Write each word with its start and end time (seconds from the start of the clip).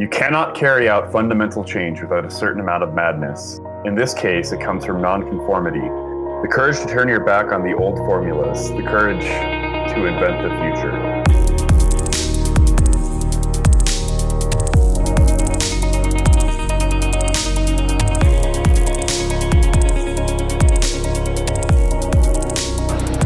You 0.00 0.08
cannot 0.08 0.54
carry 0.54 0.88
out 0.88 1.12
fundamental 1.12 1.62
change 1.62 2.00
without 2.00 2.24
a 2.24 2.30
certain 2.30 2.62
amount 2.62 2.82
of 2.82 2.94
madness. 2.94 3.60
In 3.84 3.94
this 3.94 4.14
case, 4.14 4.50
it 4.50 4.58
comes 4.58 4.86
from 4.86 5.02
nonconformity, 5.02 5.78
the 5.78 6.48
courage 6.50 6.78
to 6.78 6.86
turn 6.86 7.06
your 7.06 7.20
back 7.20 7.52
on 7.52 7.62
the 7.62 7.74
old 7.74 7.98
formulas, 7.98 8.70
the 8.70 8.82
courage 8.82 9.20
to 9.20 10.06
invent 10.06 10.40
the 10.40 10.48
future. 10.56 10.92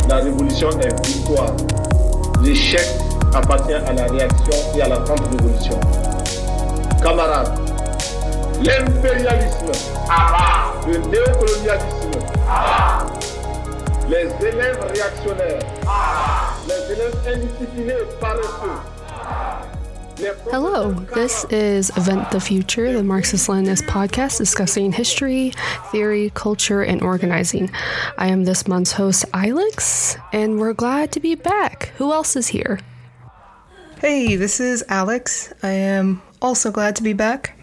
La 0.08 0.16
révolution 0.16 0.70
est 0.80 1.06
victoire. 1.06 1.54
L'échec 2.42 2.84
appartient 3.32 3.74
à 3.74 3.92
la 3.92 4.06
réaction 4.06 4.76
et 4.76 4.82
à 4.82 4.88
la 4.88 4.96
contre-révolution. 4.96 5.78
Camarades, 7.04 7.52
l'impérialisme, 8.62 9.72
le 10.86 10.96
néocolonialisme, 11.10 12.10
les 14.08 14.48
élèves 14.48 14.80
réactionnaires, 14.90 15.60
les 16.66 16.94
élèves 16.94 17.14
indisciplinés 17.28 17.92
et 17.92 18.18
paresseux. 18.18 18.80
Hello, 20.50 20.92
this 21.14 21.44
is 21.50 21.90
Invent 21.90 22.30
the 22.30 22.40
Future, 22.40 22.90
the 22.94 23.02
Marxist 23.02 23.50
Leninist 23.50 23.84
podcast 23.86 24.38
discussing 24.38 24.90
history, 24.90 25.52
theory, 25.92 26.30
culture, 26.32 26.80
and 26.80 27.02
organizing. 27.02 27.70
I 28.16 28.28
am 28.28 28.44
this 28.44 28.66
month's 28.66 28.92
host, 28.92 29.26
Ilex, 29.32 30.16
and 30.32 30.58
we're 30.58 30.72
glad 30.72 31.12
to 31.12 31.20
be 31.20 31.34
back. 31.34 31.92
Who 31.98 32.14
else 32.14 32.34
is 32.34 32.46
here? 32.46 32.80
Hey, 34.00 34.36
this 34.36 34.58
is 34.58 34.82
Alex. 34.88 35.52
I 35.62 35.70
am 35.70 36.22
also 36.44 36.70
glad 36.70 36.94
to 36.96 37.02
be 37.02 37.14
back. 37.14 37.58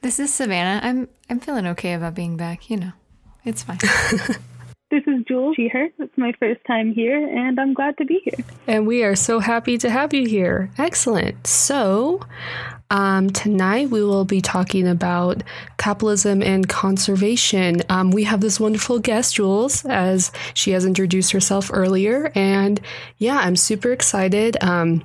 This 0.00 0.18
is 0.18 0.32
Savannah. 0.32 0.80
I'm 0.82 1.06
I'm 1.28 1.38
feeling 1.38 1.66
okay 1.68 1.92
about 1.92 2.14
being 2.14 2.36
back, 2.36 2.70
you 2.70 2.78
know. 2.78 2.92
It's 3.44 3.62
fine. 3.62 3.78
This 4.90 5.04
is 5.06 5.22
Jules 5.28 5.56
Sheher. 5.56 5.92
It's 6.00 6.18
my 6.18 6.32
first 6.40 6.64
time 6.66 6.92
here, 6.92 7.24
and 7.24 7.60
I'm 7.60 7.74
glad 7.74 7.96
to 7.98 8.04
be 8.04 8.20
here. 8.24 8.44
And 8.66 8.88
we 8.88 9.04
are 9.04 9.14
so 9.14 9.38
happy 9.38 9.78
to 9.78 9.88
have 9.88 10.12
you 10.12 10.26
here. 10.26 10.68
Excellent. 10.78 11.46
So, 11.46 12.26
um, 12.90 13.30
tonight 13.30 13.90
we 13.90 14.02
will 14.02 14.24
be 14.24 14.40
talking 14.40 14.88
about 14.88 15.44
capitalism 15.78 16.42
and 16.42 16.68
conservation. 16.68 17.82
Um, 17.88 18.10
we 18.10 18.24
have 18.24 18.40
this 18.40 18.58
wonderful 18.58 18.98
guest, 18.98 19.36
Jules, 19.36 19.84
as 19.84 20.32
she 20.54 20.72
has 20.72 20.84
introduced 20.84 21.30
herself 21.30 21.70
earlier. 21.72 22.32
And 22.34 22.80
yeah, 23.18 23.38
I'm 23.38 23.54
super 23.54 23.92
excited. 23.92 24.56
Um, 24.60 25.04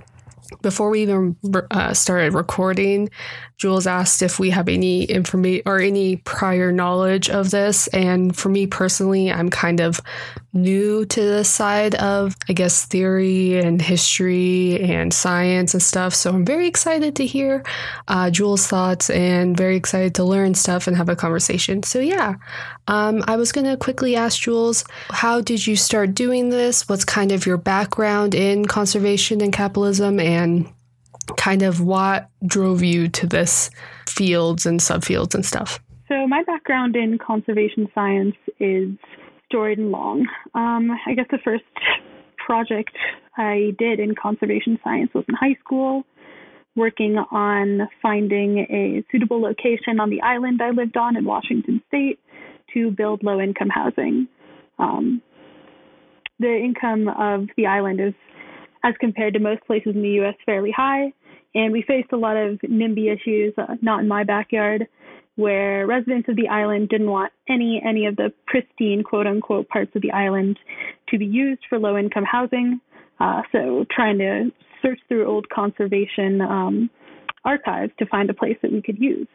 before 0.62 0.90
we 0.90 1.02
even 1.02 1.36
uh, 1.72 1.94
started 1.94 2.34
recording, 2.34 3.10
Jules 3.58 3.88
asked 3.88 4.22
if 4.22 4.38
we 4.38 4.50
have 4.50 4.68
any 4.68 5.06
information 5.06 5.64
or 5.66 5.80
any 5.80 6.18
prior 6.18 6.72
knowledge 6.72 7.30
of 7.30 7.52
this. 7.52 7.88
And 7.88 8.36
for 8.36 8.50
me 8.50 8.68
personally, 8.68 9.32
I'm 9.32 9.50
kind 9.50 9.80
of 9.80 10.02
new 10.54 11.06
to 11.06 11.22
this 11.22 11.50
side 11.50 11.96
of, 11.96 12.36
I 12.50 12.54
guess, 12.54 12.86
theory 12.86 13.60
and 13.60 13.82
history 13.82 14.80
and 14.82 15.14
science 15.14 15.74
and 15.74 15.84
stuff. 15.84 16.14
So 16.14 16.32
I'm 16.32 16.46
very 16.46 16.68
excited 16.68 17.16
to 17.18 17.26
hear 17.26 17.64
uh, 18.08 18.30
Jules' 18.30 18.68
thoughts 18.68 19.10
and 19.10 19.56
very 19.56 19.76
excited 19.76 20.16
to 20.16 20.24
learn 20.24 20.56
stuff 20.56 20.88
and 20.88 20.96
have 20.96 21.10
a 21.10 21.16
conversation. 21.16 21.84
So, 21.84 22.00
yeah, 22.00 22.36
um, 22.88 23.24
I 23.28 23.36
was 23.36 23.52
going 23.52 23.68
to 23.68 23.78
quickly 23.78 24.16
ask 24.16 24.40
Jules, 24.40 24.86
how 25.10 25.42
did 25.42 25.66
you 25.66 25.76
start 25.76 26.14
doing 26.14 26.50
this? 26.50 26.88
What's 26.88 27.06
kind 27.06 27.32
of 27.32 27.46
your 27.46 27.58
background 27.58 28.36
in 28.36 28.66
conservation 28.66 29.42
and 29.42 29.52
capitalism? 29.52 30.20
And 30.20 30.70
kind 31.38 31.62
of 31.62 31.82
what 31.82 32.30
drove 32.46 32.84
you 32.84 33.08
to 33.10 33.28
this 33.28 33.70
fields 34.08 34.66
and 34.66 34.80
subfields 34.80 35.36
and 35.36 35.46
stuff? 35.46 35.80
So, 36.08 36.28
my 36.28 36.44
background 36.44 36.96
in 36.96 37.18
conservation 37.18 37.88
science 37.96 38.36
is 38.60 38.90
storied 39.48 39.80
and 39.80 39.92
long. 39.92 40.28
Um, 40.54 40.92
I 41.08 41.14
guess 41.14 41.26
the 41.32 41.40
first 41.44 41.64
project 42.46 42.96
I 43.38 43.72
did 43.78 44.00
in 44.00 44.14
conservation 44.16 44.80
science 44.84 45.12
was 45.14 45.26
in 45.28 45.36
high 45.36 45.58
school, 45.64 46.04
working 46.76 47.18
on 47.18 47.88
finding 48.02 48.60
a 48.70 49.04
suitable 49.12 49.42
location 49.42 50.00
on 50.00 50.10
the 50.10 50.22
island 50.22 50.62
I 50.62 50.70
lived 50.70 50.98
on 50.98 51.18
in 51.18 51.26
Washington 51.26 51.82
State 51.88 52.20
to 52.74 52.92
build 52.92 53.24
low 53.24 53.40
income 53.40 53.70
housing. 53.70 54.28
Um, 54.78 55.22
the 56.40 56.54
income 56.56 57.08
of 57.08 57.48
the 57.56 57.66
island 57.66 58.00
is 58.02 58.14
as 58.84 58.94
compared 59.00 59.34
to 59.34 59.40
most 59.40 59.66
places 59.66 59.96
in 59.96 60.02
the 60.02 60.10
U.S., 60.22 60.36
fairly 60.46 60.72
high. 60.72 61.12
And 61.56 61.72
we 61.72 61.82
faced 61.82 62.12
a 62.12 62.18
lot 62.18 62.36
of 62.36 62.60
NIMBY 62.60 63.14
issues, 63.16 63.54
uh, 63.58 63.76
not 63.82 64.02
in 64.02 64.08
my 64.08 64.26
backyard, 64.26 64.88
where 65.38 65.88
residents 65.88 66.30
of 66.30 66.36
the 66.36 66.50
island 66.50 66.90
didn't 66.90 67.10
want 67.10 67.32
any 67.50 67.82
any 67.86 68.06
of 68.06 68.16
the 68.16 68.32
pristine 68.46 69.04
quote 69.04 69.26
unquote 69.26 69.68
parts 69.70 69.92
of 69.96 70.02
the 70.02 70.12
island 70.12 70.60
to 71.10 71.18
be 71.18 71.26
used 71.26 71.62
for 71.68 71.80
low 71.80 71.98
income 71.98 72.26
housing. 72.30 72.80
Uh, 73.20 73.42
so 73.52 73.86
trying 73.90 74.18
to 74.18 74.52
search 74.82 75.00
through 75.08 75.26
old 75.26 75.50
conservation 75.50 76.42
um, 76.42 76.90
archives 77.46 77.92
to 78.00 78.06
find 78.06 78.30
a 78.30 78.34
place 78.34 78.58
that 78.62 78.72
we 78.72 78.82
could 78.82 79.00
use. 79.00 79.28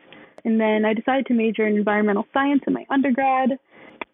And 0.45 0.61
then 0.61 0.85
I 0.85 0.95
decided 0.95 1.27
to 1.27 1.35
major 1.35 1.67
in 1.67 1.77
environmental 1.77 2.27
science 2.33 2.63
in 2.67 2.73
my 2.73 2.85
undergrad. 2.91 3.59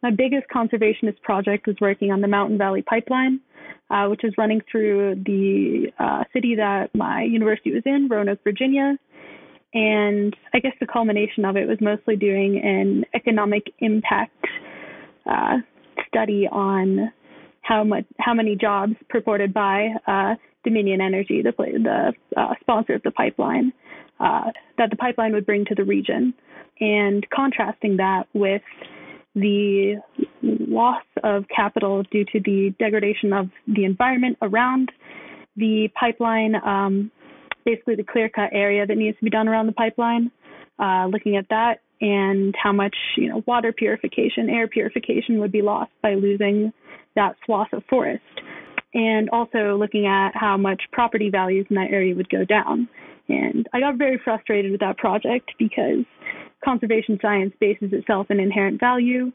My 0.03 0.11
biggest 0.11 0.47
conservationist 0.55 1.21
project 1.23 1.67
was 1.67 1.77
working 1.81 2.13
on 2.13 2.21
the 2.21 2.29
Mountain 2.29 2.59
Valley 2.59 2.83
Pipeline 2.83 3.41
uh, 3.91 4.07
which 4.07 4.25
is 4.25 4.33
running 4.37 4.61
through 4.71 5.15
the 5.25 5.93
uh, 5.99 6.25
city 6.33 6.57
that 6.57 6.95
my 6.95 7.23
university 7.23 7.73
was 7.73 7.83
in, 7.87 8.09
Roanoke, 8.09 8.43
Virginia. 8.43 8.97
And 9.75 10.35
I 10.55 10.59
guess 10.59 10.73
the 10.81 10.87
culmination 10.87 11.45
of 11.45 11.57
it 11.57 11.69
was 11.69 11.79
mostly 11.81 12.17
doing 12.17 12.61
an 12.63 13.05
economic 13.15 13.73
impact 13.81 14.45
uh, 15.27 15.59
study 16.09 16.49
on 16.51 17.13
how 17.63 17.85
much, 17.85 18.05
how 18.19 18.33
many 18.33 18.57
jobs 18.57 18.95
purported 19.09 19.53
by 19.53 19.89
uh, 20.07 20.35
Dominion 20.65 21.01
Energy, 21.01 21.43
the 21.43 21.53
the 21.57 22.13
uh, 22.37 22.55
sponsor 22.61 22.95
of 22.95 23.03
the 23.03 23.11
pipeline, 23.11 23.73
uh, 24.21 24.51
that 24.79 24.91
the 24.91 24.97
pipeline 24.97 25.33
would 25.33 25.47
bring 25.47 25.65
to 25.67 25.75
the 25.75 25.85
region, 25.85 26.33
and 26.81 27.27
contrasting 27.31 27.97
that 27.99 28.27
with 28.33 28.63
the 29.35 30.01
loss 30.69 31.03
of 31.23 31.45
capital 31.55 32.03
due 32.11 32.25
to 32.25 32.41
the 32.41 32.75
degradation 32.79 33.33
of 33.33 33.49
the 33.67 33.85
environment 33.85 34.39
around 34.43 34.91
the 35.57 35.89
pipeline, 35.99 36.55
um, 36.57 37.11
basically 37.65 37.95
the 37.95 38.05
clear 38.05 38.29
cut 38.29 38.51
area 38.53 38.87
that 38.87 38.97
needs 38.97 39.17
to 39.19 39.25
be 39.25 39.31
done 39.31 39.49
around 39.49 39.67
the 39.67 39.73
pipeline, 39.73 40.31
uh, 40.79 41.07
looking 41.07 41.37
at 41.37 41.49
that 41.49 41.81
and 42.01 42.55
how 42.63 42.73
much 42.73 42.95
you 43.17 43.29
know 43.29 43.43
water 43.47 43.73
purification, 43.73 44.51
air 44.51 44.69
purification 44.69 45.41
would 45.41 45.53
be 45.53 45.63
lost 45.63 45.91
by 46.03 46.15
losing 46.15 46.73
that 47.15 47.37
swath 47.45 47.73
of 47.73 47.83
forest, 47.89 48.23
and 48.95 49.31
also 49.31 49.77
looking 49.77 50.07
at 50.07 50.33
how 50.35 50.57
much 50.57 50.83
property 50.93 51.31
values 51.31 51.67
in 51.71 51.77
that 51.77 51.91
area 51.91 52.15
would 52.15 52.29
go 52.29 52.45
down. 52.45 52.89
And 53.29 53.67
I 53.73 53.81
got 53.81 53.97
very 53.97 54.21
frustrated 54.23 54.71
with 54.71 54.81
that 54.81 54.99
project 54.99 55.51
because 55.59 56.05
conservation 56.65 57.19
science 57.21 57.55
bases 57.61 57.93
itself 57.93 58.31
in 58.31 58.39
inherent 58.41 58.79
value. 58.79 59.33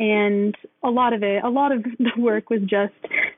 And 0.00 0.56
a 0.82 0.88
lot 0.88 1.12
of 1.12 1.22
it, 1.22 1.44
a 1.44 1.50
lot 1.50 1.72
of 1.72 1.84
the 1.98 2.20
work 2.20 2.50
was 2.50 2.60
just 2.62 2.94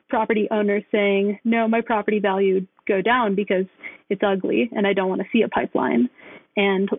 property 0.09 0.47
owners 0.49 0.83
saying, 0.91 1.39
no, 1.43 1.67
my 1.67 1.81
property 1.81 2.19
value 2.19 2.55
would 2.55 2.67
go 2.87 3.01
down 3.01 3.35
because 3.35 3.65
it's 4.09 4.21
ugly 4.25 4.69
and 4.71 4.87
I 4.87 4.93
don't 4.93 5.09
want 5.09 5.21
to 5.21 5.27
see 5.31 5.43
a 5.43 5.49
pipeline. 5.49 6.09
And 6.55 6.89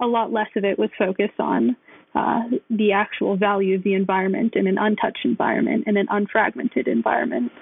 a 0.00 0.06
lot 0.06 0.32
less 0.32 0.48
of 0.56 0.64
it 0.64 0.78
was 0.78 0.88
focused 0.98 1.38
on 1.38 1.76
uh, 2.14 2.40
the 2.70 2.92
actual 2.92 3.36
value 3.36 3.76
of 3.76 3.84
the 3.84 3.94
environment 3.94 4.54
in 4.56 4.66
an 4.66 4.78
untouched 4.78 5.24
environment, 5.24 5.84
in 5.86 5.96
an 5.96 6.06
unfragmented 6.06 6.88
environment. 6.88 7.52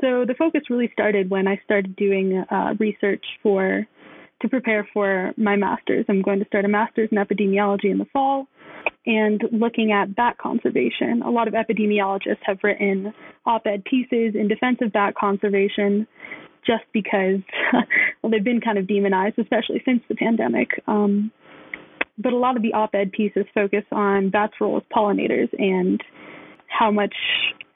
So 0.00 0.24
the 0.24 0.34
focus 0.38 0.62
really 0.70 0.88
started 0.92 1.28
when 1.28 1.48
I 1.48 1.60
started 1.64 1.96
doing 1.96 2.44
uh, 2.50 2.74
research 2.78 3.24
for 3.42 3.86
to 4.40 4.48
prepare 4.48 4.88
for 4.94 5.32
my 5.36 5.56
master's. 5.56 6.06
I'm 6.08 6.22
going 6.22 6.38
to 6.38 6.46
start 6.46 6.64
a 6.64 6.68
master's 6.68 7.08
in 7.10 7.18
epidemiology 7.18 7.90
in 7.90 7.98
the 7.98 8.06
fall 8.12 8.46
and 9.06 9.42
looking 9.52 9.92
at 9.92 10.14
bat 10.14 10.36
conservation. 10.38 11.22
A 11.22 11.30
lot 11.30 11.48
of 11.48 11.54
epidemiologists 11.54 12.42
have 12.42 12.58
written 12.62 13.12
op 13.46 13.66
ed 13.66 13.84
pieces 13.84 14.34
in 14.34 14.48
defense 14.48 14.78
of 14.82 14.92
bat 14.92 15.14
conservation 15.14 16.06
just 16.66 16.84
because 16.92 17.40
well, 18.22 18.30
they've 18.30 18.44
been 18.44 18.60
kind 18.60 18.78
of 18.78 18.86
demonized, 18.86 19.38
especially 19.38 19.82
since 19.84 20.02
the 20.08 20.14
pandemic. 20.14 20.68
Um, 20.86 21.32
but 22.18 22.32
a 22.32 22.36
lot 22.36 22.56
of 22.56 22.62
the 22.62 22.74
op 22.74 22.94
ed 22.94 23.12
pieces 23.12 23.46
focus 23.54 23.84
on 23.92 24.30
bats' 24.30 24.54
role 24.60 24.76
as 24.76 24.82
pollinators 24.94 25.48
and 25.58 26.02
how 26.66 26.90
much 26.90 27.14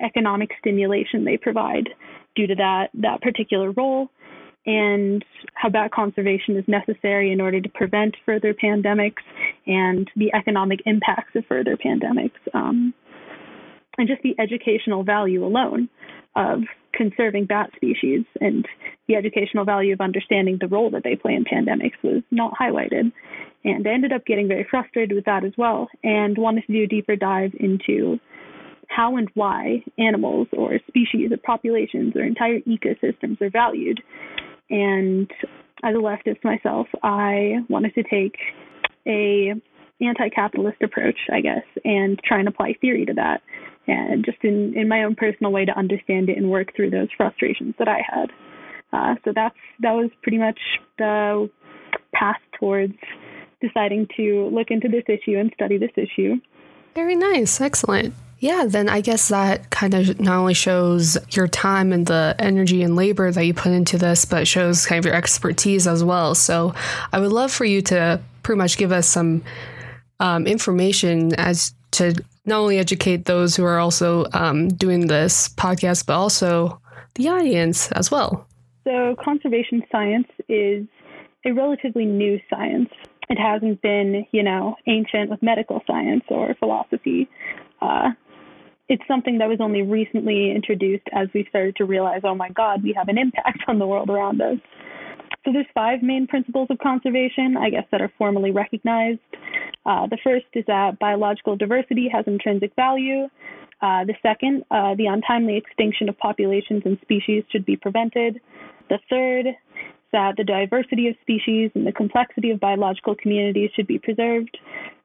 economic 0.01 0.51
stimulation 0.59 1.25
they 1.25 1.37
provide 1.37 1.89
due 2.35 2.47
to 2.47 2.55
that, 2.57 2.89
that 2.95 3.23
particular 3.23 3.71
role 3.73 4.11
and 4.65 5.25
how 5.55 5.69
bat 5.69 5.91
conservation 5.93 6.57
is 6.57 6.65
necessary 6.69 7.33
in 7.33 7.41
order 7.41 7.61
to 7.61 7.69
prevent 7.69 8.17
further 8.25 8.55
pandemics 8.55 9.23
and 9.67 10.11
the 10.17 10.33
economic 10.35 10.81
impacts 10.87 11.35
of 11.35 11.45
further 11.47 11.77
pandemics. 11.77 12.31
Um, 12.55 12.95
and 13.99 14.09
just 14.09 14.23
the 14.23 14.35
educational 14.39 15.05
value 15.05 15.45
alone 15.45 15.89
of 16.37 16.61
conserving 16.95 17.47
bat 17.47 17.71
species 17.77 18.25
and 18.41 18.67
the 19.09 19.15
educational 19.15 19.65
value 19.65 19.93
of 19.93 20.01
understanding 20.01 20.59
the 20.61 20.69
role 20.69 20.91
that 20.91 21.03
they 21.05 21.17
play 21.17 21.35
in 21.35 21.45
pandemics 21.45 22.03
was 22.03 22.23
not 22.31 22.53
highlighted. 22.59 23.13
And 23.65 23.87
I 23.87 23.93
ended 23.93 24.13
up 24.13 24.25
getting 24.27 24.49
very 24.49 24.67
frustrated 24.69 25.15
with 25.15 25.25
that 25.25 25.45
as 25.45 25.53
well 25.57 25.89
and 26.03 26.37
wanted 26.39 26.67
to 26.67 26.73
do 26.73 26.85
a 26.85 26.87
deeper 26.87 27.17
dive 27.17 27.53
into 27.59 28.19
how 28.89 29.17
and 29.17 29.29
why 29.35 29.83
animals 29.99 30.49
or 30.53 30.79
species 30.89 31.33
or 31.33 31.37
populations 31.39 32.15
or 32.15 32.23
entire 32.23 32.61
ecosystems 32.61 33.41
are 33.41 33.51
valued. 33.51 34.03
And 34.73 35.31
as 35.85 35.95
a 35.95 35.99
leftist 35.99 36.43
myself, 36.43 36.89
I 37.03 37.59
wanted 37.69 37.95
to 37.95 38.03
take 38.03 38.37
a 39.07 39.53
anti-capitalist 40.01 40.83
approach, 40.83 41.19
I 41.33 41.41
guess, 41.41 41.65
and 41.85 42.19
try 42.25 42.41
and 42.41 42.49
apply 42.49 42.75
theory 42.81 43.05
to 43.07 43.15
that, 43.15 43.43
and 43.87 44.25
just 44.25 44.39
in 44.43 44.75
in 44.77 44.89
my 44.89 45.05
own 45.05 45.15
personal 45.15 45.53
way 45.53 45.65
to 45.65 45.79
understand 45.79 46.29
it 46.31 46.39
and 46.39 46.51
work 46.51 46.75
through 46.75 46.91
those 46.91 47.09
frustrations 47.17 47.75
that 47.79 47.89
I 47.89 48.01
had. 48.05 48.31
Uh, 48.93 49.15
so 49.25 49.33
that's 49.35 49.57
that 49.81 49.93
was 49.93 50.11
pretty 50.23 50.39
much 50.39 50.59
the 50.99 51.51
path 52.15 52.41
towards 52.59 52.95
deciding 53.61 54.09
to 54.17 54.49
look 54.53 54.71
into 54.71 54.89
this 54.89 55.05
issue 55.07 55.39
and 55.39 55.53
study 55.55 55.79
this 55.79 55.93
issue. 55.97 56.37
Very 56.95 57.15
nice, 57.15 57.61
excellent. 57.61 58.15
Yeah, 58.43 58.65
then 58.67 58.89
I 58.89 59.03
guess 59.03 59.29
that 59.29 59.71
kind 59.71 59.95
of 59.95 60.19
not 60.19 60.37
only 60.37 60.53
shows 60.53 61.17
your 61.31 61.47
time 61.47 61.93
and 61.93 62.05
the 62.05 62.35
energy 62.41 62.83
and 62.83 62.97
labor 62.97 63.31
that 63.31 63.47
you 63.47 63.55
put 63.55 63.71
into 63.71 63.97
this, 63.97 64.25
but 64.25 64.49
shows 64.49 64.85
kind 64.85 64.99
of 64.99 65.05
your 65.05 65.15
expertise 65.15 65.87
as 65.87 66.03
well. 66.03 66.35
So 66.35 66.75
I 67.13 67.21
would 67.21 67.31
love 67.31 67.53
for 67.53 67.65
you 67.65 67.81
to 67.83 68.21
pretty 68.43 68.59
much 68.59 68.79
give 68.79 68.91
us 68.91 69.07
some 69.07 69.45
um, 70.19 70.49
information 70.49 71.37
as 71.37 71.73
to 71.93 72.21
not 72.45 72.59
only 72.59 72.79
educate 72.79 73.27
those 73.27 73.55
who 73.55 73.63
are 73.63 73.79
also 73.79 74.27
um, 74.33 74.71
doing 74.71 75.07
this 75.07 75.49
podcast, 75.51 76.07
but 76.07 76.15
also 76.15 76.81
the 77.15 77.29
audience 77.29 77.93
as 77.93 78.11
well. 78.11 78.49
So, 78.83 79.15
conservation 79.23 79.85
science 79.93 80.27
is 80.49 80.85
a 81.47 81.53
relatively 81.53 82.07
new 82.07 82.41
science. 82.51 82.89
It 83.29 83.39
hasn't 83.39 83.83
been, 83.83 84.27
you 84.33 84.43
know, 84.43 84.75
ancient 84.89 85.31
with 85.31 85.41
medical 85.45 85.81
science 85.87 86.25
or 86.29 86.57
philosophy. 86.59 87.29
Uh, 87.81 88.11
it's 88.89 89.03
something 89.09 89.39
that 89.39 89.49
was 89.49 89.59
only 89.61 89.83
recently 89.83 90.51
introduced 90.51 91.07
as 91.13 91.29
we 91.35 91.47
started 91.49 91.77
to 91.77 91.85
realize, 91.85 92.21
oh 92.25 92.35
my 92.35 92.49
God, 92.51 92.83
we 92.83 92.93
have 92.93 93.09
an 93.09 93.19
impact 93.19 93.61
on 93.69 93.79
the 93.79 93.87
world 93.87 94.11
around 94.11 94.41
us. 94.41 94.59
So 95.45 95.53
there's 95.53 95.67
five 95.75 96.03
main 96.03 96.27
principles 96.27 96.69
of 96.71 96.79
conservation, 96.79 97.57
I 97.57 97.71
guess, 97.71 97.85
that 97.91 98.01
are 98.01 98.13
formally 98.17 98.53
recognized. 98.53 99.19
Uh, 99.85 100.07
the 100.07 100.19
first 100.23 100.47
is 100.55 100.65
that 100.69 100.99
biological 101.01 101.57
diversity 101.57 102.09
has 102.13 102.25
intrinsic 102.29 102.75
value. 102.77 103.25
Uh, 103.81 104.05
the 104.05 104.15
second, 104.23 104.63
uh, 104.71 104.95
the 104.95 105.07
untimely 105.07 105.57
extinction 105.57 106.09
of 106.09 106.17
populations 106.19 106.83
and 106.85 106.97
species 107.03 107.43
should 107.51 107.67
be 107.67 107.77
prevented. 107.77 108.41
The 108.89 108.99
third, 109.11 109.47
that 110.13 110.37
the 110.37 110.45
diversity 110.45 111.09
of 111.09 111.17
species 111.23 111.71
and 111.75 111.87
the 111.87 111.93
complexity 111.93 112.51
of 112.51 112.61
biological 112.61 113.17
communities 113.17 113.71
should 113.75 113.87
be 113.87 113.99
preserved. 113.99 114.57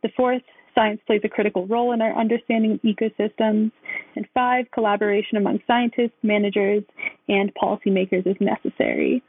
The 0.04 0.10
fourth, 0.16 0.44
science 0.78 1.02
plays 1.08 1.22
a 1.24 1.30
critical 1.30 1.66
role 1.66 1.92
in 1.92 2.02
our 2.02 2.16
understanding 2.18 2.74
of 2.74 2.82
ecosystems. 2.82 3.72
And 4.16 4.28
five, 4.34 4.66
collaboration 4.74 5.38
among 5.38 5.60
scientists, 5.66 6.18
managers, 6.22 6.84
and 7.28 7.52
policymakers 7.56 8.28
is 8.28 8.36
necessary. 8.40 9.24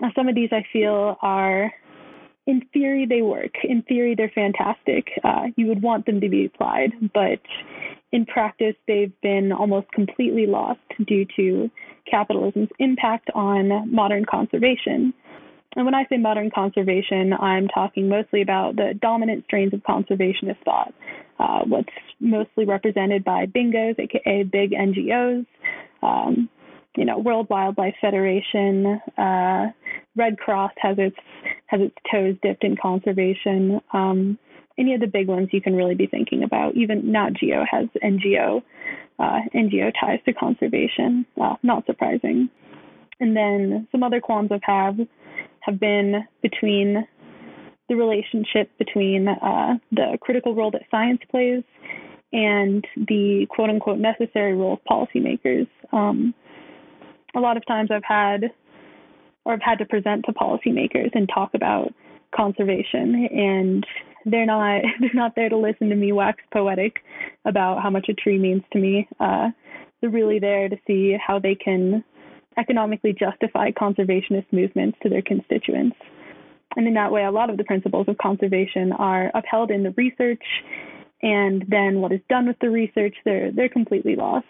Now, 0.00 0.10
some 0.14 0.28
of 0.28 0.34
these 0.34 0.50
I 0.52 0.64
feel 0.72 1.16
are 1.20 1.72
in 2.46 2.62
theory 2.72 3.06
they 3.06 3.22
work. 3.22 3.52
In 3.64 3.82
theory 3.82 4.14
they're 4.16 4.32
fantastic. 4.34 5.08
Uh, 5.22 5.46
you 5.56 5.66
would 5.66 5.82
want 5.82 6.06
them 6.06 6.20
to 6.20 6.28
be 6.28 6.46
applied, 6.46 6.92
but 7.14 7.40
in 8.10 8.26
practice 8.26 8.74
they've 8.88 9.12
been 9.22 9.52
almost 9.52 9.90
completely 9.92 10.46
lost 10.46 10.80
due 11.06 11.24
to 11.36 11.70
capitalism's 12.10 12.68
impact 12.78 13.30
on 13.34 13.92
modern 13.92 14.24
conservation. 14.24 15.14
And 15.74 15.84
when 15.86 15.94
I 15.94 16.04
say 16.08 16.18
modern 16.18 16.50
conservation, 16.50 17.32
I'm 17.32 17.68
talking 17.68 18.08
mostly 18.08 18.42
about 18.42 18.76
the 18.76 18.94
dominant 19.00 19.44
strains 19.44 19.72
of 19.72 19.80
conservationist 19.80 20.62
thought, 20.64 20.92
uh, 21.38 21.60
what's 21.64 21.88
mostly 22.20 22.64
represented 22.64 23.24
by 23.24 23.46
bingos, 23.46 23.98
aka 23.98 24.42
big 24.42 24.72
NGOs, 24.72 25.46
um, 26.02 26.48
you 26.96 27.06
know, 27.06 27.18
World 27.18 27.48
Wildlife 27.48 27.94
Federation, 28.00 29.00
uh, 29.16 29.72
Red 30.14 30.38
Cross 30.38 30.72
has 30.76 30.96
its 30.98 31.16
has 31.66 31.80
its 31.80 31.96
toes 32.10 32.36
dipped 32.42 32.64
in 32.64 32.76
conservation. 32.76 33.80
Um, 33.94 34.38
any 34.78 34.94
of 34.94 35.00
the 35.00 35.06
big 35.06 35.28
ones 35.28 35.48
you 35.52 35.60
can 35.60 35.74
really 35.74 35.94
be 35.94 36.06
thinking 36.06 36.42
about. 36.42 36.74
Even 36.76 37.12
Nat 37.12 37.30
Geo 37.34 37.64
has 37.70 37.88
NGO 38.02 38.62
uh, 39.18 39.40
NGO 39.54 39.92
ties 39.98 40.18
to 40.26 40.32
conservation. 40.32 41.24
Uh, 41.40 41.56
not 41.62 41.86
surprising. 41.86 42.50
And 43.20 43.36
then 43.36 43.86
some 43.92 44.02
other 44.02 44.20
qualms 44.20 44.50
I've 44.50 44.62
had 44.62 45.06
have 45.64 45.80
been 45.80 46.26
between 46.42 47.06
the 47.88 47.94
relationship 47.94 48.70
between 48.78 49.28
uh, 49.28 49.74
the 49.90 50.18
critical 50.20 50.54
role 50.54 50.70
that 50.70 50.82
science 50.90 51.20
plays 51.30 51.62
and 52.32 52.86
the 52.96 53.46
quote 53.50 53.70
unquote 53.70 53.98
necessary 53.98 54.54
role 54.54 54.74
of 54.74 54.78
policymakers. 54.90 55.68
Um, 55.92 56.34
a 57.34 57.40
lot 57.40 57.56
of 57.56 57.66
times 57.66 57.90
I've 57.92 58.04
had 58.04 58.50
or 59.44 59.54
I've 59.54 59.62
had 59.62 59.78
to 59.78 59.84
present 59.84 60.24
to 60.26 60.32
policymakers 60.32 61.10
and 61.14 61.28
talk 61.28 61.50
about 61.54 61.92
conservation 62.34 63.28
and 63.30 63.86
they're 64.24 64.46
not 64.46 64.82
they're 65.00 65.10
not 65.14 65.34
there 65.36 65.48
to 65.48 65.56
listen 65.56 65.88
to 65.90 65.96
me 65.96 66.12
wax 66.12 66.42
poetic 66.52 66.96
about 67.44 67.82
how 67.82 67.90
much 67.90 68.06
a 68.08 68.14
tree 68.14 68.38
means 68.38 68.62
to 68.72 68.78
me. 68.78 69.08
Uh, 69.20 69.50
they're 70.00 70.10
really 70.10 70.38
there 70.38 70.68
to 70.68 70.76
see 70.86 71.16
how 71.24 71.38
they 71.38 71.54
can 71.54 72.02
economically 72.58 73.12
justify 73.12 73.70
conservationist 73.70 74.46
movements 74.52 74.98
to 75.02 75.08
their 75.08 75.22
constituents. 75.22 75.96
And 76.76 76.86
in 76.86 76.94
that 76.94 77.12
way, 77.12 77.24
a 77.24 77.30
lot 77.30 77.50
of 77.50 77.56
the 77.56 77.64
principles 77.64 78.06
of 78.08 78.16
conservation 78.18 78.92
are 78.92 79.30
upheld 79.34 79.70
in 79.70 79.82
the 79.82 79.90
research, 79.92 80.44
and 81.22 81.64
then 81.68 82.00
what 82.00 82.12
is 82.12 82.20
done 82.28 82.46
with 82.46 82.58
the 82.60 82.70
research, 82.70 83.14
they're 83.24 83.52
they're 83.52 83.68
completely 83.68 84.16
lost. 84.16 84.46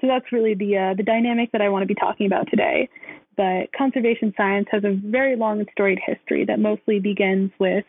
So 0.00 0.06
that's 0.06 0.32
really 0.32 0.54
the 0.54 0.76
uh, 0.76 0.94
the 0.94 1.02
dynamic 1.02 1.52
that 1.52 1.62
I 1.62 1.68
want 1.68 1.82
to 1.82 1.86
be 1.86 1.94
talking 1.94 2.26
about 2.26 2.48
today. 2.50 2.88
But 3.36 3.72
conservation 3.76 4.34
science 4.36 4.68
has 4.70 4.84
a 4.84 4.92
very 4.92 5.36
long 5.36 5.60
and 5.60 5.68
storied 5.72 6.00
history 6.04 6.44
that 6.44 6.58
mostly 6.58 7.00
begins 7.00 7.50
with 7.58 7.84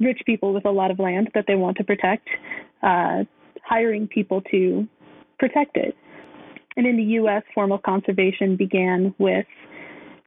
rich 0.00 0.20
people 0.26 0.52
with 0.52 0.64
a 0.64 0.70
lot 0.70 0.90
of 0.90 0.98
land 0.98 1.30
that 1.34 1.44
they 1.46 1.54
want 1.54 1.76
to 1.76 1.84
protect, 1.84 2.28
uh, 2.82 3.22
hiring 3.62 4.08
people 4.08 4.40
to 4.50 4.88
protect 5.38 5.76
it. 5.76 5.96
And 6.76 6.86
in 6.86 6.96
the 6.96 7.02
U.S., 7.02 7.42
formal 7.54 7.78
conservation 7.78 8.56
began 8.56 9.14
with 9.18 9.46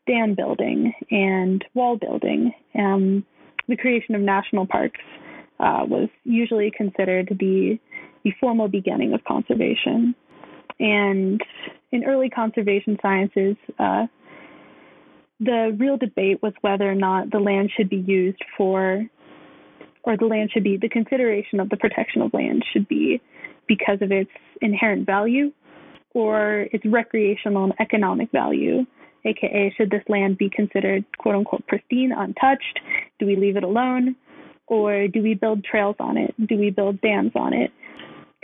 dam 0.08 0.36
building 0.36 0.94
and 1.10 1.64
wall 1.74 1.98
building. 1.98 2.54
Um, 2.78 3.26
the 3.68 3.78
creation 3.78 4.16
of 4.16 4.22
national 4.22 4.68
parks 4.68 5.00
uh, 5.60 5.86
was 5.88 6.10
usually 6.24 6.72
considered 6.76 7.36
the 7.40 7.80
the 8.24 8.32
formal 8.40 8.68
beginning 8.68 9.14
of 9.14 9.24
conservation. 9.24 10.16
And 10.80 11.40
in 11.92 12.04
early 12.06 12.30
conservation 12.30 12.98
sciences, 13.00 13.56
uh, 13.78 14.08
the 15.40 15.76
real 15.80 15.96
debate 15.98 16.42
was 16.42 16.54
whether 16.62 16.90
or 16.90 16.96
not 16.96 17.30
the 17.32 17.38
land 17.38 17.72
should 17.78 17.88
be 17.88 17.98
used 17.98 18.44
for, 18.58 19.06
or 20.04 20.18
the 20.18 20.26
land 20.26 20.50
should 20.52 20.64
be, 20.64 20.76
the 20.76 20.90
consideration 20.90 21.60
of 21.60 21.70
the 21.70 21.78
protection 21.78 22.24
of 22.24 22.34
land 22.34 22.66
should 22.74 22.88
be 22.88 23.22
because 23.68 24.00
of 24.02 24.12
its 24.12 24.32
inherent 24.60 25.06
value 25.06 25.52
or 26.16 26.66
its 26.72 26.84
recreational 26.88 27.66
and 27.66 27.74
economic 27.80 28.32
value, 28.32 28.88
aka 29.26 29.72
should 29.78 29.92
this 29.92 30.04
land 30.10 30.40
be 30.40 30.50
considered 30.50 31.06
quote 31.20 31.36
unquote 31.36 31.68
pristine, 31.68 32.12
untouched? 32.12 32.80
Do 33.20 33.28
we 33.28 33.36
leave 33.36 33.58
it 33.58 33.64
alone? 33.64 34.16
Or 34.68 35.08
do 35.08 35.22
we 35.22 35.36
build 35.36 35.64
trails 35.64 35.96
on 36.00 36.18
it? 36.18 36.34
Do 36.48 36.58
we 36.58 36.72
build 36.72 37.00
dams 37.02 37.34
on 37.36 37.54
it? 37.54 37.70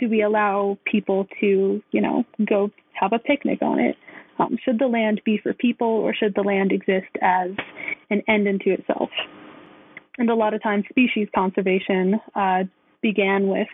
do 0.02 0.08
we 0.08 0.22
allow 0.22 0.76
people 0.84 1.28
to, 1.40 1.80
you 1.92 2.00
know, 2.00 2.24
go 2.48 2.70
have 2.92 3.12
a 3.12 3.20
picnic 3.20 3.62
on 3.62 3.78
it? 3.78 3.96
Um, 4.40 4.58
should 4.64 4.80
the 4.80 4.86
land 4.86 5.20
be 5.24 5.38
for 5.40 5.54
people 5.54 5.86
or 5.86 6.12
should 6.12 6.34
the 6.34 6.42
land 6.42 6.72
exist 6.72 7.10
as 7.22 7.50
an 8.10 8.20
end 8.26 8.48
unto 8.48 8.70
itself? 8.70 9.10
And 10.18 10.28
a 10.28 10.34
lot 10.34 10.54
of 10.54 10.62
times, 10.62 10.84
species 10.88 11.28
conservation 11.32 12.20
uh, 12.34 12.64
began 13.00 13.46
with 13.46 13.68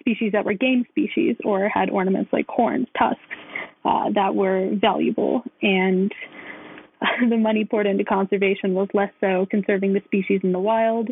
species 0.00 0.32
that 0.32 0.44
were 0.44 0.54
game 0.54 0.84
species 0.90 1.36
or 1.44 1.68
had 1.68 1.90
ornaments 1.90 2.32
like 2.32 2.46
horns, 2.48 2.86
tusks 2.98 3.20
uh, 3.84 4.10
that 4.14 4.34
were 4.34 4.70
valuable. 4.74 5.42
And 5.62 6.12
the 7.30 7.36
money 7.36 7.64
poured 7.64 7.86
into 7.86 8.04
conservation 8.04 8.74
was 8.74 8.88
less 8.92 9.12
so 9.20 9.46
conserving 9.50 9.92
the 9.92 10.02
species 10.04 10.40
in 10.42 10.52
the 10.52 10.58
wild 10.58 11.08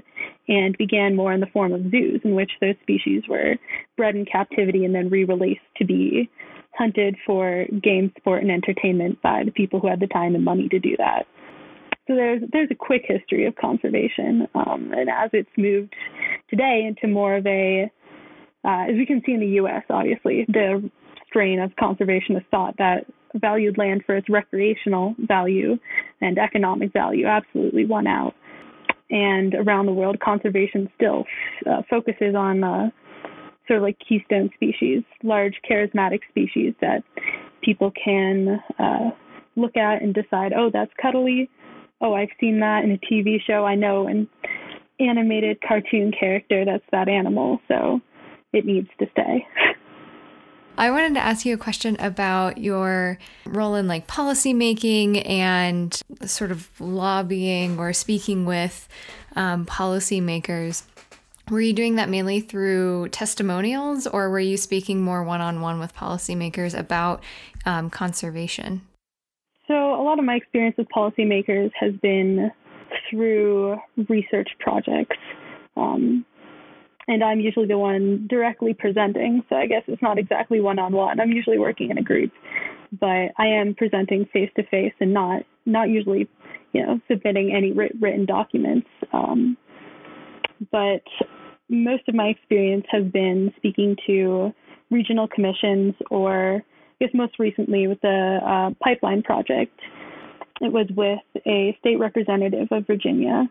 and 0.49 0.76
began 0.76 1.16
more 1.16 1.33
in 1.33 1.40
the 1.40 1.47
form 1.47 1.73
of 1.73 1.83
zoos 1.90 2.21
in 2.25 2.35
which 2.35 2.50
those 2.61 2.75
species 2.83 3.23
were 3.28 3.57
bred 3.97 4.14
in 4.14 4.25
captivity 4.25 4.85
and 4.85 4.95
then 4.95 5.09
re-released 5.09 5.61
to 5.76 5.85
be 5.85 6.28
hunted 6.75 7.16
for 7.26 7.66
game 7.83 8.12
sport 8.18 8.42
and 8.42 8.52
entertainment 8.52 9.21
by 9.23 9.42
the 9.45 9.50
people 9.50 9.80
who 9.80 9.88
had 9.88 10.00
the 10.00 10.07
time 10.07 10.35
and 10.35 10.45
money 10.45 10.68
to 10.68 10.78
do 10.78 10.97
that. 10.97 11.26
So 12.07 12.14
there's 12.14 12.42
there's 12.52 12.71
a 12.71 12.75
quick 12.75 13.02
history 13.07 13.45
of 13.45 13.54
conservation, 13.57 14.49
um, 14.54 14.92
and 14.97 15.11
as 15.11 15.28
it's 15.35 15.50
moved 15.59 15.95
today 16.49 16.85
into 16.87 17.12
more 17.12 17.37
of 17.37 17.47
a, 17.47 17.90
uh, 18.64 18.86
as 18.88 18.96
we 18.96 19.06
can 19.06 19.22
see 19.24 19.32
in 19.32 19.40
the 19.40 19.46
U.S., 19.46 19.82
obviously 19.90 20.44
the 20.48 20.90
strain 21.26 21.60
of 21.60 21.70
conservationist 21.76 22.46
thought 22.50 22.74
that 22.78 23.06
valued 23.34 23.78
land 23.78 24.02
for 24.06 24.16
its 24.16 24.28
recreational 24.28 25.14
value 25.18 25.76
and 26.20 26.38
economic 26.38 26.92
value 26.92 27.26
absolutely 27.26 27.84
won 27.84 28.06
out. 28.06 28.34
And 29.10 29.54
around 29.54 29.86
the 29.86 29.92
world, 29.92 30.18
conservation 30.20 30.90
still 30.96 31.24
uh, 31.70 31.82
focuses 31.88 32.34
on 32.34 32.64
uh, 32.64 32.90
sort 33.66 33.78
of 33.78 33.82
like 33.82 33.96
keystone 34.06 34.50
species, 34.54 35.02
large 35.22 35.54
charismatic 35.70 36.20
species 36.28 36.74
that 36.80 37.02
people 37.62 37.92
can 37.92 38.60
uh, 38.78 39.10
look 39.56 39.76
at 39.76 40.02
and 40.02 40.14
decide, 40.14 40.52
oh, 40.56 40.70
that's 40.72 40.92
cuddly. 41.00 41.48
Oh, 42.00 42.14
I've 42.14 42.28
seen 42.40 42.60
that 42.60 42.84
in 42.84 42.92
a 42.92 42.98
TV 42.98 43.38
show. 43.44 43.64
I 43.64 43.74
know 43.74 44.06
an 44.06 44.28
animated 45.00 45.58
cartoon 45.66 46.12
character 46.18 46.64
that's 46.64 46.84
that 46.92 47.08
animal, 47.08 47.60
so 47.68 48.00
it 48.52 48.64
needs 48.64 48.88
to 48.98 49.06
stay. 49.12 49.46
I 50.78 50.92
wanted 50.92 51.14
to 51.14 51.20
ask 51.20 51.44
you 51.44 51.54
a 51.54 51.58
question 51.58 51.96
about 51.98 52.58
your 52.58 53.18
role 53.44 53.74
in 53.74 53.88
like 53.88 54.06
policy 54.06 54.52
making 54.52 55.18
and 55.18 56.00
sort 56.24 56.52
of 56.52 56.68
lobbying 56.80 57.80
or 57.80 57.92
speaking 57.92 58.44
with 58.44 58.88
um, 59.34 59.66
policymakers. 59.66 60.84
Were 61.50 61.60
you 61.60 61.72
doing 61.72 61.96
that 61.96 62.08
mainly 62.08 62.38
through 62.38 63.08
testimonials 63.08 64.06
or 64.06 64.30
were 64.30 64.38
you 64.38 64.56
speaking 64.56 65.00
more 65.00 65.24
one 65.24 65.40
on 65.40 65.60
one 65.60 65.80
with 65.80 65.96
policymakers 65.96 66.78
about 66.78 67.24
um, 67.66 67.90
conservation? 67.90 68.82
So, 69.66 69.74
a 69.74 70.02
lot 70.02 70.20
of 70.20 70.24
my 70.24 70.36
experience 70.36 70.76
with 70.78 70.86
policymakers 70.94 71.72
has 71.78 71.92
been 72.00 72.52
through 73.10 73.78
research 74.08 74.48
projects. 74.60 75.16
Um, 75.76 76.24
and 77.08 77.24
I'm 77.24 77.40
usually 77.40 77.66
the 77.66 77.78
one 77.78 78.26
directly 78.28 78.74
presenting, 78.74 79.42
so 79.48 79.56
I 79.56 79.66
guess 79.66 79.82
it's 79.88 80.02
not 80.02 80.18
exactly 80.18 80.60
one 80.60 80.78
on 80.78 80.92
one. 80.92 81.18
I'm 81.18 81.32
usually 81.32 81.58
working 81.58 81.90
in 81.90 81.96
a 81.96 82.02
group, 82.02 82.30
but 83.00 83.32
I 83.38 83.46
am 83.46 83.74
presenting 83.74 84.26
face 84.26 84.50
to 84.56 84.62
face 84.64 84.92
and 85.00 85.12
not 85.12 85.42
not 85.64 85.88
usually, 85.88 86.28
you 86.72 86.86
know, 86.86 87.00
submitting 87.10 87.52
any 87.52 87.72
written 87.72 88.26
documents. 88.26 88.86
Um, 89.12 89.56
but 90.70 91.02
most 91.70 92.08
of 92.08 92.14
my 92.14 92.28
experience 92.28 92.84
has 92.90 93.04
been 93.04 93.52
speaking 93.56 93.96
to 94.06 94.52
regional 94.90 95.28
commissions 95.28 95.94
or 96.10 96.62
I 97.00 97.04
guess 97.04 97.14
most 97.14 97.38
recently 97.38 97.86
with 97.86 98.00
the 98.00 98.38
uh, 98.44 98.74
pipeline 98.82 99.22
project. 99.22 99.78
It 100.60 100.72
was 100.72 100.88
with 100.96 101.20
a 101.46 101.76
state 101.80 101.98
representative 101.98 102.68
of 102.72 102.86
Virginia, 102.86 103.48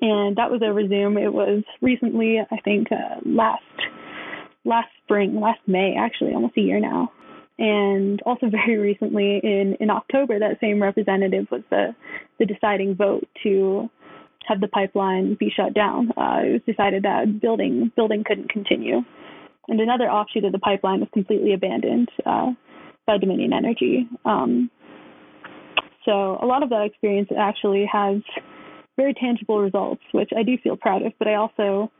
and 0.00 0.36
that 0.36 0.50
was 0.50 0.62
over 0.62 0.86
Zoom. 0.86 1.16
It 1.16 1.32
was 1.32 1.62
recently, 1.80 2.38
I 2.38 2.56
think, 2.64 2.88
uh, 2.92 3.20
last 3.24 3.62
last 4.64 4.88
spring, 5.04 5.40
last 5.40 5.60
May, 5.66 5.96
actually, 5.98 6.34
almost 6.34 6.56
a 6.56 6.60
year 6.60 6.80
now. 6.80 7.12
And 7.58 8.20
also 8.22 8.46
very 8.50 8.78
recently, 8.78 9.40
in 9.42 9.76
in 9.80 9.90
October, 9.90 10.38
that 10.38 10.60
same 10.60 10.82
representative 10.82 11.46
was 11.50 11.62
the 11.70 11.94
the 12.38 12.46
deciding 12.46 12.94
vote 12.94 13.28
to 13.42 13.90
have 14.46 14.60
the 14.60 14.68
pipeline 14.68 15.36
be 15.38 15.50
shut 15.54 15.74
down. 15.74 16.10
Uh, 16.16 16.40
it 16.44 16.52
was 16.52 16.60
decided 16.66 17.02
that 17.02 17.40
building 17.40 17.90
building 17.96 18.24
couldn't 18.24 18.50
continue, 18.50 18.98
and 19.68 19.80
another 19.80 20.10
offshoot 20.10 20.44
of 20.44 20.52
the 20.52 20.58
pipeline 20.58 21.00
was 21.00 21.08
completely 21.12 21.52
abandoned 21.52 22.08
uh, 22.24 22.52
by 23.06 23.18
Dominion 23.18 23.52
Energy. 23.52 24.08
Um, 24.24 24.70
so 26.04 26.38
a 26.40 26.46
lot 26.46 26.62
of 26.62 26.70
that 26.70 26.84
experience 26.86 27.28
actually 27.36 27.84
has 27.92 28.22
very 28.98 29.14
tangible 29.14 29.60
results, 29.60 30.02
which 30.12 30.30
I 30.36 30.42
do 30.42 30.58
feel 30.62 30.76
proud 30.76 31.00
of. 31.00 31.14
But 31.18 31.28
I 31.28 31.36
also 31.36 31.90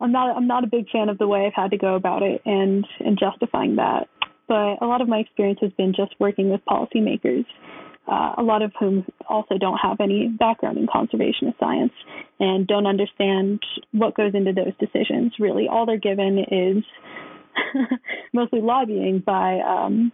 I'm 0.00 0.10
not 0.10 0.36
I'm 0.36 0.48
not 0.48 0.64
a 0.64 0.66
big 0.66 0.90
fan 0.90 1.08
of 1.08 1.18
the 1.18 1.28
way 1.28 1.46
I've 1.46 1.54
had 1.54 1.70
to 1.70 1.78
go 1.78 1.94
about 1.94 2.24
it 2.24 2.42
and 2.44 2.84
and 2.98 3.16
justifying 3.16 3.76
that. 3.76 4.08
But 4.48 4.82
a 4.82 4.86
lot 4.86 5.00
of 5.00 5.08
my 5.08 5.18
experience 5.18 5.60
has 5.62 5.70
been 5.78 5.94
just 5.96 6.14
working 6.18 6.50
with 6.50 6.60
policymakers 6.68 7.46
uh, 8.08 8.34
a 8.36 8.42
lot 8.42 8.62
of 8.62 8.72
whom 8.78 9.04
also 9.28 9.56
don't 9.58 9.78
have 9.78 9.98
any 10.00 10.28
background 10.28 10.76
in 10.76 10.86
conservationist 10.86 11.58
science 11.60 11.92
and 12.40 12.66
don't 12.66 12.86
understand 12.86 13.62
what 13.92 14.16
goes 14.16 14.34
into 14.34 14.52
those 14.52 14.72
decisions. 14.80 15.32
Really, 15.38 15.68
all 15.68 15.86
they're 15.86 15.98
given 15.98 16.38
is 16.38 16.84
mostly 18.32 18.60
lobbying 18.60 19.22
by 19.24 19.60
um, 19.60 20.10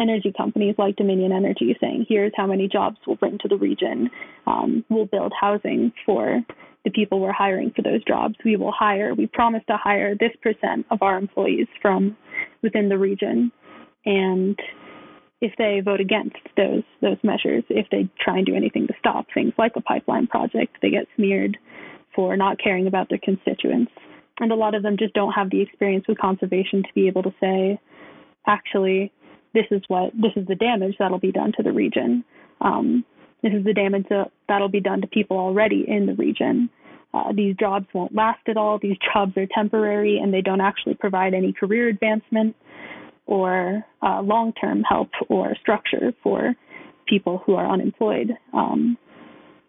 energy 0.00 0.32
companies 0.36 0.74
like 0.78 0.96
Dominion 0.96 1.32
Energy 1.32 1.76
saying, 1.80 2.06
here's 2.08 2.32
how 2.36 2.46
many 2.46 2.68
jobs 2.68 2.96
we'll 3.06 3.16
bring 3.16 3.38
to 3.38 3.48
the 3.48 3.56
region. 3.56 4.10
Um, 4.46 4.84
we'll 4.88 5.06
build 5.06 5.32
housing 5.38 5.92
for 6.06 6.40
the 6.84 6.90
people 6.90 7.20
we're 7.20 7.32
hiring 7.32 7.72
for 7.76 7.82
those 7.82 8.02
jobs. 8.04 8.34
We 8.44 8.56
will 8.56 8.72
hire, 8.72 9.14
we 9.14 9.26
promise 9.26 9.62
to 9.68 9.76
hire 9.76 10.14
this 10.14 10.32
percent 10.42 10.86
of 10.90 11.02
our 11.02 11.18
employees 11.18 11.66
from 11.82 12.16
within 12.62 12.88
the 12.88 12.98
region. 12.98 13.52
And 14.06 14.58
if 15.40 15.52
they 15.58 15.80
vote 15.84 16.00
against 16.00 16.36
those 16.56 16.82
those 17.00 17.16
measures, 17.22 17.64
if 17.68 17.86
they 17.90 18.08
try 18.18 18.38
and 18.38 18.46
do 18.46 18.54
anything 18.54 18.86
to 18.86 18.94
stop 18.98 19.26
things 19.32 19.52
like 19.58 19.72
a 19.76 19.80
pipeline 19.80 20.26
project, 20.26 20.76
they 20.82 20.90
get 20.90 21.06
smeared 21.16 21.58
for 22.14 22.36
not 22.36 22.58
caring 22.58 22.86
about 22.86 23.08
their 23.08 23.20
constituents. 23.22 23.92
And 24.38 24.52
a 24.52 24.56
lot 24.56 24.74
of 24.74 24.82
them 24.82 24.96
just 24.98 25.14
don't 25.14 25.32
have 25.32 25.50
the 25.50 25.60
experience 25.60 26.06
with 26.08 26.18
conservation 26.18 26.82
to 26.82 26.88
be 26.94 27.06
able 27.08 27.22
to 27.22 27.34
say, 27.40 27.78
actually, 28.46 29.12
this 29.54 29.66
is 29.70 29.82
what 29.88 30.12
this 30.14 30.32
is 30.36 30.46
the 30.46 30.54
damage 30.54 30.96
that'll 30.98 31.18
be 31.18 31.32
done 31.32 31.52
to 31.56 31.62
the 31.62 31.72
region. 31.72 32.24
Um, 32.60 33.04
this 33.42 33.52
is 33.52 33.64
the 33.64 33.72
damage 33.72 34.06
that, 34.10 34.30
that'll 34.48 34.68
be 34.68 34.80
done 34.80 35.00
to 35.00 35.06
people 35.06 35.38
already 35.38 35.84
in 35.86 36.06
the 36.06 36.14
region. 36.14 36.68
Uh, 37.12 37.32
these 37.32 37.56
jobs 37.56 37.86
won't 37.92 38.14
last 38.14 38.40
at 38.46 38.56
all. 38.56 38.78
These 38.78 38.98
jobs 39.12 39.36
are 39.36 39.46
temporary 39.52 40.18
and 40.18 40.32
they 40.32 40.42
don't 40.42 40.60
actually 40.60 40.94
provide 40.94 41.34
any 41.34 41.52
career 41.52 41.88
advancement 41.88 42.54
or 43.26 43.84
uh, 44.02 44.20
long 44.22 44.52
term 44.60 44.82
help 44.82 45.10
or 45.28 45.54
structure 45.60 46.12
for 46.22 46.54
people 47.06 47.42
who 47.44 47.54
are 47.54 47.66
unemployed 47.66 48.36
um, 48.52 48.96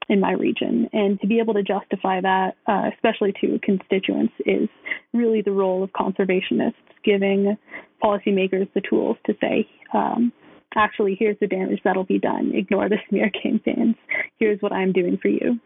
in 0.09 0.19
my 0.19 0.31
region. 0.33 0.89
And 0.93 1.19
to 1.21 1.27
be 1.27 1.39
able 1.39 1.53
to 1.53 1.63
justify 1.63 2.21
that, 2.21 2.55
uh, 2.67 2.89
especially 2.93 3.33
to 3.41 3.59
constituents, 3.63 4.33
is 4.45 4.69
really 5.13 5.41
the 5.41 5.51
role 5.51 5.83
of 5.83 5.91
conservationists, 5.91 6.73
giving 7.03 7.57
policymakers 8.03 8.71
the 8.73 8.81
tools 8.89 9.17
to 9.25 9.33
say, 9.39 9.67
um, 9.93 10.31
actually, 10.75 11.15
here's 11.19 11.37
the 11.39 11.47
damage 11.47 11.79
that'll 11.83 12.03
be 12.03 12.19
done. 12.19 12.51
Ignore 12.53 12.89
the 12.89 12.97
smear 13.09 13.29
campaigns. 13.29 13.95
Here's 14.39 14.61
what 14.61 14.73
I'm 14.73 14.91
doing 14.91 15.17
for 15.21 15.27
you. 15.27 15.59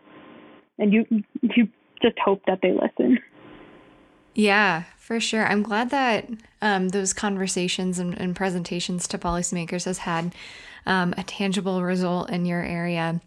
And 0.78 0.94
you, 0.94 1.06
you 1.42 1.68
just 2.02 2.18
hope 2.24 2.42
that 2.48 2.60
they 2.62 2.72
listen. 2.72 3.20
Yeah, 4.34 4.84
for 4.98 5.22
sure. 5.22 5.48
I'm 5.48 5.64
glad 5.64 5.90
that 5.92 6.30
um, 6.62 6.90
those 6.90 7.14
conversations 7.14 8.00
and, 8.00 8.20
and, 8.20 8.36
presentations 8.36 9.08
to 9.08 9.18
policymakers 9.18 9.86
has 9.86 10.00
had 10.00 10.36
um, 10.86 11.14
a 11.18 11.24
tangible 11.24 11.82
result 11.82 12.30
in 12.30 12.46
your 12.46 12.62
area. 12.62 13.22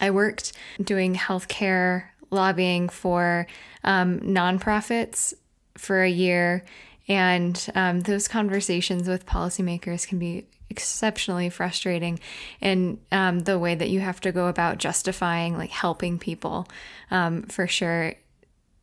I 0.00 0.10
worked 0.10 0.52
doing 0.82 1.14
healthcare 1.14 2.04
lobbying 2.30 2.88
for 2.88 3.46
um, 3.84 4.20
nonprofits 4.20 5.34
for 5.76 6.02
a 6.02 6.08
year, 6.08 6.64
and 7.08 7.68
um, 7.74 8.00
those 8.00 8.28
conversations 8.28 9.08
with 9.08 9.26
policymakers 9.26 10.06
can 10.06 10.18
be 10.18 10.46
exceptionally 10.70 11.50
frustrating 11.50 12.20
in 12.60 12.98
um, 13.10 13.40
the 13.40 13.58
way 13.58 13.74
that 13.74 13.90
you 13.90 14.00
have 14.00 14.20
to 14.20 14.30
go 14.30 14.46
about 14.46 14.78
justifying 14.78 15.58
like 15.58 15.70
helping 15.70 16.18
people 16.18 16.68
um, 17.10 17.42
for 17.42 17.66
sure 17.66 18.14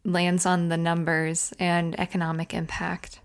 lands 0.04 0.46
on 0.46 0.70
the 0.70 0.78
numbers 0.78 1.54
and 1.60 1.98
economic 2.00 2.54
impact. 2.54 3.20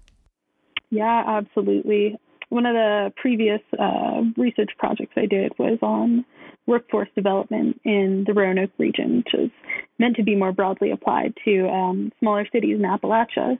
Yeah, 0.90 1.24
absolutely. 1.26 2.16
One 2.50 2.66
of 2.66 2.74
the 2.74 3.12
previous 3.16 3.60
uh, 3.78 4.22
research 4.36 4.70
projects 4.78 5.14
I 5.16 5.26
did 5.26 5.52
was 5.58 5.78
on 5.82 6.24
workforce 6.66 7.08
development 7.14 7.80
in 7.84 8.24
the 8.26 8.32
Roanoke 8.32 8.70
region, 8.78 9.18
which 9.18 9.34
is 9.34 9.50
meant 9.98 10.16
to 10.16 10.22
be 10.22 10.36
more 10.36 10.52
broadly 10.52 10.90
applied 10.90 11.34
to 11.44 11.68
um, 11.68 12.12
smaller 12.18 12.46
cities 12.52 12.76
in 12.76 12.82
Appalachia. 12.82 13.58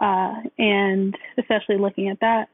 Uh, 0.00 0.34
and 0.58 1.16
especially 1.38 1.78
looking 1.78 2.08
at 2.08 2.18
that, 2.20 2.48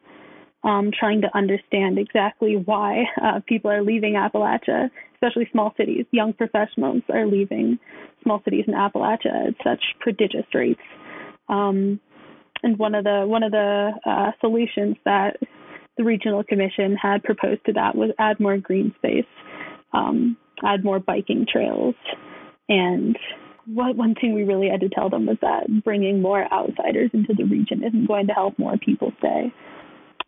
um, 0.64 0.90
trying 0.92 1.22
to 1.22 1.34
understand 1.34 1.98
exactly 1.98 2.56
why 2.56 3.04
uh, 3.22 3.40
people 3.46 3.70
are 3.70 3.82
leaving 3.82 4.14
Appalachia, 4.14 4.90
especially 5.14 5.48
small 5.52 5.72
cities. 5.76 6.04
Young 6.10 6.32
professionals 6.32 7.02
are 7.08 7.26
leaving 7.26 7.78
small 8.22 8.42
cities 8.44 8.64
in 8.66 8.74
Appalachia 8.74 9.48
at 9.48 9.54
such 9.64 9.82
prodigious 10.00 10.44
rates. 10.52 10.80
Um, 11.48 12.00
and 12.62 12.78
one 12.78 12.94
of 12.94 13.04
the 13.04 13.24
one 13.26 13.42
of 13.42 13.52
the 13.52 13.92
uh, 14.04 14.32
solutions 14.40 14.96
that 15.04 15.36
the 15.96 16.04
regional 16.04 16.44
commission 16.44 16.96
had 16.96 17.22
proposed 17.22 17.64
to 17.66 17.72
that 17.72 17.94
was 17.94 18.10
add 18.18 18.40
more 18.40 18.58
green 18.58 18.92
space, 18.98 19.24
um, 19.92 20.36
add 20.64 20.84
more 20.84 20.98
biking 20.98 21.46
trails, 21.50 21.94
and 22.68 23.16
what 23.66 23.96
one 23.96 24.14
thing 24.14 24.34
we 24.34 24.44
really 24.44 24.68
had 24.68 24.80
to 24.80 24.88
tell 24.88 25.10
them 25.10 25.26
was 25.26 25.36
that 25.42 25.66
bringing 25.84 26.22
more 26.22 26.50
outsiders 26.52 27.10
into 27.12 27.34
the 27.34 27.44
region 27.44 27.84
isn't 27.84 28.06
going 28.06 28.26
to 28.26 28.32
help 28.32 28.58
more 28.58 28.76
people 28.78 29.12
stay 29.18 29.52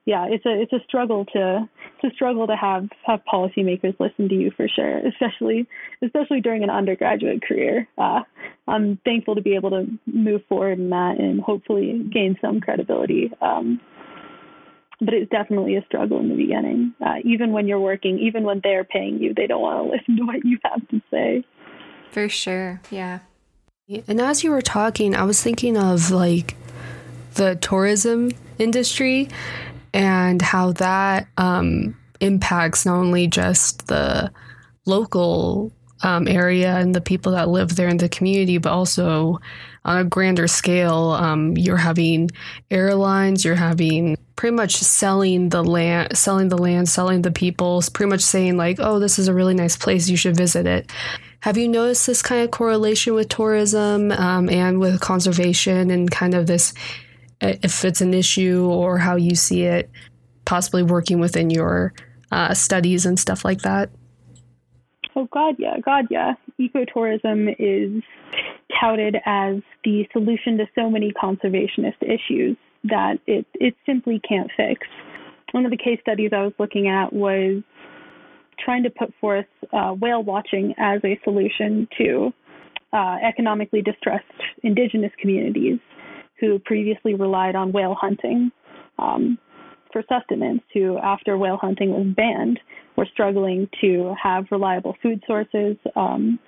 yeah, 0.07 0.26
it's 0.29 0.45
a 0.47 0.61
it's 0.61 0.73
a 0.73 0.85
struggle 0.88 1.25
to 1.26 1.69
it's 2.02 2.12
a 2.12 2.14
struggle 2.14 2.47
to 2.47 2.57
have 2.57 2.88
have 3.07 3.21
policymakers 3.33 3.95
listen 4.00 4.29
to 4.29 4.35
you 4.35 4.50
for 4.57 4.67
sure, 4.67 4.99
especially 5.07 5.69
especially 6.02 6.40
during 6.40 6.64
an 6.64 6.71
undergraduate 6.71 7.43
career. 7.43 7.87
Uh, 7.99 8.23
I'm 8.67 8.99
thankful 9.05 9.35
to 9.35 9.43
be 9.43 9.55
able 9.55 9.71
to 9.71 9.87
move 10.07 10.43
forward 10.49 10.79
in 10.79 10.90
that 10.90 11.21
and 11.21 11.40
hopefully 11.40 12.02
gain 12.12 12.37
some 12.40 12.61
credibility 12.61 13.31
um, 13.43 13.81
but 15.00 15.14
it's 15.14 15.30
definitely 15.30 15.76
a 15.76 15.85
struggle 15.87 16.21
in 16.21 16.28
the 16.28 16.35
beginning. 16.35 16.95
Uh, 17.04 17.16
even 17.25 17.52
when 17.52 17.66
you're 17.66 17.80
working, 17.80 18.19
even 18.19 18.45
when 18.45 18.61
they're 18.62 18.85
paying 18.85 19.19
you, 19.19 19.35
they 19.35 19.47
don't 19.47 19.62
want 19.62 19.87
to 19.87 19.92
listen 19.97 20.16
to 20.16 20.25
what 20.25 20.45
you 20.45 20.59
have 20.64 20.87
to 20.88 21.00
say. 21.11 21.45
For 22.11 22.28
sure, 22.28 22.80
yeah. 22.90 23.21
And 24.07 24.21
as 24.21 24.45
you 24.45 24.50
were 24.50 24.62
talking, 24.62 25.16
I 25.16 25.25
was 25.25 25.42
thinking 25.42 25.76
of 25.76 26.11
like 26.11 26.57
the 27.35 27.57
tourism 27.57 28.30
industry 28.59 29.28
and 29.92 30.40
how 30.40 30.73
that 30.73 31.26
um, 31.37 31.97
impacts 32.21 32.87
not 32.87 32.97
only 32.97 33.26
just 33.26 33.88
the 33.88 34.30
local 34.87 35.73
um, 36.02 36.28
area 36.28 36.76
and 36.76 36.95
the 36.95 37.00
people 37.00 37.33
that 37.33 37.49
live 37.49 37.76
there 37.76 37.88
in 37.88 37.97
the 37.97 38.09
community, 38.09 38.59
but 38.59 38.73
also 38.73 39.40
on 39.85 39.99
a 39.99 40.05
grander 40.05 40.47
scale, 40.47 41.11
um, 41.11 41.57
you're 41.57 41.77
having 41.77 42.31
airlines, 42.71 43.45
you're 43.45 43.55
having 43.55 44.17
pretty 44.37 44.55
much 44.55 44.77
selling 44.77 45.49
the 45.49 45.63
land, 45.63 46.17
selling 46.17 46.49
the 46.49 46.59
land, 46.59 46.89
selling 46.89 47.23
the 47.23 47.31
people, 47.31 47.83
pretty 47.93 48.11
much 48.11 48.21
saying 48.21 48.57
like, 48.57 48.79
"Oh, 48.79 48.99
this 48.99 49.19
is 49.19 49.29
a 49.29 49.35
really 49.35 49.55
nice 49.55 49.77
place, 49.77 50.09
you 50.09 50.17
should 50.17 50.37
visit 50.37 50.67
it." 50.67 50.91
Have 51.41 51.57
you 51.57 51.69
noticed 51.69 52.07
this 52.07 52.21
kind 52.21 52.43
of 52.43 52.51
correlation 52.51 53.15
with 53.15 53.31
tourism 53.31 54.13
um, 54.13 54.51
and 54.51 54.79
with 54.79 55.01
conservation 55.01 55.91
and 55.91 56.11
kind 56.11 56.35
of 56.35 56.47
this, 56.47 56.75
if 57.41 57.85
it's 57.85 58.03
an 58.03 58.13
issue 58.13 58.69
or 58.71 58.99
how 58.99 59.17
you 59.17 59.35
see 59.35 59.65
it, 59.65 59.91
possibly 60.45 60.83
working 60.83 61.19
within 61.19 61.49
your 61.49 61.95
uh, 62.31 62.53
studies 62.53 63.07
and 63.07 63.19
stuff 63.19 63.43
like 63.43 63.63
that? 63.63 63.89
Oh 65.17 65.27
God, 65.33 65.57
yeah, 65.59 65.79
God, 65.79 66.07
yeah. 66.11 66.35
Ecotourism 66.61 67.57
is 67.59 68.03
touted 68.81 69.17
as 69.27 69.57
the 69.85 70.07
solution 70.12 70.59
to 70.59 70.67
so 70.75 70.91
many 70.91 71.12
conservationist 71.12 72.03
issues 72.03 72.57
that 72.85 73.19
it 73.27 73.47
it 73.55 73.75
simply 73.87 74.21
can't 74.27 74.50
fix. 74.57 74.87
One 75.53 75.65
of 75.65 75.71
the 75.71 75.77
case 75.77 75.99
studies 76.00 76.31
I 76.33 76.43
was 76.43 76.53
looking 76.59 76.89
at 76.89 77.12
was 77.12 77.62
trying 78.59 78.83
to 78.85 78.91
put 78.91 79.12
forth 79.21 79.47
uh, 79.73 79.93
whale 79.93 80.23
watching 80.23 80.75
as 80.79 81.00
a 81.05 81.19
solution 81.25 81.89
to 81.99 82.33
uh, 82.93 83.17
economically 83.27 83.83
distressed 83.83 84.25
indigenous 84.62 85.12
communities 85.21 85.79
who 86.39 86.59
previously 86.61 87.15
relied 87.15 87.55
on 87.55 87.73
whale 87.73 87.97
hunting 87.99 88.50
um, 88.99 89.39
for 89.93 90.03
sustenance, 90.09 90.62
who, 90.73 90.99
after 90.99 91.37
whale 91.37 91.57
hunting 91.57 91.91
was 91.91 92.07
banned, 92.15 92.61
were 92.97 93.07
struggling 93.12 93.69
to 93.81 94.15
have 94.23 94.45
reliable 94.50 94.97
food 95.03 95.23
sources 95.27 95.77
um, 95.97 96.39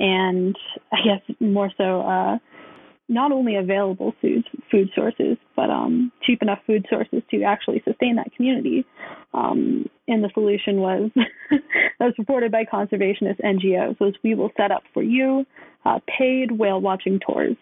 and 0.00 0.56
I 0.92 0.96
guess 1.04 1.36
more 1.38 1.70
so 1.76 2.00
uh, 2.00 2.38
not 3.08 3.32
only 3.32 3.56
available 3.56 4.14
food 4.20 4.44
food 4.70 4.88
sources, 4.94 5.36
but 5.54 5.70
um, 5.70 6.10
cheap 6.22 6.42
enough 6.42 6.60
food 6.66 6.86
sources 6.88 7.22
to 7.30 7.42
actually 7.42 7.82
sustain 7.84 8.16
that 8.16 8.34
community. 8.34 8.84
Um, 9.34 9.88
and 10.08 10.24
the 10.24 10.30
solution 10.34 10.76
was 10.80 11.10
that 11.50 11.60
was 12.00 12.14
reported 12.18 12.50
by 12.50 12.64
conservationist 12.64 13.40
NGOs 13.44 14.00
was 14.00 14.14
we 14.24 14.34
will 14.34 14.50
set 14.56 14.70
up 14.72 14.82
for 14.94 15.02
you 15.02 15.44
uh, 15.84 15.98
paid 16.18 16.52
whale 16.52 16.80
watching 16.80 17.20
tours. 17.24 17.56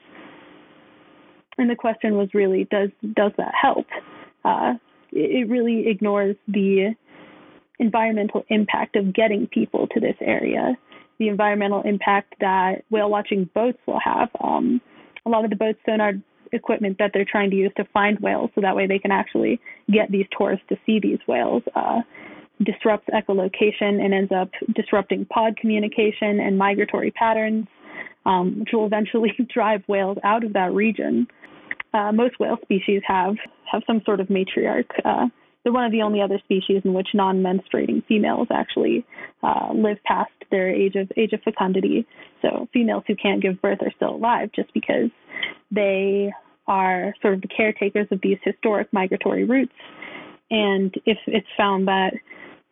And 1.56 1.68
the 1.68 1.76
question 1.76 2.16
was 2.16 2.28
really 2.34 2.68
does 2.70 2.90
does 3.14 3.32
that 3.36 3.52
help? 3.60 3.86
Uh, 4.44 4.74
it, 5.12 5.42
it 5.42 5.50
really 5.50 5.88
ignores 5.88 6.36
the 6.46 6.94
environmental 7.78 8.44
impact 8.48 8.96
of 8.96 9.14
getting 9.14 9.46
people 9.46 9.86
to 9.88 10.00
this 10.00 10.16
area, 10.20 10.76
the 11.18 11.28
environmental 11.28 11.82
impact 11.82 12.34
that 12.40 12.84
whale 12.90 13.10
watching 13.10 13.48
boats 13.54 13.78
will 13.86 14.00
have. 14.00 14.28
Um, 14.42 14.80
a 15.26 15.30
lot 15.30 15.44
of 15.44 15.50
the 15.50 15.56
boats 15.56 15.78
sonar 15.84 16.12
equipment 16.52 16.96
that 16.98 17.10
they're 17.12 17.26
trying 17.30 17.50
to 17.50 17.56
use 17.56 17.72
to 17.76 17.84
find 17.92 18.18
whales 18.20 18.50
so 18.54 18.60
that 18.60 18.74
way 18.74 18.86
they 18.86 18.98
can 18.98 19.10
actually 19.10 19.60
get 19.92 20.10
these 20.10 20.26
tourists 20.36 20.64
to 20.68 20.76
see 20.86 20.98
these 20.98 21.18
whales 21.26 21.62
uh, 21.74 22.00
disrupts 22.64 23.08
echolocation 23.10 24.02
and 24.02 24.14
ends 24.14 24.32
up 24.32 24.50
disrupting 24.74 25.24
pod 25.26 25.56
communication 25.56 26.40
and 26.40 26.58
migratory 26.58 27.10
patterns, 27.10 27.66
um, 28.26 28.60
which 28.60 28.70
will 28.72 28.86
eventually 28.86 29.32
drive 29.52 29.82
whales 29.86 30.18
out 30.24 30.44
of 30.44 30.52
that 30.54 30.72
region. 30.72 31.26
Uh, 31.94 32.12
most 32.12 32.38
whale 32.38 32.58
species 32.62 33.02
have 33.06 33.36
have 33.70 33.82
some 33.86 34.02
sort 34.04 34.20
of 34.20 34.28
matriarch. 34.28 34.88
Uh, 35.04 35.26
they're 35.62 35.72
one 35.72 35.84
of 35.84 35.92
the 35.92 36.02
only 36.02 36.20
other 36.20 36.38
species 36.44 36.82
in 36.84 36.94
which 36.94 37.08
non-menstruating 37.14 38.04
females 38.06 38.48
actually 38.50 39.04
uh, 39.42 39.72
live 39.74 39.98
past 40.04 40.30
their 40.50 40.68
age 40.68 40.94
of 40.94 41.10
age 41.16 41.32
of 41.32 41.40
fecundity. 41.42 42.06
So 42.42 42.68
females 42.72 43.04
who 43.06 43.16
can't 43.16 43.42
give 43.42 43.60
birth 43.60 43.78
are 43.82 43.92
still 43.96 44.14
alive 44.14 44.50
just 44.54 44.72
because 44.72 45.10
they 45.70 46.32
are 46.66 47.14
sort 47.22 47.34
of 47.34 47.42
the 47.42 47.48
caretakers 47.48 48.06
of 48.10 48.20
these 48.22 48.38
historic 48.44 48.92
migratory 48.92 49.44
routes. 49.44 49.72
And 50.50 50.94
if 51.04 51.18
it's 51.26 51.46
found 51.56 51.88
that 51.88 52.12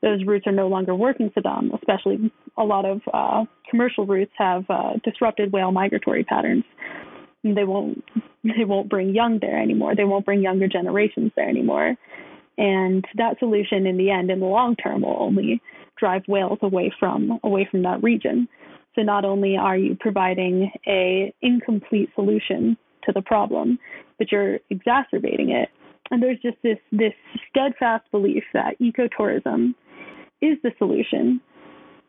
those 0.02 0.24
routes 0.24 0.46
are 0.46 0.52
no 0.52 0.68
longer 0.68 0.94
working 0.94 1.30
for 1.30 1.42
them, 1.42 1.72
especially 1.74 2.30
a 2.56 2.64
lot 2.64 2.84
of 2.84 3.00
uh, 3.12 3.44
commercial 3.68 4.06
routes 4.06 4.32
have 4.36 4.64
uh, 4.68 4.92
disrupted 5.04 5.52
whale 5.52 5.72
migratory 5.72 6.24
patterns. 6.24 6.64
They 7.42 7.64
won't 7.64 8.04
they 8.44 8.64
won't 8.64 8.88
bring 8.88 9.14
young 9.14 9.38
there 9.40 9.60
anymore. 9.60 9.94
They 9.94 10.04
won't 10.04 10.24
bring 10.24 10.42
younger 10.42 10.68
generations 10.68 11.32
there 11.36 11.48
anymore. 11.48 11.96
And 12.58 13.04
that 13.16 13.38
solution 13.38 13.86
in 13.86 13.96
the 13.96 14.10
end, 14.10 14.30
in 14.30 14.40
the 14.40 14.46
long 14.46 14.76
term, 14.76 15.02
will 15.02 15.16
only 15.18 15.60
drive 15.98 16.22
whales 16.28 16.58
away 16.62 16.92
from 16.98 17.38
away 17.42 17.68
from 17.70 17.82
that 17.82 18.02
region. 18.02 18.48
So 18.94 19.02
not 19.02 19.24
only 19.24 19.56
are 19.56 19.76
you 19.76 19.96
providing 19.98 20.70
a 20.86 21.34
incomplete 21.42 22.10
solution 22.14 22.76
to 23.04 23.12
the 23.12 23.22
problem, 23.22 23.78
but 24.18 24.32
you're 24.32 24.58
exacerbating 24.70 25.50
it. 25.50 25.68
And 26.10 26.22
there's 26.22 26.40
just 26.40 26.56
this 26.62 26.78
this 26.92 27.12
steadfast 27.50 28.10
belief 28.10 28.44
that 28.54 28.78
ecotourism 28.80 29.74
is 30.40 30.56
the 30.62 30.70
solution 30.78 31.40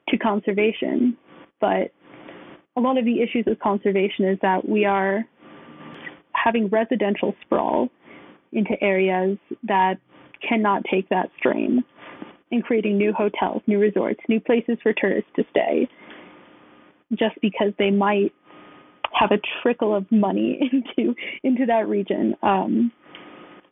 to 0.09 0.17
conservation. 0.17 1.17
But 1.59 1.91
a 2.77 2.81
lot 2.81 2.97
of 2.97 3.05
the 3.05 3.21
issues 3.21 3.45
with 3.45 3.59
conservation 3.59 4.25
is 4.25 4.37
that 4.41 4.67
we 4.67 4.85
are 4.85 5.25
having 6.33 6.67
residential 6.67 7.33
sprawl 7.41 7.89
into 8.51 8.81
areas 8.81 9.37
that 9.63 9.99
cannot 10.47 10.83
take 10.89 11.09
that 11.09 11.29
strain 11.37 11.83
and 12.51 12.63
creating 12.63 12.97
new 12.97 13.13
hotels, 13.13 13.61
new 13.67 13.79
resorts, 13.79 14.19
new 14.29 14.39
places 14.39 14.77
for 14.81 14.93
tourists 14.93 15.29
to 15.35 15.43
stay 15.49 15.87
just 17.13 17.35
because 17.41 17.73
they 17.77 17.91
might 17.91 18.33
have 19.13 19.31
a 19.31 19.39
trickle 19.61 19.95
of 19.95 20.05
money 20.11 20.59
into 20.97 21.15
into 21.43 21.65
that 21.65 21.87
region 21.87 22.35
um, 22.43 22.91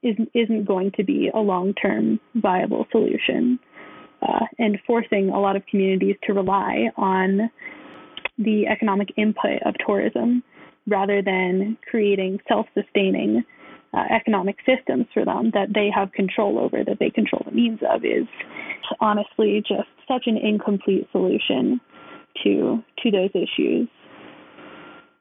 isn't 0.03 0.29
isn't 0.33 0.65
going 0.65 0.91
to 0.91 1.03
be 1.03 1.29
a 1.33 1.39
long 1.39 1.73
term 1.73 2.19
viable 2.35 2.85
solution. 2.91 3.59
Uh, 4.21 4.45
and 4.57 4.79
forcing 4.87 5.29
a 5.29 5.39
lot 5.39 5.55
of 5.55 5.63
communities 5.67 6.15
to 6.23 6.33
rely 6.33 6.89
on 6.95 7.51
the 8.39 8.65
economic 8.65 9.09
input 9.17 9.61
of 9.65 9.75
tourism 9.85 10.41
rather 10.87 11.21
than 11.21 11.77
creating 11.89 12.39
self 12.47 12.65
sustaining 12.73 13.43
uh, 13.95 14.03
economic 14.13 14.57
systems 14.65 15.05
for 15.13 15.23
them 15.23 15.51
that 15.53 15.69
they 15.73 15.89
have 15.93 16.11
control 16.11 16.59
over, 16.59 16.83
that 16.83 16.97
they 16.99 17.09
control 17.09 17.41
the 17.45 17.51
means 17.51 17.79
of, 17.89 18.03
is 18.03 18.27
honestly 18.99 19.63
just 19.65 19.87
such 20.07 20.23
an 20.27 20.37
incomplete 20.37 21.07
solution 21.11 21.79
to 22.43 22.83
to 23.01 23.11
those 23.11 23.31
issues. 23.33 23.87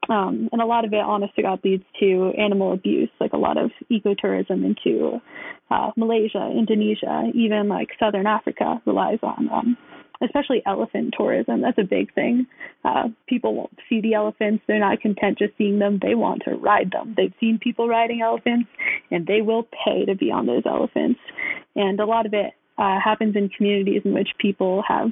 Um, 0.07 0.49
and 0.51 0.61
a 0.61 0.65
lot 0.65 0.85
of 0.85 0.93
it, 0.93 0.99
honest 0.99 1.35
to 1.35 1.41
God, 1.41 1.59
leads 1.63 1.83
to 1.99 2.31
animal 2.37 2.73
abuse, 2.73 3.09
like 3.19 3.33
a 3.33 3.37
lot 3.37 3.57
of 3.57 3.71
ecotourism 3.91 4.63
into 4.63 5.19
uh, 5.71 5.91
Malaysia, 5.97 6.47
Indonesia, 6.55 7.31
even 7.33 7.67
like 7.67 7.89
Southern 7.99 8.27
Africa 8.27 8.79
relies 8.85 9.17
on 9.23 9.49
um, 9.51 9.77
especially 10.21 10.61
elephant 10.65 11.13
tourism. 11.17 11.61
That's 11.61 11.77
a 11.77 11.83
big 11.83 12.13
thing. 12.13 12.47
Uh, 12.83 13.09
people 13.27 13.55
won't 13.55 13.77
see 13.89 14.01
the 14.01 14.13
elephants. 14.13 14.63
They're 14.67 14.79
not 14.79 15.01
content 15.01 15.37
just 15.37 15.53
seeing 15.57 15.79
them. 15.79 15.99
They 16.01 16.15
want 16.15 16.43
to 16.45 16.55
ride 16.55 16.91
them. 16.91 17.13
They've 17.17 17.33
seen 17.39 17.59
people 17.61 17.87
riding 17.87 18.21
elephants, 18.21 18.69
and 19.11 19.25
they 19.25 19.41
will 19.41 19.67
pay 19.85 20.05
to 20.05 20.15
be 20.15 20.31
on 20.31 20.45
those 20.45 20.63
elephants. 20.65 21.19
And 21.75 21.99
a 21.99 22.05
lot 22.05 22.25
of 22.25 22.33
it 22.33 22.53
uh, 22.77 22.99
happens 23.03 23.35
in 23.35 23.49
communities 23.49 24.01
in 24.05 24.13
which 24.13 24.29
people 24.39 24.83
have 24.87 25.11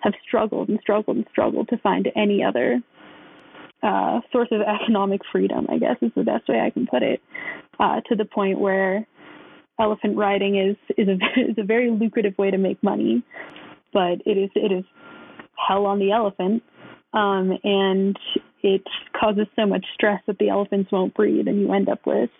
have 0.00 0.14
struggled 0.26 0.68
and 0.68 0.78
struggled 0.80 1.16
and 1.16 1.26
struggled 1.30 1.68
to 1.68 1.76
find 1.78 2.08
any 2.14 2.42
other 2.44 2.80
uh, 3.82 4.20
source 4.30 4.48
of 4.52 4.60
economic 4.82 5.20
freedom. 5.32 5.66
I 5.68 5.78
guess 5.78 5.96
is 6.02 6.12
the 6.14 6.22
best 6.22 6.48
way 6.48 6.60
I 6.60 6.70
can 6.70 6.86
put 6.86 7.02
it. 7.02 7.20
Uh, 7.80 8.00
to 8.08 8.16
the 8.16 8.24
point 8.24 8.60
where 8.60 9.06
elephant 9.80 10.16
riding 10.16 10.56
is 10.56 10.76
is 10.96 11.08
a 11.08 11.40
is 11.50 11.58
a 11.58 11.64
very 11.64 11.90
lucrative 11.90 12.36
way 12.38 12.50
to 12.50 12.58
make 12.58 12.82
money 12.82 13.22
but 13.92 14.20
it 14.26 14.36
is 14.38 14.50
it 14.54 14.72
is 14.72 14.84
hell 15.68 15.86
on 15.86 15.98
the 15.98 16.12
elephant, 16.12 16.62
um, 17.12 17.58
and 17.64 18.16
it 18.62 18.82
causes 19.18 19.46
so 19.56 19.66
much 19.66 19.84
stress 19.94 20.20
that 20.26 20.38
the 20.38 20.48
elephants 20.48 20.90
won't 20.92 21.14
breed, 21.14 21.48
and 21.48 21.60
you 21.60 21.72
end 21.72 21.88
up 21.88 22.00
with 22.06 22.30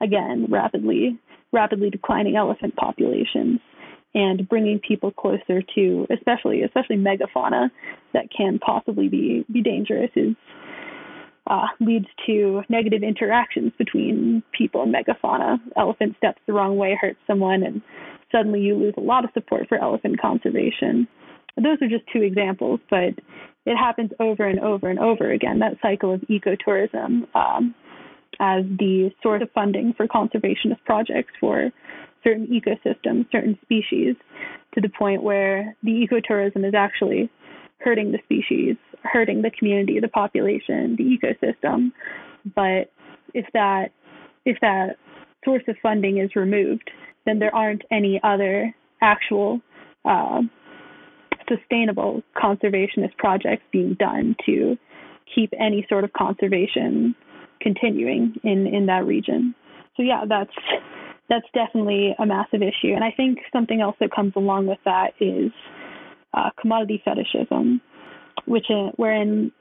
again 0.00 0.46
rapidly 0.48 1.18
rapidly 1.52 1.90
declining 1.90 2.36
elephant 2.36 2.74
populations 2.76 3.60
and 4.14 4.48
bringing 4.48 4.78
people 4.78 5.10
closer 5.10 5.62
to 5.74 6.06
especially 6.10 6.62
especially 6.62 6.96
megafauna 6.96 7.70
that 8.12 8.26
can 8.36 8.58
possibly 8.58 9.08
be 9.08 9.44
be 9.52 9.62
dangerous 9.62 10.10
is 10.16 10.34
uh, 11.46 11.66
leads 11.80 12.06
to 12.26 12.62
negative 12.68 13.02
interactions 13.02 13.72
between 13.76 14.42
people 14.56 14.82
and 14.82 14.94
megafauna. 14.94 15.58
Elephant 15.76 16.14
steps 16.16 16.40
the 16.46 16.52
wrong 16.52 16.76
way, 16.76 16.96
hurts 17.00 17.18
someone, 17.26 17.62
and 17.62 17.82
suddenly 18.32 18.60
you 18.60 18.74
lose 18.74 18.94
a 18.96 19.00
lot 19.00 19.24
of 19.24 19.30
support 19.34 19.68
for 19.68 19.78
elephant 19.78 20.20
conservation. 20.20 21.06
Those 21.56 21.78
are 21.82 21.88
just 21.88 22.04
two 22.12 22.22
examples, 22.22 22.80
but 22.88 23.14
it 23.66 23.76
happens 23.76 24.10
over 24.20 24.46
and 24.46 24.60
over 24.60 24.88
and 24.88 24.98
over 24.98 25.30
again. 25.30 25.58
That 25.58 25.76
cycle 25.82 26.14
of 26.14 26.20
ecotourism 26.22 27.26
um, 27.34 27.74
as 28.38 28.64
the 28.78 29.10
source 29.22 29.42
of 29.42 29.50
funding 29.52 29.92
for 29.96 30.06
conservationist 30.06 30.82
projects 30.86 31.32
for 31.38 31.70
certain 32.24 32.46
ecosystems, 32.46 33.30
certain 33.30 33.58
species, 33.62 34.14
to 34.74 34.80
the 34.80 34.88
point 34.88 35.22
where 35.22 35.76
the 35.82 36.06
ecotourism 36.06 36.66
is 36.66 36.74
actually 36.74 37.30
hurting 37.78 38.12
the 38.12 38.18
species, 38.24 38.76
hurting 39.02 39.42
the 39.42 39.50
community, 39.50 39.98
the 40.00 40.08
population, 40.08 40.96
the 40.96 41.04
ecosystem. 41.04 41.92
But 42.54 42.92
if 43.34 43.46
that 43.52 43.92
if 44.44 44.58
that 44.60 44.96
source 45.44 45.62
of 45.68 45.76
funding 45.82 46.18
is 46.18 46.34
removed, 46.34 46.90
then 47.26 47.38
there 47.38 47.54
aren't 47.54 47.82
any 47.90 48.20
other 48.22 48.74
actual 49.02 49.60
uh, 50.04 50.40
sustainable 51.48 52.22
conservationist 52.36 53.16
projects 53.18 53.62
being 53.72 53.94
done 53.98 54.36
to 54.46 54.76
keep 55.34 55.52
any 55.58 55.86
sort 55.88 56.04
of 56.04 56.12
conservation 56.12 57.14
continuing 57.60 58.34
in 58.42 58.66
in 58.66 58.86
that 58.86 59.06
region. 59.06 59.54
So 59.96 60.02
yeah, 60.02 60.24
that's 60.28 60.54
that's 61.28 61.46
definitely 61.54 62.14
a 62.18 62.26
massive 62.26 62.62
issue. 62.62 62.92
And 62.94 63.04
I 63.04 63.12
think 63.16 63.38
something 63.52 63.80
else 63.80 63.96
that 64.00 64.10
comes 64.14 64.32
along 64.36 64.66
with 64.66 64.78
that 64.84 65.12
is 65.20 65.52
uh, 66.34 66.50
commodity 66.60 67.02
fetishism, 67.04 67.80
which 68.46 68.66
in, 68.68 68.90
wherein 68.96 69.52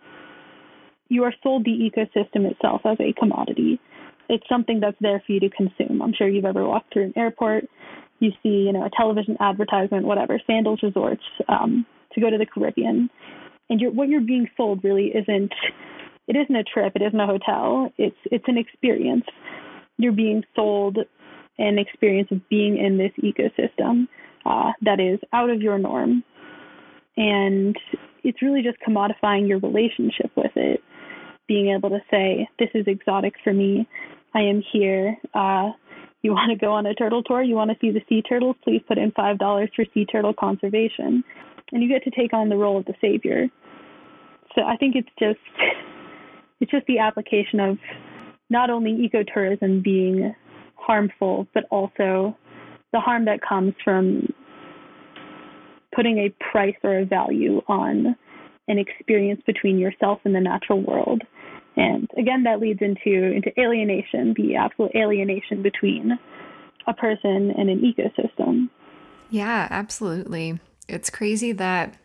you 1.09 1.23
are 1.23 1.33
sold 1.43 1.65
the 1.65 1.71
ecosystem 1.71 2.49
itself 2.49 2.81
as 2.85 2.97
a 2.99 3.13
commodity. 3.13 3.79
It's 4.29 4.47
something 4.47 4.79
that's 4.79 4.97
there 5.01 5.21
for 5.25 5.33
you 5.33 5.39
to 5.41 5.49
consume. 5.49 6.01
I'm 6.01 6.13
sure 6.13 6.29
you've 6.29 6.45
ever 6.45 6.67
walked 6.67 6.93
through 6.93 7.05
an 7.05 7.13
airport, 7.17 7.65
you 8.19 8.31
see, 8.43 8.49
you 8.49 8.73
know, 8.73 8.85
a 8.85 8.89
television 8.95 9.37
advertisement, 9.39 10.05
whatever, 10.05 10.39
Sandals 10.45 10.81
Resorts, 10.83 11.23
um, 11.47 11.85
to 12.13 12.21
go 12.21 12.29
to 12.29 12.37
the 12.37 12.45
Caribbean, 12.45 13.09
and 13.69 13.79
you're, 13.79 13.91
what 13.91 14.09
you're 14.09 14.21
being 14.21 14.47
sold 14.57 14.83
really 14.83 15.07
isn't 15.07 15.53
it 16.27 16.35
isn't 16.35 16.55
a 16.55 16.63
trip, 16.63 16.93
it 16.95 17.01
isn't 17.01 17.19
a 17.19 17.25
hotel. 17.25 17.91
It's 17.97 18.17
it's 18.25 18.45
an 18.47 18.57
experience. 18.57 19.25
You're 19.97 20.11
being 20.11 20.43
sold 20.55 20.97
an 21.57 21.77
experience 21.77 22.29
of 22.31 22.47
being 22.49 22.77
in 22.77 22.97
this 22.97 23.11
ecosystem 23.21 24.07
uh, 24.45 24.71
that 24.81 24.99
is 24.99 25.19
out 25.33 25.49
of 25.49 25.61
your 25.61 25.77
norm. 25.77 26.23
And 27.17 27.75
it's 28.23 28.41
really 28.41 28.61
just 28.61 28.77
commodifying 28.87 29.47
your 29.47 29.59
relationship 29.59 30.31
with 30.37 30.51
it, 30.55 30.81
being 31.47 31.75
able 31.75 31.89
to 31.89 31.99
say, 32.09 32.47
This 32.59 32.69
is 32.73 32.85
exotic 32.87 33.33
for 33.43 33.53
me. 33.53 33.87
I 34.33 34.41
am 34.41 34.63
here. 34.71 35.17
Uh, 35.33 35.71
you 36.21 36.31
want 36.31 36.51
to 36.51 36.57
go 36.57 36.73
on 36.73 36.85
a 36.85 36.93
turtle 36.93 37.23
tour? 37.23 37.41
You 37.41 37.55
want 37.55 37.71
to 37.71 37.77
see 37.79 37.91
the 37.91 38.01
sea 38.09 38.21
turtles? 38.21 38.55
Please 38.63 38.81
put 38.87 38.97
in 38.97 39.11
$5 39.11 39.69
for 39.75 39.85
sea 39.93 40.05
turtle 40.05 40.33
conservation. 40.33 41.23
And 41.71 41.83
you 41.83 41.89
get 41.89 42.03
to 42.03 42.11
take 42.11 42.33
on 42.33 42.49
the 42.49 42.57
role 42.57 42.77
of 42.77 42.85
the 42.85 42.95
savior. 42.99 43.47
So 44.55 44.63
I 44.63 44.75
think 44.75 44.95
it's 44.95 45.09
just 45.19 45.39
it's 46.59 46.71
just 46.71 46.85
the 46.87 46.99
application 46.99 47.59
of 47.59 47.77
not 48.49 48.69
only 48.69 49.07
ecotourism 49.07 49.83
being 49.83 50.33
harmful, 50.75 51.47
but 51.53 51.65
also 51.69 52.35
the 52.91 52.99
harm 52.99 53.25
that 53.25 53.39
comes 53.47 53.73
from 53.83 54.33
putting 55.95 56.17
a 56.17 56.33
price 56.51 56.75
or 56.83 56.99
a 56.99 57.05
value 57.05 57.61
on 57.67 58.15
an 58.67 58.77
experience 58.77 59.41
between 59.45 59.77
yourself 59.77 60.19
and 60.25 60.35
the 60.35 60.39
natural 60.39 60.81
world. 60.81 61.21
And 61.79 62.09
again, 62.17 62.43
that 62.43 62.59
leads 62.59 62.81
into 62.81 63.31
into 63.31 63.57
alienation, 63.57 64.33
the 64.35 64.57
absolute 64.57 64.91
alienation 64.95 65.61
between 65.61 66.19
a 66.85 66.93
person 66.93 67.53
and 67.57 67.69
an 67.69 67.79
ecosystem. 67.79 68.69
Yeah, 69.29 69.65
absolutely. 69.71 70.59
It's 70.89 71.09
crazy 71.09 71.53
that 71.53 71.95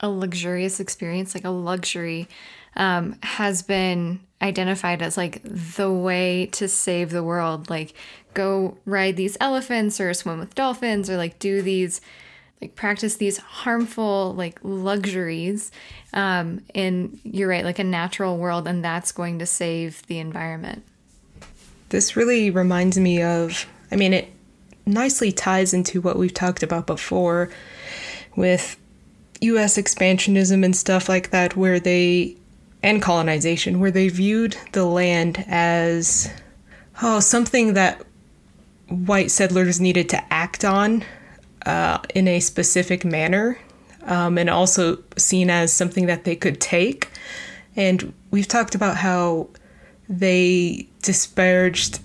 a 0.00 0.10
luxurious 0.10 0.80
experience, 0.80 1.32
like 1.32 1.44
a 1.44 1.50
luxury, 1.50 2.26
um, 2.74 3.16
has 3.22 3.62
been 3.62 4.18
identified 4.42 5.00
as 5.00 5.16
like 5.16 5.42
the 5.44 5.92
way 5.92 6.46
to 6.46 6.66
save 6.66 7.10
the 7.10 7.22
world. 7.22 7.70
Like, 7.70 7.94
go 8.34 8.78
ride 8.84 9.14
these 9.14 9.36
elephants 9.40 10.00
or 10.00 10.12
swim 10.12 10.40
with 10.40 10.56
dolphins 10.56 11.08
or 11.08 11.16
like 11.16 11.38
do 11.38 11.62
these, 11.62 12.00
like, 12.60 12.74
practice 12.74 13.16
these 13.16 13.38
harmful, 13.38 14.34
like, 14.34 14.58
luxuries 14.62 15.70
um, 16.12 16.60
in, 16.74 17.20
you're 17.24 17.48
right, 17.48 17.64
like 17.64 17.78
a 17.78 17.84
natural 17.84 18.36
world, 18.36 18.66
and 18.66 18.84
that's 18.84 19.12
going 19.12 19.38
to 19.38 19.46
save 19.46 20.04
the 20.06 20.18
environment. 20.18 20.84
This 21.90 22.16
really 22.16 22.50
reminds 22.50 22.98
me 22.98 23.22
of, 23.22 23.66
I 23.90 23.96
mean, 23.96 24.12
it 24.12 24.32
nicely 24.86 25.32
ties 25.32 25.72
into 25.72 26.00
what 26.00 26.16
we've 26.18 26.34
talked 26.34 26.62
about 26.62 26.86
before 26.86 27.50
with 28.36 28.76
US 29.40 29.76
expansionism 29.76 30.64
and 30.64 30.74
stuff 30.74 31.08
like 31.08 31.30
that, 31.30 31.56
where 31.56 31.78
they 31.78 32.36
and 32.82 33.02
colonization, 33.02 33.80
where 33.80 33.90
they 33.90 34.08
viewed 34.08 34.56
the 34.72 34.84
land 34.84 35.44
as 35.48 36.30
oh 37.02 37.20
something 37.20 37.74
that 37.74 38.04
white 38.88 39.30
settlers 39.30 39.80
needed 39.80 40.08
to 40.08 40.32
act 40.32 40.64
on 40.64 41.04
uh, 41.68 41.98
in 42.14 42.26
a 42.26 42.40
specific 42.40 43.04
manner, 43.04 43.58
um, 44.04 44.38
and 44.38 44.48
also 44.48 44.98
seen 45.18 45.50
as 45.50 45.70
something 45.70 46.06
that 46.06 46.24
they 46.24 46.34
could 46.34 46.62
take. 46.62 47.10
And 47.76 48.14
we've 48.30 48.48
talked 48.48 48.74
about 48.74 48.96
how 48.96 49.50
they 50.08 50.88
disparaged 51.02 52.00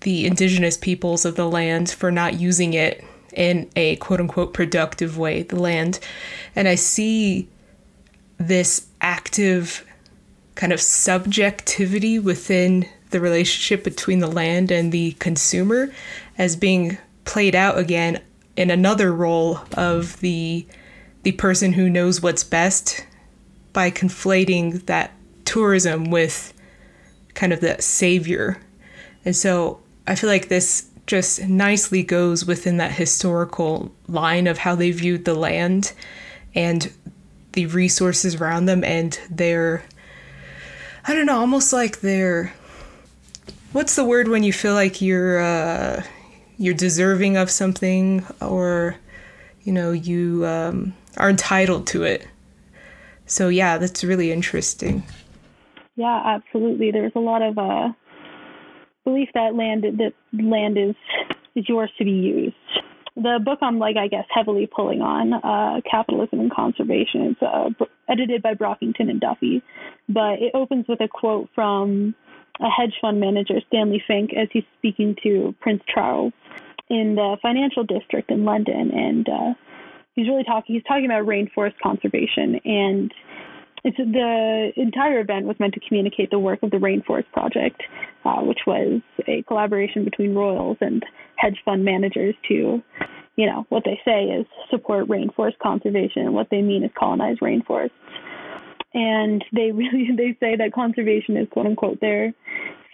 the 0.00 0.26
indigenous 0.26 0.76
peoples 0.76 1.24
of 1.24 1.36
the 1.36 1.48
land 1.48 1.90
for 1.90 2.10
not 2.10 2.40
using 2.40 2.74
it 2.74 3.04
in 3.32 3.70
a 3.76 3.94
quote 3.96 4.18
unquote 4.18 4.52
productive 4.52 5.16
way, 5.16 5.42
the 5.42 5.60
land. 5.60 6.00
And 6.56 6.66
I 6.66 6.74
see 6.74 7.48
this 8.36 8.88
active 9.00 9.86
kind 10.56 10.72
of 10.72 10.80
subjectivity 10.80 12.18
within 12.18 12.88
the 13.10 13.20
relationship 13.20 13.84
between 13.84 14.18
the 14.18 14.26
land 14.26 14.72
and 14.72 14.90
the 14.90 15.12
consumer 15.12 15.92
as 16.36 16.56
being 16.56 16.98
played 17.24 17.54
out 17.54 17.78
again 17.78 18.20
in 18.56 18.70
another 18.70 19.12
role 19.12 19.60
of 19.76 20.20
the 20.20 20.66
the 21.22 21.32
person 21.32 21.72
who 21.72 21.88
knows 21.88 22.20
what's 22.20 22.44
best 22.44 23.06
by 23.72 23.90
conflating 23.90 24.84
that 24.86 25.10
tourism 25.44 26.10
with 26.10 26.52
kind 27.32 27.52
of 27.52 27.60
the 27.60 27.80
savior. 27.80 28.58
And 29.24 29.34
so 29.34 29.80
I 30.06 30.14
feel 30.14 30.28
like 30.28 30.48
this 30.48 30.88
just 31.06 31.48
nicely 31.48 32.02
goes 32.02 32.44
within 32.44 32.76
that 32.76 32.92
historical 32.92 33.92
line 34.06 34.46
of 34.46 34.58
how 34.58 34.74
they 34.74 34.90
viewed 34.90 35.24
the 35.24 35.34
land 35.34 35.92
and 36.54 36.92
the 37.52 37.66
resources 37.66 38.36
around 38.36 38.66
them 38.66 38.84
and 38.84 39.18
their 39.30 39.84
I 41.06 41.14
don't 41.14 41.26
know, 41.26 41.38
almost 41.38 41.72
like 41.72 42.00
they're 42.00 42.54
what's 43.72 43.96
the 43.96 44.04
word 44.04 44.28
when 44.28 44.42
you 44.42 44.52
feel 44.52 44.74
like 44.74 45.02
you're 45.02 45.40
uh, 45.40 46.02
you're 46.56 46.74
deserving 46.74 47.36
of 47.36 47.50
something 47.50 48.24
or 48.40 48.96
you 49.62 49.72
know 49.72 49.92
you 49.92 50.46
um, 50.46 50.94
are 51.16 51.30
entitled 51.30 51.86
to 51.88 52.02
it. 52.02 52.26
So 53.26 53.48
yeah, 53.48 53.78
that's 53.78 54.04
really 54.04 54.30
interesting. 54.30 55.02
Yeah, 55.96 56.22
absolutely. 56.24 56.90
There's 56.90 57.12
a 57.14 57.20
lot 57.20 57.42
of 57.42 57.56
uh, 57.56 57.88
belief 59.04 59.28
that 59.34 59.54
land 59.54 59.84
that 59.84 60.12
land 60.32 60.76
is 60.78 60.96
is 61.54 61.68
yours 61.68 61.90
to 61.98 62.04
be 62.04 62.10
used. 62.10 62.56
The 63.16 63.38
book 63.42 63.60
I'm 63.62 63.78
like 63.78 63.96
I 63.96 64.08
guess 64.08 64.26
heavily 64.28 64.66
pulling 64.66 65.00
on 65.00 65.32
uh, 65.34 65.80
capitalism 65.88 66.40
and 66.40 66.52
conservation. 66.52 67.36
It's 67.40 67.42
uh, 67.42 67.84
edited 68.08 68.42
by 68.42 68.54
Brockington 68.54 69.08
and 69.08 69.20
Duffy, 69.20 69.62
but 70.08 70.42
it 70.42 70.52
opens 70.54 70.86
with 70.88 71.00
a 71.00 71.08
quote 71.08 71.48
from 71.54 72.14
a 72.60 72.68
hedge 72.68 72.94
fund 73.00 73.20
manager, 73.20 73.54
Stanley 73.68 74.02
Fink, 74.06 74.30
as 74.34 74.48
he's 74.52 74.64
speaking 74.78 75.16
to 75.22 75.54
Prince 75.60 75.82
Charles 75.92 76.32
in 76.88 77.14
the 77.14 77.36
financial 77.42 77.84
district 77.84 78.30
in 78.30 78.44
London, 78.44 78.90
and 78.92 79.28
uh, 79.28 79.54
he's 80.14 80.28
really 80.28 80.44
talking. 80.44 80.74
He's 80.74 80.84
talking 80.84 81.06
about 81.06 81.26
rainforest 81.26 81.74
conservation 81.82 82.60
and 82.64 83.12
it's 83.84 83.98
the 83.98 84.72
entire 84.76 85.20
event 85.20 85.44
was 85.44 85.60
meant 85.60 85.74
to 85.74 85.80
communicate 85.86 86.30
the 86.30 86.38
work 86.38 86.62
of 86.62 86.70
the 86.70 86.78
Rainforest 86.78 87.30
Project, 87.32 87.82
uh, 88.24 88.40
which 88.40 88.60
was 88.66 89.02
a 89.28 89.42
collaboration 89.42 90.04
between 90.04 90.34
royals 90.34 90.78
and 90.80 91.04
hedge 91.36 91.58
fund 91.66 91.84
managers 91.84 92.34
to, 92.48 92.82
you 93.36 93.46
know, 93.46 93.66
what 93.68 93.84
they 93.84 94.00
say 94.02 94.24
is 94.24 94.46
support 94.70 95.06
rainforest 95.08 95.58
conservation, 95.62 96.22
and 96.22 96.34
what 96.34 96.48
they 96.50 96.62
mean 96.62 96.82
is 96.82 96.90
colonize 96.98 97.36
rainforests. 97.42 97.90
And 98.94 99.44
they 99.52 99.72
really 99.72 100.08
they 100.16 100.36
say 100.40 100.56
that 100.56 100.72
conservation 100.72 101.36
is 101.36 101.48
quote 101.50 101.66
unquote 101.66 102.00
their 102.00 102.32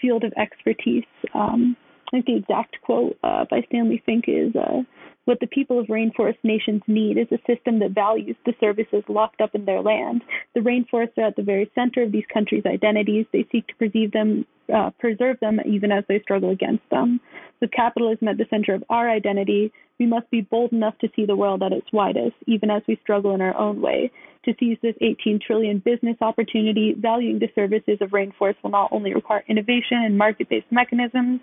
field 0.01 0.25
of 0.25 0.33
expertise. 0.37 1.05
Um, 1.35 1.77
I 2.13 2.17
think 2.17 2.27
the 2.27 2.37
exact 2.37 2.81
quote 2.83 3.17
uh, 3.23 3.45
by 3.49 3.63
Stanley 3.69 4.03
Fink 4.05 4.25
is, 4.27 4.55
uh, 4.57 4.83
What 5.27 5.39
the 5.41 5.47
people 5.47 5.79
of 5.79 5.87
rainforest 5.87 6.39
nations 6.43 6.83
need 6.89 7.19
is 7.19 7.29
a 7.31 7.39
system 7.47 7.79
that 7.81 7.93
values 7.93 8.37
the 8.45 8.55
services 8.59 9.05
locked 9.09 9.41
up 9.41 9.55
in 9.55 9.65
their 9.65 9.81
land. 9.81 10.23
The 10.55 10.61
rainforests 10.61 11.19
are 11.19 11.27
at 11.27 11.37
the 11.37 11.43
very 11.43 11.71
center 11.75 12.03
of 12.03 12.11
these 12.11 12.25
countries' 12.33 12.67
identities. 12.67 13.27
They 13.33 13.47
seek 13.53 13.67
to 13.69 13.75
preserve 13.77 14.11
them, 14.13 14.47
uh, 14.75 14.91
preserve 14.99 15.39
them 15.41 15.61
even 15.65 15.93
as 15.93 16.05
they 16.09 16.21
struggle 16.21 16.51
against 16.51 16.89
them. 16.91 17.21
With 17.61 17.71
capitalism 17.71 18.27
at 18.27 18.39
the 18.39 18.47
center 18.51 18.75
of 18.75 18.83
our 18.89 19.09
identity, 19.09 19.73
we 20.01 20.07
must 20.07 20.29
be 20.31 20.41
bold 20.41 20.73
enough 20.73 20.99
to 20.99 21.09
see 21.15 21.27
the 21.27 21.37
world 21.37 21.63
at 21.63 21.73
its 21.73 21.87
widest, 21.93 22.35
even 22.47 22.71
as 22.71 22.83
we 22.89 22.99
struggle 23.03 23.35
in 23.35 23.43
our 23.43 23.57
own 23.57 23.81
way. 23.81 24.11
To 24.47 24.55
seize 24.59 24.79
this 24.83 24.95
18 25.03 25.39
trillion 25.47 25.81
business 25.81 26.17
opportunity, 26.23 26.95
valuing 26.99 27.39
the 27.39 27.51
services 27.55 27.99
of 28.01 28.09
rainforests 28.11 28.57
will 28.63 28.71
not 28.71 28.91
only 28.91 29.13
require 29.13 29.45
innovation 29.47 29.99
and 30.03 30.17
market 30.17 30.49
based 30.49 30.73
mechanisms, 30.73 31.41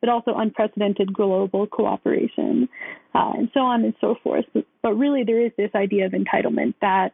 but 0.00 0.08
also 0.08 0.32
unprecedented 0.34 1.12
global 1.12 1.66
cooperation, 1.66 2.66
uh, 3.14 3.32
and 3.36 3.50
so 3.52 3.60
on 3.60 3.84
and 3.84 3.92
so 4.00 4.14
forth. 4.24 4.46
But, 4.54 4.64
but 4.82 4.94
really, 4.94 5.24
there 5.24 5.44
is 5.44 5.52
this 5.58 5.70
idea 5.74 6.06
of 6.06 6.12
entitlement 6.12 6.74
that 6.80 7.12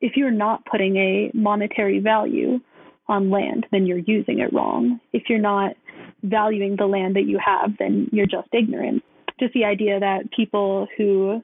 if 0.00 0.16
you're 0.16 0.32
not 0.32 0.64
putting 0.66 0.96
a 0.96 1.30
monetary 1.32 2.00
value 2.00 2.58
on 3.06 3.30
land, 3.30 3.66
then 3.70 3.86
you're 3.86 3.98
using 3.98 4.40
it 4.40 4.52
wrong. 4.52 4.98
If 5.12 5.24
you're 5.28 5.38
not 5.38 5.76
valuing 6.24 6.74
the 6.76 6.86
land 6.86 7.14
that 7.14 7.26
you 7.26 7.38
have, 7.44 7.76
then 7.78 8.08
you're 8.10 8.26
just 8.26 8.48
ignorant. 8.52 9.04
Just 9.40 9.54
the 9.54 9.64
idea 9.64 10.00
that 10.00 10.30
people 10.34 10.86
who 10.96 11.42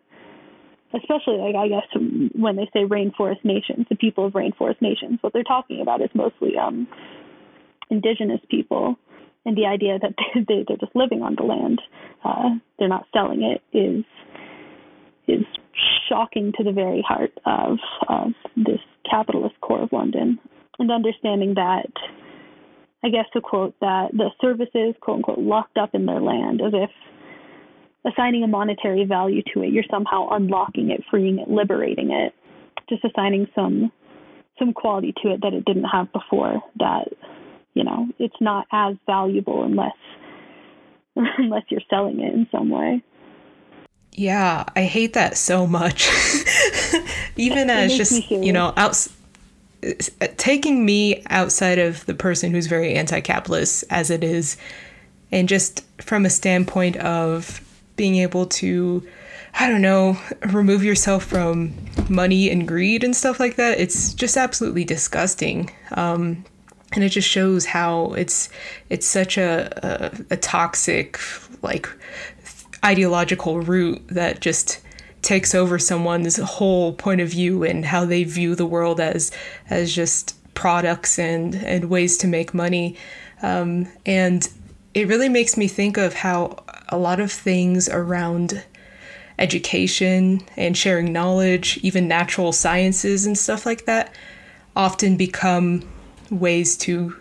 especially 0.92 1.36
like 1.36 1.54
I 1.54 1.68
guess 1.68 1.86
when 2.34 2.56
they 2.56 2.68
say 2.72 2.80
rainforest 2.84 3.44
nations, 3.44 3.86
the 3.88 3.96
people 3.96 4.26
of 4.26 4.32
rainforest 4.32 4.80
nations, 4.80 5.18
what 5.20 5.32
they're 5.32 5.44
talking 5.44 5.80
about 5.80 6.02
is 6.02 6.10
mostly 6.14 6.56
um, 6.58 6.88
indigenous 7.90 8.40
people 8.50 8.96
and 9.44 9.56
the 9.56 9.66
idea 9.66 9.98
that 9.98 10.14
they, 10.48 10.64
they're 10.66 10.76
just 10.76 10.94
living 10.94 11.22
on 11.22 11.34
the 11.36 11.42
land, 11.42 11.80
uh, 12.24 12.50
they're 12.78 12.88
not 12.88 13.06
selling 13.12 13.42
it, 13.42 13.62
is 13.76 14.04
is 15.26 15.44
shocking 16.08 16.52
to 16.56 16.64
the 16.64 16.72
very 16.72 17.04
heart 17.06 17.32
of, 17.46 17.78
of 18.08 18.32
this 18.56 18.80
capitalist 19.08 19.54
core 19.60 19.82
of 19.82 19.92
London. 19.92 20.40
And 20.78 20.90
understanding 20.90 21.54
that, 21.54 21.92
I 23.04 23.10
guess 23.10 23.26
to 23.34 23.40
quote 23.40 23.78
that 23.80 24.08
the 24.12 24.30
services, 24.40 24.96
quote 25.00 25.18
unquote, 25.18 25.38
locked 25.38 25.78
up 25.78 25.94
in 25.94 26.06
their 26.06 26.20
land, 26.20 26.60
as 26.60 26.72
if 26.74 26.90
assigning 28.06 28.42
a 28.42 28.46
monetary 28.46 29.04
value 29.04 29.42
to 29.54 29.62
it, 29.62 29.72
you're 29.72 29.84
somehow 29.90 30.28
unlocking 30.30 30.90
it, 30.90 31.02
freeing 31.10 31.38
it, 31.38 31.48
liberating 31.48 32.10
it, 32.10 32.34
just 32.88 33.04
assigning 33.04 33.46
some 33.54 33.92
some 34.58 34.72
quality 34.74 35.14
to 35.22 35.30
it 35.30 35.40
that 35.40 35.54
it 35.54 35.64
didn't 35.64 35.84
have 35.84 36.12
before 36.12 36.62
that 36.78 37.08
you 37.74 37.84
know, 37.84 38.08
it's 38.18 38.36
not 38.40 38.66
as 38.72 38.96
valuable 39.06 39.64
unless 39.64 39.96
unless 41.16 41.62
you're 41.68 41.80
selling 41.88 42.20
it 42.20 42.32
in 42.32 42.46
some 42.50 42.70
way. 42.70 43.02
Yeah, 44.12 44.64
I 44.74 44.82
hate 44.82 45.12
that 45.12 45.36
so 45.36 45.66
much. 45.66 46.08
Even 47.36 47.70
as 47.70 47.96
just, 47.96 48.30
you 48.30 48.52
know, 48.52 48.72
out, 48.76 49.06
taking 50.36 50.84
me 50.84 51.22
outside 51.30 51.78
of 51.78 52.04
the 52.06 52.14
person 52.14 52.50
who's 52.50 52.66
very 52.66 52.94
anti-capitalist 52.94 53.84
as 53.88 54.10
it 54.10 54.24
is 54.24 54.56
and 55.30 55.48
just 55.48 55.84
from 56.02 56.26
a 56.26 56.30
standpoint 56.30 56.96
of 56.96 57.60
being 58.00 58.16
able 58.16 58.46
to 58.46 59.06
I 59.52 59.68
don't 59.68 59.82
know, 59.82 60.16
remove 60.46 60.82
yourself 60.82 61.24
from 61.24 61.74
money 62.08 62.48
and 62.48 62.66
greed 62.66 63.04
and 63.04 63.14
stuff 63.14 63.38
like 63.38 63.56
that. 63.56 63.78
It's 63.78 64.14
just 64.14 64.38
absolutely 64.38 64.84
disgusting. 64.84 65.70
Um, 65.90 66.44
and 66.92 67.04
it 67.04 67.10
just 67.10 67.28
shows 67.28 67.66
how 67.66 68.14
it's 68.14 68.48
it's 68.88 69.06
such 69.06 69.36
a, 69.36 69.70
a, 70.30 70.34
a 70.34 70.36
toxic 70.38 71.18
like 71.60 71.88
ideological 72.82 73.60
root 73.60 74.00
that 74.08 74.40
just 74.40 74.80
takes 75.20 75.54
over 75.54 75.78
someone's 75.78 76.36
whole 76.38 76.94
point 76.94 77.20
of 77.20 77.28
view 77.28 77.62
and 77.62 77.84
how 77.84 78.06
they 78.06 78.24
view 78.24 78.54
the 78.54 78.64
world 78.64 78.98
as 78.98 79.30
as 79.68 79.94
just 79.94 80.36
products 80.54 81.18
and 81.18 81.54
and 81.56 81.90
ways 81.90 82.16
to 82.16 82.26
make 82.26 82.54
money 82.54 82.96
um, 83.42 83.86
and 84.06 84.48
it 84.94 85.06
really 85.06 85.28
makes 85.28 85.56
me 85.56 85.68
think 85.68 85.96
of 85.96 86.14
how 86.14 86.64
a 86.90 86.98
lot 86.98 87.20
of 87.20 87.32
things 87.32 87.88
around 87.88 88.62
education 89.38 90.42
and 90.56 90.76
sharing 90.76 91.12
knowledge 91.12 91.78
even 91.82 92.06
natural 92.06 92.52
sciences 92.52 93.24
and 93.24 93.38
stuff 93.38 93.64
like 93.64 93.86
that 93.86 94.14
often 94.76 95.16
become 95.16 95.82
ways 96.30 96.76
to 96.76 97.16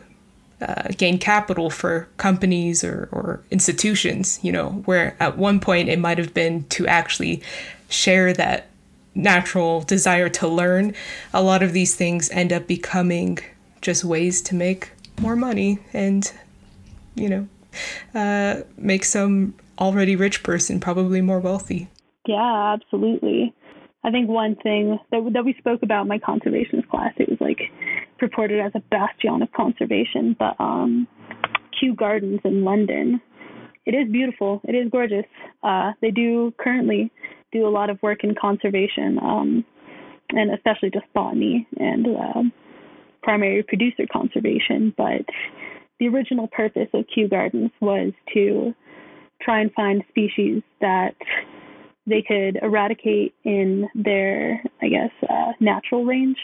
uh, 0.62 0.90
gain 0.98 1.18
capital 1.18 1.70
for 1.70 2.08
companies 2.18 2.84
or, 2.84 3.08
or 3.12 3.42
institutions, 3.50 4.40
you 4.44 4.52
know, 4.52 4.72
where 4.86 5.16
at 5.20 5.38
one 5.38 5.60
point 5.60 5.88
it 5.88 5.98
might 5.98 6.18
have 6.18 6.34
been 6.34 6.66
to 6.66 6.86
actually 6.86 7.42
share 7.88 8.34
that 8.34 8.68
natural 9.16 9.82
desire 9.82 10.30
to 10.30 10.48
learn. 10.48 10.94
A 11.34 11.42
lot 11.42 11.64
of 11.64 11.74
these 11.74 11.96
things 11.96 12.30
end 12.32 12.52
up 12.52 12.68
becoming 12.68 13.40
just 13.82 14.04
ways 14.04 14.42
to 14.42 14.56
make 14.56 14.92
more 15.22 15.36
money 15.36 15.80
and, 15.94 16.32
you 17.16 17.30
know, 17.30 17.48
uh, 18.14 18.62
make 18.78 19.04
some 19.04 19.56
already 19.78 20.16
rich 20.16 20.44
person 20.44 20.80
probably 20.80 21.22
more 21.22 21.40
wealthy. 21.40 21.90
Yeah, 22.28 22.76
absolutely. 22.76 23.54
I 24.04 24.12
think 24.12 24.30
one 24.30 24.56
thing 24.56 24.98
that 25.12 25.30
that 25.34 25.44
we 25.44 25.54
spoke 25.58 25.84
about 25.84 26.04
in 26.04 26.08
my 26.08 26.20
conservations 26.20 26.84
class, 26.90 27.14
it 27.18 27.30
was 27.30 27.40
like 27.42 27.60
purported 28.18 28.60
as 28.60 28.72
a 28.76 28.80
bastion 28.92 29.42
of 29.42 29.52
conservation, 29.52 30.36
but 30.38 30.56
um, 30.60 31.08
Kew 31.78 31.96
Gardens 31.96 32.40
in 32.44 32.64
London, 32.64 33.22
it 33.86 33.92
is 33.92 34.12
beautiful. 34.12 34.62
It 34.66 34.74
is 34.74 34.90
gorgeous. 34.92 35.26
Uh, 35.64 35.94
they 36.02 36.12
do 36.12 36.54
currently 36.60 37.12
do 37.52 37.68
a 37.68 37.70
lot 37.70 37.90
of 37.90 38.02
work 38.02 38.24
in 38.24 38.36
conservation, 38.36 39.18
um, 39.22 39.66
and 40.30 40.52
especially 40.54 40.92
just 40.92 41.06
botany 41.14 41.68
and 41.78 42.06
uh, 42.08 42.44
primary 43.24 43.64
producer 43.64 44.06
conservation. 44.12 44.94
But 44.96 45.26
the 46.00 46.08
original 46.08 46.48
purpose 46.48 46.88
of 46.94 47.06
Kew 47.14 47.28
Gardens 47.28 47.72
was 47.82 48.14
to 48.34 48.74
try 49.42 49.62
and 49.62 49.72
find 49.74 50.04
species 50.10 50.62
that 50.82 51.16
they 52.08 52.22
could 52.22 52.58
eradicate 52.62 53.36
in 53.44 53.88
their, 53.96 54.62
I 54.82 54.88
guess, 54.88 55.12
uh, 55.30 55.54
natural 55.60 56.06
range 56.06 56.38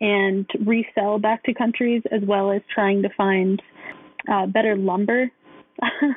and 0.00 0.46
resell 0.64 1.18
back 1.18 1.42
to 1.44 1.54
countries, 1.54 2.02
as 2.10 2.22
well 2.26 2.50
as 2.50 2.60
trying 2.72 3.02
to 3.02 3.08
find 3.16 3.62
uh, 4.30 4.46
better 4.46 4.76
lumber 4.76 5.30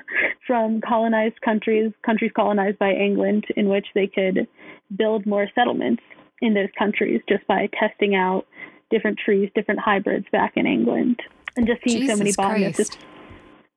from 0.48 0.82
colonized 0.82 1.40
countries, 1.42 1.92
countries 2.06 2.32
colonized 2.36 2.80
by 2.80 2.92
England, 2.92 3.46
in 3.56 3.70
which 3.70 3.88
they 3.96 4.08
could 4.08 4.48
build 4.96 5.26
more 5.26 5.48
settlements 5.56 6.04
in 6.42 6.54
those 6.54 6.70
countries 6.78 7.22
just 7.28 7.46
by 7.48 7.70
testing 7.80 8.16
out 8.16 8.46
different 8.92 9.18
trees, 9.24 9.50
different 9.56 9.80
hybrids 9.80 10.26
back 10.32 10.54
in 10.56 10.66
England, 10.66 11.20
and 11.56 11.68
just 11.68 11.82
seeing 11.84 12.02
Jesus 12.02 12.18
so 12.18 12.24
many 12.24 12.34
botanists. 12.34 12.98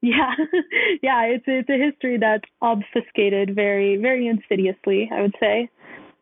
Yeah, 0.00 0.32
yeah, 1.02 1.24
it's 1.24 1.42
it's 1.48 1.68
a 1.68 1.76
history 1.76 2.18
that's 2.18 2.48
obfuscated 2.62 3.56
very 3.56 3.96
very 3.96 4.28
insidiously. 4.28 5.10
I 5.12 5.22
would 5.22 5.34
say 5.40 5.68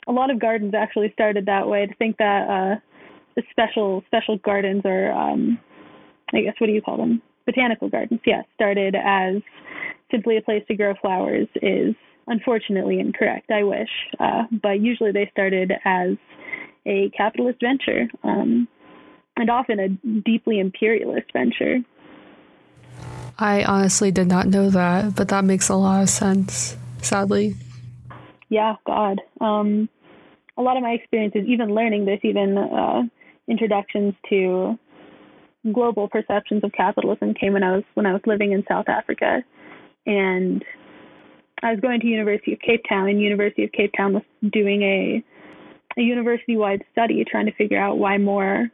a 0.08 0.12
lot 0.12 0.30
of 0.30 0.40
gardens 0.40 0.72
actually 0.74 1.12
started 1.12 1.44
that 1.44 1.68
way. 1.68 1.84
To 1.84 1.94
think 1.96 2.16
that 2.16 2.48
uh, 2.48 2.80
the 3.34 3.42
special 3.50 4.02
special 4.06 4.38
gardens 4.38 4.80
or 4.86 5.12
um, 5.12 5.58
I 6.32 6.40
guess 6.40 6.54
what 6.58 6.68
do 6.68 6.72
you 6.72 6.80
call 6.80 6.96
them? 6.96 7.20
Botanical 7.44 7.90
gardens. 7.90 8.20
Yes, 8.24 8.46
started 8.54 8.96
as 8.96 9.42
simply 10.10 10.38
a 10.38 10.42
place 10.42 10.64
to 10.68 10.74
grow 10.74 10.94
flowers 11.00 11.48
is 11.60 11.94
unfortunately 12.26 12.98
incorrect. 12.98 13.50
I 13.50 13.62
wish, 13.62 13.90
uh, 14.18 14.44
but 14.62 14.80
usually 14.80 15.12
they 15.12 15.28
started 15.32 15.72
as 15.84 16.16
a 16.86 17.10
capitalist 17.16 17.60
venture, 17.60 18.08
um, 18.24 18.68
and 19.36 19.50
often 19.50 19.78
a 19.78 19.88
deeply 20.20 20.58
imperialist 20.58 21.32
venture. 21.32 21.78
I 23.38 23.64
honestly 23.64 24.10
did 24.10 24.26
not 24.26 24.46
know 24.46 24.70
that, 24.70 25.14
but 25.14 25.28
that 25.28 25.44
makes 25.44 25.68
a 25.68 25.76
lot 25.76 26.02
of 26.02 26.08
sense, 26.08 26.76
sadly. 27.02 27.54
Yeah, 28.48 28.76
God. 28.86 29.20
Um, 29.40 29.88
a 30.56 30.62
lot 30.62 30.76
of 30.76 30.82
my 30.82 30.92
experiences, 30.92 31.42
even 31.46 31.74
learning 31.74 32.06
this, 32.06 32.20
even 32.22 32.56
uh, 32.56 33.02
introductions 33.46 34.14
to 34.30 34.78
global 35.72 36.08
perceptions 36.08 36.62
of 36.64 36.72
capitalism 36.72 37.34
came 37.34 37.52
when 37.52 37.62
I 37.62 37.76
was 37.76 37.84
when 37.94 38.06
I 38.06 38.12
was 38.12 38.22
living 38.24 38.52
in 38.52 38.64
South 38.68 38.88
Africa, 38.88 39.42
and 40.06 40.64
I 41.62 41.72
was 41.72 41.80
going 41.80 42.00
to 42.00 42.06
University 42.06 42.52
of 42.52 42.60
Cape 42.60 42.84
Town, 42.88 43.08
and 43.08 43.20
University 43.20 43.64
of 43.64 43.72
Cape 43.72 43.92
Town 43.96 44.14
was 44.14 44.22
doing 44.50 44.82
a 44.82 45.24
a 45.98 46.02
university-wide 46.02 46.84
study 46.92 47.24
trying 47.24 47.46
to 47.46 47.52
figure 47.52 47.80
out 47.80 47.98
why 47.98 48.18
more 48.18 48.70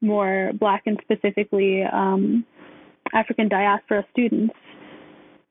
more 0.00 0.52
Black 0.58 0.82
and 0.86 0.98
specifically 1.02 1.82
um, 1.84 2.44
African 3.12 3.48
diaspora 3.48 4.04
students 4.12 4.54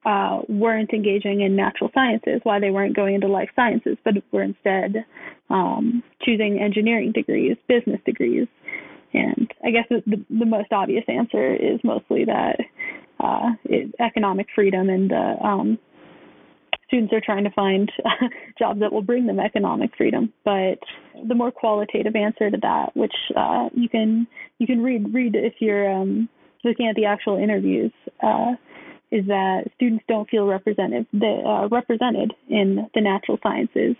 uh, 0.06 0.42
weren't 0.48 0.94
engaging 0.94 1.42
in 1.42 1.56
natural 1.56 1.90
sciences, 1.94 2.40
why 2.44 2.60
they 2.60 2.70
weren't 2.70 2.96
going 2.96 3.16
into 3.16 3.28
life 3.28 3.50
sciences, 3.56 3.98
but 4.04 4.14
were 4.32 4.44
instead 4.44 5.04
um, 5.50 6.04
choosing 6.22 6.60
engineering 6.60 7.12
degrees, 7.12 7.58
business 7.68 8.00
degrees. 8.06 8.48
And 9.14 9.52
I 9.64 9.72
guess 9.72 9.86
the, 9.90 10.24
the, 10.30 10.46
most 10.46 10.72
obvious 10.72 11.06
answer 11.08 11.56
is 11.56 11.80
mostly 11.84 12.26
that 12.26 12.58
uh, 13.20 13.52
it, 13.64 13.96
economic 14.00 14.48
freedom 14.54 14.90
and 14.90 15.10
the 15.10 15.36
um, 15.42 15.80
students 16.88 17.14
are 17.14 17.22
trying 17.22 17.44
to 17.44 17.52
find 17.52 17.92
jobs 18.60 18.80
that 18.80 18.92
will 18.92 19.02
bring 19.02 19.26
them 19.26 19.40
economic 19.40 19.92
freedom. 19.98 20.32
But 20.44 20.80
the 21.28 21.36
more 21.36 21.52
qualitative 21.52 22.16
answer 22.16 22.50
to 22.50 22.58
that, 22.62 22.96
which 22.96 23.16
uh, 23.36 23.70
you 23.74 23.90
can 23.90 24.28
you 24.60 24.68
can 24.68 24.84
read 24.84 25.14
read 25.14 25.36
if 25.36 25.54
you're 25.60 25.92
um, 25.92 26.30
looking 26.64 26.88
at 26.88 26.96
the 26.96 27.06
actual 27.06 27.38
interviews, 27.38 27.92
uh, 28.24 28.54
is 29.12 29.26
that 29.28 29.64
students 29.76 30.04
don't 30.08 30.30
feel 30.30 30.46
represented 30.46 31.06
uh, 31.16 31.68
represented 31.70 32.34
in 32.50 32.88
the 32.94 33.02
natural 33.02 33.40
sciences. 33.42 33.96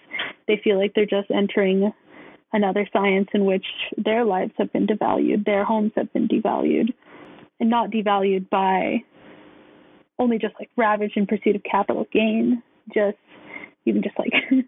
They 0.48 0.60
feel 0.64 0.80
like 0.80 0.94
they're 0.94 1.06
just 1.06 1.32
entering 1.32 1.92
another 2.54 2.88
science 2.94 3.28
in 3.34 3.46
which 3.46 3.66
their 3.98 4.24
lives 4.24 4.54
have 4.58 4.72
been 4.72 4.88
devalued, 4.88 5.46
their 5.46 5.66
homes 5.66 5.92
have 5.96 6.12
been 6.14 6.28
devalued, 6.28 6.94
and 7.60 7.70
not 7.70 7.92
devalued 7.92 8.50
by 8.50 9.04
only 10.18 10.38
just 10.38 10.56
like 10.60 10.70
ravaged 10.78 11.18
in 11.18 11.28
pursuit 11.28 11.56
of 11.56 11.64
capital 11.64 12.08
gain, 12.12 12.64
just 12.94 13.18
even 13.86 14.02
just 14.02 14.18
like 14.18 14.32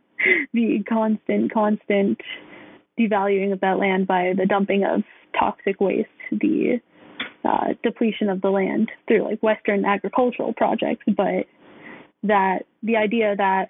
the 0.53 0.83
constant, 0.87 1.53
constant 1.53 2.19
devaluing 2.99 3.53
of 3.53 3.59
that 3.61 3.77
land 3.77 4.07
by 4.07 4.33
the 4.37 4.45
dumping 4.45 4.83
of 4.83 5.03
toxic 5.37 5.79
waste, 5.79 6.09
the 6.31 6.79
uh, 7.43 7.73
depletion 7.83 8.29
of 8.29 8.41
the 8.41 8.49
land 8.49 8.89
through 9.07 9.23
like 9.23 9.41
Western 9.41 9.85
agricultural 9.85 10.53
projects, 10.53 11.03
but 11.15 11.45
that 12.23 12.65
the 12.83 12.95
idea 12.95 13.35
that 13.35 13.69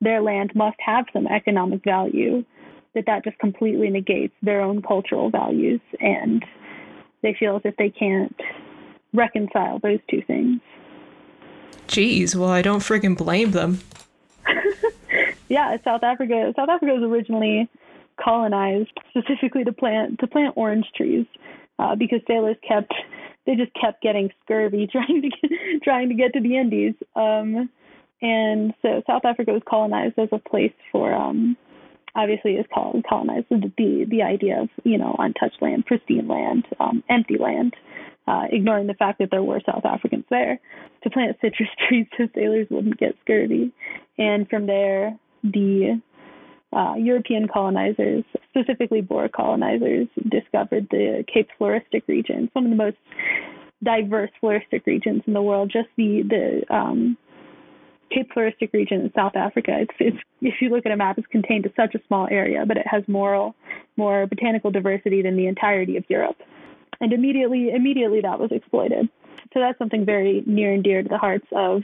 their 0.00 0.22
land 0.22 0.50
must 0.54 0.76
have 0.80 1.04
some 1.12 1.26
economic 1.26 1.82
value, 1.84 2.44
that 2.94 3.04
that 3.06 3.24
just 3.24 3.38
completely 3.38 3.88
negates 3.88 4.34
their 4.42 4.60
own 4.60 4.82
cultural 4.82 5.30
values, 5.30 5.80
and 6.00 6.44
they 7.22 7.36
feel 7.38 7.56
as 7.56 7.62
if 7.64 7.76
they 7.76 7.90
can't 7.90 8.34
reconcile 9.14 9.78
those 9.78 10.00
two 10.10 10.22
things. 10.26 10.60
Geez, 11.86 12.34
well, 12.36 12.50
I 12.50 12.62
don't 12.62 12.80
friggin' 12.80 13.16
blame 13.16 13.50
them. 13.50 13.80
yeah, 15.48 15.76
South 15.84 16.02
Africa. 16.02 16.52
South 16.56 16.68
Africa 16.68 16.94
was 16.94 17.02
originally 17.02 17.68
colonized 18.22 18.92
specifically 19.10 19.64
to 19.64 19.72
plant 19.72 20.18
to 20.20 20.26
plant 20.26 20.54
orange 20.56 20.86
trees 20.96 21.26
uh, 21.78 21.94
because 21.94 22.20
sailors 22.26 22.56
kept 22.66 22.92
they 23.46 23.56
just 23.56 23.72
kept 23.74 24.02
getting 24.02 24.30
scurvy 24.44 24.86
trying 24.92 25.22
to 25.22 25.28
get, 25.28 25.82
trying 25.82 26.08
to 26.08 26.14
get 26.14 26.32
to 26.34 26.40
the 26.40 26.56
Indies. 26.56 26.94
Um, 27.16 27.68
and 28.20 28.72
so 28.82 29.02
South 29.06 29.24
Africa 29.24 29.52
was 29.52 29.62
colonized 29.68 30.18
as 30.18 30.28
a 30.30 30.38
place 30.38 30.72
for 30.92 31.12
um, 31.12 31.56
obviously 32.14 32.52
is 32.52 32.66
colonized 32.72 33.46
with 33.50 33.62
the 33.76 34.06
the 34.08 34.22
idea 34.22 34.60
of 34.60 34.68
you 34.84 34.98
know 34.98 35.16
untouched 35.18 35.60
land, 35.60 35.86
pristine 35.86 36.28
land, 36.28 36.66
um, 36.78 37.02
empty 37.08 37.38
land, 37.38 37.74
uh, 38.26 38.44
ignoring 38.50 38.86
the 38.86 38.94
fact 38.94 39.18
that 39.18 39.30
there 39.30 39.42
were 39.42 39.60
South 39.66 39.84
Africans 39.84 40.24
there 40.30 40.60
to 41.02 41.10
plant 41.10 41.36
citrus 41.40 41.68
trees 41.88 42.06
so 42.16 42.28
sailors 42.34 42.66
wouldn't 42.70 42.98
get 42.98 43.16
scurvy. 43.22 43.72
And 44.18 44.48
from 44.48 44.66
there, 44.66 45.16
the 45.42 46.00
uh, 46.72 46.94
European 46.96 47.48
colonizers, 47.48 48.24
specifically 48.48 49.00
Boer 49.00 49.28
colonizers, 49.28 50.08
discovered 50.30 50.86
the 50.90 51.24
Cape 51.32 51.48
Floristic 51.60 52.02
region, 52.06 52.48
one 52.52 52.64
of 52.64 52.70
the 52.70 52.76
most 52.76 52.96
diverse 53.82 54.30
floristic 54.42 54.86
regions 54.86 55.22
in 55.26 55.32
the 55.32 55.42
world. 55.42 55.70
Just 55.72 55.88
the 55.96 56.22
the 56.22 56.74
um, 56.74 57.16
Cape 58.12 58.30
Floristic 58.34 58.72
region 58.72 59.00
in 59.00 59.12
South 59.14 59.36
Africa. 59.36 59.72
It's, 59.80 59.94
it's 59.98 60.16
if 60.40 60.54
you 60.60 60.68
look 60.68 60.86
at 60.86 60.92
a 60.92 60.96
map, 60.96 61.18
it's 61.18 61.26
contained 61.28 61.64
to 61.64 61.72
such 61.76 61.94
a 61.94 62.00
small 62.06 62.28
area, 62.30 62.64
but 62.66 62.76
it 62.76 62.86
has 62.86 63.02
more 63.08 63.54
more 63.96 64.26
botanical 64.26 64.70
diversity 64.70 65.22
than 65.22 65.36
the 65.36 65.46
entirety 65.46 65.96
of 65.96 66.04
Europe. 66.08 66.36
And 67.00 67.12
immediately 67.12 67.70
immediately 67.74 68.20
that 68.20 68.38
was 68.38 68.50
exploited. 68.52 69.08
So 69.52 69.60
that's 69.60 69.78
something 69.78 70.04
very 70.04 70.42
near 70.46 70.72
and 70.72 70.82
dear 70.82 71.02
to 71.02 71.08
the 71.08 71.18
hearts 71.18 71.46
of 71.52 71.82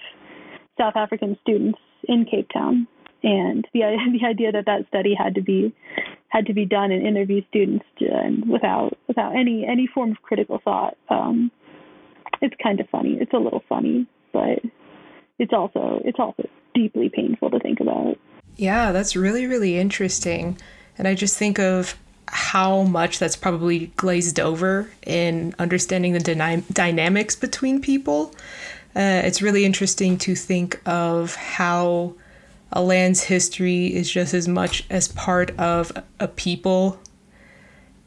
South 0.78 0.94
African 0.96 1.36
students 1.42 1.78
in 2.04 2.24
Cape 2.24 2.48
Town. 2.52 2.86
And 3.22 3.66
the 3.74 3.80
the 4.20 4.26
idea 4.26 4.52
that 4.52 4.66
that 4.66 4.86
study 4.88 5.14
had 5.14 5.34
to 5.34 5.42
be 5.42 5.74
had 6.28 6.46
to 6.46 6.54
be 6.54 6.64
done 6.64 6.92
and 6.92 7.06
interview 7.06 7.42
students 7.48 7.84
and 8.00 8.48
without 8.48 8.96
without 9.06 9.34
any 9.36 9.66
any 9.66 9.88
form 9.92 10.12
of 10.12 10.22
critical 10.22 10.60
thought 10.62 10.96
um 11.08 11.50
it's 12.40 12.54
kind 12.62 12.80
of 12.80 12.88
funny. 12.90 13.18
It's 13.20 13.32
a 13.32 13.38
little 13.38 13.62
funny 13.68 14.06
but 14.32 14.60
it's 15.38 15.52
also 15.52 16.00
it's 16.04 16.18
also 16.18 16.48
deeply 16.74 17.10
painful 17.12 17.50
to 17.50 17.58
think 17.58 17.80
about. 17.80 18.16
Yeah 18.56 18.92
that's 18.92 19.16
really 19.16 19.46
really 19.46 19.78
interesting. 19.78 20.58
And 20.96 21.06
i 21.06 21.14
just 21.14 21.36
think 21.36 21.58
of 21.58 21.96
how 22.30 22.82
much 22.82 23.18
that's 23.18 23.36
probably 23.36 23.86
glazed 23.96 24.38
over 24.40 24.90
in 25.06 25.54
understanding 25.58 26.12
the 26.12 26.20
dyna- 26.20 26.62
dynamics 26.72 27.36
between 27.36 27.80
people. 27.80 28.34
Uh, 28.96 29.22
it's 29.24 29.42
really 29.42 29.64
interesting 29.64 30.18
to 30.18 30.34
think 30.34 30.80
of 30.86 31.34
how 31.34 32.14
a 32.72 32.82
land's 32.82 33.22
history 33.22 33.86
is 33.86 34.10
just 34.10 34.34
as 34.34 34.48
much 34.48 34.84
as 34.90 35.08
part 35.08 35.50
of 35.58 35.92
a 36.20 36.28
people 36.28 37.00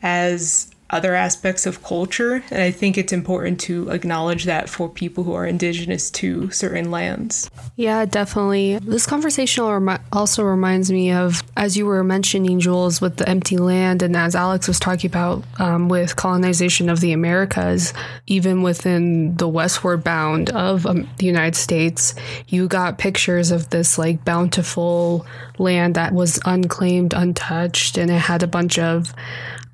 as 0.01 0.70
other 0.91 1.15
aspects 1.15 1.65
of 1.65 1.83
culture. 1.83 2.43
And 2.51 2.61
I 2.61 2.71
think 2.71 2.97
it's 2.97 3.13
important 3.13 3.59
to 3.61 3.89
acknowledge 3.89 4.43
that 4.43 4.69
for 4.69 4.89
people 4.89 5.23
who 5.23 5.33
are 5.33 5.45
indigenous 5.45 6.11
to 6.11 6.51
certain 6.51 6.91
lands. 6.91 7.49
Yeah, 7.77 8.05
definitely. 8.05 8.77
This 8.79 9.05
conversation 9.05 9.63
also 10.11 10.43
reminds 10.43 10.91
me 10.91 11.11
of, 11.11 11.41
as 11.55 11.77
you 11.77 11.85
were 11.85 12.03
mentioning, 12.03 12.59
Jules, 12.59 13.01
with 13.01 13.17
the 13.17 13.27
empty 13.27 13.57
land, 13.57 14.01
and 14.01 14.15
as 14.15 14.35
Alex 14.35 14.67
was 14.67 14.79
talking 14.79 15.09
about 15.09 15.43
um, 15.59 15.87
with 15.89 16.15
colonization 16.15 16.89
of 16.89 16.99
the 16.99 17.13
Americas, 17.13 17.93
even 18.27 18.61
within 18.61 19.35
the 19.37 19.47
westward 19.47 20.03
bound 20.03 20.49
of 20.49 20.85
um, 20.85 21.09
the 21.17 21.25
United 21.25 21.55
States, 21.55 22.13
you 22.47 22.67
got 22.67 22.97
pictures 22.97 23.51
of 23.51 23.69
this 23.69 23.97
like 23.97 24.23
bountiful 24.25 25.25
land 25.57 25.95
that 25.95 26.13
was 26.13 26.39
unclaimed, 26.45 27.13
untouched, 27.13 27.97
and 27.97 28.11
it 28.11 28.19
had 28.19 28.43
a 28.43 28.47
bunch 28.47 28.77
of 28.77 29.13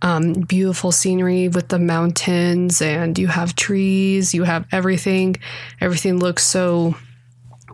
um, 0.01 0.33
beautiful 0.33 0.91
scenery 0.91 1.47
with 1.47 1.69
the 1.69 1.79
mountains, 1.79 2.81
and 2.81 3.17
you 3.17 3.27
have 3.27 3.55
trees, 3.55 4.33
you 4.33 4.43
have 4.43 4.65
everything. 4.71 5.37
Everything 5.81 6.19
looks 6.19 6.43
so 6.43 6.95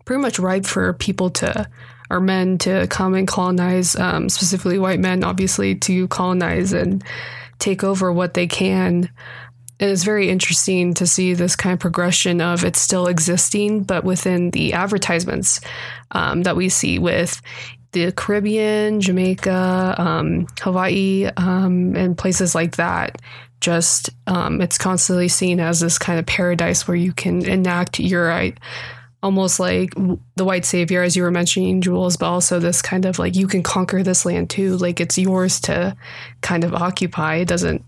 pretty 0.06 0.22
much 0.22 0.40
ripe 0.40 0.66
for 0.66 0.94
people 0.94 1.30
to, 1.30 1.68
or 2.10 2.20
men 2.20 2.58
to 2.60 2.88
come 2.88 3.14
and 3.14 3.28
colonize, 3.28 3.96
um, 3.96 4.30
specifically 4.30 4.80
white 4.80 5.00
men, 5.00 5.24
obviously, 5.24 5.76
to 5.76 6.08
colonize 6.08 6.74
and 6.74 7.04
take 7.60 7.84
over 7.84 8.12
what 8.12 8.34
they 8.34 8.48
can. 8.48 9.10
And 9.80 9.92
it's 9.92 10.04
very 10.04 10.30
interesting 10.30 10.94
to 10.94 11.08
see 11.08 11.34
this 11.34 11.56
kind 11.56 11.74
of 11.74 11.80
progression 11.80 12.40
of 12.42 12.64
it 12.64 12.76
still 12.76 13.08
existing, 13.08 13.84
but 13.84 14.04
within 14.04 14.52
the 14.52 14.74
advertisements 14.74 15.60
um, 16.12 16.44
that 16.44 16.56
we 16.56 16.70
see 16.70 17.00
with 17.00 17.42
the 17.94 18.12
Caribbean, 18.12 19.00
Jamaica, 19.00 19.96
um, 19.98 20.48
Hawaii, 20.60 21.30
um, 21.38 21.96
and 21.96 22.18
places 22.18 22.54
like 22.54 22.76
that. 22.76 23.22
Just 23.62 24.10
um, 24.28 24.60
it's 24.60 24.78
constantly 24.78 25.30
seen 25.30 25.62
as 25.62 25.80
this 25.80 25.98
kind 25.98 26.20
of 26.20 26.26
paradise 26.26 26.86
where 26.88 26.98
you 26.98 27.14
can 27.14 27.46
enact 27.46 28.00
your 28.00 28.28
right, 28.28 28.58
almost 29.22 29.60
like 29.60 29.94
the 30.36 30.44
white 30.44 30.66
savior, 30.66 31.02
as 31.02 31.16
you 31.16 31.24
were 31.24 31.32
mentioning, 31.32 31.80
Jules, 31.80 32.18
but 32.18 32.26
also 32.26 32.60
this 32.60 32.82
kind 32.82 33.06
of 33.06 33.20
like 33.20 33.38
you 33.38 33.48
can 33.48 33.64
conquer 33.64 34.04
this 34.04 34.26
land 34.26 34.50
too. 34.50 34.76
Like 34.76 35.00
it's 35.00 35.18
yours 35.18 35.62
to 35.62 35.96
kind 36.42 36.66
of 36.66 36.74
occupy. 36.74 37.36
It 37.36 37.48
doesn't 37.48 37.86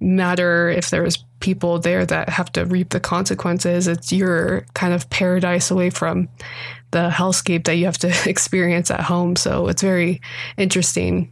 matter 0.00 0.68
if 0.68 0.90
there's 0.90 1.18
people 1.40 1.78
there 1.78 2.04
that 2.06 2.28
have 2.28 2.50
to 2.52 2.64
reap 2.64 2.90
the 2.90 3.00
consequences. 3.00 3.86
It's 3.86 4.12
your 4.12 4.66
kind 4.74 4.92
of 4.94 5.08
paradise 5.10 5.70
away 5.70 5.90
from 5.90 6.28
the 6.94 7.10
hellscape 7.10 7.64
that 7.64 7.74
you 7.74 7.86
have 7.86 7.98
to 7.98 8.14
experience 8.30 8.90
at 8.90 9.00
home. 9.00 9.34
So 9.36 9.68
it's 9.68 9.82
very 9.82 10.20
interesting. 10.56 11.28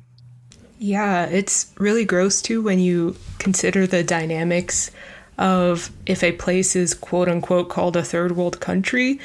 Yeah, 0.78 1.26
it's 1.26 1.72
really 1.78 2.04
gross 2.04 2.42
too 2.42 2.60
when 2.60 2.80
you 2.80 3.16
consider 3.38 3.86
the 3.86 4.02
dynamics 4.02 4.90
of 5.38 5.90
if 6.04 6.22
a 6.22 6.32
place 6.32 6.74
is 6.74 6.92
quote 6.92 7.28
unquote 7.28 7.68
called 7.68 7.96
a 7.96 8.02
third 8.02 8.36
world 8.36 8.60
country. 8.60 9.20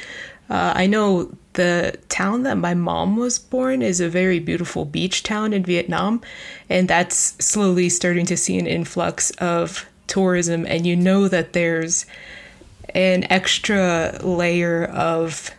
Uh, 0.48 0.72
I 0.74 0.86
know 0.86 1.30
the 1.54 1.98
town 2.08 2.44
that 2.44 2.56
my 2.56 2.74
mom 2.74 3.16
was 3.16 3.38
born 3.38 3.82
is 3.82 4.00
a 4.00 4.08
very 4.08 4.38
beautiful 4.38 4.84
beach 4.84 5.24
town 5.24 5.52
in 5.52 5.64
Vietnam, 5.64 6.22
and 6.70 6.86
that's 6.88 7.34
slowly 7.44 7.88
starting 7.88 8.24
to 8.26 8.36
see 8.36 8.56
an 8.58 8.66
influx 8.68 9.30
of 9.32 9.84
tourism. 10.06 10.64
And 10.66 10.86
you 10.86 10.94
know 10.94 11.26
that 11.28 11.52
there's 11.52 12.06
an 12.94 13.26
extra 13.30 14.18
layer 14.22 14.84
of 14.84 15.50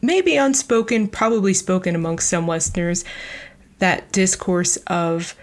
maybe 0.00 0.36
unspoken, 0.36 1.08
probably 1.08 1.54
spoken 1.54 1.94
amongst 1.94 2.28
some 2.28 2.46
Westerners, 2.46 3.04
that 3.78 4.10
discourse 4.12 4.76
of 4.86 5.34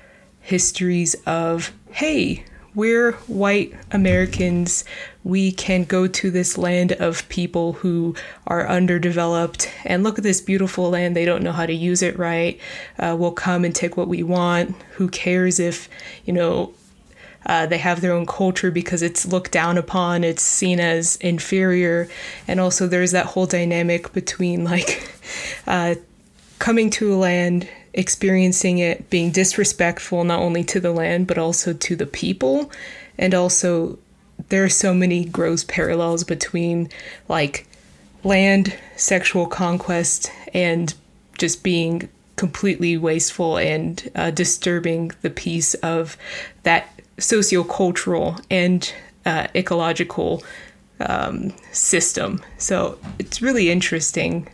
histories 0.41 1.15
of, 1.25 1.73
hey, 1.91 2.43
we're 2.75 3.13
white 3.27 3.73
Americans. 3.91 4.83
We 5.23 5.53
can 5.53 5.85
go 5.85 6.07
to 6.07 6.29
this 6.29 6.57
land 6.57 6.91
of 6.91 7.27
people 7.29 7.73
who 7.73 8.15
are 8.47 8.67
underdeveloped 8.67 9.71
and 9.85 10.03
look 10.03 10.17
at 10.17 10.23
this 10.23 10.41
beautiful 10.41 10.89
land. 10.89 11.15
They 11.15 11.23
don't 11.23 11.41
know 11.41 11.53
how 11.53 11.65
to 11.65 11.73
use 11.73 12.01
it 12.01 12.19
right. 12.19 12.59
Uh, 12.99 13.15
we'll 13.17 13.31
come 13.31 13.63
and 13.63 13.73
take 13.73 13.95
what 13.95 14.09
we 14.09 14.23
want. 14.23 14.75
Who 14.95 15.07
cares 15.07 15.59
if, 15.59 15.87
you 16.25 16.33
know, 16.33 16.73
uh, 17.45 17.65
they 17.65 17.77
have 17.77 18.01
their 18.01 18.13
own 18.13 18.25
culture 18.25 18.71
because 18.71 19.01
it's 19.01 19.25
looked 19.25 19.51
down 19.51 19.77
upon, 19.77 20.23
it's 20.23 20.41
seen 20.41 20.79
as 20.79 21.15
inferior. 21.17 22.07
And 22.47 22.59
also, 22.59 22.87
there's 22.87 23.11
that 23.11 23.27
whole 23.27 23.45
dynamic 23.45 24.13
between 24.13 24.63
like 24.63 25.11
uh, 25.67 25.95
coming 26.59 26.89
to 26.91 27.13
a 27.13 27.17
land, 27.17 27.67
experiencing 27.93 28.79
it, 28.79 29.09
being 29.09 29.31
disrespectful 29.31 30.23
not 30.23 30.39
only 30.39 30.63
to 30.65 30.79
the 30.79 30.91
land, 30.91 31.27
but 31.27 31.37
also 31.37 31.73
to 31.73 31.95
the 31.95 32.07
people. 32.07 32.71
And 33.17 33.33
also, 33.33 33.99
there 34.49 34.63
are 34.63 34.69
so 34.69 34.93
many 34.93 35.25
gross 35.25 35.63
parallels 35.63 36.23
between 36.23 36.89
like 37.27 37.67
land, 38.23 38.75
sexual 38.95 39.45
conquest, 39.45 40.31
and 40.53 40.93
just 41.37 41.63
being 41.63 42.09
completely 42.35 42.97
wasteful 42.97 43.57
and 43.57 44.11
uh, 44.15 44.31
disturbing 44.31 45.11
the 45.21 45.29
peace 45.29 45.73
of 45.75 46.17
that 46.63 46.89
sociocultural 47.17 48.43
and 48.49 48.93
uh, 49.25 49.47
ecological 49.55 50.43
um, 50.99 51.53
system. 51.71 52.41
So 52.57 52.97
it's 53.19 53.41
really 53.41 53.69
interesting. 53.69 54.47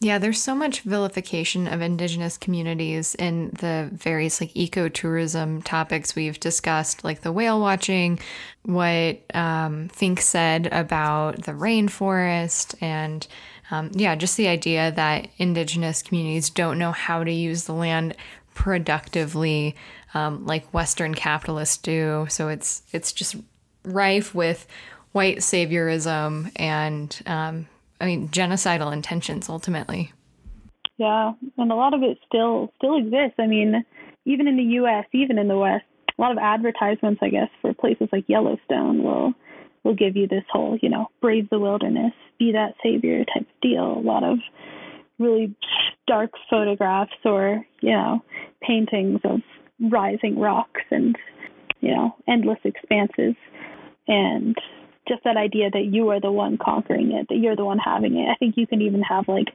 Yeah, 0.00 0.18
there's 0.18 0.42
so 0.42 0.56
much 0.56 0.80
vilification 0.80 1.68
of 1.68 1.80
indigenous 1.80 2.36
communities 2.36 3.14
in 3.14 3.50
the 3.60 3.88
various 3.92 4.40
like 4.40 4.52
ecotourism 4.54 5.62
topics 5.62 6.16
we've 6.16 6.40
discussed, 6.40 7.04
like 7.04 7.20
the 7.20 7.30
whale 7.30 7.60
watching, 7.60 8.18
what 8.64 9.20
um, 9.32 9.88
Fink 9.90 10.20
said 10.20 10.66
about 10.72 11.44
the 11.44 11.52
rainforest, 11.52 12.74
and 12.82 13.28
um, 13.70 13.92
yeah, 13.94 14.16
just 14.16 14.36
the 14.36 14.48
idea 14.48 14.90
that 14.90 15.28
indigenous 15.38 16.02
communities 16.02 16.50
don't 16.50 16.80
know 16.80 16.90
how 16.90 17.22
to 17.22 17.32
use 17.32 17.64
the 17.64 17.72
land 17.72 18.16
productively 18.54 19.76
um, 20.14 20.46
like 20.46 20.72
Western 20.72 21.14
capitalists 21.14 21.78
do. 21.78 22.26
So 22.28 22.48
it's 22.48 22.82
it's 22.92 23.12
just 23.12 23.36
rife 23.84 24.34
with 24.34 24.66
white 25.12 25.38
saviorism 25.38 26.50
and 26.56 27.20
um, 27.26 27.68
I 28.00 28.06
mean 28.06 28.28
genocidal 28.28 28.92
intentions 28.92 29.48
ultimately. 29.48 30.12
Yeah, 30.98 31.32
and 31.58 31.72
a 31.72 31.74
lot 31.74 31.94
of 31.94 32.02
it 32.02 32.18
still 32.26 32.72
still 32.76 32.96
exists. 32.96 33.36
I 33.38 33.46
mean, 33.46 33.84
even 34.24 34.46
in 34.46 34.56
the 34.56 34.74
U.S., 34.74 35.04
even 35.12 35.38
in 35.38 35.48
the 35.48 35.58
West, 35.58 35.84
a 36.18 36.20
lot 36.20 36.32
of 36.32 36.38
advertisements, 36.38 37.20
I 37.22 37.28
guess, 37.28 37.48
for 37.60 37.72
places 37.74 38.08
like 38.12 38.24
Yellowstone 38.28 39.02
will 39.02 39.32
will 39.84 39.94
give 39.94 40.16
you 40.16 40.28
this 40.28 40.44
whole, 40.50 40.78
you 40.80 40.88
know, 40.88 41.08
brave 41.20 41.50
the 41.50 41.58
wilderness, 41.58 42.12
be 42.38 42.52
that 42.52 42.74
savior 42.82 43.24
type 43.24 43.48
deal. 43.60 43.98
A 43.98 44.00
lot 44.00 44.22
of 44.22 44.38
really 45.18 45.54
dark 46.06 46.30
photographs 46.50 47.12
or 47.24 47.64
you 47.80 47.92
know 47.92 48.22
paintings 48.60 49.20
of 49.24 49.40
rising 49.90 50.38
rocks 50.38 50.82
and 50.90 51.16
you 51.80 51.94
know 51.94 52.14
endless 52.28 52.58
expanses. 52.64 53.34
And 54.08 54.56
just 55.08 55.24
that 55.24 55.36
idea 55.36 55.68
that 55.70 55.88
you 55.90 56.08
are 56.10 56.20
the 56.20 56.30
one 56.30 56.56
conquering 56.56 57.12
it 57.12 57.26
that 57.28 57.38
you're 57.38 57.56
the 57.56 57.64
one 57.64 57.78
having 57.78 58.16
it. 58.16 58.28
I 58.30 58.36
think 58.36 58.56
you 58.56 58.66
can 58.66 58.80
even 58.80 59.02
have 59.02 59.26
like 59.26 59.48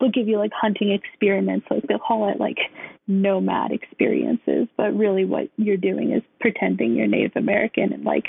they'll 0.00 0.10
give 0.10 0.28
you 0.28 0.38
like 0.38 0.52
hunting 0.52 0.92
experiments. 0.92 1.66
Like 1.70 1.84
they'll 1.86 1.98
call 1.98 2.30
it 2.30 2.40
like 2.40 2.58
nomad 3.06 3.72
experiences. 3.72 4.68
But 4.76 4.96
really 4.96 5.24
what 5.24 5.48
you're 5.56 5.76
doing 5.76 6.12
is 6.12 6.22
pretending 6.40 6.94
you're 6.94 7.06
native 7.06 7.32
american 7.36 7.92
and 7.92 8.04
like 8.04 8.26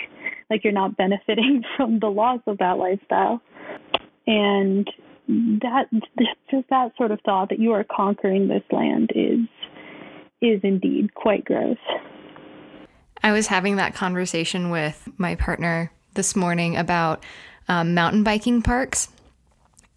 like 0.49 0.63
you're 0.63 0.73
not 0.73 0.97
benefiting 0.97 1.63
from 1.77 1.99
the 1.99 2.07
loss 2.07 2.41
of 2.47 2.57
that 2.57 2.77
lifestyle. 2.77 3.41
And 4.27 4.89
that 5.27 5.85
just 6.49 6.69
that 6.69 6.91
sort 6.97 7.11
of 7.11 7.19
thought 7.25 7.49
that 7.49 7.59
you 7.59 7.71
are 7.71 7.85
conquering 7.89 8.47
this 8.47 8.63
land 8.71 9.11
is 9.15 9.39
is 10.49 10.61
indeed 10.63 11.13
quite 11.13 11.45
gross. 11.45 11.77
I 13.23 13.31
was 13.31 13.47
having 13.47 13.77
that 13.77 13.95
conversation 13.95 14.69
with 14.69 15.09
my 15.17 15.35
partner 15.35 15.91
this 16.13 16.35
morning 16.35 16.77
about 16.77 17.23
um, 17.67 17.93
mountain 17.93 18.23
biking 18.23 18.61
parks 18.61 19.09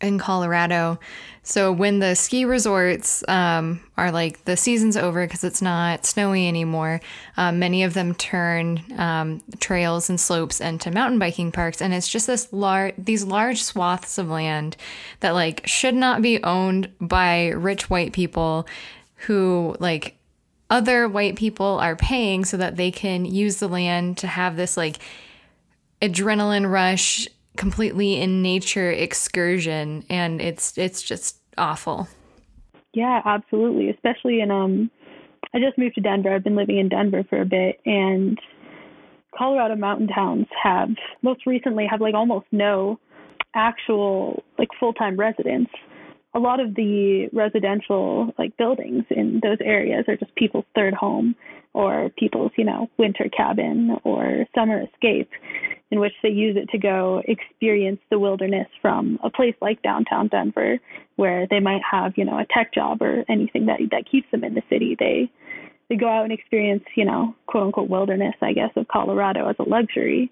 in 0.01 0.18
Colorado. 0.18 0.99
So 1.42 1.72
when 1.72 1.99
the 1.99 2.14
ski 2.14 2.44
resorts 2.44 3.24
um, 3.26 3.80
are 3.96 4.12
like 4.12 4.44
the 4.44 4.57
season's 4.57 4.96
over 4.96 5.26
because 5.26 5.44
it's 5.44 5.62
not 5.62 6.07
snowy 6.07 6.46
anymore, 6.46 7.01
um, 7.36 7.59
many 7.59 7.82
of 7.82 7.94
them 7.94 8.14
turn 8.14 8.82
um, 8.96 9.42
trails 9.59 10.09
and 10.09 10.20
slopes 10.20 10.61
into 10.61 10.90
mountain 10.90 11.18
biking 11.18 11.51
parks, 11.51 11.80
and 11.80 11.94
it's 11.94 12.09
just 12.09 12.26
this 12.26 12.53
large, 12.53 12.94
these 12.99 13.24
large 13.24 13.62
swaths 13.62 14.18
of 14.18 14.28
land 14.28 14.76
that 15.20 15.30
like 15.30 15.66
should 15.66 15.94
not 15.94 16.22
be 16.22 16.42
owned 16.44 16.90
by 17.01 17.49
rich 17.49 17.90
white 17.90 18.12
people 18.12 18.66
who 19.26 19.74
like 19.80 20.17
other 20.70 21.08
white 21.08 21.36
people 21.36 21.78
are 21.78 21.96
paying 21.96 22.44
so 22.44 22.56
that 22.56 22.76
they 22.76 22.90
can 22.90 23.24
use 23.24 23.56
the 23.56 23.68
land 23.68 24.18
to 24.18 24.26
have 24.26 24.56
this 24.56 24.76
like 24.76 24.98
adrenaline 26.02 26.70
rush 26.70 27.26
completely 27.56 28.20
in 28.20 28.42
nature 28.42 28.90
excursion. 28.90 30.04
And 30.10 30.40
it's 30.40 30.76
it's 30.76 31.02
just 31.02 31.38
awful. 31.56 32.08
Yeah 32.94 33.22
absolutely. 33.24 33.90
Especially 33.90 34.40
in 34.40 34.50
um 34.50 34.90
i 35.54 35.58
just 35.58 35.78
moved 35.78 35.94
to 35.94 36.00
denver. 36.00 36.34
I've 36.34 36.44
been 36.44 36.56
living 36.56 36.78
in 36.78 36.88
denver 36.88 37.24
for 37.28 37.40
a 37.40 37.46
bit. 37.46 37.80
And 37.86 38.38
colorado 39.36 39.76
mountain 39.76 40.08
towns 40.08 40.46
have 40.62 40.90
most 41.22 41.46
recently 41.46 41.86
have 41.90 42.00
like 42.00 42.14
almost 42.14 42.46
no 42.52 42.98
actual 43.54 44.42
like 44.58 44.68
full-time 44.78 45.16
residents 45.16 45.70
a 46.34 46.38
lot 46.38 46.60
of 46.60 46.74
the 46.74 47.28
residential 47.32 48.32
like 48.38 48.56
buildings 48.56 49.04
in 49.10 49.40
those 49.42 49.58
areas 49.64 50.04
are 50.08 50.16
just 50.16 50.34
people's 50.34 50.64
third 50.74 50.94
home 50.94 51.34
or 51.72 52.10
people's 52.18 52.52
you 52.56 52.64
know 52.64 52.88
winter 52.98 53.28
cabin 53.34 53.96
or 54.04 54.44
summer 54.54 54.82
escape 54.82 55.30
in 55.90 56.00
which 56.00 56.12
they 56.22 56.28
use 56.28 56.56
it 56.56 56.68
to 56.70 56.78
go 56.78 57.22
experience 57.26 58.00
the 58.10 58.18
wilderness 58.18 58.68
from 58.82 59.18
a 59.24 59.30
place 59.30 59.54
like 59.62 59.82
downtown 59.82 60.28
Denver 60.28 60.78
where 61.16 61.46
they 61.48 61.60
might 61.60 61.80
have 61.90 62.12
you 62.16 62.24
know 62.24 62.38
a 62.38 62.46
tech 62.52 62.74
job 62.74 63.00
or 63.00 63.24
anything 63.28 63.66
that 63.66 63.80
that 63.90 64.10
keeps 64.10 64.30
them 64.30 64.44
in 64.44 64.54
the 64.54 64.62
city. 64.68 64.96
They 64.98 65.30
they 65.88 65.96
go 65.96 66.08
out 66.08 66.24
and 66.24 66.32
experience 66.32 66.84
you 66.94 67.04
know 67.04 67.34
quote 67.46 67.64
unquote 67.64 67.88
wilderness 67.88 68.34
I 68.42 68.52
guess 68.52 68.70
of 68.76 68.88
Colorado 68.88 69.48
as 69.48 69.56
a 69.58 69.68
luxury. 69.68 70.30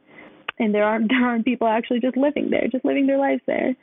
And 0.58 0.74
there 0.74 0.84
aren't 0.84 1.08
there 1.10 1.24
aren't 1.24 1.44
people 1.44 1.66
actually 1.68 2.00
just 2.00 2.16
living 2.16 2.50
there 2.50 2.68
just 2.70 2.84
living 2.84 3.06
their 3.06 3.18
lives 3.18 3.42
there 3.46 3.74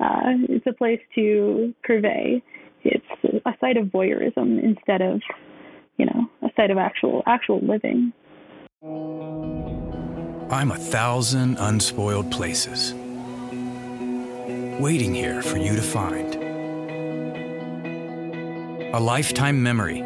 uh, 0.00 0.34
it's 0.48 0.66
a 0.66 0.72
place 0.72 1.00
to 1.14 1.74
purvey. 1.84 2.42
It's 2.84 3.04
a 3.44 3.52
site 3.60 3.76
of 3.76 3.86
voyeurism 3.86 4.62
instead 4.62 5.02
of, 5.02 5.20
you 5.96 6.06
know, 6.06 6.30
a 6.42 6.50
site 6.56 6.70
of 6.70 6.78
actual 6.78 7.22
actual 7.26 7.60
living. 7.60 8.12
I'm 10.50 10.70
a 10.70 10.78
thousand 10.78 11.58
unspoiled 11.58 12.30
places, 12.30 12.94
waiting 14.80 15.12
here 15.14 15.42
for 15.42 15.58
you 15.58 15.74
to 15.74 15.82
find. 15.82 16.36
A 18.94 19.00
lifetime 19.00 19.62
memory, 19.62 20.02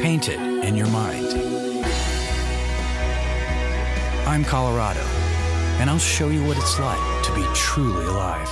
painted 0.00 0.38
in 0.38 0.76
your 0.76 0.86
mind. 0.88 1.26
I'm 4.28 4.44
Colorado, 4.44 5.04
and 5.78 5.88
I'll 5.88 5.98
show 5.98 6.28
you 6.28 6.44
what 6.44 6.56
it's 6.56 6.78
like 6.78 7.24
to 7.24 7.34
be 7.34 7.44
truly 7.54 8.04
alive. 8.06 8.48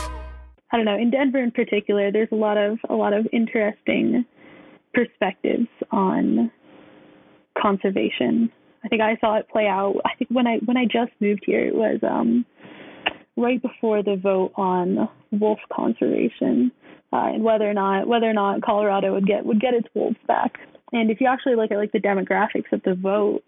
I 0.73 0.77
don't 0.77 0.85
know. 0.85 0.97
In 0.97 1.11
Denver, 1.11 1.43
in 1.43 1.51
particular, 1.51 2.11
there's 2.11 2.29
a 2.33 2.37
lot 2.37 2.57
of 2.57 2.79
a 2.89 2.95
lot 2.95 3.13
of 3.13 3.27
interesting 3.33 4.25
perspectives 4.93 5.69
on 5.91 6.51
conservation. 7.61 8.51
I 8.85 8.89
think 8.89 9.03
I 9.03 9.17
saw 9.21 9.37
it 9.37 9.49
play 9.49 9.67
out. 9.67 9.97
I 10.05 10.11
think 10.19 10.31
when 10.31 10.47
I 10.47 10.59
when 10.65 10.77
I 10.77 10.85
just 10.85 11.13
moved 11.21 11.45
here, 11.47 11.67
it 11.67 11.75
was 11.75 11.99
um, 12.03 12.45
right 13.37 13.61
before 13.61 14.03
the 14.03 14.17
vote 14.17 14.53
on 14.57 15.09
wolf 15.33 15.59
conservation 15.73 16.73
uh, 17.13 17.31
and 17.35 17.45
whether 17.45 17.69
or 17.69 17.75
not 17.75 18.07
whether 18.07 18.29
or 18.29 18.33
not 18.33 18.63
Colorado 18.63 19.13
would 19.13 19.27
get 19.27 19.45
would 19.45 19.61
get 19.61 19.75
its 19.75 19.89
wolves 19.95 20.17
back. 20.27 20.59
And 20.93 21.11
if 21.11 21.21
you 21.21 21.27
actually 21.27 21.57
look 21.57 21.71
at 21.71 21.79
like 21.79 21.93
the 21.93 21.99
demographics 21.99 22.73
of 22.73 22.83
the 22.85 22.95
vote, 22.95 23.43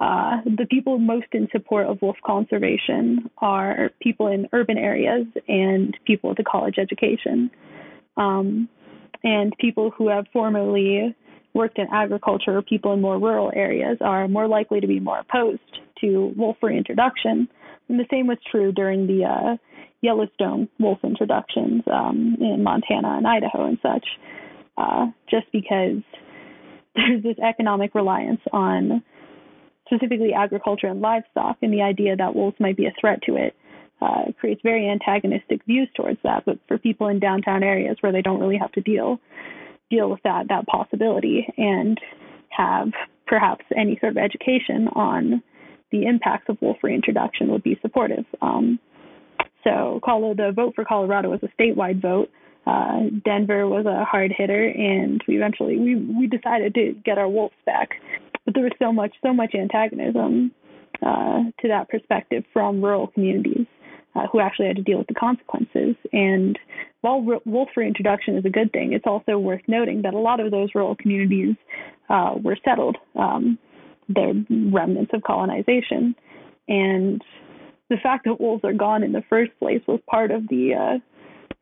uh, 0.00 0.38
the 0.44 0.66
people 0.68 0.98
most 0.98 1.26
in 1.32 1.48
support 1.52 1.86
of 1.86 2.02
wolf 2.02 2.16
conservation 2.24 3.30
are 3.38 3.90
people 4.00 4.26
in 4.26 4.48
urban 4.52 4.76
areas 4.76 5.26
and 5.48 5.96
people 6.04 6.30
with 6.30 6.38
a 6.40 6.44
college 6.44 6.76
education. 6.78 7.50
Um, 8.16 8.68
and 9.22 9.56
people 9.58 9.90
who 9.90 10.08
have 10.08 10.26
formerly 10.32 11.14
worked 11.54 11.78
in 11.78 11.86
agriculture 11.92 12.60
people 12.62 12.92
in 12.92 13.00
more 13.00 13.18
rural 13.18 13.52
areas 13.54 13.96
are 14.00 14.26
more 14.28 14.48
likely 14.48 14.80
to 14.80 14.86
be 14.86 15.00
more 15.00 15.20
opposed 15.20 15.60
to 16.00 16.32
wolf 16.36 16.56
reintroduction. 16.60 17.48
And 17.88 17.98
the 17.98 18.06
same 18.10 18.26
was 18.26 18.38
true 18.50 18.72
during 18.72 19.06
the 19.06 19.24
uh, 19.24 19.56
Yellowstone 20.02 20.68
wolf 20.78 20.98
introductions 21.04 21.82
um, 21.90 22.36
in 22.40 22.62
Montana 22.62 23.16
and 23.16 23.26
Idaho 23.26 23.66
and 23.66 23.78
such, 23.80 24.06
uh, 24.76 25.06
just 25.30 25.46
because 25.52 26.02
there's 26.96 27.22
this 27.22 27.38
economic 27.38 27.94
reliance 27.94 28.40
on 28.52 29.02
specifically 29.86 30.32
agriculture 30.32 30.86
and 30.86 31.00
livestock, 31.00 31.58
and 31.62 31.72
the 31.72 31.82
idea 31.82 32.16
that 32.16 32.34
wolves 32.34 32.56
might 32.58 32.76
be 32.76 32.86
a 32.86 32.94
threat 33.00 33.20
to 33.22 33.36
it 33.36 33.54
uh, 34.00 34.32
creates 34.38 34.60
very 34.62 34.88
antagonistic 34.88 35.64
views 35.66 35.88
towards 35.96 36.18
that. 36.24 36.44
But 36.44 36.58
for 36.68 36.78
people 36.78 37.08
in 37.08 37.20
downtown 37.20 37.62
areas 37.62 37.96
where 38.00 38.12
they 38.12 38.22
don't 38.22 38.40
really 38.40 38.58
have 38.58 38.72
to 38.72 38.80
deal 38.80 39.20
deal 39.90 40.08
with 40.10 40.20
that 40.24 40.48
that 40.48 40.66
possibility 40.66 41.46
and 41.58 41.98
have 42.48 42.88
perhaps 43.26 43.64
any 43.76 43.98
sort 44.00 44.12
of 44.12 44.18
education 44.18 44.88
on 44.94 45.42
the 45.92 46.06
impacts 46.06 46.48
of 46.48 46.56
wolf 46.60 46.78
reintroduction 46.82 47.50
would 47.50 47.62
be 47.62 47.78
supportive. 47.82 48.24
Um, 48.42 48.78
so 49.62 50.00
the 50.02 50.52
vote 50.54 50.74
for 50.74 50.84
Colorado 50.84 51.30
was 51.30 51.40
a 51.42 51.62
statewide 51.62 52.02
vote. 52.02 52.30
Uh, 52.66 53.04
Denver 53.24 53.66
was 53.66 53.86
a 53.86 54.04
hard 54.04 54.32
hitter, 54.36 54.68
and 54.68 55.22
we 55.28 55.36
eventually 55.36 55.78
we 55.78 55.96
we 55.96 56.26
decided 56.26 56.74
to 56.74 56.94
get 57.04 57.18
our 57.18 57.28
wolves 57.28 57.54
back. 57.66 57.90
But 58.44 58.54
there 58.54 58.64
was 58.64 58.72
so 58.78 58.92
much 58.92 59.14
so 59.22 59.32
much 59.32 59.54
antagonism 59.54 60.52
uh, 61.02 61.42
to 61.60 61.68
that 61.68 61.88
perspective 61.88 62.44
from 62.52 62.82
rural 62.82 63.08
communities 63.08 63.66
uh, 64.14 64.26
who 64.30 64.40
actually 64.40 64.68
had 64.68 64.76
to 64.76 64.82
deal 64.82 64.98
with 64.98 65.08
the 65.08 65.14
consequences. 65.14 65.96
And 66.12 66.58
while 67.00 67.20
wolf 67.44 67.68
reintroduction 67.76 68.36
is 68.36 68.44
a 68.44 68.50
good 68.50 68.72
thing, 68.72 68.92
it's 68.92 69.06
also 69.06 69.38
worth 69.38 69.62
noting 69.66 70.02
that 70.02 70.14
a 70.14 70.18
lot 70.18 70.40
of 70.40 70.50
those 70.50 70.70
rural 70.74 70.96
communities 70.96 71.56
uh, 72.08 72.34
were 72.42 72.56
settled. 72.64 72.96
Um, 73.16 73.58
they're 74.08 74.34
remnants 74.50 75.12
of 75.14 75.22
colonization, 75.22 76.14
and 76.68 77.22
the 77.88 77.96
fact 78.02 78.24
that 78.26 78.40
wolves 78.40 78.64
are 78.64 78.72
gone 78.74 79.02
in 79.02 79.12
the 79.12 79.24
first 79.30 79.50
place 79.58 79.80
was 79.86 80.00
part 80.08 80.30
of 80.30 80.46
the 80.48 80.74
uh, 80.74 80.98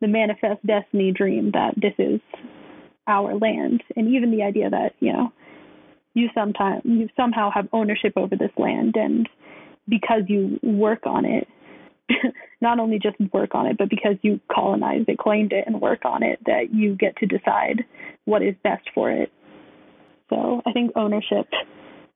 the 0.01 0.07
manifest 0.07 0.65
destiny 0.65 1.13
dream 1.13 1.51
that 1.51 1.73
this 1.77 1.93
is 1.97 2.19
our 3.07 3.35
land, 3.35 3.81
and 3.95 4.09
even 4.09 4.31
the 4.31 4.43
idea 4.43 4.69
that 4.69 4.93
you 4.99 5.13
know 5.13 5.31
you 6.13 6.29
sometime 6.33 6.81
you 6.83 7.09
somehow 7.15 7.49
have 7.51 7.67
ownership 7.73 8.13
over 8.15 8.35
this 8.35 8.51
land, 8.57 8.95
and 8.95 9.27
because 9.87 10.23
you 10.27 10.59
work 10.61 11.05
on 11.05 11.25
it, 11.25 11.47
not 12.61 12.79
only 12.79 12.99
just 12.99 13.15
work 13.33 13.55
on 13.55 13.65
it, 13.65 13.77
but 13.77 13.89
because 13.89 14.15
you 14.21 14.39
colonized 14.51 15.09
it, 15.09 15.17
claimed 15.17 15.53
it, 15.53 15.65
and 15.65 15.81
work 15.81 16.05
on 16.05 16.23
it, 16.23 16.39
that 16.45 16.73
you 16.73 16.95
get 16.95 17.15
to 17.17 17.25
decide 17.25 17.83
what 18.25 18.41
is 18.41 18.55
best 18.63 18.87
for 18.93 19.11
it. 19.11 19.31
So 20.29 20.61
I 20.65 20.71
think 20.71 20.91
ownership, 20.95 21.47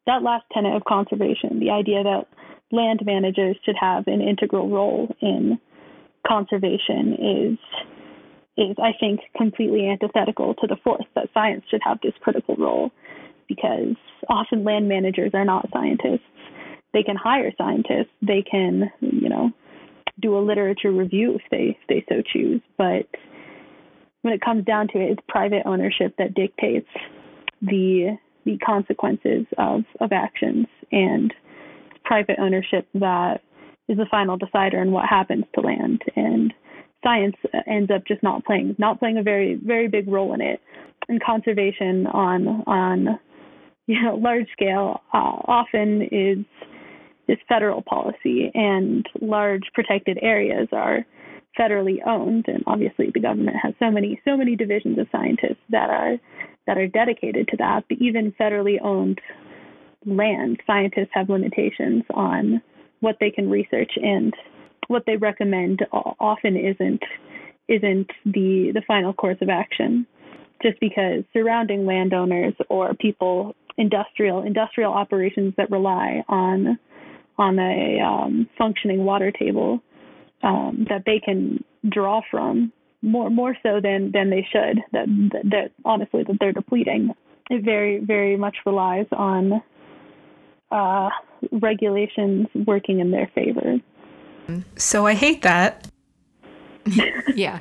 that 0.05 0.23
last 0.23 0.45
tenet 0.53 0.75
of 0.75 0.83
conservation, 0.85 1.59
the 1.59 1.71
idea 1.71 2.03
that 2.03 2.27
land 2.71 3.01
managers 3.05 3.57
should 3.63 3.75
have 3.79 4.07
an 4.07 4.21
integral 4.21 4.69
role 4.69 5.15
in 5.21 5.59
conservation 6.27 7.13
is 7.13 7.57
is 8.57 8.75
I 8.81 8.91
think 8.99 9.19
completely 9.37 9.87
antithetical 9.87 10.55
to 10.55 10.67
the 10.67 10.77
force 10.83 11.05
that 11.13 11.29
science 11.33 11.63
should 11.69 11.81
have 11.83 11.99
this 12.01 12.13
critical 12.21 12.55
role 12.55 12.91
because 13.47 13.95
often 14.29 14.63
land 14.63 14.87
managers 14.87 15.31
are 15.33 15.45
not 15.45 15.69
scientists. 15.73 16.25
They 16.93 17.03
can 17.03 17.15
hire 17.15 17.51
scientists, 17.57 18.11
they 18.21 18.43
can, 18.49 18.91
you 19.01 19.29
know, 19.29 19.51
do 20.19 20.37
a 20.37 20.39
literature 20.39 20.91
review 20.91 21.35
if 21.35 21.41
they 21.51 21.77
if 21.79 21.87
they 21.87 22.05
so 22.09 22.21
choose, 22.21 22.61
but 22.77 23.07
when 24.27 24.33
it 24.33 24.41
comes 24.41 24.65
down 24.65 24.89
to 24.89 24.99
it, 24.99 25.11
it's 25.11 25.21
private 25.29 25.63
ownership 25.65 26.13
that 26.17 26.33
dictates 26.33 26.89
the 27.61 28.17
the 28.45 28.57
consequences 28.57 29.45
of 29.57 29.83
of 30.01 30.11
actions. 30.11 30.67
And 30.91 31.33
private 32.03 32.37
ownership 32.39 32.87
that 32.95 33.41
is 33.87 33.97
the 33.97 34.05
final 34.09 34.37
decider 34.37 34.81
in 34.81 34.91
what 34.91 35.05
happens 35.07 35.45
to 35.55 35.61
land. 35.61 36.01
And 36.15 36.53
science 37.03 37.35
ends 37.67 37.89
up 37.89 38.05
just 38.05 38.23
not 38.23 38.43
playing 38.45 38.75
not 38.77 38.99
playing 38.99 39.17
a 39.17 39.23
very 39.23 39.55
very 39.55 39.87
big 39.87 40.07
role 40.07 40.33
in 40.33 40.41
it. 40.41 40.59
And 41.07 41.23
conservation 41.23 42.07
on 42.07 42.63
on 42.67 43.19
you 43.93 44.01
know 44.01 44.15
large 44.15 44.47
scale 44.51 45.01
uh, 45.13 45.17
often 45.47 46.03
is 46.11 46.45
is 47.27 47.37
federal 47.49 47.81
policy 47.81 48.51
and 48.53 49.05
large 49.21 49.63
protected 49.73 50.17
areas 50.21 50.67
are 50.71 51.05
federally 51.59 51.97
owned 52.05 52.45
and 52.47 52.63
obviously 52.67 53.09
the 53.13 53.19
government 53.19 53.57
has 53.61 53.73
so 53.79 53.89
many 53.89 54.21
so 54.23 54.37
many 54.37 54.55
divisions 54.55 54.97
of 54.99 55.07
scientists 55.11 55.59
that 55.69 55.89
are 55.89 56.17
that 56.67 56.77
are 56.77 56.87
dedicated 56.87 57.47
to 57.47 57.57
that. 57.57 57.85
But 57.89 57.97
even 57.99 58.33
federally 58.39 58.79
owned 58.83 59.19
land, 60.05 60.59
scientists 60.67 61.09
have 61.13 61.29
limitations 61.29 62.03
on 62.13 62.61
what 62.99 63.17
they 63.19 63.31
can 63.31 63.49
research 63.49 63.91
and 63.95 64.33
what 64.87 65.03
they 65.07 65.17
recommend 65.17 65.79
often 65.91 66.55
isn't 66.55 67.01
isn't 67.67 68.09
the 68.25 68.71
the 68.73 68.83
final 68.87 69.13
course 69.13 69.37
of 69.41 69.49
action. 69.49 70.05
Just 70.61 70.79
because 70.79 71.23
surrounding 71.33 71.85
landowners 71.85 72.53
or 72.69 72.93
people 72.95 73.55
industrial 73.77 74.43
industrial 74.43 74.93
operations 74.93 75.53
that 75.57 75.69
rely 75.71 76.23
on 76.27 76.79
on 77.37 77.59
a 77.59 77.99
um, 78.01 78.49
functioning 78.57 79.05
water 79.05 79.31
table 79.31 79.79
um, 80.43 80.85
that 80.89 81.03
they 81.05 81.19
can 81.19 81.63
draw 81.89 82.21
from 82.29 82.71
more 83.01 83.29
more 83.29 83.55
so 83.61 83.79
than 83.81 84.11
than 84.11 84.29
they 84.29 84.45
should 84.51 84.79
that, 84.91 85.07
that 85.31 85.43
that 85.43 85.71
honestly 85.85 86.23
that 86.23 86.37
they're 86.39 86.53
depleting 86.53 87.11
it 87.49 87.63
very 87.63 87.99
very 87.99 88.35
much 88.35 88.57
relies 88.65 89.05
on 89.11 89.61
uh, 90.71 91.09
regulations 91.51 92.47
working 92.65 92.99
in 92.99 93.11
their 93.11 93.29
favor. 93.33 93.77
So 94.75 95.05
I 95.05 95.13
hate 95.13 95.41
that. 95.43 95.87
yeah. 97.35 97.59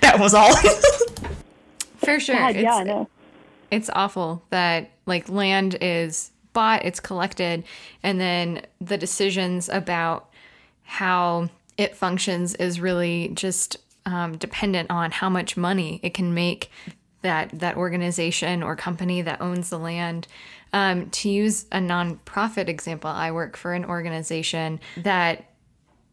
That 0.00 0.18
was 0.18 0.34
all. 0.34 0.54
For 1.96 2.20
sure. 2.20 2.36
God, 2.36 2.56
it's, 2.56 2.62
yeah, 2.62 2.82
no. 2.84 3.08
it's 3.70 3.90
awful 3.92 4.44
that 4.50 4.90
like 5.06 5.28
land 5.28 5.76
is 5.80 6.30
bought, 6.52 6.84
it's 6.84 7.00
collected, 7.00 7.64
and 8.02 8.20
then 8.20 8.62
the 8.80 8.98
decisions 8.98 9.68
about 9.68 10.30
how 10.82 11.48
it 11.76 11.96
functions 11.96 12.54
is 12.54 12.80
really 12.80 13.30
just 13.34 13.76
um, 14.04 14.36
dependent 14.36 14.90
on 14.90 15.10
how 15.10 15.28
much 15.28 15.56
money 15.56 16.00
it 16.02 16.14
can 16.14 16.32
make 16.32 16.70
that 17.22 17.50
that 17.58 17.76
organization 17.76 18.62
or 18.62 18.76
company 18.76 19.20
that 19.22 19.40
owns 19.40 19.70
the 19.70 19.78
land 19.78 20.28
um, 20.72 21.10
to 21.10 21.28
use 21.28 21.64
a 21.72 21.78
nonprofit 21.78 22.68
example, 22.68 23.10
I 23.10 23.30
work 23.30 23.56
for 23.56 23.72
an 23.72 23.84
organization 23.84 24.80
that 24.98 25.44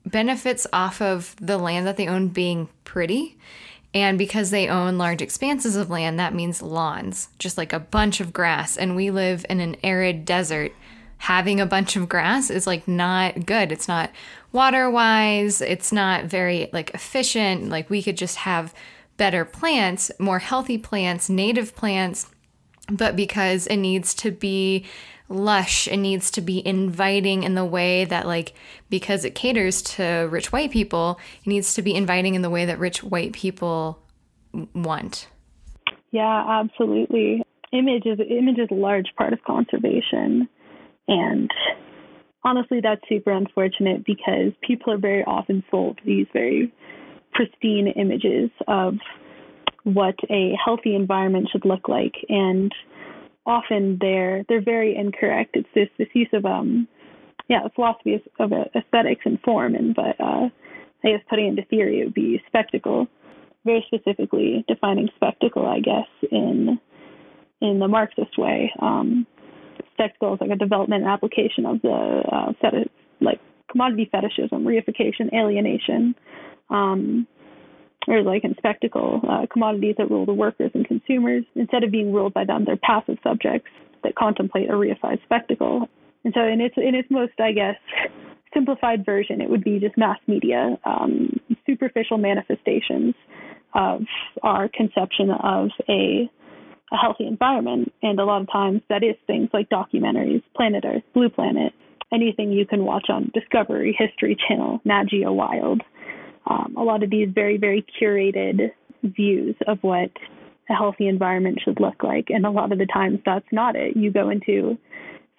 benefits 0.05 0.67
off 0.73 1.01
of 1.01 1.35
the 1.41 1.57
land 1.57 1.87
that 1.87 1.97
they 1.97 2.07
own 2.07 2.29
being 2.29 2.69
pretty. 2.83 3.37
And 3.93 4.17
because 4.17 4.49
they 4.49 4.67
own 4.67 4.97
large 4.97 5.21
expanses 5.21 5.75
of 5.75 5.89
land, 5.89 6.19
that 6.19 6.33
means 6.33 6.61
lawns, 6.61 7.29
just 7.37 7.57
like 7.57 7.73
a 7.73 7.79
bunch 7.79 8.19
of 8.19 8.33
grass. 8.33 8.75
And 8.75 8.95
we 8.95 9.11
live 9.11 9.45
in 9.49 9.59
an 9.59 9.75
arid 9.83 10.25
desert. 10.25 10.71
Having 11.19 11.61
a 11.61 11.65
bunch 11.65 11.95
of 11.95 12.09
grass 12.09 12.49
is 12.49 12.67
like 12.67 12.87
not 12.87 13.45
good. 13.45 13.71
It's 13.71 13.87
not 13.87 14.11
water 14.51 14.89
wise. 14.89 15.61
It's 15.61 15.91
not 15.91 16.25
very 16.25 16.69
like 16.73 16.89
efficient. 16.93 17.69
Like 17.69 17.89
we 17.89 18.03
could 18.03 18.17
just 18.17 18.37
have 18.37 18.73
better 19.15 19.45
plants, 19.45 20.11
more 20.19 20.39
healthy 20.39 20.77
plants, 20.77 21.29
native 21.29 21.75
plants 21.75 22.27
but 22.91 23.15
because 23.15 23.67
it 23.67 23.77
needs 23.77 24.13
to 24.13 24.31
be 24.31 24.85
lush. 25.29 25.87
It 25.87 25.97
needs 25.97 26.31
to 26.31 26.41
be 26.41 26.65
inviting 26.65 27.43
in 27.43 27.55
the 27.55 27.65
way 27.65 28.05
that 28.05 28.27
like 28.27 28.53
because 28.89 29.25
it 29.25 29.35
caters 29.35 29.81
to 29.81 30.27
rich 30.29 30.51
white 30.51 30.71
people 30.71 31.19
it 31.41 31.47
needs 31.47 31.73
to 31.75 31.81
be 31.81 31.95
inviting 31.95 32.35
in 32.35 32.41
the 32.41 32.49
way 32.49 32.65
that 32.65 32.79
rich 32.79 33.03
white 33.03 33.33
people 33.33 33.99
want. 34.73 35.27
Yeah 36.11 36.61
absolutely. 36.61 37.43
Image 37.71 38.05
is 38.05 38.19
image 38.19 38.59
is 38.59 38.67
a 38.71 38.75
large 38.75 39.07
part 39.17 39.33
of 39.33 39.43
conservation. 39.43 40.47
And 41.07 41.49
honestly 42.43 42.79
that's 42.81 43.01
super 43.09 43.31
unfortunate 43.31 44.05
because 44.05 44.51
people 44.61 44.93
are 44.93 44.99
very 44.99 45.23
often 45.23 45.63
sold 45.71 45.99
these 46.05 46.27
very 46.33 46.71
pristine 47.33 47.87
images 47.95 48.51
of 48.67 48.95
what 49.83 50.15
a 50.29 50.53
healthy 50.63 50.95
environment 50.95 51.49
should 51.51 51.65
look 51.65 51.87
like. 51.87 52.13
And 52.29 52.73
often 53.45 53.97
they're 53.99 54.43
they're 54.47 54.63
very 54.63 54.95
incorrect. 54.95 55.55
It's 55.55 55.67
this 55.75 55.89
this 55.97 56.07
use 56.13 56.29
of 56.33 56.45
um 56.45 56.87
yeah 57.49 57.67
philosophy 57.75 58.15
of, 58.15 58.51
of 58.51 58.67
aesthetics 58.75 59.21
and 59.25 59.39
form 59.41 59.75
and 59.75 59.93
but 59.95 60.19
uh 60.19 60.47
i 61.03 61.09
guess 61.09 61.21
putting 61.29 61.47
into 61.47 61.65
theory 61.65 62.01
it 62.01 62.05
would 62.05 62.13
be 62.13 62.41
spectacle. 62.47 63.07
Very 63.65 63.85
specifically 63.87 64.65
defining 64.67 65.09
spectacle 65.15 65.65
i 65.65 65.79
guess 65.79 66.07
in 66.31 66.79
in 67.61 67.79
the 67.79 67.87
marxist 67.87 68.37
way. 68.37 68.71
Um 68.79 69.25
spectacle 69.93 70.33
is 70.33 70.41
like 70.41 70.51
a 70.51 70.55
development 70.55 71.03
and 71.03 71.11
application 71.11 71.65
of 71.65 71.81
the 71.81 72.23
uh 72.31 72.53
fetish, 72.61 72.89
like 73.21 73.39
commodity 73.71 74.09
fetishism 74.11 74.63
reification 74.63 75.33
alienation. 75.33 76.15
Um 76.69 77.27
or 78.07 78.21
like 78.21 78.43
in 78.43 78.55
spectacle, 78.57 79.21
uh, 79.27 79.45
commodities 79.51 79.95
that 79.97 80.09
rule 80.09 80.25
the 80.25 80.33
workers 80.33 80.71
and 80.73 80.87
consumers. 80.87 81.43
Instead 81.55 81.83
of 81.83 81.91
being 81.91 82.13
ruled 82.13 82.33
by 82.33 82.45
them, 82.45 82.65
they're 82.65 82.77
passive 82.77 83.17
subjects 83.23 83.69
that 84.03 84.15
contemplate 84.15 84.69
a 84.69 84.73
reified 84.73 85.21
spectacle. 85.23 85.87
And 86.23 86.33
so, 86.33 86.43
in 86.43 86.61
its 86.61 86.75
in 86.77 86.95
its 86.95 87.09
most, 87.09 87.33
I 87.39 87.51
guess, 87.51 87.75
simplified 88.53 89.05
version, 89.05 89.41
it 89.41 89.49
would 89.49 89.63
be 89.63 89.79
just 89.79 89.97
mass 89.97 90.19
media, 90.27 90.77
um, 90.85 91.39
superficial 91.65 92.17
manifestations 92.17 93.15
of 93.73 94.01
our 94.41 94.69
conception 94.69 95.31
of 95.31 95.69
a 95.89 96.29
a 96.91 96.97
healthy 96.97 97.25
environment. 97.25 97.91
And 98.01 98.19
a 98.19 98.25
lot 98.25 98.41
of 98.41 98.51
times, 98.51 98.81
that 98.89 99.03
is 99.03 99.15
things 99.25 99.49
like 99.53 99.69
documentaries, 99.69 100.43
Planet 100.55 100.83
Earth, 100.85 101.03
Blue 101.13 101.29
Planet, 101.29 101.73
anything 102.13 102.51
you 102.51 102.65
can 102.65 102.85
watch 102.85 103.07
on 103.09 103.31
Discovery, 103.33 103.95
History 103.97 104.37
Channel, 104.47 104.79
Nat 104.85 105.05
Geo 105.09 105.31
Wild 105.31 105.81
um, 106.45 106.75
a 106.77 106.83
lot 106.83 107.03
of 107.03 107.09
these 107.09 107.29
very, 107.33 107.57
very 107.57 107.85
curated 108.01 108.71
views 109.03 109.55
of 109.67 109.79
what 109.81 110.11
a 110.69 110.73
healthy 110.73 111.07
environment 111.07 111.59
should 111.63 111.79
look 111.79 112.03
like. 112.03 112.29
And 112.29 112.45
a 112.45 112.51
lot 112.51 112.71
of 112.71 112.77
the 112.77 112.85
times 112.85 113.19
that's 113.25 113.45
not 113.51 113.75
it. 113.75 113.95
You 113.95 114.11
go 114.11 114.29
into 114.29 114.77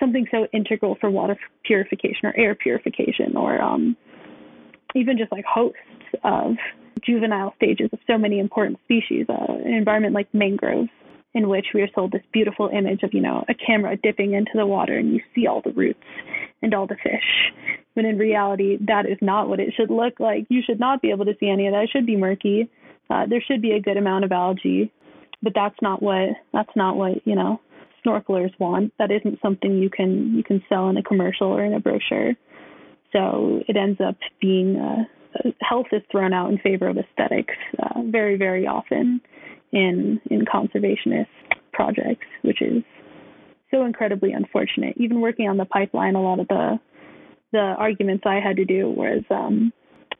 something 0.00 0.26
so 0.30 0.46
integral 0.52 0.96
for 1.00 1.10
water 1.10 1.36
purification 1.64 2.24
or 2.24 2.34
air 2.36 2.54
purification 2.54 3.36
or 3.36 3.60
um, 3.60 3.96
even 4.94 5.16
just 5.16 5.32
like 5.32 5.44
hosts 5.44 5.78
of 6.22 6.56
juvenile 7.04 7.54
stages 7.56 7.90
of 7.92 7.98
so 8.06 8.18
many 8.18 8.38
important 8.38 8.78
species, 8.84 9.26
uh, 9.28 9.52
an 9.64 9.74
environment 9.74 10.14
like 10.14 10.32
mangroves 10.32 10.88
in 11.34 11.48
which 11.48 11.66
we 11.74 11.82
are 11.82 11.88
sold 11.94 12.12
this 12.12 12.22
beautiful 12.32 12.70
image 12.72 13.02
of, 13.02 13.12
you 13.12 13.20
know, 13.20 13.44
a 13.48 13.54
camera 13.54 13.96
dipping 13.96 14.34
into 14.34 14.52
the 14.54 14.66
water 14.66 14.96
and 14.96 15.12
you 15.12 15.20
see 15.34 15.46
all 15.46 15.60
the 15.62 15.72
roots 15.72 15.98
and 16.62 16.72
all 16.74 16.86
the 16.86 16.96
fish. 17.02 17.52
When 17.94 18.06
in 18.06 18.18
reality, 18.18 18.78
that 18.86 19.06
is 19.06 19.18
not 19.20 19.48
what 19.48 19.60
it 19.60 19.74
should 19.76 19.90
look 19.90 20.20
like. 20.20 20.46
You 20.48 20.62
should 20.64 20.80
not 20.80 21.02
be 21.02 21.10
able 21.10 21.24
to 21.24 21.34
see 21.40 21.48
any 21.48 21.66
of 21.66 21.72
that. 21.72 21.84
It 21.84 21.90
should 21.92 22.06
be 22.06 22.16
murky. 22.16 22.70
Uh, 23.10 23.26
there 23.28 23.42
should 23.46 23.60
be 23.60 23.72
a 23.72 23.80
good 23.80 23.96
amount 23.96 24.24
of 24.24 24.32
algae, 24.32 24.92
but 25.42 25.52
that's 25.54 25.76
not 25.82 26.02
what 26.02 26.30
that's 26.52 26.74
not 26.74 26.96
what 26.96 27.26
you 27.26 27.34
know 27.34 27.60
snorkelers 28.04 28.58
want. 28.58 28.92
That 28.98 29.10
isn't 29.10 29.40
something 29.42 29.78
you 29.78 29.90
can 29.90 30.34
you 30.34 30.42
can 30.42 30.62
sell 30.68 30.88
in 30.88 30.96
a 30.96 31.02
commercial 31.02 31.48
or 31.48 31.64
in 31.64 31.74
a 31.74 31.80
brochure. 31.80 32.32
So 33.12 33.62
it 33.68 33.76
ends 33.76 34.00
up 34.00 34.16
being 34.40 34.76
uh, 34.76 35.04
health 35.60 35.86
is 35.92 36.02
thrown 36.10 36.32
out 36.32 36.50
in 36.50 36.58
favor 36.58 36.88
of 36.88 36.96
aesthetics 36.96 37.54
uh, 37.82 38.00
very 38.06 38.36
very 38.36 38.66
often 38.66 39.20
in 39.74 40.20
in 40.30 40.44
conservationist 40.46 41.26
projects, 41.72 42.26
which 42.42 42.62
is 42.62 42.82
so 43.70 43.84
incredibly 43.84 44.32
unfortunate. 44.32 44.94
Even 44.96 45.20
working 45.20 45.48
on 45.48 45.56
the 45.56 45.64
pipeline, 45.64 46.14
a 46.14 46.22
lot 46.22 46.40
of 46.40 46.48
the 46.48 46.78
the 47.52 47.58
arguments 47.58 48.24
I 48.26 48.40
had 48.40 48.56
to 48.56 48.64
do 48.64 48.90
was 48.90 49.22
um, 49.30 49.72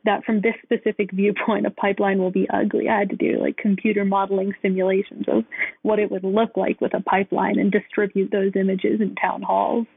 that 0.05 0.23
from 0.23 0.41
this 0.41 0.53
specific 0.63 1.11
viewpoint, 1.11 1.65
a 1.65 1.71
pipeline 1.71 2.19
will 2.19 2.31
be 2.31 2.47
ugly. 2.53 2.87
I 2.87 2.99
had 2.99 3.09
to 3.09 3.15
do 3.15 3.39
like 3.41 3.57
computer 3.57 4.05
modeling 4.05 4.53
simulations 4.61 5.25
of 5.27 5.43
what 5.81 5.99
it 5.99 6.11
would 6.11 6.23
look 6.23 6.55
like 6.55 6.79
with 6.79 6.93
a 6.93 7.01
pipeline 7.01 7.59
and 7.59 7.71
distribute 7.71 8.31
those 8.31 8.51
images 8.55 9.01
in 9.01 9.15
town 9.15 9.41
halls. 9.41 9.87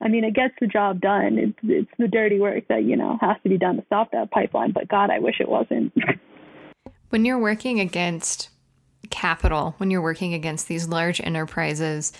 I 0.00 0.08
mean, 0.08 0.24
it 0.24 0.34
gets 0.34 0.54
the 0.60 0.66
job 0.66 1.00
done. 1.00 1.38
It's 1.38 1.58
it's 1.62 1.90
the 1.98 2.08
dirty 2.08 2.40
work 2.40 2.64
that 2.68 2.84
you 2.84 2.96
know 2.96 3.18
has 3.20 3.36
to 3.42 3.48
be 3.48 3.58
done 3.58 3.76
to 3.76 3.84
stop 3.86 4.10
that 4.12 4.30
pipeline. 4.30 4.72
But 4.72 4.88
God, 4.88 5.10
I 5.10 5.18
wish 5.18 5.36
it 5.40 5.48
wasn't. 5.48 5.92
When 7.10 7.24
you're 7.24 7.38
working 7.38 7.78
against 7.78 8.48
capital, 9.12 9.74
when 9.76 9.92
you're 9.92 10.02
working 10.02 10.34
against 10.34 10.66
these 10.66 10.88
large 10.88 11.20
enterprises, 11.20 12.12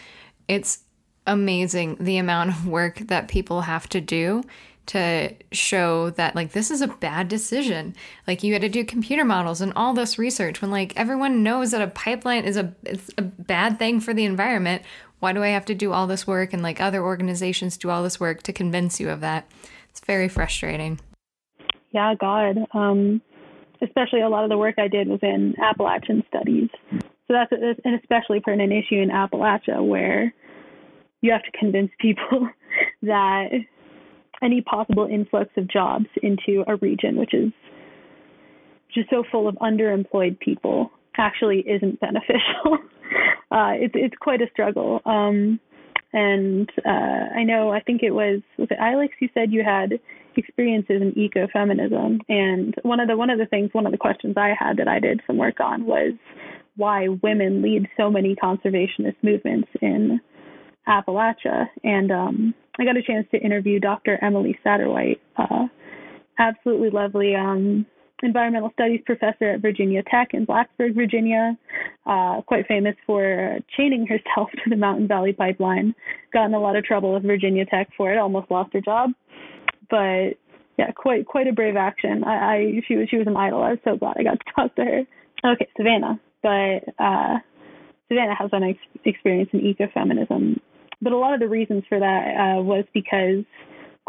it's 0.47 0.85
amazing 1.27 1.97
the 1.99 2.19
amount 2.19 2.51
of 2.51 2.69
work 2.69 2.99
that 2.99 3.29
people 3.29 3.63
have 3.63 3.89
to 3.89 4.01
do 4.01 4.43
to 4.85 5.33
show 5.53 6.11
that 6.11 6.35
like 6.35 6.53
this 6.53 6.71
is 6.71 6.81
a 6.81 6.89
bad 6.89 7.29
decision. 7.29 7.95
Like 8.27 8.43
you 8.43 8.53
had 8.53 8.63
to 8.63 8.69
do 8.69 8.85
computer 8.85 9.25
models 9.25 9.61
and 9.61 9.73
all 9.75 9.95
this 9.95 10.19
research 10.19 10.61
when 10.61 10.71
like 10.71 10.93
everyone 10.97 11.43
knows 11.43 11.71
that 11.71 11.83
a 11.83 11.87
pipeline 11.87 12.45
is 12.45 12.57
a 12.57 12.75
it's 12.85 13.11
a 13.17 13.23
bad 13.23 13.79
thing 13.79 14.01
for 14.01 14.13
the 14.13 14.25
environment. 14.25 14.83
Why 15.21 15.33
do 15.33 15.43
i 15.43 15.49
have 15.49 15.65
to 15.67 15.75
do 15.75 15.93
all 15.93 16.09
this 16.09 16.27
work 16.27 16.53
and 16.53 16.63
like 16.63 16.81
other 16.81 17.03
organizations 17.03 17.77
do 17.77 17.91
all 17.91 18.03
this 18.03 18.19
work 18.19 18.43
to 18.45 18.53
convince 18.53 18.99
you 18.99 19.09
of 19.11 19.21
that? 19.21 19.51
It's 19.91 20.01
very 20.01 20.29
frustrating. 20.29 20.99
Yeah 21.93 22.15
god 22.19 22.59
um 22.75 23.23
especially 23.83 24.21
a 24.21 24.29
lot 24.29 24.45
of 24.45 24.51
the 24.51 24.59
work 24.59 24.75
i 24.79 24.89
did 24.89 25.09
was 25.09 25.21
in 25.23 25.55
appalachian 25.63 26.23
studies 26.29 26.69
so 26.91 27.35
that's 27.35 27.53
an 27.53 27.95
especially 28.03 28.41
pertinent 28.41 28.73
issue 28.73 29.01
in 29.01 29.11
appalachia 29.11 29.85
where 29.85 30.33
you 31.21 31.33
have 31.33 31.43
to 31.43 31.59
convince 31.59 31.91
people 32.01 32.49
that 33.03 33.49
any 34.43 34.61
possible 34.61 35.07
influx 35.07 35.51
of 35.57 35.69
jobs 35.69 36.07
into 36.23 36.65
a 36.67 36.77
region 36.77 37.17
which 37.17 37.35
is 37.35 37.53
just 38.95 39.09
so 39.11 39.25
full 39.31 39.49
of 39.49 39.55
underemployed 39.57 40.39
people 40.41 40.91
actually 41.17 41.61
isn't 41.61 42.01
beneficial. 42.01 42.75
uh, 43.51 43.73
it's 43.75 43.95
it's 43.97 44.17
quite 44.21 44.43
a 44.43 44.51
struggle. 44.53 45.01
Um, 45.05 45.61
and 46.13 46.69
uh, 46.87 47.37
I 47.37 47.45
know 47.45 47.71
I 47.71 47.81
think 47.81 48.03
it 48.03 48.11
was 48.11 48.41
was 48.59 48.69
it 48.71 48.79
Alex 48.79 49.15
you 49.21 49.29
said 49.35 49.53
you 49.53 49.65
had 49.65 49.99
experiences 50.37 51.03
in 51.03 51.13
ecofeminism, 51.13 52.21
and 52.29 52.75
one 52.83 53.01
of 53.01 53.09
the 53.09 53.17
one 53.17 53.31
of 53.31 53.39
the 53.39 53.47
things 53.47 53.71
one 53.73 53.87
of 53.87 53.93
the 53.93 53.99
questions 53.99 54.35
I 54.37 54.55
had 54.59 54.77
that 54.79 54.89
I 54.89 55.01
did 55.01 55.21
some 55.27 55.37
work 55.37 55.61
on 55.61 55.87
was 55.87 56.13
why 56.77 57.09
women 57.23 57.63
lead 57.63 57.89
so 57.97 58.11
many 58.11 58.35
conservationist 58.35 59.17
movements 59.23 59.69
in 59.81 60.21
Appalachia, 60.89 61.67
and 61.85 62.11
um, 62.11 62.55
I 62.79 62.85
got 62.85 62.97
a 62.97 63.03
chance 63.03 63.27
to 63.33 63.39
interview 63.39 63.79
Dr. 63.79 64.19
Emily 64.23 64.59
Satterwhite, 64.65 65.21
uh, 65.37 65.67
absolutely 66.39 66.91
lovely 66.91 67.35
um, 67.35 67.87
environmental 68.23 68.71
studies 68.73 69.01
professor 69.05 69.51
at 69.51 69.61
Virginia 69.61 70.03
Tech 70.11 70.29
in 70.33 70.47
Blacksburg, 70.47 70.95
Virginia, 70.95 71.57
uh, 72.07 72.41
quite 72.47 72.67
famous 72.67 72.95
for 73.07 73.59
chaining 73.77 74.07
herself 74.07 74.51
to 74.65 74.71
the 74.71 74.77
Mountain 74.77 75.09
Valley 75.09 75.33
Pipeline. 75.33 75.95
Got 76.33 76.47
in 76.47 76.55
a 76.55 76.61
lot 76.61 76.77
of 76.77 76.85
trouble 76.85 77.13
with 77.15 77.25
Virginia 77.25 77.67
Tech 77.67 77.89
for 77.97 78.13
it, 78.13 78.19
almost 78.19 78.51
lost 78.51 78.73
her 78.73 78.81
job, 78.81 79.11
but 79.93 80.41
yeah, 80.77 80.91
quite 80.97 81.27
quite 81.27 81.47
a 81.47 81.53
brave 81.53 81.77
action. 81.77 82.25
I, 82.25 82.35
I 82.35 82.83
she 82.89 82.97
was 82.97 83.07
she 83.09 83.19
was 83.19 83.29
an 83.29 83.37
idol. 83.37 83.63
I 83.63 83.77
was 83.77 83.85
so 83.85 83.97
glad 83.97 84.17
I 84.19 84.25
got 84.25 84.41
to 84.41 84.53
talk 84.57 84.75
to 84.77 84.85
her. 84.85 85.03
Okay, 85.45 85.69
Savannah, 85.77 86.19
but 86.43 86.83
uh, 86.99 87.39
Savannah 88.09 88.35
has 88.35 88.51
an 88.53 88.65
ex- 88.65 89.05
experience 89.05 89.51
in 89.53 89.61
ecofeminism 89.61 90.59
but 91.03 91.13
a 91.13 91.19
lot 91.19 91.35
of 91.35 91.41
the 91.41 91.49
reasons 91.49 91.83
for 91.89 91.99
that 91.99 92.29
uh, 92.29 92.63
was 92.63 92.85
because 92.95 93.45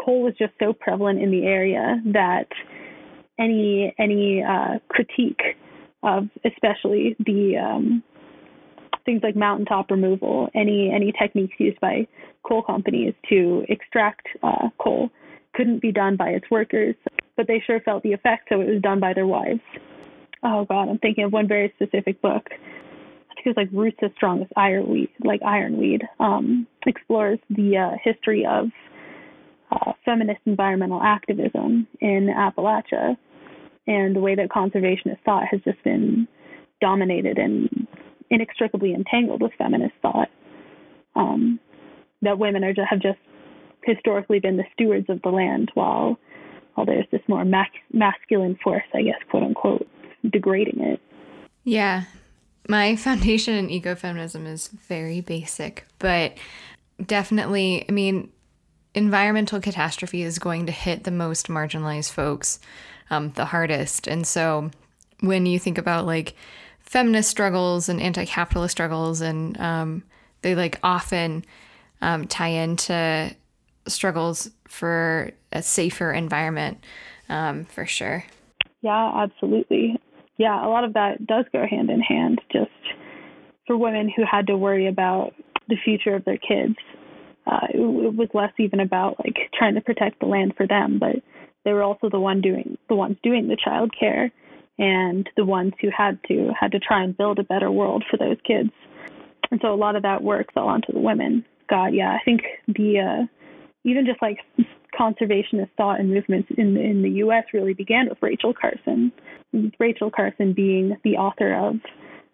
coal 0.02 0.22
was 0.22 0.34
just 0.38 0.52
so 0.60 0.72
prevalent 0.72 1.20
in 1.20 1.30
the 1.30 1.44
area 1.44 2.00
that 2.12 2.46
any 3.38 3.92
any 3.98 4.42
uh, 4.42 4.78
critique 4.88 5.42
of 6.04 6.28
especially 6.44 7.16
the 7.18 7.56
um, 7.56 8.02
things 9.04 9.20
like 9.24 9.34
mountaintop 9.34 9.90
removal, 9.90 10.48
any 10.54 10.92
any 10.94 11.12
techniques 11.20 11.54
used 11.58 11.80
by 11.80 12.06
coal 12.48 12.62
companies 12.62 13.12
to 13.28 13.64
extract 13.68 14.28
uh, 14.44 14.68
coal 14.78 15.10
couldn't 15.54 15.80
be 15.80 15.92
done 15.92 16.16
by 16.16 16.30
its 16.30 16.50
workers, 16.50 16.94
but 17.36 17.46
they 17.46 17.62
sure 17.66 17.80
felt 17.80 18.02
the 18.02 18.12
effect, 18.12 18.48
so 18.48 18.60
it 18.60 18.68
was 18.68 18.82
done 18.82 19.00
by 19.00 19.12
their 19.12 19.26
wives. 19.26 19.60
Oh 20.42 20.64
God, 20.66 20.88
I'm 20.88 20.98
thinking 20.98 21.24
of 21.24 21.32
one 21.32 21.48
very 21.48 21.72
specific 21.76 22.20
book 22.20 22.48
I 23.34 23.42
think 23.42 23.46
it 23.46 23.60
was 23.60 23.66
like 23.66 23.78
Roots 23.78 23.98
as 24.02 24.10
Strong 24.16 24.42
as 24.42 24.48
Ironweed, 24.56 25.10
like 25.24 25.42
Ironweed, 25.42 26.02
um, 26.20 26.66
explores 26.86 27.38
the 27.50 27.76
uh, 27.76 27.96
history 28.02 28.46
of 28.46 28.66
uh, 29.72 29.92
feminist 30.04 30.40
environmental 30.46 31.02
activism 31.02 31.86
in 32.00 32.28
Appalachia 32.28 33.16
and 33.86 34.14
the 34.14 34.20
way 34.20 34.36
that 34.36 34.48
conservationist 34.50 35.18
thought 35.24 35.44
has 35.50 35.60
just 35.62 35.82
been 35.82 36.28
dominated 36.80 37.38
and 37.38 37.86
inextricably 38.30 38.94
entangled 38.94 39.42
with 39.42 39.52
feminist 39.58 39.94
thought. 40.00 40.28
Um, 41.16 41.58
that 42.22 42.38
women 42.38 42.64
are 42.64 42.72
just, 42.72 42.88
have 42.88 43.00
just 43.00 43.18
historically 43.86 44.40
been 44.40 44.56
the 44.56 44.64
stewards 44.72 45.08
of 45.08 45.22
the 45.22 45.30
land, 45.30 45.70
while 45.74 46.18
while 46.74 46.86
there's 46.86 47.06
this 47.12 47.22
more 47.28 47.44
mac- 47.44 47.70
masculine 47.92 48.58
force, 48.62 48.82
I 48.92 49.02
guess, 49.02 49.18
quote 49.30 49.44
unquote, 49.44 49.86
degrading 50.28 50.80
it. 50.80 51.00
Yeah, 51.62 52.04
my 52.68 52.96
foundation 52.96 53.54
in 53.54 53.68
ecofeminism 53.68 54.46
is 54.46 54.68
very 54.68 55.20
basic, 55.20 55.86
but 55.98 56.34
definitely, 57.04 57.84
I 57.88 57.92
mean, 57.92 58.30
environmental 58.94 59.60
catastrophe 59.60 60.22
is 60.22 60.38
going 60.38 60.66
to 60.66 60.72
hit 60.72 61.04
the 61.04 61.10
most 61.10 61.48
marginalized 61.48 62.12
folks 62.12 62.60
um, 63.10 63.30
the 63.30 63.44
hardest. 63.44 64.06
And 64.06 64.26
so 64.26 64.70
when 65.20 65.46
you 65.46 65.58
think 65.58 65.78
about 65.78 66.06
like 66.06 66.34
feminist 66.80 67.30
struggles 67.30 67.88
and 67.88 68.00
anti 68.00 68.24
capitalist 68.24 68.72
struggles, 68.72 69.20
and 69.20 69.58
um, 69.60 70.02
they 70.42 70.54
like 70.54 70.78
often 70.82 71.44
um, 72.00 72.26
tie 72.26 72.48
into 72.48 73.34
struggles 73.86 74.50
for 74.68 75.30
a 75.52 75.62
safer 75.62 76.12
environment 76.12 76.84
um, 77.28 77.64
for 77.64 77.86
sure. 77.86 78.24
Yeah, 78.82 79.12
absolutely 79.14 79.98
yeah, 80.36 80.64
a 80.64 80.68
lot 80.68 80.84
of 80.84 80.94
that 80.94 81.26
does 81.26 81.44
go 81.52 81.64
hand 81.68 81.90
in 81.90 82.00
hand 82.00 82.40
just 82.52 82.70
for 83.66 83.76
women 83.76 84.10
who 84.14 84.24
had 84.30 84.46
to 84.48 84.56
worry 84.56 84.88
about 84.88 85.32
the 85.68 85.76
future 85.84 86.14
of 86.14 86.24
their 86.24 86.38
kids. 86.38 86.76
Uh, 87.46 87.66
it, 87.72 87.78
it 87.78 88.14
was 88.14 88.28
less 88.34 88.52
even 88.58 88.80
about 88.80 89.16
like 89.24 89.36
trying 89.56 89.74
to 89.74 89.80
protect 89.80 90.20
the 90.20 90.26
land 90.26 90.54
for 90.56 90.66
them, 90.66 90.98
but 90.98 91.16
they 91.64 91.72
were 91.72 91.82
also 91.82 92.08
the 92.10 92.20
one 92.20 92.40
doing 92.40 92.76
the 92.88 92.94
ones 92.94 93.16
doing 93.22 93.48
the 93.48 93.56
child 93.62 93.92
care 93.98 94.30
and 94.78 95.28
the 95.36 95.44
ones 95.44 95.72
who 95.80 95.88
had 95.96 96.18
to 96.26 96.50
had 96.58 96.72
to 96.72 96.78
try 96.80 97.02
and 97.02 97.16
build 97.16 97.38
a 97.38 97.44
better 97.44 97.70
world 97.70 98.04
for 98.10 98.16
those 98.16 98.38
kids. 98.46 98.70
And 99.50 99.60
so 99.62 99.72
a 99.72 99.76
lot 99.76 99.94
of 99.94 100.02
that 100.02 100.22
work 100.22 100.52
fell 100.52 100.66
onto 100.66 100.92
the 100.92 100.98
women. 100.98 101.44
God, 101.70 101.94
yeah, 101.94 102.10
I 102.10 102.24
think 102.24 102.42
the 102.66 102.98
uh, 102.98 103.26
even 103.84 104.06
just 104.06 104.20
like 104.22 104.38
conservationist 104.98 105.70
thought 105.76 106.00
and 106.00 106.12
movements 106.12 106.48
in 106.56 106.76
in 106.76 107.02
the 107.02 107.10
U.S. 107.10 107.44
really 107.52 107.74
began 107.74 108.08
with 108.08 108.18
Rachel 108.20 108.54
Carson. 108.54 109.12
Rachel 109.78 110.10
Carson 110.10 110.52
being 110.52 110.96
the 111.04 111.16
author 111.16 111.54
of 111.54 111.76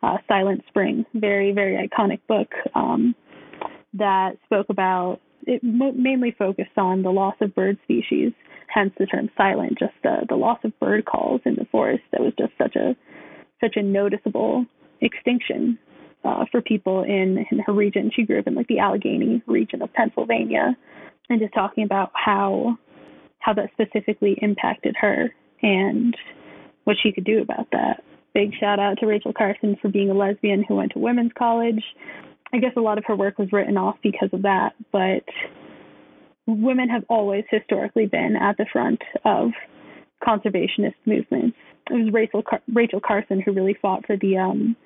uh, 0.03 0.19
Silent 0.29 0.63
Spring, 0.69 1.05
very 1.15 1.53
very 1.53 1.89
iconic 1.89 2.21
book 2.29 2.49
um, 2.75 3.15
that 3.95 4.37
spoke 4.47 4.67
about 4.69 5.21
it 5.47 5.63
mo- 5.63 5.93
mainly 5.93 6.35
focused 6.39 6.77
on 6.77 7.03
the 7.03 7.11
loss 7.11 7.35
of 7.41 7.55
bird 7.55 7.79
species, 7.85 8.33
hence 8.69 8.93
the 8.99 9.07
term 9.07 9.31
silent, 9.37 9.79
just 9.79 9.95
the 10.03 10.27
the 10.29 10.37
loss 10.37 10.59
of 10.65 10.79
bird 10.81 11.05
calls 11.05 11.41
in 11.45 11.57
the 11.57 11.67
forest. 11.73 12.03
That 12.13 12.21
was 12.21 12.33
just 12.39 12.53
such 12.59 12.77
a 12.77 12.97
such 13.61 13.77
a 13.77 13.83
noticeable 13.83 14.67
extinction 15.01 15.79
uh, 16.25 16.45
for 16.51 16.61
people 16.61 17.03
in, 17.03 17.45
in 17.51 17.59
her 17.61 17.73
region. 17.73 18.11
She 18.15 18.25
grew 18.25 18.39
up 18.39 18.47
in 18.47 18.55
like 18.55 18.69
the 18.69 18.79
Allegheny 18.79 19.43
region 19.47 19.83
of 19.83 19.93
Pennsylvania, 19.93 20.77
and 21.31 21.41
just 21.41 21.55
talking 21.55 21.85
about 21.85 22.11
how 22.15 22.77
how 23.39 23.55
that 23.55 23.71
specifically 23.73 24.37
impacted 24.43 24.95
her 25.01 25.35
and 25.63 26.15
what 26.85 26.97
she 27.03 27.13
could 27.13 27.25
do 27.25 27.41
about 27.41 27.69
that. 27.73 28.05
Big 28.35 28.53
shout 28.61 28.79
out 28.79 28.99
to 28.99 29.07
Rachel 29.07 29.33
Carson 29.33 29.77
for 29.81 29.89
being 29.89 30.11
a 30.11 30.15
lesbian 30.15 30.65
who 30.69 30.75
went 30.75 30.93
to 30.93 30.99
women's 30.99 31.33
college. 31.39 31.83
I 32.53 32.59
guess 32.59 32.73
a 32.77 32.81
lot 32.81 32.99
of 32.99 33.05
her 33.07 33.17
work 33.17 33.39
was 33.39 33.49
written 33.53 33.77
off 33.77 33.97
because 34.03 34.29
of 34.33 34.43
that, 34.43 34.75
but 34.93 35.25
women 36.47 36.89
have 36.89 37.05
always 37.09 37.45
historically 37.49 38.07
been 38.07 38.37
at 38.37 38.57
the 38.57 38.67
front 38.73 39.01
of 39.25 39.51
conservationist 40.23 40.95
movements. 41.07 41.57
It 41.91 41.95
was 41.95 42.13
Rachel 42.13 42.43
Car- 42.43 42.63
Rachel 42.73 43.01
Carson 43.01 43.41
who 43.41 43.53
really 43.53 43.77
fought 43.81 44.07
for 44.07 44.17
the 44.17 44.37
um, 44.37 44.77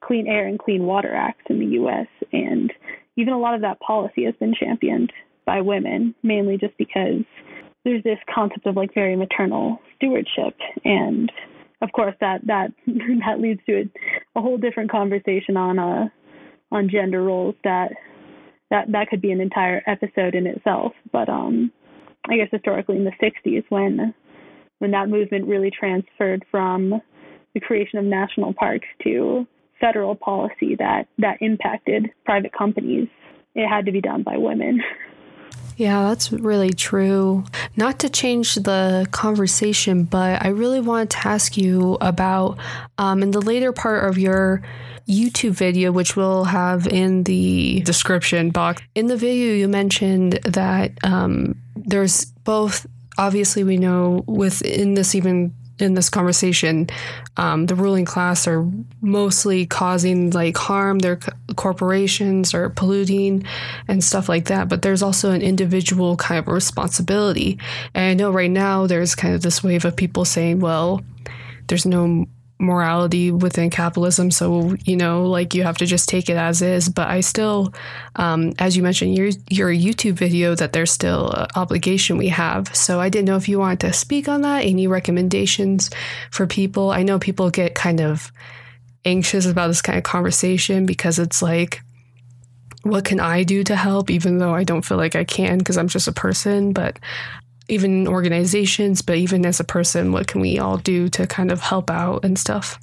Clean 0.00 0.26
Air 0.26 0.46
and 0.46 0.58
Clean 0.58 0.82
Water 0.82 1.14
Acts 1.14 1.44
in 1.50 1.58
the 1.58 1.66
U.S. 1.66 2.06
and 2.32 2.72
even 3.16 3.32
a 3.32 3.38
lot 3.38 3.54
of 3.54 3.62
that 3.62 3.80
policy 3.80 4.24
has 4.24 4.34
been 4.38 4.54
championed 4.54 5.12
by 5.50 5.60
women, 5.60 6.14
mainly 6.22 6.56
just 6.56 6.78
because 6.78 7.24
there's 7.84 8.04
this 8.04 8.18
concept 8.32 8.66
of 8.66 8.76
like 8.76 8.94
very 8.94 9.16
maternal 9.16 9.80
stewardship. 9.96 10.54
And 10.84 11.32
of 11.82 11.90
course 11.90 12.14
that 12.20 12.46
that 12.46 12.68
that 12.86 13.40
leads 13.40 13.60
to 13.66 13.80
a, 13.80 14.38
a 14.38 14.40
whole 14.40 14.58
different 14.58 14.92
conversation 14.92 15.56
on 15.56 15.78
uh 15.80 16.08
on 16.70 16.88
gender 16.88 17.24
roles 17.24 17.56
that 17.64 17.88
that 18.70 18.92
that 18.92 19.08
could 19.08 19.20
be 19.20 19.32
an 19.32 19.40
entire 19.40 19.82
episode 19.88 20.36
in 20.36 20.46
itself. 20.46 20.92
But 21.12 21.28
um 21.28 21.72
i 22.28 22.36
guess 22.36 22.48
historically 22.52 22.96
in 22.96 23.04
the 23.04 23.12
60s 23.20 23.64
when 23.70 24.14
when 24.78 24.92
that 24.92 25.08
movement 25.08 25.48
really 25.48 25.70
transferred 25.70 26.44
from 26.50 27.00
the 27.54 27.60
creation 27.60 27.98
of 27.98 28.04
national 28.04 28.52
parks 28.52 28.86
to 29.02 29.46
federal 29.80 30.14
policy 30.14 30.76
that 30.78 31.08
that 31.18 31.38
impacted 31.40 32.10
private 32.24 32.52
companies 32.56 33.08
it 33.54 33.66
had 33.66 33.86
to 33.86 33.92
be 33.92 34.02
done 34.02 34.22
by 34.22 34.36
women 34.36 34.80
Yeah, 35.80 36.10
that's 36.10 36.30
really 36.30 36.74
true. 36.74 37.42
Not 37.74 38.00
to 38.00 38.10
change 38.10 38.54
the 38.54 39.08
conversation, 39.12 40.04
but 40.04 40.44
I 40.44 40.48
really 40.48 40.78
wanted 40.78 41.08
to 41.08 41.26
ask 41.26 41.56
you 41.56 41.96
about 42.02 42.58
um, 42.98 43.22
in 43.22 43.30
the 43.30 43.40
later 43.40 43.72
part 43.72 44.04
of 44.04 44.18
your 44.18 44.60
YouTube 45.08 45.52
video, 45.52 45.90
which 45.90 46.16
we'll 46.16 46.44
have 46.44 46.86
in 46.86 47.24
the 47.24 47.80
description 47.80 48.50
box. 48.50 48.82
In 48.94 49.06
the 49.06 49.16
video, 49.16 49.54
you 49.54 49.68
mentioned 49.68 50.34
that 50.44 50.92
um, 51.02 51.54
there's 51.74 52.26
both, 52.26 52.86
obviously, 53.16 53.64
we 53.64 53.78
know 53.78 54.22
within 54.26 54.92
this 54.92 55.14
even 55.14 55.54
in 55.80 55.94
this 55.94 56.08
conversation, 56.08 56.88
um, 57.36 57.66
the 57.66 57.74
ruling 57.74 58.04
class 58.04 58.46
are 58.46 58.66
mostly 59.00 59.66
causing 59.66 60.30
like 60.30 60.56
harm. 60.56 60.98
Their 60.98 61.18
corporations 61.56 62.54
are 62.54 62.68
polluting 62.70 63.44
and 63.88 64.02
stuff 64.02 64.28
like 64.28 64.46
that. 64.46 64.68
But 64.68 64.82
there's 64.82 65.02
also 65.02 65.30
an 65.30 65.42
individual 65.42 66.16
kind 66.16 66.38
of 66.38 66.48
responsibility. 66.48 67.58
And 67.94 68.04
I 68.04 68.14
know 68.14 68.30
right 68.30 68.50
now 68.50 68.86
there's 68.86 69.14
kind 69.14 69.34
of 69.34 69.42
this 69.42 69.62
wave 69.62 69.84
of 69.84 69.96
people 69.96 70.24
saying, 70.24 70.60
well, 70.60 71.02
there's 71.68 71.86
no 71.86 72.26
morality 72.60 73.30
within 73.30 73.70
capitalism. 73.70 74.30
So, 74.30 74.76
you 74.84 74.96
know, 74.96 75.26
like 75.26 75.54
you 75.54 75.62
have 75.62 75.78
to 75.78 75.86
just 75.86 76.08
take 76.08 76.28
it 76.28 76.36
as 76.36 76.62
is. 76.62 76.88
But 76.88 77.08
I 77.08 77.20
still, 77.20 77.72
um, 78.16 78.52
as 78.58 78.76
you 78.76 78.82
mentioned, 78.82 79.16
your, 79.16 79.30
your 79.48 79.70
YouTube 79.70 80.12
video, 80.12 80.54
that 80.54 80.72
there's 80.72 80.90
still 80.90 81.30
an 81.30 81.46
obligation 81.56 82.18
we 82.18 82.28
have. 82.28 82.74
So 82.76 83.00
I 83.00 83.08
didn't 83.08 83.26
know 83.26 83.36
if 83.36 83.48
you 83.48 83.58
wanted 83.58 83.80
to 83.80 83.92
speak 83.92 84.28
on 84.28 84.42
that. 84.42 84.64
Any 84.64 84.86
recommendations 84.86 85.90
for 86.30 86.46
people? 86.46 86.90
I 86.90 87.02
know 87.02 87.18
people 87.18 87.50
get 87.50 87.74
kind 87.74 88.00
of 88.00 88.30
anxious 89.04 89.46
about 89.46 89.68
this 89.68 89.82
kind 89.82 89.98
of 89.98 90.04
conversation 90.04 90.86
because 90.86 91.18
it's 91.18 91.40
like, 91.40 91.80
what 92.82 93.04
can 93.04 93.20
I 93.20 93.42
do 93.42 93.62
to 93.64 93.76
help, 93.76 94.10
even 94.10 94.38
though 94.38 94.54
I 94.54 94.64
don't 94.64 94.84
feel 94.84 94.96
like 94.96 95.14
I 95.14 95.24
can 95.24 95.58
because 95.58 95.76
I'm 95.76 95.88
just 95.88 96.08
a 96.08 96.12
person. 96.12 96.72
But 96.72 96.98
even 97.70 98.08
organizations, 98.08 99.02
but 99.02 99.16
even 99.16 99.46
as 99.46 99.60
a 99.60 99.64
person, 99.64 100.12
what 100.12 100.26
can 100.26 100.40
we 100.40 100.58
all 100.58 100.76
do 100.76 101.08
to 101.10 101.26
kind 101.26 101.50
of 101.50 101.60
help 101.60 101.90
out 101.90 102.24
and 102.24 102.38
stuff? 102.38 102.78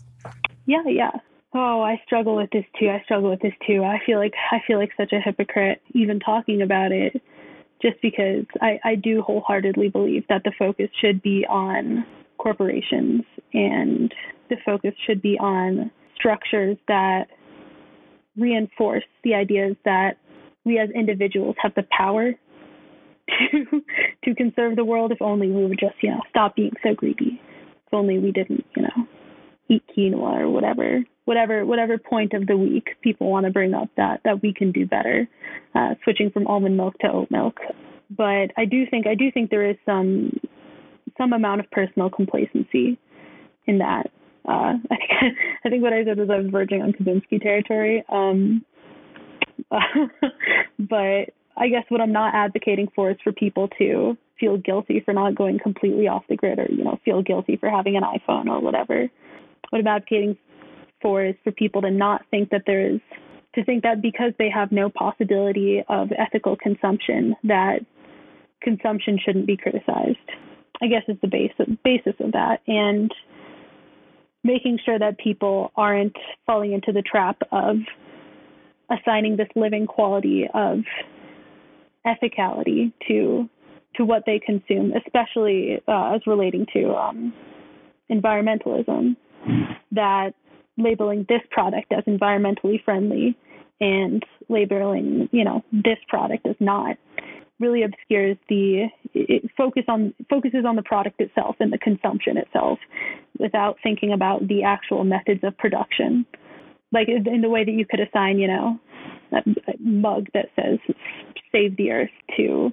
Yeah, 0.65 0.83
yeah. 0.87 1.11
Oh, 1.53 1.81
I 1.81 2.01
struggle 2.05 2.35
with 2.35 2.49
this 2.51 2.65
too. 2.79 2.89
I 2.89 3.01
struggle 3.03 3.29
with 3.29 3.41
this 3.41 3.53
too. 3.65 3.83
I 3.83 3.99
feel 4.05 4.19
like 4.19 4.33
I 4.51 4.59
feel 4.67 4.77
like 4.77 4.91
such 4.97 5.13
a 5.13 5.19
hypocrite 5.19 5.81
even 5.93 6.19
talking 6.19 6.61
about 6.61 6.91
it 6.91 7.21
just 7.81 8.01
because 8.01 8.45
I, 8.61 8.79
I 8.83 8.95
do 8.95 9.21
wholeheartedly 9.21 9.89
believe 9.89 10.23
that 10.29 10.43
the 10.43 10.51
focus 10.57 10.89
should 10.99 11.21
be 11.21 11.45
on 11.47 12.05
corporations 12.37 13.23
and 13.53 14.13
the 14.49 14.57
focus 14.65 14.93
should 15.05 15.21
be 15.21 15.37
on 15.39 15.91
structures 16.15 16.77
that 16.87 17.27
reinforce 18.35 19.03
the 19.23 19.33
ideas 19.33 19.75
that 19.85 20.17
we 20.65 20.79
as 20.79 20.89
individuals 20.91 21.55
have 21.61 21.73
the 21.75 21.85
power 21.95 22.33
to 23.29 23.81
to 24.23 24.35
conserve 24.35 24.75
the 24.75 24.85
world 24.85 25.11
if 25.11 25.21
only 25.21 25.49
we 25.49 25.65
would 25.65 25.79
just 25.79 25.95
you 26.01 26.09
know 26.09 26.21
stop 26.29 26.55
being 26.55 26.73
so 26.83 26.93
greedy 26.93 27.41
if 27.85 27.93
only 27.93 28.19
we 28.19 28.31
didn't 28.31 28.65
you 28.75 28.83
know 28.83 29.07
eat 29.69 29.83
quinoa 29.95 30.41
or 30.41 30.49
whatever 30.49 31.03
whatever 31.25 31.65
whatever 31.65 31.97
point 31.97 32.33
of 32.33 32.47
the 32.47 32.57
week 32.57 32.89
people 33.01 33.29
want 33.29 33.45
to 33.45 33.51
bring 33.51 33.73
up 33.73 33.89
that 33.97 34.21
that 34.23 34.41
we 34.41 34.53
can 34.53 34.71
do 34.71 34.85
better 34.85 35.27
uh, 35.75 35.93
switching 36.03 36.29
from 36.31 36.47
almond 36.47 36.77
milk 36.77 36.97
to 36.99 37.11
oat 37.11 37.29
milk 37.29 37.57
but 38.15 38.51
i 38.57 38.65
do 38.69 38.85
think 38.89 39.07
i 39.07 39.15
do 39.15 39.31
think 39.31 39.49
there 39.49 39.69
is 39.69 39.77
some 39.85 40.31
some 41.17 41.33
amount 41.33 41.59
of 41.59 41.69
personal 41.71 42.09
complacency 42.09 42.97
in 43.65 43.79
that 43.79 44.09
uh, 44.47 44.73
I 44.91 44.95
think 44.95 45.11
I 45.65 45.69
think 45.69 45.83
what 45.83 45.93
I 45.93 46.03
said 46.05 46.17
was 46.17 46.29
I 46.29 46.37
was 46.37 46.49
verging 46.49 46.81
on 46.81 46.93
Kaczynski 46.93 47.41
territory. 47.41 48.03
Um, 48.09 48.63
uh, 49.71 49.79
but 50.79 51.33
I 51.57 51.69
guess 51.69 51.83
what 51.89 52.01
I'm 52.01 52.11
not 52.11 52.35
advocating 52.35 52.87
for 52.95 53.11
is 53.11 53.17
for 53.23 53.31
people 53.31 53.67
to 53.79 54.15
feel 54.39 54.57
guilty 54.57 55.01
for 55.03 55.13
not 55.13 55.35
going 55.35 55.59
completely 55.59 56.07
off 56.07 56.23
the 56.29 56.35
grid 56.35 56.59
or, 56.59 56.67
you 56.69 56.83
know, 56.83 56.99
feel 57.03 57.23
guilty 57.23 57.57
for 57.57 57.69
having 57.69 57.97
an 57.97 58.03
iPhone 58.03 58.47
or 58.47 58.59
whatever. 58.61 59.07
What 59.69 59.79
I'm 59.79 59.87
advocating 59.87 60.37
for 61.01 61.25
is 61.25 61.35
for 61.43 61.51
people 61.51 61.81
to 61.81 61.91
not 61.91 62.21
think 62.29 62.51
that 62.51 62.63
there 62.67 62.87
is, 62.87 62.99
to 63.55 63.65
think 63.65 63.83
that 63.83 64.01
because 64.01 64.33
they 64.37 64.49
have 64.49 64.71
no 64.71 64.89
possibility 64.89 65.83
of 65.89 66.09
ethical 66.17 66.55
consumption, 66.55 67.35
that 67.43 67.79
consumption 68.61 69.17
shouldn't 69.23 69.47
be 69.47 69.57
criticized. 69.57 70.17
I 70.81 70.87
guess 70.87 71.03
is 71.07 71.17
the 71.21 71.27
base, 71.27 71.53
basis 71.83 72.13
of 72.19 72.33
that. 72.33 72.61
And 72.67 73.11
making 74.43 74.79
sure 74.85 74.99
that 74.99 75.17
people 75.17 75.71
aren't 75.75 76.15
falling 76.45 76.73
into 76.73 76.91
the 76.91 77.01
trap 77.01 77.37
of 77.51 77.77
assigning 78.89 79.37
this 79.37 79.49
living 79.55 79.87
quality 79.87 80.45
of 80.53 80.79
ethicality 82.07 82.93
to 83.07 83.49
to 83.95 84.05
what 84.05 84.23
they 84.25 84.39
consume, 84.39 84.93
especially 84.93 85.81
uh, 85.87 86.13
as 86.15 86.21
relating 86.27 86.65
to 86.73 86.93
um, 86.95 87.33
environmentalism. 88.11 89.15
That 89.91 90.33
labeling 90.77 91.25
this 91.27 91.41
product 91.49 91.91
as 91.91 92.03
environmentally 92.03 92.83
friendly 92.83 93.37
and 93.79 94.23
labeling, 94.49 95.29
you 95.31 95.43
know, 95.43 95.63
this 95.71 95.97
product 96.07 96.45
as 96.45 96.55
not 96.59 96.97
really 97.59 97.83
obscures 97.83 98.37
the 98.49 98.87
focus 99.57 99.83
on 99.87 100.13
focuses 100.29 100.63
on 100.65 100.75
the 100.75 100.83
product 100.83 101.19
itself 101.19 101.55
and 101.59 101.73
the 101.73 101.77
consumption 101.77 102.37
itself 102.37 102.79
without 103.39 103.77
thinking 103.81 104.13
about 104.13 104.47
the 104.47 104.63
actual 104.63 105.03
methods 105.03 105.43
of 105.43 105.57
production 105.57 106.25
like 106.91 107.07
in 107.07 107.41
the 107.41 107.49
way 107.49 107.63
that 107.65 107.71
you 107.71 107.85
could 107.85 107.99
assign 107.99 108.37
you 108.37 108.47
know 108.47 108.79
a 109.31 109.41
mug 109.79 110.27
that 110.33 110.49
says 110.55 110.77
save 111.51 111.75
the 111.77 111.91
earth 111.91 112.09
to 112.37 112.71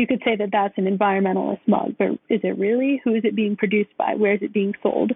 you 0.00 0.06
could 0.06 0.22
say 0.24 0.34
that 0.34 0.48
that's 0.50 0.72
an 0.78 0.86
environmentalist 0.86 1.60
mug, 1.66 1.94
but 1.98 2.08
is 2.30 2.40
it 2.42 2.58
really? 2.58 3.02
Who 3.04 3.14
is 3.14 3.22
it 3.22 3.36
being 3.36 3.54
produced 3.54 3.94
by? 3.98 4.14
Where 4.14 4.32
is 4.32 4.40
it 4.40 4.50
being 4.50 4.72
sold? 4.82 5.12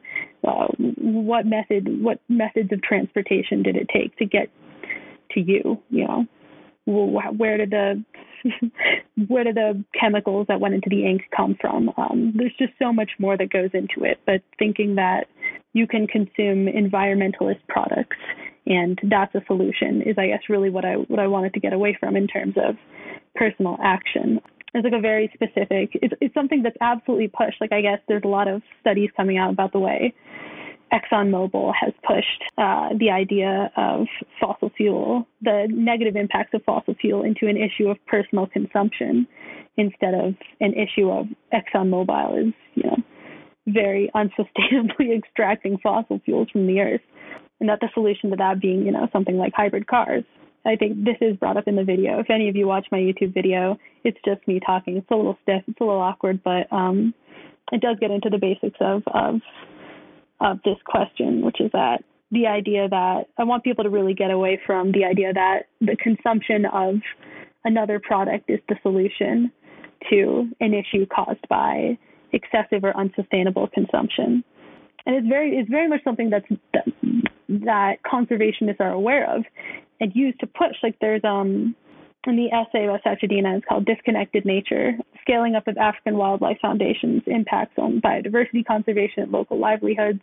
Uh, 0.46 0.66
what 0.76 1.46
method? 1.46 2.02
What 2.02 2.20
methods 2.28 2.70
of 2.70 2.82
transportation 2.82 3.62
did 3.62 3.76
it 3.76 3.88
take 3.88 4.14
to 4.18 4.26
get 4.26 4.50
to 5.30 5.40
you? 5.40 5.80
You 5.88 6.06
know, 6.06 6.26
where 6.84 7.56
did 7.56 7.70
the 7.70 8.04
where 9.26 9.44
did 9.44 9.54
the 9.54 9.82
chemicals 9.98 10.48
that 10.48 10.60
went 10.60 10.74
into 10.74 10.90
the 10.90 11.06
ink 11.06 11.22
come 11.34 11.56
from? 11.58 11.90
Um, 11.96 12.34
there's 12.36 12.52
just 12.58 12.74
so 12.78 12.92
much 12.92 13.12
more 13.18 13.38
that 13.38 13.50
goes 13.50 13.70
into 13.72 14.04
it. 14.04 14.18
But 14.26 14.42
thinking 14.58 14.96
that 14.96 15.28
you 15.72 15.86
can 15.86 16.06
consume 16.06 16.66
environmentalist 16.66 17.60
products 17.68 18.18
and 18.66 18.98
that's 19.10 19.34
a 19.34 19.42
solution 19.46 20.02
is 20.02 20.16
I 20.18 20.28
guess 20.28 20.42
really 20.48 20.70
what 20.70 20.84
I 20.84 20.94
what 20.94 21.20
I 21.20 21.26
wanted 21.26 21.54
to 21.54 21.60
get 21.60 21.72
away 21.72 21.96
from 21.98 22.16
in 22.16 22.26
terms 22.26 22.54
of 22.56 22.76
personal 23.34 23.78
action. 23.82 24.40
It's 24.74 24.84
like 24.84 24.92
a 24.92 25.00
very 25.00 25.30
specific 25.34 25.90
it's 25.94 26.14
it's 26.20 26.34
something 26.34 26.62
that's 26.62 26.76
absolutely 26.80 27.28
pushed. 27.28 27.60
Like 27.60 27.72
I 27.72 27.80
guess 27.80 27.98
there's 28.08 28.24
a 28.24 28.28
lot 28.28 28.48
of 28.48 28.62
studies 28.80 29.10
coming 29.16 29.38
out 29.38 29.50
about 29.50 29.72
the 29.72 29.80
way 29.80 30.14
ExxonMobil 30.92 31.72
has 31.80 31.92
pushed 32.06 32.44
uh, 32.58 32.90
the 32.98 33.10
idea 33.10 33.70
of 33.76 34.06
fossil 34.40 34.70
fuel, 34.76 35.26
the 35.42 35.66
negative 35.70 36.14
impacts 36.16 36.54
of 36.54 36.62
fossil 36.64 36.94
fuel, 37.00 37.22
into 37.22 37.46
an 37.48 37.56
issue 37.56 37.88
of 37.88 37.96
personal 38.06 38.46
consumption 38.46 39.26
instead 39.76 40.14
of 40.14 40.34
an 40.60 40.72
issue 40.74 41.10
of 41.10 41.26
ExxonMobil 41.52 42.48
is, 42.48 42.54
you 42.74 42.84
know, 42.84 42.96
very 43.66 44.10
unsustainably 44.14 45.16
extracting 45.16 45.78
fossil 45.82 46.20
fuels 46.24 46.48
from 46.50 46.66
the 46.66 46.80
earth, 46.80 47.02
and 47.60 47.68
that 47.68 47.80
the 47.80 47.88
solution 47.94 48.30
to 48.30 48.36
that 48.36 48.60
being, 48.60 48.84
you 48.84 48.92
know, 48.92 49.08
something 49.12 49.36
like 49.36 49.52
hybrid 49.54 49.86
cars. 49.86 50.24
I 50.66 50.76
think 50.76 51.04
this 51.04 51.16
is 51.20 51.36
brought 51.36 51.58
up 51.58 51.68
in 51.68 51.76
the 51.76 51.84
video. 51.84 52.20
If 52.20 52.30
any 52.30 52.48
of 52.48 52.56
you 52.56 52.66
watch 52.66 52.86
my 52.90 52.98
YouTube 52.98 53.34
video, 53.34 53.78
it's 54.02 54.18
just 54.24 54.46
me 54.48 54.60
talking. 54.64 54.96
It's 54.96 55.10
a 55.10 55.14
little 55.14 55.36
stiff, 55.42 55.62
it's 55.66 55.78
a 55.78 55.84
little 55.84 56.00
awkward, 56.00 56.42
but 56.42 56.72
um, 56.72 57.12
it 57.70 57.82
does 57.82 57.98
get 58.00 58.10
into 58.10 58.30
the 58.30 58.38
basics 58.38 58.78
of 58.80 59.02
of 59.06 59.40
of 60.40 60.58
this 60.64 60.76
question, 60.84 61.44
which 61.44 61.60
is 61.60 61.70
that 61.72 62.02
the 62.30 62.46
idea 62.46 62.88
that 62.88 63.24
I 63.38 63.44
want 63.44 63.64
people 63.64 63.84
to 63.84 63.90
really 63.90 64.14
get 64.14 64.30
away 64.30 64.60
from 64.66 64.92
the 64.92 65.04
idea 65.04 65.32
that 65.32 65.64
the 65.80 65.96
consumption 65.96 66.66
of 66.66 66.96
another 67.64 68.00
product 68.00 68.50
is 68.50 68.60
the 68.68 68.76
solution 68.82 69.52
to 70.10 70.48
an 70.60 70.74
issue 70.74 71.06
caused 71.06 71.46
by 71.48 71.96
excessive 72.34 72.84
or 72.84 72.96
unsustainable 72.96 73.68
consumption. 73.68 74.44
And 75.06 75.16
it's 75.16 75.28
very 75.28 75.56
it's 75.56 75.70
very 75.70 75.88
much 75.88 76.02
something 76.04 76.30
that's 76.30 76.48
that, 76.72 76.86
that 77.48 77.96
conservationists 78.02 78.80
are 78.80 78.92
aware 78.92 79.30
of 79.36 79.44
and 80.00 80.12
use 80.14 80.34
to 80.40 80.46
push. 80.46 80.76
Like 80.82 80.96
there's 81.00 81.24
um 81.24 81.74
in 82.26 82.36
the 82.36 82.46
essay 82.46 82.86
by 82.86 82.98
Sachedina, 83.04 83.58
it's 83.58 83.66
called 83.68 83.84
Disconnected 83.84 84.46
Nature, 84.46 84.92
Scaling 85.20 85.56
Up 85.56 85.68
of 85.68 85.76
African 85.76 86.16
Wildlife 86.16 86.58
Foundation's 86.60 87.22
Impacts 87.26 87.74
on 87.76 88.00
Biodiversity 88.00 88.64
Conservation 88.64 89.24
and 89.24 89.32
Local 89.32 89.58
Livelihoods. 89.58 90.20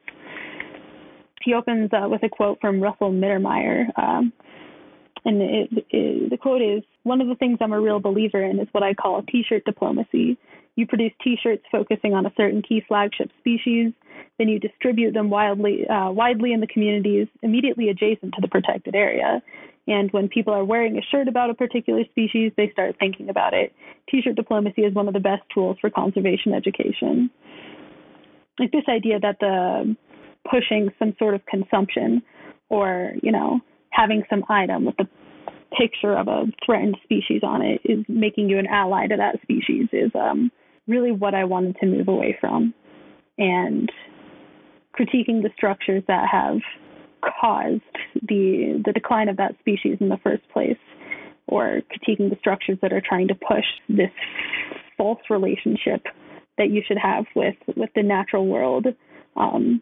He 1.43 1.53
opens 1.53 1.91
uh, 1.93 2.07
with 2.09 2.23
a 2.23 2.29
quote 2.29 2.59
from 2.59 2.81
Russell 2.81 3.11
Mittermeier. 3.11 3.85
Um, 3.97 4.33
and 5.25 5.41
it, 5.41 5.69
it, 5.91 6.29
the 6.29 6.37
quote 6.37 6.61
is 6.61 6.83
One 7.03 7.21
of 7.21 7.27
the 7.27 7.35
things 7.35 7.59
I'm 7.61 7.73
a 7.73 7.79
real 7.79 7.99
believer 7.99 8.43
in 8.43 8.59
is 8.59 8.67
what 8.71 8.83
I 8.83 8.93
call 8.93 9.21
t 9.23 9.43
shirt 9.47 9.63
diplomacy. 9.65 10.37
You 10.75 10.87
produce 10.87 11.11
t 11.23 11.37
shirts 11.41 11.63
focusing 11.71 12.13
on 12.13 12.25
a 12.25 12.33
certain 12.37 12.61
key 12.61 12.81
flagship 12.87 13.29
species, 13.39 13.93
then 14.37 14.47
you 14.47 14.59
distribute 14.59 15.13
them 15.13 15.29
wildly, 15.29 15.87
uh, 15.87 16.11
widely 16.11 16.53
in 16.53 16.61
the 16.61 16.67
communities 16.67 17.27
immediately 17.43 17.89
adjacent 17.89 18.33
to 18.33 18.41
the 18.41 18.47
protected 18.47 18.95
area. 18.95 19.41
And 19.87 20.11
when 20.11 20.29
people 20.29 20.53
are 20.53 20.63
wearing 20.63 20.97
a 20.97 21.01
shirt 21.11 21.27
about 21.27 21.49
a 21.49 21.53
particular 21.53 22.03
species, 22.11 22.51
they 22.55 22.69
start 22.71 22.95
thinking 22.99 23.29
about 23.29 23.53
it. 23.53 23.73
T 24.09 24.21
shirt 24.21 24.35
diplomacy 24.35 24.81
is 24.81 24.93
one 24.93 25.07
of 25.07 25.13
the 25.13 25.19
best 25.19 25.43
tools 25.53 25.77
for 25.81 25.89
conservation 25.89 26.53
education. 26.53 27.29
Like 28.59 28.71
this 28.71 28.83
idea 28.87 29.19
that 29.19 29.37
the 29.39 29.95
pushing 30.49 30.89
some 30.99 31.15
sort 31.19 31.33
of 31.33 31.45
consumption 31.45 32.21
or, 32.69 33.13
you 33.21 33.31
know, 33.31 33.59
having 33.91 34.23
some 34.29 34.43
item 34.49 34.85
with 34.85 34.95
the 34.97 35.07
picture 35.77 36.17
of 36.17 36.27
a 36.27 36.45
threatened 36.65 36.97
species 37.03 37.41
on 37.43 37.61
it 37.61 37.81
is 37.83 38.05
making 38.07 38.49
you 38.49 38.57
an 38.57 38.67
ally 38.67 39.07
to 39.07 39.15
that 39.17 39.41
species 39.41 39.87
is 39.91 40.11
um, 40.15 40.51
really 40.87 41.11
what 41.11 41.33
I 41.33 41.43
wanted 41.45 41.77
to 41.79 41.85
move 41.85 42.07
away 42.07 42.37
from. 42.39 42.73
And 43.37 43.91
critiquing 44.97 45.41
the 45.41 45.49
structures 45.55 46.03
that 46.07 46.27
have 46.29 46.59
caused 47.39 47.81
the 48.27 48.81
the 48.85 48.91
decline 48.93 49.29
of 49.29 49.37
that 49.37 49.55
species 49.59 49.97
in 49.99 50.09
the 50.09 50.17
first 50.23 50.43
place, 50.51 50.77
or 51.47 51.81
critiquing 51.91 52.29
the 52.29 52.37
structures 52.39 52.77
that 52.81 52.93
are 52.93 53.01
trying 53.01 53.27
to 53.27 53.35
push 53.35 53.65
this 53.87 54.11
false 54.97 55.19
relationship 55.29 56.03
that 56.57 56.69
you 56.69 56.81
should 56.87 56.97
have 56.97 57.25
with 57.35 57.55
with 57.75 57.89
the 57.95 58.03
natural 58.03 58.47
world, 58.47 58.87
um, 59.35 59.81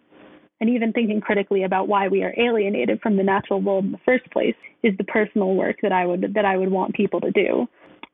and 0.61 0.69
even 0.69 0.93
thinking 0.93 1.21
critically 1.21 1.63
about 1.63 1.87
why 1.87 2.07
we 2.07 2.23
are 2.23 2.33
alienated 2.37 3.01
from 3.01 3.17
the 3.17 3.23
natural 3.23 3.61
world 3.61 3.85
in 3.85 3.91
the 3.91 3.99
first 4.05 4.29
place 4.31 4.55
is 4.83 4.95
the 4.97 5.03
personal 5.05 5.55
work 5.55 5.77
that 5.81 5.91
I 5.91 6.05
would 6.05 6.33
that 6.33 6.45
I 6.45 6.57
would 6.57 6.71
want 6.71 6.93
people 6.93 7.21
to 7.21 7.31
do, 7.31 7.67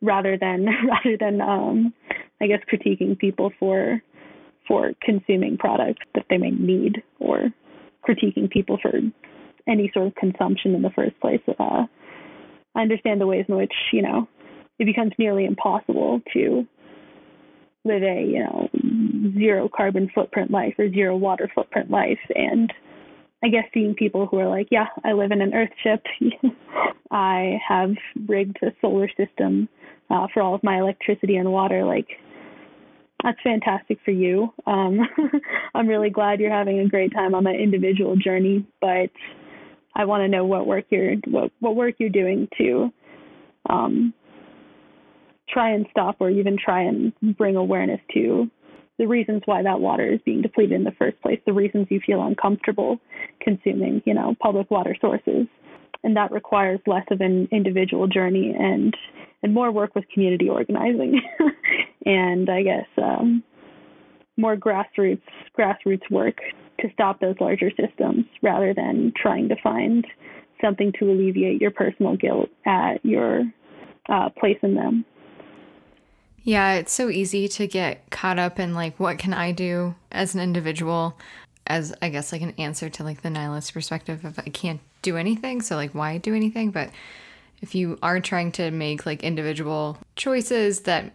rather 0.05 0.37
than 0.37 0.65
rather 0.89 1.17
than 1.19 1.41
um, 1.41 1.93
I 2.41 2.47
guess 2.47 2.61
critiquing 2.71 3.17
people 3.17 3.51
for 3.59 4.01
for 4.67 4.91
consuming 5.01 5.57
products 5.57 6.01
that 6.15 6.25
they 6.29 6.37
may 6.37 6.51
need 6.51 7.03
or 7.19 7.49
critiquing 8.07 8.49
people 8.49 8.77
for 8.81 8.91
any 9.67 9.91
sort 9.93 10.07
of 10.07 10.15
consumption 10.15 10.75
in 10.75 10.81
the 10.81 10.89
first 10.91 11.19
place. 11.19 11.41
Uh, 11.47 11.85
I 12.75 12.81
understand 12.81 13.21
the 13.21 13.27
ways 13.27 13.45
in 13.47 13.55
which, 13.55 13.73
you 13.91 14.01
know, 14.01 14.27
it 14.79 14.85
becomes 14.85 15.13
nearly 15.17 15.45
impossible 15.45 16.21
to 16.33 16.67
live 17.83 18.03
a, 18.03 18.23
you 18.23 18.39
know, 18.39 18.69
zero 19.37 19.69
carbon 19.75 20.09
footprint 20.13 20.51
life 20.51 20.73
or 20.77 20.91
zero 20.91 21.15
water 21.15 21.49
footprint 21.53 21.89
life. 21.89 22.19
And 22.35 22.71
I 23.43 23.49
guess 23.49 23.65
seeing 23.73 23.95
people 23.95 24.25
who 24.25 24.39
are 24.39 24.49
like, 24.49 24.67
yeah, 24.71 24.87
I 25.03 25.13
live 25.13 25.31
in 25.31 25.41
an 25.41 25.53
Earth 25.53 25.69
ship. 25.83 26.03
I 27.11 27.59
have 27.67 27.91
rigged 28.27 28.57
a 28.63 28.73
solar 28.81 29.07
system 29.15 29.69
uh, 30.09 30.27
for 30.33 30.41
all 30.41 30.55
of 30.55 30.63
my 30.63 30.79
electricity 30.79 31.35
and 31.35 31.51
water. 31.51 31.83
Like, 31.83 32.07
that's 33.23 33.39
fantastic 33.43 33.99
for 34.05 34.11
you. 34.11 34.53
Um, 34.67 34.99
I'm 35.73 35.87
really 35.87 36.09
glad 36.09 36.39
you're 36.39 36.51
having 36.51 36.79
a 36.79 36.87
great 36.87 37.13
time 37.13 37.33
on 37.33 37.43
that 37.45 37.55
individual 37.55 38.15
journey, 38.15 38.65
but 38.81 39.09
I 39.95 40.05
want 40.05 40.21
to 40.21 40.27
know 40.27 40.45
what 40.45 40.67
work 40.67 40.85
you're 40.89 41.15
what 41.27 41.51
what 41.59 41.75
work 41.75 41.95
you're 41.97 42.09
doing 42.09 42.47
to 42.57 42.91
um, 43.69 44.13
try 45.49 45.71
and 45.71 45.85
stop 45.89 46.17
or 46.19 46.29
even 46.29 46.57
try 46.63 46.81
and 46.83 47.13
bring 47.37 47.55
awareness 47.55 48.01
to 48.13 48.49
the 48.97 49.07
reasons 49.07 49.41
why 49.45 49.61
that 49.63 49.79
water 49.79 50.11
is 50.11 50.19
being 50.25 50.41
depleted 50.41 50.73
in 50.73 50.83
the 50.83 50.91
first 50.97 51.19
place, 51.21 51.39
the 51.45 51.53
reasons 51.53 51.87
you 51.89 51.99
feel 52.05 52.23
uncomfortable 52.23 52.99
consuming, 53.41 54.01
you 54.05 54.13
know, 54.13 54.35
public 54.41 54.71
water 54.71 54.95
sources. 55.01 55.47
And 56.05 56.15
that 56.15 56.31
requires 56.31 56.79
less 56.85 57.03
of 57.09 57.19
an 57.19 57.49
individual 57.51 58.07
journey 58.07 58.55
and 58.57 58.95
and 59.43 59.53
more 59.53 59.71
work 59.71 59.93
with 59.93 60.05
community 60.13 60.49
organizing 60.49 61.21
and 62.05 62.49
I 62.49 62.63
guess 62.63 62.87
um, 62.97 63.43
more 64.37 64.55
grassroots 64.55 65.21
grassroots 65.57 66.09
work 66.09 66.37
to 66.79 66.87
stop 66.93 67.19
those 67.19 67.35
larger 67.39 67.71
systems 67.71 68.25
rather 68.41 68.73
than 68.73 69.13
trying 69.15 69.49
to 69.49 69.55
find 69.63 70.05
something 70.61 70.93
to 70.99 71.11
alleviate 71.11 71.59
your 71.59 71.71
personal 71.71 72.15
guilt 72.15 72.49
at 72.65 73.03
your 73.03 73.43
uh, 74.09 74.29
place 74.29 74.57
in 74.61 74.75
them. 74.75 75.05
Yeah, 76.43 76.73
it's 76.75 76.93
so 76.93 77.09
easy 77.09 77.47
to 77.49 77.65
get 77.65 78.09
caught 78.11 78.37
up 78.37 78.59
in 78.59 78.75
like 78.75 78.99
what 78.99 79.17
can 79.17 79.33
I 79.33 79.51
do 79.51 79.95
as 80.11 80.35
an 80.35 80.41
individual 80.41 81.17
as 81.67 81.93
I 82.01 82.09
guess 82.09 82.31
like 82.31 82.43
an 82.43 82.53
answer 82.57 82.89
to 82.89 83.03
like 83.03 83.21
the 83.21 83.29
nihilist 83.29 83.73
perspective 83.73 84.23
of 84.23 84.37
I 84.37 84.49
can't 84.49 84.81
do 85.05 85.15
anything, 85.15 85.61
so 85.61 85.75
like 85.75 85.91
why 85.91 86.17
do 86.17 86.35
anything? 86.35 86.71
But 86.71 86.89
if 87.61 87.73
you 87.73 87.97
are 88.03 88.19
trying 88.19 88.51
to 88.53 88.71
make 88.71 89.05
like 89.05 89.23
individual 89.23 89.97
choices 90.15 90.81
that 90.81 91.13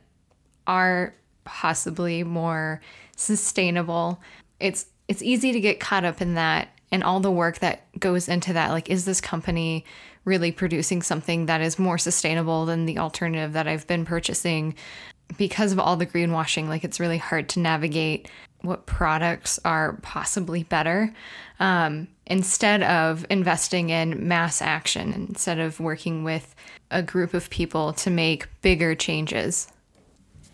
are 0.66 1.14
possibly 1.45 2.22
more 2.22 2.80
sustainable, 3.16 4.20
it's 4.59 4.86
it's 5.09 5.22
easy 5.22 5.53
to 5.53 5.61
get 5.61 5.80
caught 5.80 6.05
up 6.05 6.22
in 6.22 6.34
that 6.34 6.68
and 6.93 7.05
all 7.05 7.20
the 7.20 7.30
work 7.30 7.59
that 7.59 7.82
goes 7.99 8.28
into 8.28 8.53
that. 8.53 8.70
Like, 8.70 8.88
is 8.88 9.05
this 9.05 9.20
company 9.20 9.84
really 10.24 10.53
producing 10.53 11.03
something 11.03 11.47
that 11.47 11.61
is 11.61 11.78
more 11.78 11.99
sustainable 11.99 12.66
than 12.66 12.86
the 12.86 12.99
alternative 12.99 13.53
that 13.53 13.66
I've 13.66 13.86
been 13.86 14.05
purchasing? 14.05 14.74
Because 15.36 15.72
of 15.72 15.78
all 15.78 15.97
the 15.97 16.07
greenwashing, 16.07 16.68
like 16.68 16.84
it's 16.84 17.01
really 17.01 17.18
hard 17.18 17.49
to 17.51 17.61
navigate 17.61 18.28
what 18.63 18.87
products 18.87 19.59
are 19.65 19.99
possibly 20.03 20.63
better 20.63 21.13
um, 21.59 22.09
instead 22.27 22.83
of 22.83 23.27
investing 23.31 23.91
in 23.91 24.27
mass 24.27 24.63
action, 24.63 25.13
instead 25.13 25.59
of 25.59 25.81
working 25.81 26.25
with 26.25 26.55
a 26.91 27.03
group 27.03 27.35
of 27.35 27.51
people 27.51 27.93
to 27.93 28.11
make 28.11 28.47
bigger 28.63 28.95
changes. 28.95 29.69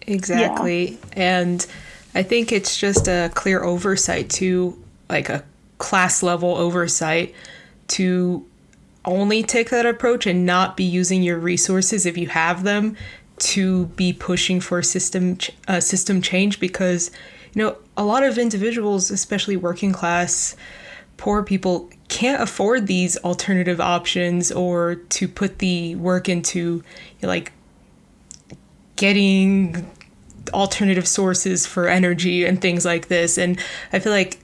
Exactly. 0.07 0.91
Yeah. 0.91 0.97
And 1.17 1.67
I 2.15 2.23
think 2.23 2.53
it's 2.53 2.77
just 2.77 3.09
a 3.09 3.31
clear 3.35 3.63
oversight 3.63 4.31
to 4.31 4.83
like 5.09 5.29
a 5.29 5.45
class 5.79 6.23
level 6.23 6.57
oversight 6.57 7.35
to 7.89 8.45
only 9.05 9.43
take 9.43 9.71
that 9.71 9.87
approach 9.87 10.27
and 10.27 10.45
not 10.45 10.77
be 10.77 10.85
using 10.85 11.23
your 11.23 11.39
resources 11.39 12.07
if 12.07 12.19
you 12.19 12.27
have 12.29 12.65
them 12.65 12.97
to 13.39 13.87
be 13.87 14.13
pushing 14.13 14.61
for 14.61 14.83
system 14.83 15.39
uh, 15.69 15.79
system 15.79 16.23
change 16.23 16.59
because 16.59 17.11
you 17.57 17.65
know 17.65 17.77
a 17.97 18.05
lot 18.05 18.23
of 18.23 18.39
individuals 18.39 19.11
especially 19.11 19.57
working 19.57 19.93
class 19.93 20.55
poor 21.17 21.43
people 21.43 21.91
can't 22.09 22.41
afford 22.41 22.87
these 22.87 23.17
alternative 23.19 23.81
options 23.81 24.53
or 24.53 24.95
to 24.95 25.27
put 25.27 25.59
the 25.59 25.97
work 25.97 26.29
into 26.29 26.85
like 27.23 27.53
getting 28.97 29.91
alternative 30.53 31.07
sources 31.07 31.67
for 31.67 31.89
energy 31.89 32.45
and 32.45 32.61
things 32.61 32.85
like 32.85 33.09
this. 33.09 33.39
And 33.39 33.59
I 33.93 33.99
feel 33.99 34.13
like 34.13 34.39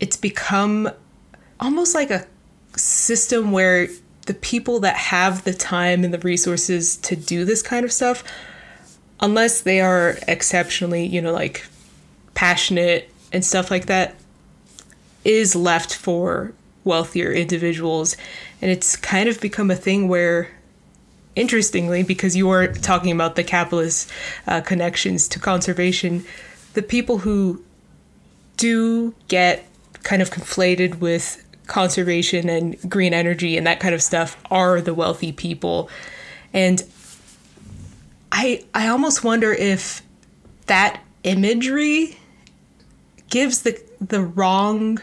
it's 0.00 0.16
become 0.16 0.90
almost 1.60 1.94
like 1.94 2.10
a 2.10 2.26
system 2.76 3.52
where 3.52 3.88
the 4.26 4.34
people 4.34 4.80
that 4.80 4.96
have 4.96 5.44
the 5.44 5.52
time 5.52 6.04
and 6.04 6.14
the 6.14 6.18
resources 6.20 6.96
to 6.98 7.16
do 7.16 7.44
this 7.44 7.62
kind 7.62 7.84
of 7.84 7.92
stuff, 7.92 8.24
unless 9.20 9.60
they 9.60 9.80
are 9.80 10.18
exceptionally, 10.26 11.04
you 11.04 11.20
know, 11.20 11.32
like 11.32 11.66
passionate 12.34 13.10
and 13.32 13.44
stuff 13.44 13.70
like 13.70 13.86
that, 13.86 14.14
is 15.24 15.54
left 15.54 15.94
for 15.94 16.52
wealthier 16.84 17.32
individuals. 17.32 18.16
And 18.60 18.70
it's 18.70 18.96
kind 18.96 19.28
of 19.28 19.40
become 19.40 19.70
a 19.70 19.76
thing 19.76 20.08
where 20.08 20.50
interestingly, 21.34 22.02
because 22.02 22.36
you 22.36 22.50
are 22.50 22.68
talking 22.68 23.12
about 23.12 23.36
the 23.36 23.44
capitalist 23.44 24.10
uh, 24.46 24.60
connections 24.60 25.28
to 25.28 25.38
conservation, 25.38 26.24
the 26.74 26.82
people 26.82 27.18
who 27.18 27.62
do 28.56 29.14
get 29.28 29.66
kind 30.02 30.20
of 30.20 30.30
conflated 30.30 30.98
with 31.00 31.44
conservation 31.66 32.48
and 32.48 32.76
green 32.90 33.14
energy 33.14 33.56
and 33.56 33.66
that 33.66 33.80
kind 33.80 33.94
of 33.94 34.02
stuff 34.02 34.36
are 34.50 34.80
the 34.80 34.92
wealthy 34.92 35.32
people. 35.32 35.88
And 36.52 36.84
I 38.30 38.64
I 38.74 38.88
almost 38.88 39.24
wonder 39.24 39.52
if 39.52 40.02
that 40.66 41.02
imagery 41.22 42.18
gives 43.32 43.62
the 43.62 43.82
the 44.00 44.22
wrong 44.22 45.00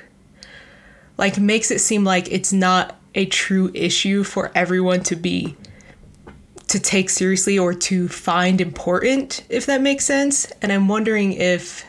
like 1.17 1.37
makes 1.39 1.71
it 1.71 1.79
seem 1.79 2.03
like 2.03 2.31
it's 2.31 2.53
not 2.53 2.95
a 3.15 3.25
true 3.25 3.71
issue 3.73 4.23
for 4.23 4.51
everyone 4.53 5.01
to 5.01 5.15
be 5.15 5.57
to 6.67 6.79
take 6.79 7.09
seriously 7.09 7.57
or 7.57 7.73
to 7.73 8.07
find 8.07 8.61
important 8.61 9.43
if 9.49 9.65
that 9.65 9.81
makes 9.81 10.05
sense. 10.05 10.45
And 10.61 10.71
i'm 10.71 10.87
wondering 10.87 11.33
if 11.33 11.83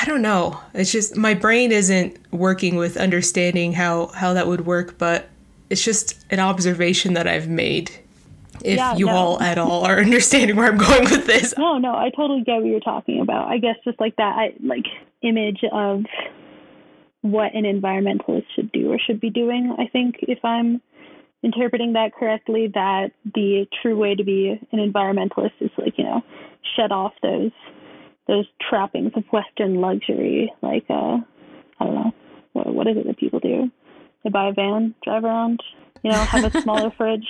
i 0.00 0.04
don't 0.06 0.22
know. 0.22 0.60
It's 0.72 0.92
just 0.92 1.16
my 1.16 1.34
brain 1.34 1.72
isn't 1.72 2.16
working 2.32 2.76
with 2.76 2.96
understanding 2.96 3.72
how 3.72 4.06
how 4.06 4.32
that 4.34 4.46
would 4.46 4.64
work 4.64 4.96
but 4.98 5.28
it's 5.68 5.84
just 5.84 6.24
an 6.30 6.38
observation 6.38 7.14
that 7.14 7.26
i've 7.26 7.48
made 7.48 7.90
if 8.64 8.76
Yeah, 8.76 8.94
you 8.96 9.06
no. 9.06 9.16
all 9.16 9.40
at 9.42 9.58
all 9.58 9.84
are 9.84 9.98
understanding 10.06 10.56
where 10.56 10.68
i'm 10.68 10.78
going 10.78 11.04
with 11.04 11.26
this 11.26 11.54
No, 11.58 11.78
no, 11.78 11.94
I 11.94 12.10
totally 12.16 12.42
get 12.42 12.56
what 12.56 12.66
you're 12.66 12.80
talking 12.80 13.20
about. 13.20 13.48
I 13.48 13.58
guess 13.58 13.76
just 13.84 14.00
like 14.00 14.16
that, 14.16 14.36
I, 14.36 14.54
like 14.62 14.84
image 15.22 15.60
of 15.72 16.04
what 17.22 17.54
an 17.54 17.64
environmentalist 17.64 18.46
should 18.54 18.72
do 18.72 18.90
or 18.92 18.98
should 18.98 19.20
be 19.20 19.30
doing. 19.30 19.74
I 19.78 19.86
think 19.86 20.16
if 20.22 20.44
I'm 20.44 20.80
interpreting 21.42 21.92
that 21.94 22.12
correctly, 22.18 22.68
that 22.74 23.10
the 23.34 23.66
true 23.80 23.96
way 23.96 24.14
to 24.14 24.24
be 24.24 24.58
an 24.72 24.78
environmentalist 24.78 25.52
is 25.60 25.70
like 25.78 25.94
you 25.98 26.04
know 26.04 26.22
shut 26.76 26.90
off 26.92 27.12
those 27.22 27.50
those 28.28 28.46
trappings 28.68 29.12
of 29.16 29.24
Western 29.32 29.80
luxury, 29.80 30.52
like 30.62 30.84
uh, 30.90 31.18
I 31.80 31.84
don't 31.84 31.94
know, 31.94 32.12
what 32.52 32.74
what 32.74 32.86
is 32.88 32.96
it 32.96 33.06
that 33.06 33.18
people 33.18 33.40
do? 33.40 33.70
They 34.24 34.30
buy 34.30 34.48
a 34.48 34.52
van, 34.52 34.94
drive 35.04 35.24
around, 35.24 35.60
you 36.02 36.10
know, 36.10 36.18
have 36.18 36.54
a 36.54 36.60
smaller 36.60 36.90
fridge, 36.96 37.26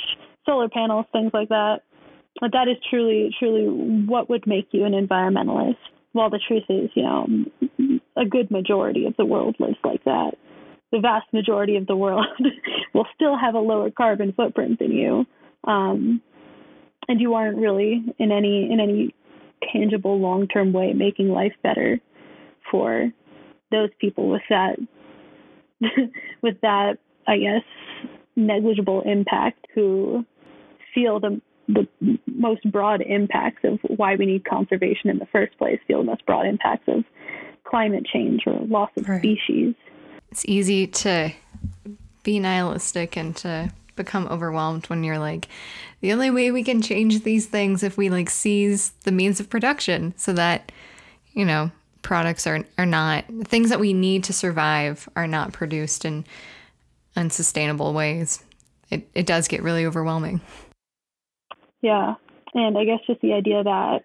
solar 0.47 0.69
panels, 0.69 1.07
things 1.13 1.31
like 1.33 1.49
that. 1.49 1.81
But 2.41 2.53
that 2.53 2.69
is 2.69 2.77
truly, 2.89 3.35
truly 3.39 3.67
what 4.07 4.31
would 4.31 4.47
make 4.47 4.69
you 4.73 4.85
an 4.85 4.93
environmentalist. 4.93 5.77
While 6.13 6.31
the 6.31 6.41
truth 6.47 6.65
is, 6.69 6.91
you 6.95 7.03
know, 7.03 7.27
a 8.17 8.25
good 8.25 8.51
majority 8.51 9.07
of 9.07 9.17
the 9.17 9.25
world 9.25 9.57
lives 9.59 9.79
like 9.85 10.05
that. 10.05 10.33
The 10.91 11.01
vast 11.01 11.33
majority 11.33 11.77
of 11.77 11.87
the 11.87 11.97
world 11.97 12.27
will 12.95 13.07
still 13.15 13.37
have 13.39 13.55
a 13.55 13.61
lower 13.61 13.91
carbon 13.91 14.33
footprint 14.37 14.79
than 14.79 14.93
you, 14.93 15.25
um, 15.65 16.21
and 17.09 17.21
you 17.21 17.33
aren't 17.33 17.57
really 17.57 18.05
in 18.19 18.31
any 18.31 18.71
in 18.71 18.79
any 18.79 19.15
tangible 19.73 20.21
long 20.21 20.49
term 20.49 20.73
way 20.73 20.93
making 20.93 21.29
life 21.29 21.55
better 21.63 21.99
for 22.71 23.11
those 23.71 23.91
people 24.01 24.29
with 24.29 24.43
that 24.51 24.77
with 26.43 26.61
that 26.61 26.99
I 27.27 27.39
guess 27.39 27.63
negligible 28.37 29.03
impact 29.07 29.67
who 29.75 30.25
feel 30.95 31.21
the 31.21 31.41
the 31.69 31.87
most 32.27 32.71
broad 32.71 33.01
impacts 33.03 33.63
of 33.65 33.79
why 33.97 34.17
we 34.17 34.27
need 34.27 34.45
conservation 34.45 35.09
in 35.11 35.19
the 35.19 35.27
first 35.27 35.57
place, 35.59 35.79
feel 35.87 35.99
the 35.99 36.05
most 36.05 36.27
broad 36.27 36.45
impacts 36.45 36.89
of 36.89 37.05
climate 37.65 38.05
change 38.05 38.43
or 38.47 38.59
loss 38.67 38.91
of 38.97 39.09
Right. 39.09 39.21
species. 39.21 39.75
It's 40.31 40.45
easy 40.47 40.87
to 40.89 41.33
be 42.25 42.41
nihilistic 42.41 43.17
and 43.17 43.35
to 43.37 43.73
become 43.95 44.27
overwhelmed 44.27 44.87
when 44.87 45.05
you're 45.05 45.19
like, 45.19 45.49
the 46.01 46.13
only 46.13 46.31
way 46.31 46.51
we 46.51 46.65
can 46.65 46.83
change 46.83 47.23
these 47.23 47.47
things 47.47 47.83
if 47.83 47.97
we 47.97 48.11
like 48.11 48.29
seize 48.29 48.91
the 49.05 49.13
means 49.13 49.39
of 49.39 49.49
production 49.49 50.15
so 50.17 50.33
that, 50.33 50.73
you 51.33 51.45
know, 51.45 51.71
products 52.03 52.47
are 52.47 52.65
are 52.77 52.87
not 52.87 53.25
things 53.45 53.71
that 53.71 53.79
we 53.79 53.93
need 53.93 54.25
to 54.25 54.33
survive 54.33 55.09
are 55.15 55.29
not 55.29 55.53
produced 55.53 56.05
in 56.05 56.25
unsustainable 57.15 57.93
ways. 57.95 58.43
It 58.91 59.09
it 59.15 59.27
does 59.27 59.47
get 59.49 59.63
really 59.63 59.87
overwhelming. 59.87 60.41
Yeah, 61.83 62.15
and 62.55 62.79
I 62.79 62.85
guess 62.85 63.01
just 63.07 63.21
the 63.21 63.35
idea 63.35 63.63
that 63.63 64.03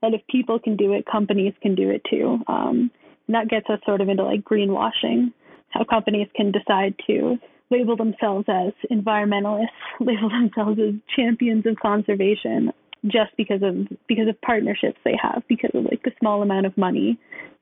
that 0.00 0.14
if 0.14 0.20
people 0.30 0.58
can 0.60 0.76
do 0.76 0.92
it, 0.92 1.04
companies 1.10 1.54
can 1.60 1.74
do 1.74 1.90
it 1.90 2.02
too. 2.08 2.38
Um, 2.46 2.90
and 3.26 3.34
that 3.34 3.48
gets 3.48 3.68
us 3.68 3.80
sort 3.84 4.00
of 4.00 4.08
into 4.08 4.22
like 4.22 4.42
greenwashing, 4.44 5.32
how 5.70 5.84
companies 5.84 6.28
can 6.36 6.52
decide 6.52 6.94
to 7.08 7.36
label 7.70 7.96
themselves 7.96 8.46
as 8.48 8.72
environmentalists, 8.90 9.66
label 10.00 10.30
themselves 10.30 10.78
as 10.78 10.94
champions 11.14 11.66
of 11.66 11.76
conservation, 11.80 12.72
just 13.06 13.36
because 13.36 13.62
of 13.62 13.74
because 14.06 14.28
of 14.28 14.40
partnerships 14.40 14.98
they 15.04 15.16
have, 15.20 15.42
because 15.48 15.70
of 15.74 15.84
like 15.84 16.02
the 16.04 16.12
small 16.20 16.42
amount 16.42 16.66
of 16.66 16.76
money, 16.78 17.18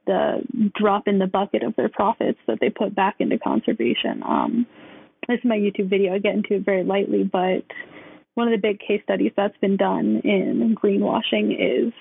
the 0.06 0.42
drop 0.74 1.08
in 1.08 1.18
the 1.18 1.26
bucket 1.26 1.62
of 1.62 1.74
their 1.76 1.88
profits 1.88 2.38
that 2.46 2.58
they 2.60 2.70
put 2.70 2.94
back 2.94 3.16
into 3.18 3.38
conservation. 3.38 4.22
Um, 4.22 4.66
this 5.28 5.38
is 5.38 5.44
my 5.44 5.56
YouTube 5.56 5.90
video. 5.90 6.14
I 6.14 6.18
get 6.18 6.34
into 6.34 6.54
it 6.54 6.64
very 6.64 6.84
lightly, 6.84 7.24
but 7.24 7.64
one 8.36 8.48
of 8.48 8.52
the 8.52 8.68
big 8.68 8.78
case 8.78 9.00
studies 9.02 9.32
that's 9.34 9.56
been 9.58 9.76
done 9.76 10.20
in 10.22 10.76
greenwashing 10.76 11.56
is 11.58 11.92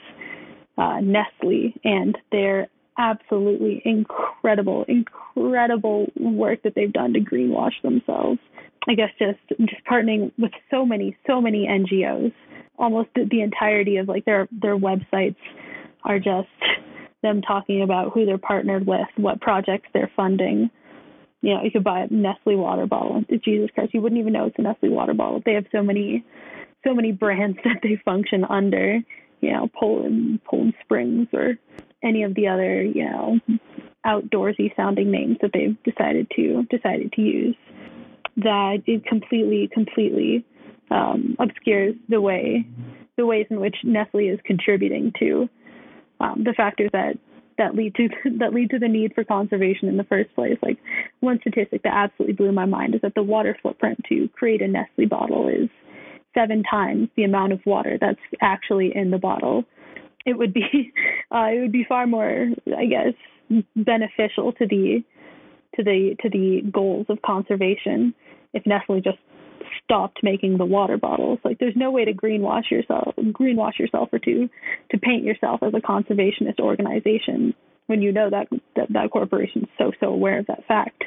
uh, 0.77 0.99
Nestle 1.01 1.73
and 1.85 2.17
their 2.31 2.67
absolutely 2.97 3.81
incredible, 3.85 4.85
incredible 4.87 6.11
work 6.19 6.61
that 6.63 6.75
they've 6.75 6.91
done 6.91 7.13
to 7.13 7.21
greenwash 7.21 7.81
themselves. 7.81 8.39
I 8.87 8.95
guess 8.95 9.09
just 9.17 9.39
just 9.61 9.83
partnering 9.89 10.31
with 10.37 10.51
so 10.69 10.85
many, 10.85 11.17
so 11.25 11.41
many 11.41 11.67
NGOs. 11.67 12.33
Almost 12.77 13.09
the, 13.15 13.25
the 13.31 13.41
entirety 13.41 13.97
of 13.97 14.09
like 14.09 14.25
their 14.25 14.49
their 14.51 14.77
websites 14.77 15.37
are 16.03 16.19
just 16.19 16.49
them 17.23 17.41
talking 17.41 17.81
about 17.81 18.11
who 18.13 18.25
they're 18.25 18.37
partnered 18.37 18.85
with, 18.85 19.07
what 19.15 19.39
projects 19.39 19.87
they're 19.93 20.11
funding. 20.17 20.69
You 21.45 21.53
know, 21.53 21.63
you 21.63 21.69
could 21.69 21.83
buy 21.83 21.99
a 21.99 22.07
Nestle 22.11 22.55
water 22.55 22.87
bottle. 22.87 23.23
Jesus 23.43 23.69
Christ, 23.75 23.93
you 23.93 24.01
wouldn't 24.01 24.19
even 24.19 24.33
know 24.33 24.45
it's 24.45 24.55
a 24.57 24.63
Nestle 24.63 24.89
water 24.89 25.13
bottle. 25.13 25.43
They 25.45 25.53
have 25.53 25.67
so 25.71 25.83
many, 25.83 26.25
so 26.83 26.95
many 26.95 27.11
brands 27.11 27.59
that 27.63 27.81
they 27.83 28.01
function 28.03 28.43
under. 28.43 28.99
You 29.41 29.53
know, 29.53 29.69
Poland, 29.79 30.39
Poland 30.43 30.73
Springs, 30.83 31.27
or 31.33 31.53
any 32.03 32.23
of 32.23 32.33
the 32.33 32.47
other, 32.47 32.81
you 32.81 33.05
know, 33.05 33.39
outdoorsy 34.07 34.75
sounding 34.75 35.11
names 35.11 35.37
that 35.43 35.51
they've 35.53 35.77
decided 35.83 36.31
to 36.35 36.63
decided 36.71 37.11
to 37.11 37.21
use. 37.21 37.55
That 38.37 38.77
it 38.87 39.05
completely, 39.05 39.69
completely 39.71 40.43
um, 40.89 41.35
obscures 41.39 41.93
the 42.09 42.21
way, 42.21 42.65
the 43.17 43.25
ways 43.27 43.45
in 43.51 43.59
which 43.59 43.75
Nestle 43.83 44.29
is 44.29 44.39
contributing 44.45 45.13
to 45.19 45.47
um, 46.19 46.43
the 46.43 46.53
factors 46.53 46.89
that 46.91 47.19
that 47.57 47.75
lead 47.75 47.95
to 47.95 48.09
that 48.39 48.53
lead 48.53 48.69
to 48.71 48.79
the 48.79 48.87
need 48.87 49.13
for 49.13 49.23
conservation 49.23 49.87
in 49.87 49.97
the 49.97 50.03
first 50.03 50.33
place. 50.35 50.57
Like 50.61 50.77
one 51.19 51.39
statistic 51.41 51.83
that 51.83 51.93
absolutely 51.93 52.35
blew 52.35 52.51
my 52.51 52.65
mind 52.65 52.95
is 52.95 53.01
that 53.01 53.15
the 53.15 53.23
water 53.23 53.57
footprint 53.61 53.99
to 54.09 54.29
create 54.29 54.61
a 54.61 54.67
Nestle 54.67 55.05
bottle 55.05 55.47
is 55.47 55.69
seven 56.33 56.63
times 56.69 57.07
the 57.15 57.23
amount 57.23 57.53
of 57.53 57.59
water 57.65 57.97
that's 57.99 58.19
actually 58.41 58.91
in 58.93 59.11
the 59.11 59.17
bottle. 59.17 59.63
It 60.25 60.37
would 60.37 60.53
be 60.53 60.61
uh, 61.31 61.47
it 61.53 61.61
would 61.61 61.71
be 61.71 61.85
far 61.87 62.07
more, 62.07 62.47
I 62.77 62.85
guess, 62.85 63.63
beneficial 63.75 64.51
to 64.53 64.67
the 64.67 65.03
to 65.75 65.83
the 65.83 66.15
to 66.21 66.29
the 66.29 66.61
goals 66.71 67.05
of 67.09 67.21
conservation 67.21 68.13
if 68.53 68.65
Nestle 68.65 69.01
just 69.01 69.17
stopped 69.83 70.19
making 70.23 70.57
the 70.57 70.65
water 70.65 70.97
bottles. 70.97 71.39
Like 71.43 71.59
there's 71.59 71.75
no 71.75 71.91
way 71.91 72.05
to 72.05 72.13
greenwash 72.13 72.71
yourself 72.71 73.15
greenwash 73.17 73.79
yourself 73.79 74.09
or 74.11 74.19
to 74.19 74.49
to 74.91 74.97
paint 74.97 75.23
yourself 75.23 75.61
as 75.63 75.73
a 75.73 75.81
conservationist 75.81 76.59
organization 76.59 77.53
when 77.87 78.01
you 78.01 78.11
know 78.11 78.29
that 78.29 78.47
that, 78.75 78.87
that 78.91 79.11
corporation 79.11 79.63
is 79.63 79.69
so 79.77 79.91
so 79.99 80.07
aware 80.07 80.39
of 80.39 80.47
that 80.47 80.65
fact. 80.67 81.03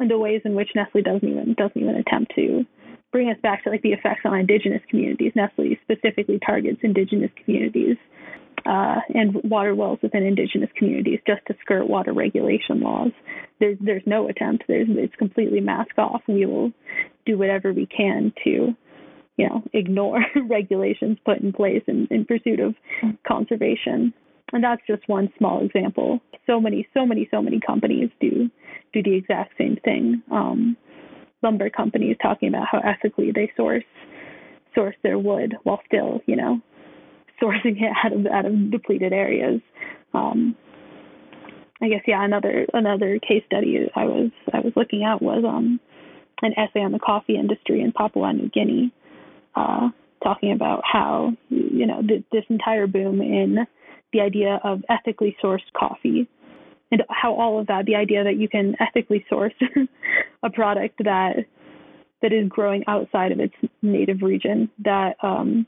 And 0.00 0.10
the 0.10 0.18
ways 0.18 0.42
in 0.44 0.54
which 0.54 0.70
Nestle 0.74 1.02
doesn't 1.02 1.28
even 1.28 1.54
doesn't 1.54 1.80
even 1.80 1.96
attempt 1.96 2.32
to 2.36 2.64
bring 3.10 3.30
us 3.30 3.36
back 3.42 3.64
to 3.64 3.70
like 3.70 3.82
the 3.82 3.92
effects 3.92 4.22
on 4.24 4.38
indigenous 4.38 4.82
communities. 4.88 5.32
Nestle 5.34 5.78
specifically 5.82 6.38
targets 6.44 6.78
indigenous 6.82 7.30
communities 7.44 7.96
uh, 8.68 8.96
and 9.14 9.34
water 9.44 9.74
wells 9.74 9.98
within 10.02 10.22
indigenous 10.22 10.68
communities 10.76 11.20
just 11.26 11.40
to 11.46 11.54
skirt 11.62 11.88
water 11.88 12.12
regulation 12.12 12.80
laws. 12.80 13.12
There's 13.60 13.78
there's 13.80 14.02
no 14.04 14.28
attempt. 14.28 14.64
There's 14.68 14.88
it's 14.90 15.14
completely 15.16 15.60
mask 15.60 15.96
off. 15.96 16.20
We 16.28 16.44
will 16.44 16.70
do 17.24 17.38
whatever 17.38 17.72
we 17.72 17.86
can 17.86 18.32
to, 18.44 18.74
you 19.38 19.48
know, 19.48 19.62
ignore 19.72 20.20
regulations 20.48 21.16
put 21.24 21.38
in 21.38 21.52
place 21.52 21.82
in, 21.86 22.06
in 22.10 22.26
pursuit 22.26 22.60
of 22.60 22.74
conservation. 23.26 24.12
And 24.52 24.64
that's 24.64 24.82
just 24.86 25.08
one 25.08 25.30
small 25.38 25.64
example. 25.64 26.20
So 26.46 26.60
many, 26.60 26.86
so 26.94 27.06
many, 27.06 27.28
so 27.30 27.40
many 27.40 27.60
companies 27.60 28.10
do 28.20 28.50
do 28.92 29.02
the 29.02 29.14
exact 29.14 29.54
same 29.56 29.78
thing. 29.82 30.22
Um, 30.30 30.76
lumber 31.42 31.70
companies 31.70 32.16
talking 32.20 32.48
about 32.50 32.66
how 32.70 32.80
ethically 32.80 33.32
they 33.34 33.50
source 33.56 33.84
source 34.74 34.96
their 35.02 35.18
wood 35.18 35.56
while 35.62 35.80
still, 35.86 36.20
you 36.26 36.36
know, 36.36 36.60
sourcing 37.42 37.80
it 37.80 37.92
out 38.04 38.12
of 38.12 38.26
out 38.26 38.46
of 38.46 38.70
depleted 38.70 39.12
areas. 39.12 39.60
Um, 40.14 40.56
I 41.80 41.88
guess 41.88 42.02
yeah, 42.06 42.24
another 42.24 42.66
another 42.72 43.18
case 43.20 43.42
study 43.46 43.88
I 43.94 44.04
was 44.04 44.30
I 44.52 44.60
was 44.60 44.72
looking 44.76 45.04
at 45.04 45.22
was 45.22 45.44
um, 45.46 45.80
an 46.42 46.52
essay 46.58 46.80
on 46.80 46.92
the 46.92 46.98
coffee 46.98 47.36
industry 47.36 47.80
in 47.80 47.92
Papua 47.92 48.32
New 48.32 48.48
Guinea, 48.48 48.92
uh, 49.54 49.88
talking 50.22 50.52
about 50.52 50.82
how 50.84 51.32
you 51.48 51.86
know 51.86 52.02
th- 52.02 52.24
this 52.32 52.44
entire 52.48 52.86
boom 52.86 53.20
in 53.20 53.66
the 54.12 54.20
idea 54.20 54.58
of 54.64 54.82
ethically 54.88 55.36
sourced 55.42 55.70
coffee 55.78 56.28
and 56.90 57.02
how 57.10 57.34
all 57.34 57.60
of 57.60 57.66
that, 57.66 57.84
the 57.84 57.94
idea 57.94 58.24
that 58.24 58.36
you 58.36 58.48
can 58.48 58.74
ethically 58.80 59.24
source 59.28 59.52
a 60.42 60.50
product 60.50 60.98
that 61.04 61.44
that 62.20 62.32
is 62.32 62.48
growing 62.48 62.82
outside 62.88 63.30
of 63.30 63.38
its 63.38 63.54
native 63.80 64.22
region 64.22 64.68
that 64.84 65.16
um, 65.22 65.66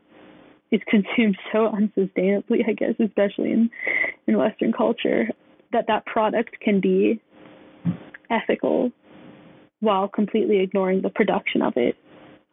is 0.71 0.81
consumed 0.89 1.37
so 1.53 1.69
unsustainably, 1.69 2.69
I 2.69 2.73
guess, 2.73 2.95
especially 2.99 3.53
in 3.53 3.71
in 4.27 4.39
Western 4.39 4.73
culture, 4.73 5.29
that 5.73 5.87
that 5.89 6.07
product 6.07 6.61
can 6.61 6.81
be 6.81 7.21
ethical 8.31 8.93
while 9.81 10.09
completely 10.09 10.61
ignoring 10.61 11.03
the 11.03 11.11
production 11.11 11.63
of 11.63 11.73
it. 11.77 11.97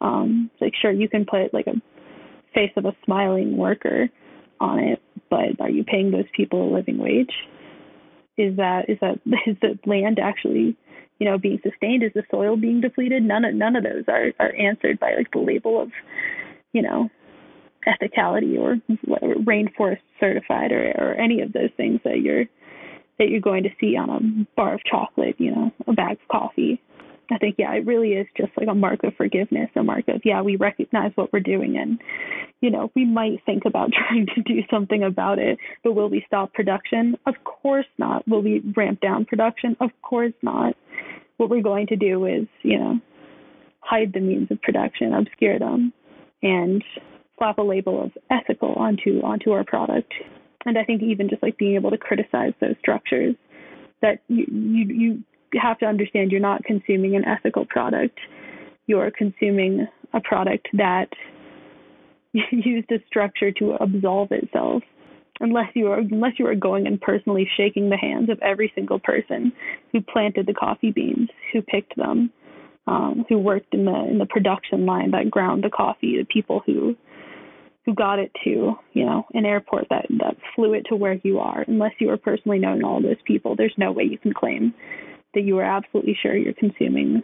Um, 0.00 0.50
like, 0.60 0.72
sure, 0.80 0.90
you 0.90 1.08
can 1.08 1.24
put 1.24 1.52
like 1.52 1.66
a 1.66 1.74
face 2.54 2.72
of 2.76 2.84
a 2.84 2.96
smiling 3.04 3.56
worker 3.56 4.08
on 4.60 4.78
it, 4.78 5.00
but 5.30 5.60
are 5.60 5.70
you 5.70 5.84
paying 5.84 6.10
those 6.10 6.24
people 6.34 6.68
a 6.68 6.74
living 6.74 6.98
wage? 6.98 7.32
Is 8.36 8.56
that 8.56 8.88
is 8.88 8.98
that 9.00 9.20
is 9.46 9.56
the 9.60 9.78
land 9.86 10.18
actually, 10.18 10.76
you 11.18 11.28
know, 11.28 11.38
being 11.38 11.60
sustained? 11.62 12.02
Is 12.02 12.12
the 12.14 12.24
soil 12.30 12.56
being 12.56 12.80
depleted? 12.80 13.22
None 13.22 13.44
of 13.44 13.54
none 13.54 13.76
of 13.76 13.84
those 13.84 14.04
are 14.08 14.32
are 14.40 14.54
answered 14.54 14.98
by 14.98 15.14
like 15.14 15.30
the 15.32 15.38
label 15.38 15.80
of, 15.80 15.90
you 16.72 16.82
know, 16.82 17.10
ethicality 17.88 18.58
or 18.58 18.76
rainforest 19.42 20.00
certified 20.20 20.72
or 20.72 20.92
or 20.98 21.14
any 21.14 21.40
of 21.40 21.52
those 21.52 21.70
things 21.76 22.00
that 22.04 22.20
you're 22.20 22.44
that 23.18 23.28
you're 23.28 23.40
going 23.40 23.64
to 23.64 23.70
see 23.80 23.96
on 23.96 24.10
a 24.10 24.56
bar 24.56 24.74
of 24.74 24.80
chocolate, 24.84 25.34
you 25.38 25.50
know, 25.50 25.72
a 25.86 25.92
bag 25.92 26.12
of 26.12 26.28
coffee. 26.30 26.80
I 27.30 27.36
think, 27.36 27.56
yeah, 27.58 27.74
it 27.74 27.84
really 27.84 28.12
is 28.12 28.26
just 28.36 28.52
like 28.56 28.68
a 28.68 28.74
mark 28.74 29.04
of 29.04 29.14
forgiveness, 29.16 29.68
a 29.76 29.82
mark 29.82 30.08
of, 30.08 30.22
yeah, 30.24 30.40
we 30.40 30.56
recognize 30.56 31.12
what 31.14 31.30
we're 31.32 31.40
doing 31.40 31.76
and, 31.76 32.00
you 32.60 32.70
know, 32.70 32.90
we 32.96 33.04
might 33.04 33.44
think 33.44 33.64
about 33.66 33.90
trying 34.08 34.26
to 34.34 34.42
do 34.42 34.60
something 34.70 35.02
about 35.02 35.38
it, 35.38 35.58
but 35.84 35.92
will 35.92 36.08
we 36.08 36.24
stop 36.26 36.54
production? 36.54 37.16
Of 37.26 37.34
course 37.44 37.86
not. 37.98 38.26
Will 38.26 38.40
we 38.40 38.62
ramp 38.74 39.00
down 39.00 39.26
production? 39.26 39.76
Of 39.80 39.90
course 40.02 40.32
not. 40.42 40.74
What 41.36 41.50
we're 41.50 41.62
going 41.62 41.88
to 41.88 41.96
do 41.96 42.24
is, 42.24 42.46
you 42.62 42.78
know, 42.78 42.98
hide 43.80 44.12
the 44.12 44.20
means 44.20 44.50
of 44.50 44.60
production, 44.62 45.12
obscure 45.12 45.58
them, 45.58 45.92
and 46.42 46.82
slap 47.38 47.58
a 47.58 47.62
label 47.62 48.02
of 48.02 48.10
ethical 48.30 48.74
onto 48.74 49.20
onto 49.20 49.52
our 49.52 49.64
product 49.64 50.12
and 50.68 50.76
I 50.76 50.84
think 50.84 51.02
even 51.02 51.28
just 51.28 51.42
like 51.42 51.56
being 51.58 51.74
able 51.74 51.90
to 51.90 51.98
criticize 51.98 52.52
those 52.60 52.74
structures, 52.80 53.34
that 54.02 54.20
you 54.28 54.44
you 54.50 55.24
you 55.52 55.60
have 55.60 55.78
to 55.78 55.86
understand 55.86 56.30
you're 56.30 56.40
not 56.40 56.64
consuming 56.64 57.16
an 57.16 57.24
ethical 57.24 57.64
product, 57.64 58.18
you're 58.86 59.10
consuming 59.10 59.86
a 60.12 60.20
product 60.20 60.68
that 60.74 61.08
used 62.32 62.90
a 62.90 62.98
structure 63.06 63.50
to 63.52 63.72
absolve 63.80 64.32
itself. 64.32 64.82
Unless 65.40 65.68
you 65.74 65.86
are 65.86 66.00
unless 66.00 66.32
you 66.38 66.46
are 66.48 66.56
going 66.56 66.86
and 66.86 67.00
personally 67.00 67.48
shaking 67.56 67.88
the 67.88 67.96
hands 67.96 68.28
of 68.28 68.40
every 68.42 68.72
single 68.74 68.98
person 68.98 69.52
who 69.92 70.00
planted 70.00 70.46
the 70.46 70.54
coffee 70.54 70.90
beans, 70.90 71.28
who 71.52 71.62
picked 71.62 71.96
them, 71.96 72.30
um, 72.88 73.24
who 73.28 73.38
worked 73.38 73.72
in 73.72 73.84
the 73.84 74.06
in 74.10 74.18
the 74.18 74.26
production 74.26 74.84
line 74.84 75.12
that 75.12 75.30
ground 75.30 75.62
the 75.62 75.70
coffee, 75.70 76.18
the 76.18 76.24
people 76.24 76.62
who 76.66 76.96
who 77.88 77.94
got 77.94 78.18
it 78.18 78.30
to, 78.44 78.78
you 78.92 79.06
know, 79.06 79.24
an 79.32 79.46
airport 79.46 79.86
that 79.88 80.04
that 80.10 80.36
flew 80.54 80.74
it 80.74 80.84
to 80.90 80.94
where 80.94 81.18
you 81.24 81.38
are. 81.38 81.64
Unless 81.66 81.92
you 82.00 82.10
are 82.10 82.18
personally 82.18 82.58
knowing 82.58 82.84
all 82.84 83.00
those 83.00 83.16
people, 83.24 83.56
there's 83.56 83.72
no 83.78 83.92
way 83.92 84.04
you 84.04 84.18
can 84.18 84.34
claim 84.34 84.74
that 85.32 85.40
you 85.40 85.56
are 85.56 85.64
absolutely 85.64 86.14
sure 86.20 86.36
you're 86.36 86.52
consuming, 86.52 87.22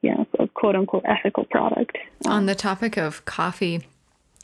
you 0.00 0.14
know, 0.14 0.26
a 0.38 0.48
quote 0.48 0.74
unquote 0.74 1.04
ethical 1.06 1.44
product. 1.44 1.98
On 2.26 2.46
the 2.46 2.54
topic 2.54 2.96
of 2.96 3.26
coffee, 3.26 3.86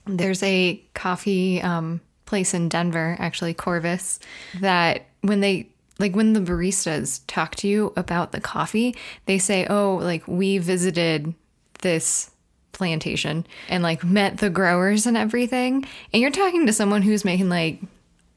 there's 0.07 0.43
a 0.43 0.79
coffee 0.93 1.63
um, 1.63 2.03
place 2.27 2.53
in 2.53 2.69
Denver, 2.69 3.17
actually 3.19 3.55
Corvus, 3.55 4.21
that 4.61 5.07
when 5.23 5.41
they 5.41 5.71
like 5.99 6.15
when 6.15 6.35
the 6.35 6.41
baristas 6.41 7.23
talk 7.29 7.55
to 7.57 7.67
you 7.69 7.95
about 7.97 8.33
the 8.33 8.43
coffee, 8.43 8.95
they 9.25 9.39
say, 9.39 9.67
"Oh, 9.71 9.99
like 10.03 10.29
we 10.29 10.59
visited 10.59 11.35
this 11.81 12.31
plantation 12.73 13.47
and 13.69 13.83
like 13.83 14.05
met 14.05 14.39
the 14.39 14.51
growers 14.51 15.07
and 15.07 15.17
everything. 15.17 15.87
And 16.13 16.23
you're 16.23 16.31
talking 16.31 16.67
to 16.67 16.73
someone 16.73 17.03
who's 17.03 17.25
making 17.25 17.49
like 17.49 17.81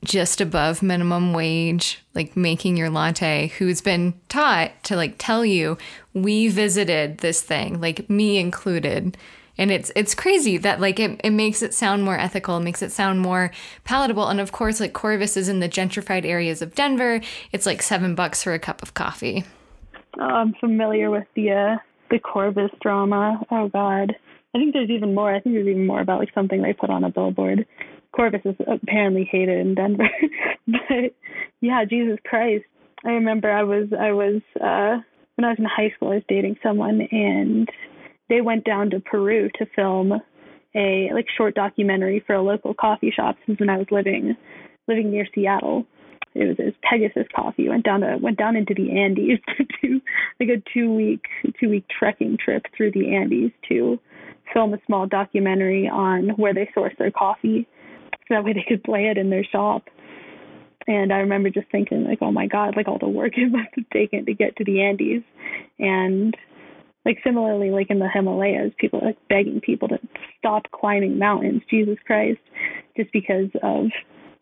just 0.04 0.42
above 0.42 0.84
minimum 0.84 1.34
wage, 1.34 2.04
like 2.14 2.36
making 2.36 2.78
your 2.78 2.90
latte, 2.90 3.48
who's 3.58 3.82
been 3.82 4.14
taught 4.30 4.72
to 4.84 4.96
like 4.96 5.16
tell 5.18 5.46
you, 5.46 5.78
we 6.14 6.50
visited 6.50 7.20
this 7.20 7.42
thing, 7.42 7.80
like 7.80 8.10
me 8.10 8.38
included. 8.38 9.18
And 9.58 9.72
it's 9.72 9.92
it's 9.96 10.16
crazy 10.16 10.58
that 10.58 10.82
like 10.82 11.00
it, 11.00 11.22
it 11.24 11.30
makes 11.30 11.62
it 11.62 11.74
sound 11.74 12.04
more 12.04 12.18
ethical, 12.18 12.60
makes 12.60 12.82
it 12.82 12.92
sound 12.92 13.22
more 13.22 13.52
palatable. 13.84 14.28
And 14.28 14.40
of 14.40 14.52
course, 14.52 14.80
like 14.80 14.94
Corvus 14.94 15.38
is 15.38 15.48
in 15.48 15.60
the 15.60 15.70
gentrified 15.70 16.26
areas 16.26 16.62
of 16.62 16.74
Denver. 16.74 17.22
It's 17.52 17.66
like 17.66 17.82
seven 17.82 18.16
bucks 18.16 18.44
for 18.44 18.54
a 18.54 18.60
cup 18.60 18.82
of 18.82 18.94
coffee. 18.96 19.46
Oh, 20.20 20.24
I'm 20.24 20.54
familiar 20.56 21.12
with 21.12 21.28
the 21.36 21.52
uh, 21.52 21.78
the 22.10 22.20
Corvus 22.20 22.72
drama. 22.82 23.42
Oh 23.52 23.70
God. 23.70 24.16
I 24.56 24.60
think 24.60 24.74
there's 24.74 24.89
even 24.89 25.16
more. 25.16 25.34
I 25.34 25.39
think 25.39 25.56
there's 25.56 25.68
even 25.68 25.88
more 25.88 26.01
about 26.01 26.20
like 26.20 26.34
something 26.34 26.62
they 26.62 26.74
put 26.74 26.89
on 26.89 27.04
a 27.04 27.10
billboard. 27.10 27.66
Corvus 28.16 28.41
is 28.45 28.56
apparently 28.68 29.28
hated 29.30 29.60
in 29.60 29.74
Denver, 29.74 30.10
but 30.68 31.16
yeah, 31.62 31.84
Jesus 31.86 32.20
Christ. 32.26 32.66
I 33.06 33.10
remember 33.10 33.51
I 33.51 33.64
was 33.64 33.88
I 33.99 34.12
was 34.12 34.41
uh 34.62 35.01
when 35.36 35.45
I 35.45 35.49
was 35.49 35.58
in 35.58 35.66
high 35.66 35.91
school. 35.95 36.12
I 36.12 36.16
was 36.16 36.24
dating 36.30 36.58
someone, 36.62 37.01
and 37.12 37.68
they 38.30 38.41
went 38.41 38.64
down 38.64 38.91
to 38.91 38.99
Peru 38.99 39.49
to 39.58 39.66
film 39.76 40.14
a 40.76 41.10
like 41.14 41.26
short 41.36 41.56
documentary 41.56 42.24
for 42.26 42.36
a 42.36 42.41
local 42.41 42.74
coffee 42.74 43.12
shop. 43.12 43.36
Since 43.45 43.60
when 43.60 43.70
I 43.70 43.78
was 43.78 43.88
living 43.91 44.36
living 44.88 45.12
near 45.12 45.28
Seattle, 45.34 45.86
it 46.36 46.45
was, 46.45 46.56
it 46.60 46.66
was 46.66 46.74
Pegasus 46.84 47.28
Coffee. 47.36 47.70
Went 47.70 47.86
down 47.86 48.01
to 48.01 48.18
went 48.22 48.38
down 48.38 48.56
into 48.56 48.74
the 48.74 48.91
Andes 48.91 49.39
to 49.58 49.66
do 49.82 50.01
like 50.39 50.49
a 50.49 50.64
two 50.74 50.93
week 50.93 51.24
two 51.60 51.70
week 51.70 51.86
trekking 51.89 52.38
trip 52.43 52.66
through 52.76 52.91
the 52.91 53.16
Andes 53.16 53.51
to 53.70 53.99
film 54.54 54.74
a 54.74 54.78
small 54.86 55.08
documentary 55.08 55.88
on 55.88 56.30
where 56.30 56.54
they 56.54 56.70
source 56.74 56.93
their 56.97 57.12
coffee, 57.12 57.68
so 58.12 58.36
that 58.36 58.43
way 58.43 58.54
they 58.54 58.66
could 58.68 58.84
play 58.84 59.08
it 59.08 59.18
in 59.18 59.30
their 59.30 59.43
shop. 59.43 59.84
And 60.88 61.14
I 61.14 61.18
remember 61.18 61.49
just 61.49 61.72
thinking 61.72 62.04
like, 62.04 62.20
oh 62.22 62.32
my 62.32 62.47
god, 62.47 62.76
like 62.76 62.88
all 62.88 62.99
the 62.99 63.08
work 63.08 63.34
it 63.38 63.51
must 63.51 63.70
have 63.76 63.89
taken 63.91 64.26
to 64.26 64.34
get 64.34 64.56
to 64.58 64.64
the 64.64 64.82
Andes, 64.82 65.24
and 65.80 66.36
like 67.06 67.18
similarly, 67.24 67.70
like 67.70 67.89
in 67.89 67.99
the 67.99 68.10
Himalayas, 68.10 68.72
people 68.78 69.01
are 69.01 69.08
like 69.08 69.18
begging 69.28 69.60
people 69.60 69.88
to 69.89 69.99
stop 70.38 70.64
climbing 70.72 71.20
mountains. 71.20 71.62
Jesus 71.70 71.97
Christ, 72.06 72.39
just 72.95 73.12
because 73.12 73.49
of 73.62 73.88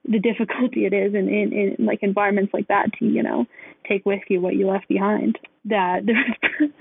the 0.05 0.19
difficulty 0.19 0.85
it 0.85 0.93
is 0.93 1.13
in, 1.13 1.29
in, 1.29 1.75
in 1.77 1.85
like 1.85 1.99
environments 2.01 2.53
like 2.53 2.67
that 2.67 2.87
to 2.97 3.05
you 3.05 3.21
know 3.21 3.45
take 3.87 4.05
with 4.05 4.21
you 4.29 4.41
what 4.41 4.55
you 4.55 4.67
left 4.67 4.87
behind 4.87 5.37
that 5.65 6.01
there's 6.05 6.71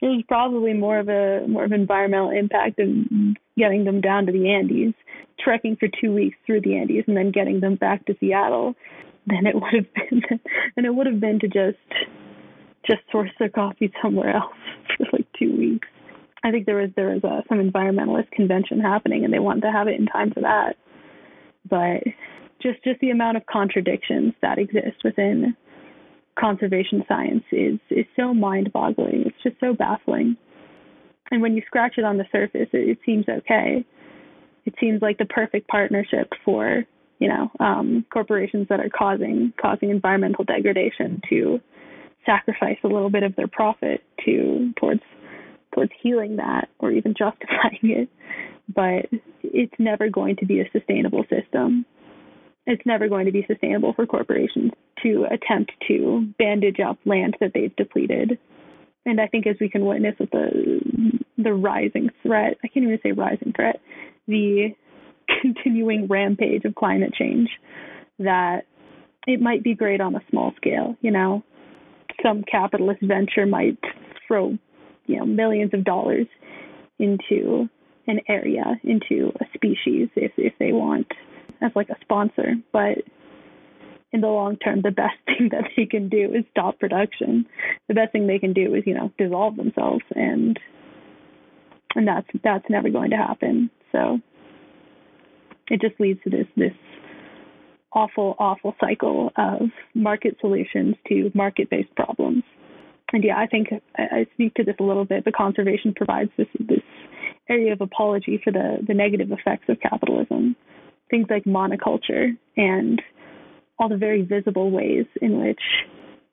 there's 0.00 0.22
probably 0.28 0.72
more 0.72 0.98
of 0.98 1.08
a 1.08 1.46
more 1.46 1.64
of 1.64 1.72
environmental 1.72 2.30
impact 2.30 2.78
of 2.78 2.88
getting 3.56 3.84
them 3.84 4.00
down 4.00 4.26
to 4.26 4.32
the 4.32 4.50
Andes. 4.50 4.94
Trekking 5.38 5.76
for 5.76 5.88
two 6.00 6.12
weeks 6.12 6.36
through 6.44 6.60
the 6.62 6.76
Andes 6.76 7.04
and 7.06 7.16
then 7.16 7.30
getting 7.30 7.60
them 7.60 7.76
back 7.76 8.04
to 8.06 8.16
Seattle 8.20 8.74
than 9.26 9.46
it 9.46 9.54
would 9.54 9.74
have 9.74 9.94
been 10.10 10.22
and 10.76 10.86
it 10.86 10.94
would 10.94 11.06
have 11.06 11.20
been 11.20 11.38
to 11.40 11.48
just 11.48 11.78
just 12.86 13.00
source 13.12 13.30
their 13.38 13.48
coffee 13.48 13.92
somewhere 14.02 14.36
else 14.36 14.52
for 14.96 15.06
like 15.12 15.26
two 15.38 15.56
weeks. 15.56 15.88
I 16.42 16.50
think 16.50 16.66
there 16.66 16.76
was 16.76 16.90
there 16.96 17.10
was 17.10 17.24
a, 17.24 17.42
some 17.48 17.58
environmentalist 17.58 18.30
convention 18.32 18.80
happening 18.80 19.24
and 19.24 19.32
they 19.32 19.38
wanted 19.38 19.62
to 19.62 19.72
have 19.72 19.88
it 19.88 19.98
in 19.98 20.06
time 20.06 20.30
for 20.30 20.40
that. 20.40 20.76
But 21.68 22.02
just 22.62 22.82
just 22.84 23.00
the 23.00 23.10
amount 23.10 23.36
of 23.36 23.46
contradictions 23.46 24.34
that 24.42 24.58
exist 24.58 25.02
within 25.04 25.56
conservation 26.38 27.04
science 27.08 27.44
is 27.52 27.78
is 27.90 28.06
so 28.16 28.32
mind-boggling. 28.34 29.24
It's 29.26 29.42
just 29.42 29.56
so 29.60 29.74
baffling. 29.74 30.36
And 31.30 31.42
when 31.42 31.54
you 31.54 31.62
scratch 31.66 31.94
it 31.96 32.04
on 32.04 32.18
the 32.18 32.24
surface, 32.32 32.68
it, 32.72 32.88
it 32.88 32.98
seems 33.04 33.26
okay. 33.28 33.84
It 34.66 34.74
seems 34.80 35.00
like 35.02 35.18
the 35.18 35.26
perfect 35.26 35.68
partnership 35.68 36.32
for 36.44 36.84
you 37.18 37.28
know 37.28 37.50
um, 37.60 38.04
corporations 38.12 38.66
that 38.68 38.80
are 38.80 38.90
causing 38.90 39.52
causing 39.60 39.90
environmental 39.90 40.44
degradation 40.44 41.20
to 41.30 41.60
sacrifice 42.26 42.78
a 42.84 42.88
little 42.88 43.10
bit 43.10 43.22
of 43.22 43.34
their 43.36 43.48
profit 43.48 44.02
to 44.24 44.72
towards 44.78 45.02
towards 45.74 45.92
healing 46.02 46.36
that 46.36 46.68
or 46.78 46.90
even 46.90 47.14
justifying 47.18 47.78
it. 47.82 48.08
But 48.72 49.06
it's 49.42 49.74
never 49.78 50.08
going 50.08 50.36
to 50.36 50.46
be 50.46 50.60
a 50.60 50.70
sustainable 50.72 51.24
system 51.28 51.84
it's 52.70 52.86
never 52.86 53.08
going 53.08 53.26
to 53.26 53.32
be 53.32 53.44
sustainable 53.48 53.92
for 53.92 54.06
corporations 54.06 54.70
to 55.02 55.26
attempt 55.30 55.72
to 55.88 56.26
bandage 56.38 56.78
up 56.78 56.98
land 57.04 57.36
that 57.40 57.50
they've 57.52 57.74
depleted. 57.74 58.38
And 59.04 59.20
I 59.20 59.26
think 59.26 59.46
as 59.46 59.56
we 59.60 59.68
can 59.68 59.84
witness 59.84 60.14
with 60.18 60.30
the 60.30 60.80
the 61.36 61.52
rising 61.52 62.10
threat, 62.22 62.58
I 62.62 62.68
can't 62.68 62.84
even 62.84 62.98
say 63.02 63.12
rising 63.12 63.52
threat, 63.56 63.80
the 64.28 64.68
continuing 65.42 66.06
rampage 66.06 66.64
of 66.64 66.74
climate 66.74 67.12
change, 67.14 67.48
that 68.18 68.66
it 69.26 69.40
might 69.40 69.64
be 69.64 69.74
great 69.74 70.00
on 70.00 70.14
a 70.14 70.20
small 70.30 70.52
scale, 70.56 70.96
you 71.00 71.10
know. 71.10 71.42
Some 72.22 72.44
capitalist 72.44 73.00
venture 73.02 73.46
might 73.46 73.78
throw, 74.28 74.58
you 75.06 75.16
know, 75.16 75.24
millions 75.24 75.72
of 75.72 75.84
dollars 75.84 76.26
into 76.98 77.68
an 78.06 78.20
area, 78.28 78.78
into 78.84 79.32
a 79.40 79.44
species 79.54 80.08
if 80.14 80.32
if 80.36 80.52
they 80.58 80.72
want 80.72 81.08
as 81.62 81.72
like 81.74 81.90
a 81.90 81.96
sponsor, 82.02 82.54
but 82.72 82.98
in 84.12 84.20
the 84.20 84.28
long 84.28 84.56
term, 84.56 84.82
the 84.82 84.90
best 84.90 85.16
thing 85.26 85.50
that 85.52 85.64
they 85.76 85.86
can 85.86 86.08
do 86.08 86.32
is 86.34 86.44
stop 86.50 86.78
production. 86.78 87.46
The 87.88 87.94
best 87.94 88.12
thing 88.12 88.26
they 88.26 88.38
can 88.38 88.52
do 88.52 88.74
is, 88.74 88.84
you 88.86 88.94
know, 88.94 89.12
dissolve 89.18 89.56
themselves, 89.56 90.04
and 90.14 90.58
and 91.94 92.06
that's 92.06 92.26
that's 92.42 92.68
never 92.68 92.90
going 92.90 93.10
to 93.10 93.16
happen. 93.16 93.70
So 93.92 94.20
it 95.68 95.80
just 95.80 96.00
leads 96.00 96.22
to 96.24 96.30
this 96.30 96.46
this 96.56 96.72
awful, 97.92 98.36
awful 98.38 98.74
cycle 98.80 99.32
of 99.36 99.62
market 99.94 100.36
solutions 100.40 100.94
to 101.08 101.30
market-based 101.34 101.94
problems. 101.96 102.44
And 103.12 103.24
yeah, 103.24 103.36
I 103.36 103.46
think 103.46 103.68
I, 103.96 104.02
I 104.02 104.26
speak 104.34 104.54
to 104.54 104.64
this 104.64 104.76
a 104.78 104.84
little 104.84 105.04
bit, 105.04 105.24
but 105.24 105.34
conservation 105.34 105.94
provides 105.94 106.30
this 106.36 106.46
this 106.58 106.82
area 107.48 107.72
of 107.72 107.80
apology 107.80 108.40
for 108.42 108.52
the 108.52 108.78
the 108.86 108.94
negative 108.94 109.32
effects 109.32 109.68
of 109.68 109.80
capitalism. 109.80 110.56
Things 111.10 111.26
like 111.28 111.44
monoculture 111.44 112.36
and 112.56 113.02
all 113.78 113.88
the 113.88 113.96
very 113.96 114.22
visible 114.22 114.70
ways 114.70 115.06
in 115.20 115.42
which 115.42 115.60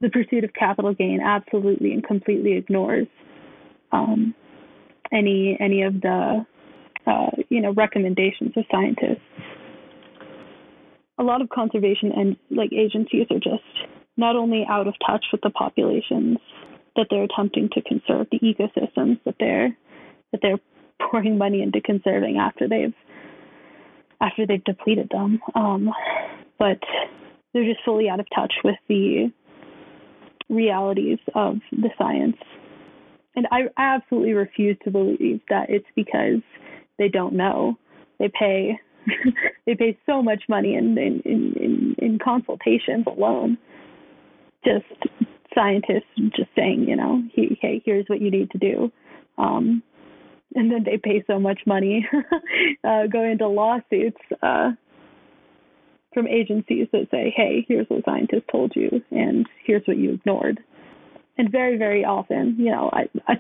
the 0.02 0.10
pursuit 0.10 0.44
of 0.44 0.54
capital 0.54 0.94
gain 0.94 1.20
absolutely 1.24 1.94
and 1.94 2.04
completely 2.04 2.54
ignores 2.54 3.08
um, 3.92 4.36
any 5.12 5.58
any 5.60 5.82
of 5.84 6.02
the 6.02 6.46
uh, 7.08 7.30
you 7.50 7.62
know 7.62 7.74
recommendations 7.74 8.52
of 8.56 8.66
scientists. 8.72 9.22
A 11.20 11.24
lot 11.24 11.42
of 11.42 11.50
conservation 11.50 12.12
and 12.16 12.36
like 12.52 12.72
agencies 12.74 13.26
are 13.32 13.40
just 13.40 13.64
not 14.18 14.36
only 14.36 14.66
out 14.70 14.88
of 14.88 14.94
touch 15.06 15.26
with 15.32 15.42
the 15.42 15.50
populations 15.50 16.38
that 16.96 17.08
they're 17.10 17.24
attempting 17.24 17.70
to 17.74 17.82
conserve, 17.82 18.28
the 18.32 18.40
ecosystems 18.40 19.20
that 19.26 19.36
they're 19.40 19.76
that 20.32 20.42
they're 20.42 20.60
pouring 21.00 21.38
money 21.38 21.62
into 21.62 21.80
conserving 21.82 22.38
after 22.38 22.68
they've 22.68 22.94
after 24.22 24.46
they've 24.46 24.64
depleted 24.64 25.10
them, 25.12 25.40
um, 25.56 25.90
but 26.58 26.80
they're 27.54 27.66
just 27.66 27.84
fully 27.86 28.10
out 28.10 28.20
of 28.20 28.28
touch 28.36 28.54
with 28.64 28.76
the 28.88 29.32
realities 30.50 31.20
of 31.36 31.58
the 31.72 31.90
science. 31.98 32.38
And 33.36 33.48
I, 33.52 33.68
absolutely 33.78 34.34
refuse 34.34 34.78
to 34.84 34.92
believe 34.92 35.42
that 35.50 35.70
it's 35.70 35.86
because 35.96 36.42
they 36.98 37.08
don't 37.08 37.34
know. 37.34 37.78
They 38.20 38.30
pay 38.30 38.80
they 39.66 39.76
pay 39.76 39.98
so 40.06 40.22
much 40.22 40.44
money 40.50 40.76
in 40.76 40.98
in, 40.98 41.22
in, 41.24 41.96
in 42.00 42.20
consultations 42.24 43.06
alone. 43.06 43.58
Just 44.66 44.86
scientists 45.54 46.10
just 46.36 46.50
saying, 46.56 46.86
you 46.88 46.96
know, 46.96 47.22
hey, 47.34 47.82
here's 47.86 48.06
what 48.08 48.22
you 48.22 48.32
need 48.32 48.52
to 48.52 48.58
do. 48.58 48.92
Um, 49.38 49.84
and 50.56 50.72
then 50.72 50.84
they 50.84 50.98
pay 50.98 51.24
so 51.28 51.40
much 51.40 51.60
money 51.66 52.08
uh, 52.84 53.08
going 53.08 53.32
into 53.32 53.48
lawsuits 53.48 54.18
uh, 54.42 54.72
from 56.14 56.28
agencies 56.28 56.88
that 56.92 57.08
say, 57.12 57.34
hey, 57.36 57.66
here's 57.68 57.88
what 57.90 58.06
scientists 58.06 58.46
told 58.52 58.74
you, 58.76 58.90
and 59.12 59.48
here's 59.66 59.86
what 59.86 59.98
you 59.98 60.14
ignored. 60.14 60.60
And 61.38 61.52
very, 61.52 61.78
very 61.78 62.04
often, 62.04 62.56
you 62.58 62.72
know, 62.72 62.90
I, 62.92 63.08
I, 63.28 63.34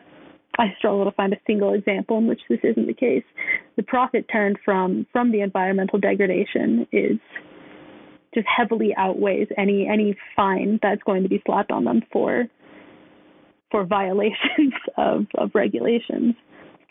I 0.60 0.76
struggle 0.78 1.06
to 1.06 1.12
find 1.12 1.34
a 1.34 1.40
single 1.48 1.74
example 1.74 2.18
in 2.18 2.28
which 2.28 2.42
this 2.50 2.60
isn't 2.64 2.86
the 2.86 2.94
case. 2.94 3.24
The 3.76 3.84
profit 3.84 4.26
turned 4.32 4.58
from 4.64 5.08
from 5.12 5.32
the 5.32 5.42
environmental 5.42 6.00
degradation 6.00 6.88
is 6.92 7.18
just 8.34 8.46
heavily 8.48 8.94
outweighs 8.96 9.48
any 9.58 9.88
any 9.88 10.16
fine 10.36 10.80
that's 10.82 11.02
going 11.04 11.24
to 11.24 11.30
be 11.30 11.42
slapped 11.46 11.72
on 11.72 11.86
them 11.86 12.04
for 12.12 12.48
for 13.72 13.86
violations 13.86 14.74
of, 14.98 15.26
of 15.38 15.52
regulations. 15.54 16.36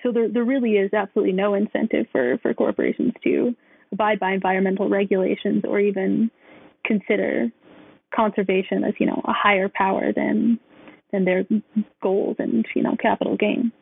So 0.07 0.13
there, 0.13 0.29
there 0.29 0.45
really 0.45 0.73
is 0.73 0.93
absolutely 0.95 1.33
no 1.33 1.55
incentive 1.55 2.07
for, 2.13 2.39
for 2.39 2.55
corporations 2.55 3.13
to 3.25 3.57
abide 3.93 4.21
by 4.21 4.33
environmental 4.33 4.89
regulations 4.89 5.65
or 5.67 5.81
even 5.81 6.31
consider 6.85 7.49
conservation 8.15 8.85
as 8.85 8.95
you 9.01 9.07
know 9.07 9.21
a 9.25 9.33
higher 9.33 9.69
power 9.69 10.13
than 10.15 10.61
than 11.11 11.25
their 11.25 11.45
goals 12.03 12.37
and 12.39 12.65
you 12.77 12.83
know 12.83 12.95
capital 13.03 13.37
gain. 13.37 13.73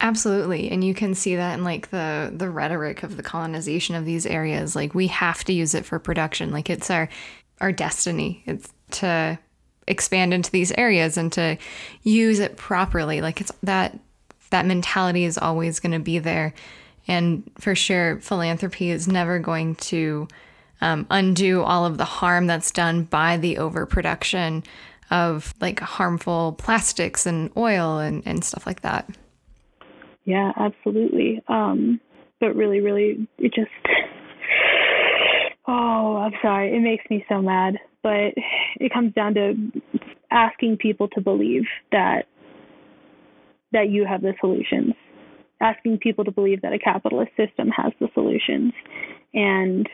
Absolutely. 0.00 0.70
And 0.70 0.82
you 0.82 0.94
can 0.94 1.14
see 1.14 1.36
that 1.36 1.58
in 1.58 1.64
like 1.64 1.90
the 1.90 2.32
the 2.34 2.48
rhetoric 2.48 3.02
of 3.02 3.18
the 3.18 3.22
colonization 3.22 3.94
of 3.94 4.06
these 4.06 4.24
areas. 4.24 4.74
Like 4.74 4.94
we 4.94 5.08
have 5.08 5.44
to 5.44 5.52
use 5.52 5.74
it 5.74 5.84
for 5.84 5.98
production. 5.98 6.52
Like 6.52 6.70
it's 6.70 6.90
our 6.90 7.10
our 7.60 7.70
destiny. 7.70 8.42
It's 8.46 8.72
to 8.92 9.38
expand 9.86 10.32
into 10.32 10.50
these 10.50 10.72
areas 10.72 11.18
and 11.18 11.30
to 11.34 11.58
use 12.02 12.38
it 12.38 12.56
properly. 12.56 13.20
Like 13.20 13.42
it's 13.42 13.52
that 13.62 13.98
that 14.52 14.64
mentality 14.64 15.24
is 15.24 15.36
always 15.36 15.80
going 15.80 15.92
to 15.92 15.98
be 15.98 16.18
there 16.20 16.54
and 17.08 17.50
for 17.58 17.74
sure, 17.74 18.20
philanthropy 18.20 18.90
is 18.90 19.08
never 19.08 19.38
going 19.38 19.74
to 19.76 20.28
um, 20.80 21.06
undo 21.10 21.62
all 21.62 21.84
of 21.84 21.98
the 21.98 22.04
harm 22.04 22.46
that's 22.46 22.70
done 22.70 23.04
by 23.04 23.36
the 23.36 23.58
overproduction 23.58 24.62
of 25.10 25.52
like 25.60 25.80
harmful 25.80 26.52
plastics 26.52 27.26
and 27.26 27.50
oil 27.56 27.98
and, 27.98 28.22
and 28.26 28.44
stuff 28.44 28.66
like 28.66 28.82
that. 28.82 29.08
Yeah, 30.24 30.52
absolutely. 30.56 31.42
Um, 31.48 32.00
but 32.40 32.54
really, 32.54 32.80
really, 32.80 33.26
it 33.38 33.52
just, 33.52 33.70
oh, 35.66 36.16
I'm 36.16 36.32
sorry. 36.40 36.74
It 36.74 36.80
makes 36.80 37.04
me 37.10 37.24
so 37.28 37.42
mad. 37.42 37.78
But 38.02 38.34
it 38.76 38.92
comes 38.92 39.12
down 39.14 39.34
to 39.34 39.54
asking 40.30 40.78
people 40.78 41.08
to 41.08 41.20
believe 41.20 41.64
that 41.92 42.26
that 43.72 43.90
you 43.90 44.04
have 44.06 44.22
the 44.22 44.34
solutions 44.40 44.94
asking 45.62 45.98
people 45.98 46.24
to 46.24 46.32
believe 46.32 46.60
that 46.62 46.72
a 46.72 46.78
capitalist 46.78 47.30
system 47.36 47.68
has 47.68 47.92
the 48.00 48.08
solutions. 48.14 48.72
And 49.32 49.88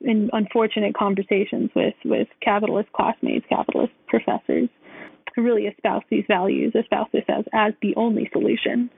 in 0.00 0.30
unfortunate 0.32 0.94
conversations 0.94 1.70
with, 1.76 1.94
with 2.04 2.26
capitalist 2.42 2.90
classmates, 2.92 3.46
capitalist 3.48 3.92
professors, 4.08 4.68
who 5.36 5.42
really 5.42 5.66
espouse 5.66 6.02
these 6.10 6.24
values, 6.26 6.72
espouse 6.74 7.08
this 7.12 7.24
as, 7.28 7.44
as 7.52 7.72
the 7.82 7.94
only 7.96 8.28
solution, 8.32 8.90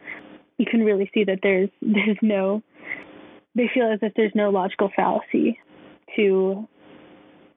you 0.59 0.64
can 0.64 0.84
really 0.84 1.10
see 1.12 1.24
that 1.24 1.40
there's 1.42 1.68
there's 1.82 2.18
no 2.22 2.62
they 3.54 3.70
feel 3.74 3.90
as 3.92 3.98
if 4.00 4.14
there's 4.14 4.32
no 4.34 4.48
logical 4.48 4.90
fallacy 4.96 5.59
to 6.16 6.66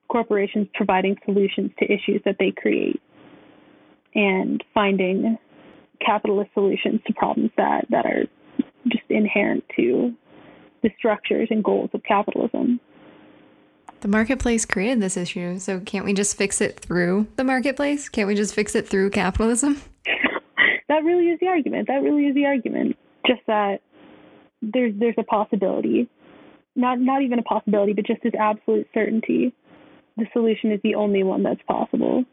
corporations 0.09 0.67
providing 0.73 1.15
solutions 1.23 1.71
to 1.79 1.85
issues 1.85 2.21
that 2.25 2.35
they 2.37 2.51
create 2.51 3.01
and 4.13 4.61
finding 4.73 5.37
capitalist 5.99 6.51
solutions 6.53 7.01
to 7.07 7.13
problems 7.13 7.51
that, 7.57 7.85
that 7.89 8.05
are 8.05 8.25
just 8.87 9.03
inherent 9.09 9.63
to 9.75 10.13
the 10.83 10.89
structures 10.97 11.47
and 11.49 11.63
goals 11.63 11.89
of 11.93 12.03
capitalism. 12.03 12.79
The 14.01 14.07
marketplace 14.07 14.65
created 14.65 15.01
this 15.01 15.17
issue, 15.17 15.57
so 15.57 15.79
can't 15.79 16.05
we 16.05 16.13
just 16.13 16.37
fix 16.37 16.61
it 16.61 16.79
through 16.79 17.27
the 17.37 17.43
marketplace? 17.43 18.07
Can't 18.09 18.27
we 18.27 18.35
just 18.35 18.53
fix 18.53 18.75
it 18.75 18.87
through 18.87 19.09
capitalism? 19.09 19.81
that 20.87 21.03
really 21.03 21.29
is 21.29 21.39
the 21.39 21.47
argument. 21.47 21.87
That 21.87 22.03
really 22.03 22.27
is 22.27 22.35
the 22.35 22.45
argument. 22.45 22.97
Just 23.25 23.41
that 23.47 23.81
there's 24.61 24.93
there's 24.99 25.15
a 25.17 25.23
possibility, 25.23 26.07
not 26.75 26.99
not 26.99 27.23
even 27.23 27.39
a 27.39 27.43
possibility, 27.43 27.93
but 27.93 28.05
just 28.05 28.21
this 28.21 28.33
absolute 28.39 28.87
certainty. 28.93 29.53
The 30.17 30.27
solution 30.33 30.71
is 30.71 30.79
the 30.83 30.95
only 30.95 31.23
one 31.23 31.43
that's 31.43 31.61
possible. 31.67 32.23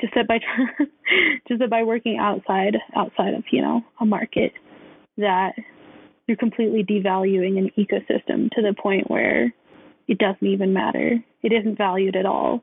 Just 0.00 0.14
that 0.14 0.28
by 0.28 0.38
just 1.48 1.60
that 1.60 1.70
by 1.70 1.82
working 1.82 2.18
outside 2.18 2.76
outside 2.96 3.34
of 3.34 3.44
you 3.52 3.62
know 3.62 3.82
a 4.00 4.04
market 4.04 4.52
that 5.18 5.52
you're 6.26 6.36
completely 6.36 6.84
devaluing 6.84 7.58
an 7.58 7.70
ecosystem 7.76 8.50
to 8.50 8.62
the 8.62 8.74
point 8.80 9.10
where 9.10 9.52
it 10.08 10.18
doesn't 10.18 10.46
even 10.46 10.72
matter. 10.72 11.22
It 11.42 11.52
isn't 11.52 11.78
valued 11.78 12.16
at 12.16 12.26
all. 12.26 12.62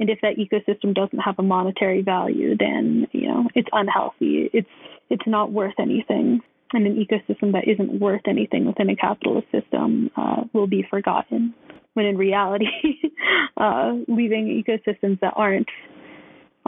And 0.00 0.10
if 0.10 0.20
that 0.22 0.36
ecosystem 0.36 0.94
doesn't 0.94 1.18
have 1.18 1.36
a 1.38 1.42
monetary 1.42 2.02
value, 2.02 2.56
then 2.56 3.06
you 3.12 3.28
know 3.28 3.48
it's 3.54 3.68
unhealthy. 3.72 4.50
It's 4.52 4.68
it's 5.10 5.26
not 5.26 5.52
worth 5.52 5.74
anything. 5.78 6.40
And 6.72 6.86
an 6.86 6.96
ecosystem 6.96 7.52
that 7.52 7.66
isn't 7.66 7.98
worth 7.98 8.20
anything 8.28 8.66
within 8.66 8.90
a 8.90 8.96
capitalist 8.96 9.46
system 9.50 10.10
uh, 10.16 10.42
will 10.52 10.66
be 10.66 10.86
forgotten. 10.88 11.54
When 11.94 12.04
in 12.04 12.18
reality, 12.18 12.66
uh, 13.56 13.94
leaving 14.06 14.62
ecosystems 14.62 15.18
that 15.20 15.32
aren't 15.34 15.68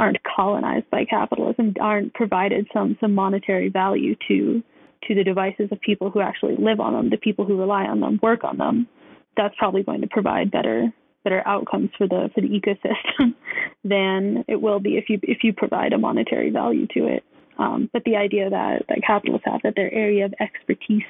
aren't 0.01 0.17
colonized 0.25 0.89
by 0.91 1.05
capitalism, 1.05 1.75
aren't 1.79 2.15
provided 2.15 2.67
some 2.73 2.97
some 3.01 3.15
monetary 3.15 3.69
value 3.69 4.17
to 4.29 4.63
to 5.07 5.15
the 5.15 5.23
devices 5.23 5.69
of 5.71 5.81
people 5.83 6.11
who 6.11 6.21
actually 6.21 6.57
live 6.57 6.81
on 6.81 6.95
them, 6.95 7.11
the 7.11 7.19
people 7.19 7.45
who 7.45 7.59
rely 7.59 7.85
on 7.85 8.01
them, 8.01 8.19
work 8.23 8.45
on 8.45 8.57
them, 8.57 8.89
that's 9.37 9.55
probably 9.59 9.83
going 9.83 10.01
to 10.01 10.07
provide 10.07 10.51
better 10.51 10.91
better 11.23 11.47
outcomes 11.47 11.91
for 11.99 12.09
the 12.09 12.31
for 12.35 12.41
the 12.41 12.49
ecosystem 12.49 13.35
than 13.85 14.43
it 14.49 14.61
will 14.61 14.81
be 14.81 14.97
if 14.97 15.11
you 15.11 15.21
if 15.23 15.45
you 15.45 15.53
provide 15.53 15.93
a 15.93 15.99
monetary 15.99 16.51
value 16.51 16.87
to 16.95 17.07
it. 17.07 17.23
Um, 17.59 17.91
but 17.93 18.03
the 18.05 18.17
idea 18.17 18.49
that 18.49 18.87
that 18.89 19.03
capitalists 19.07 19.47
have 19.47 19.61
that 19.65 19.75
their 19.77 19.93
area 19.93 20.25
of 20.25 20.35
expertise 20.41 21.03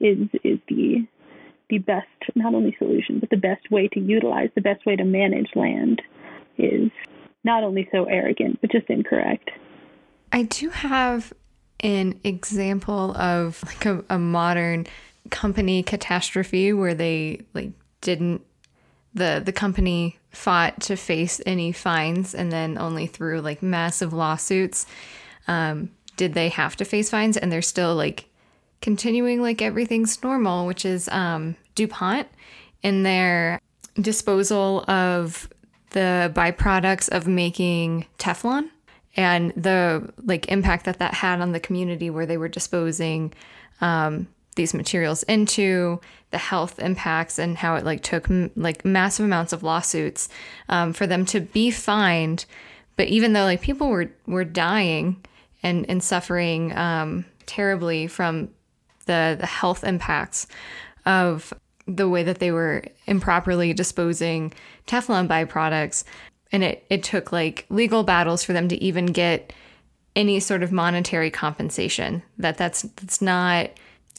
is 0.00 0.18
is 0.42 0.58
the 0.68 1.06
the 1.70 1.78
best 1.78 2.08
not 2.34 2.54
only 2.54 2.74
solution 2.76 3.20
but 3.20 3.30
the 3.30 3.36
best 3.36 3.70
way 3.70 3.86
to 3.88 4.00
utilize 4.00 4.50
the 4.56 4.60
best 4.60 4.84
way 4.84 4.96
to 4.96 5.04
manage 5.04 5.48
land 5.54 6.02
is 6.58 6.90
not 7.44 7.62
only 7.64 7.88
so 7.92 8.04
arrogant 8.04 8.60
but 8.60 8.70
just 8.70 8.88
incorrect. 8.88 9.50
I 10.32 10.42
do 10.42 10.70
have 10.70 11.32
an 11.80 12.18
example 12.24 13.16
of 13.16 13.62
like 13.66 13.86
a, 13.86 14.04
a 14.08 14.18
modern 14.18 14.86
company 15.30 15.82
catastrophe 15.82 16.72
where 16.72 16.94
they 16.94 17.42
like 17.54 17.70
didn't 18.00 18.42
the 19.14 19.42
the 19.44 19.52
company 19.52 20.18
fought 20.30 20.80
to 20.82 20.96
face 20.96 21.40
any 21.46 21.72
fines, 21.72 22.34
and 22.34 22.52
then 22.52 22.76
only 22.78 23.06
through 23.06 23.40
like 23.40 23.62
massive 23.62 24.12
lawsuits 24.12 24.86
um, 25.48 25.90
did 26.16 26.34
they 26.34 26.50
have 26.50 26.76
to 26.76 26.84
face 26.84 27.10
fines, 27.10 27.36
and 27.36 27.50
they're 27.50 27.62
still 27.62 27.94
like 27.94 28.28
continuing 28.82 29.40
like 29.40 29.62
everything's 29.62 30.22
normal, 30.22 30.66
which 30.66 30.84
is 30.84 31.08
um, 31.08 31.56
DuPont 31.74 32.28
in 32.82 33.02
their 33.02 33.58
disposal 34.00 34.84
of 34.88 35.48
the 35.96 36.30
byproducts 36.34 37.08
of 37.08 37.26
making 37.26 38.04
Teflon 38.18 38.68
and 39.16 39.50
the 39.56 40.12
like 40.22 40.52
impact 40.52 40.84
that 40.84 40.98
that 40.98 41.14
had 41.14 41.40
on 41.40 41.52
the 41.52 41.58
community 41.58 42.10
where 42.10 42.26
they 42.26 42.36
were 42.36 42.48
disposing 42.48 43.32
um, 43.80 44.28
these 44.56 44.74
materials 44.74 45.22
into 45.22 45.98
the 46.32 46.36
health 46.36 46.78
impacts 46.80 47.38
and 47.38 47.56
how 47.56 47.76
it 47.76 47.84
like 47.86 48.02
took 48.02 48.30
m- 48.30 48.50
like 48.56 48.84
massive 48.84 49.24
amounts 49.24 49.54
of 49.54 49.62
lawsuits 49.62 50.28
um, 50.68 50.92
for 50.92 51.06
them 51.06 51.24
to 51.24 51.40
be 51.40 51.70
fined. 51.70 52.44
But 52.96 53.08
even 53.08 53.32
though 53.32 53.44
like 53.44 53.62
people 53.62 53.88
were 53.88 54.10
were 54.26 54.44
dying 54.44 55.24
and 55.62 55.88
and 55.88 56.04
suffering 56.04 56.76
um, 56.76 57.24
terribly 57.46 58.06
from 58.06 58.50
the 59.06 59.34
the 59.40 59.46
health 59.46 59.82
impacts 59.82 60.46
of 61.06 61.54
the 61.86 62.08
way 62.08 62.22
that 62.22 62.38
they 62.38 62.50
were 62.50 62.84
improperly 63.06 63.72
disposing 63.72 64.52
Teflon 64.86 65.28
byproducts. 65.28 66.04
And 66.52 66.62
it, 66.62 66.84
it 66.90 67.02
took 67.02 67.32
like 67.32 67.66
legal 67.68 68.02
battles 68.02 68.44
for 68.44 68.52
them 68.52 68.68
to 68.68 68.76
even 68.82 69.06
get 69.06 69.52
any 70.14 70.40
sort 70.40 70.62
of 70.62 70.72
monetary 70.72 71.30
compensation. 71.30 72.22
That 72.38 72.56
that's 72.56 72.82
that's 72.82 73.20
not 73.20 73.70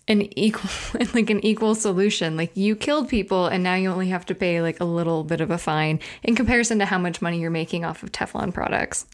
an 0.08 0.22
equal 0.38 0.70
like 1.14 1.30
an 1.30 1.44
equal 1.44 1.76
solution. 1.76 2.38
Like 2.38 2.56
you 2.56 2.76
killed 2.76 3.10
people 3.10 3.48
and 3.48 3.64
now 3.64 3.76
you 3.76 3.90
only 3.90 4.10
have 4.10 4.26
to 4.28 4.36
pay 4.36 4.62
like 4.62 4.80
a 4.80 4.86
little 4.86 5.24
bit 5.24 5.42
of 5.42 5.52
a 5.52 5.58
fine 5.58 6.00
in 6.24 6.36
comparison 6.36 6.80
to 6.80 6.86
how 6.86 6.98
much 6.98 7.22
money 7.22 7.40
you're 7.40 7.50
making 7.52 7.84
off 7.84 8.04
of 8.04 8.12
Teflon 8.12 8.54
products. 8.54 9.06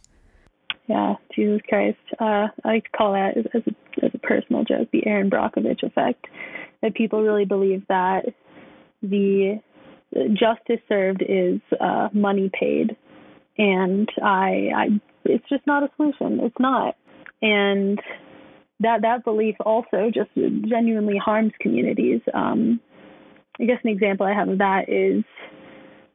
Yeah, 0.87 1.15
Jesus 1.33 1.61
Christ. 1.67 1.97
Uh, 2.19 2.47
I 2.63 2.67
like 2.67 2.83
to 2.83 2.97
call 2.97 3.13
that 3.13 3.37
as, 3.37 3.45
as, 3.53 3.61
a, 3.67 4.05
as 4.05 4.11
a 4.13 4.17
personal 4.17 4.65
joke 4.65 4.89
the 4.91 5.05
Erin 5.07 5.29
Brockovich 5.29 5.81
effect. 5.81 6.27
That 6.83 6.93
people 6.93 7.23
really 7.23 7.45
believe 7.45 7.81
that 7.87 8.25
the 9.01 9.59
justice 10.33 10.81
served 10.87 11.23
is 11.27 11.61
uh, 11.81 12.09
money 12.13 12.51
paid, 12.53 12.95
and 13.57 14.07
I, 14.21 14.69
I, 14.75 14.87
it's 15.23 15.47
just 15.49 15.65
not 15.65 15.83
a 15.83 15.89
solution. 15.95 16.41
It's 16.41 16.59
not, 16.59 16.95
and 17.41 17.99
that 18.81 19.01
that 19.01 19.23
belief 19.23 19.55
also 19.65 20.11
just 20.13 20.29
genuinely 20.35 21.17
harms 21.17 21.53
communities. 21.61 22.19
Um, 22.33 22.81
I 23.61 23.63
guess 23.63 23.79
an 23.83 23.89
example 23.89 24.25
I 24.25 24.33
have 24.33 24.49
of 24.49 24.57
that 24.57 24.89
is 24.89 25.23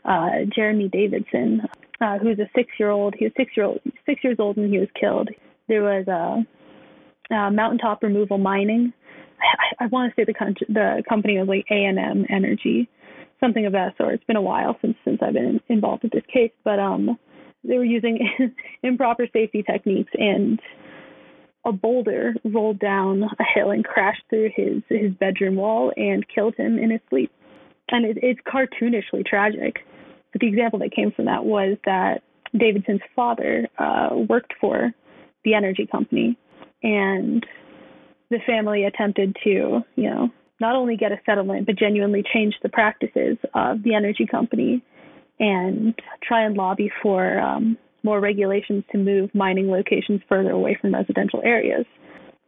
uh, 0.04 0.44
Jeremy 0.54 0.88
Davidson, 0.88 1.62
uh, 2.00 2.18
who's 2.18 2.38
a 2.38 2.50
six-year-old. 2.54 3.14
He 3.18 3.24
was 3.24 3.32
six 3.38 3.56
year 3.56 3.66
old, 3.66 3.80
six 4.04 4.22
years 4.22 4.36
old 4.38 4.58
when 4.58 4.70
he 4.70 4.78
was 4.78 4.88
killed. 5.00 5.30
There 5.66 5.82
was 5.82 6.06
a, 6.08 7.34
a 7.34 7.50
mountaintop 7.50 8.02
removal 8.02 8.38
mining. 8.38 8.92
I, 9.40 9.84
I 9.84 9.86
want 9.88 10.14
to 10.14 10.20
say 10.20 10.24
the, 10.24 10.34
con- 10.34 10.56
the 10.68 11.02
company 11.08 11.38
was 11.38 11.48
like 11.48 11.66
A 11.70 11.84
and 11.84 11.98
M 11.98 12.26
Energy 12.28 12.88
something 13.40 13.66
of 13.66 13.72
that 13.72 13.96
sort. 13.96 14.14
It's 14.14 14.24
been 14.24 14.36
a 14.36 14.42
while 14.42 14.76
since 14.80 14.96
since 15.04 15.18
I've 15.22 15.34
been 15.34 15.60
involved 15.68 16.02
with 16.02 16.12
this 16.12 16.24
case, 16.32 16.52
but 16.64 16.78
um, 16.78 17.18
they 17.64 17.76
were 17.76 17.84
using 17.84 18.18
improper 18.82 19.26
safety 19.32 19.62
techniques, 19.62 20.12
and 20.14 20.60
a 21.64 21.72
boulder 21.72 22.34
rolled 22.44 22.78
down 22.78 23.22
a 23.22 23.44
hill 23.54 23.70
and 23.70 23.84
crashed 23.84 24.22
through 24.30 24.50
his 24.54 24.82
his 24.88 25.12
bedroom 25.14 25.56
wall 25.56 25.92
and 25.96 26.26
killed 26.28 26.54
him 26.56 26.78
in 26.78 26.90
his 26.90 27.00
sleep. 27.10 27.32
And 27.90 28.04
it, 28.04 28.18
it's 28.22 28.40
cartoonishly 28.46 29.26
tragic. 29.26 29.78
But 30.32 30.42
the 30.42 30.48
example 30.48 30.78
that 30.80 30.92
came 30.94 31.10
from 31.10 31.24
that 31.24 31.44
was 31.44 31.78
that 31.86 32.22
Davidson's 32.56 33.00
father 33.16 33.66
uh, 33.78 34.10
worked 34.28 34.54
for 34.60 34.92
the 35.44 35.54
energy 35.54 35.86
company, 35.90 36.36
and 36.82 37.46
the 38.30 38.38
family 38.46 38.84
attempted 38.84 39.36
to, 39.44 39.80
you 39.96 40.10
know, 40.10 40.28
not 40.60 40.74
only 40.74 40.96
get 40.96 41.12
a 41.12 41.20
settlement, 41.24 41.66
but 41.66 41.78
genuinely 41.78 42.22
change 42.34 42.54
the 42.62 42.68
practices 42.68 43.36
of 43.54 43.82
the 43.84 43.94
energy 43.94 44.26
company 44.26 44.82
and 45.38 45.94
try 46.22 46.44
and 46.44 46.56
lobby 46.56 46.90
for 47.02 47.38
um, 47.38 47.78
more 48.02 48.20
regulations 48.20 48.84
to 48.90 48.98
move 48.98 49.30
mining 49.34 49.70
locations 49.70 50.20
further 50.28 50.50
away 50.50 50.76
from 50.80 50.94
residential 50.94 51.40
areas. 51.44 51.86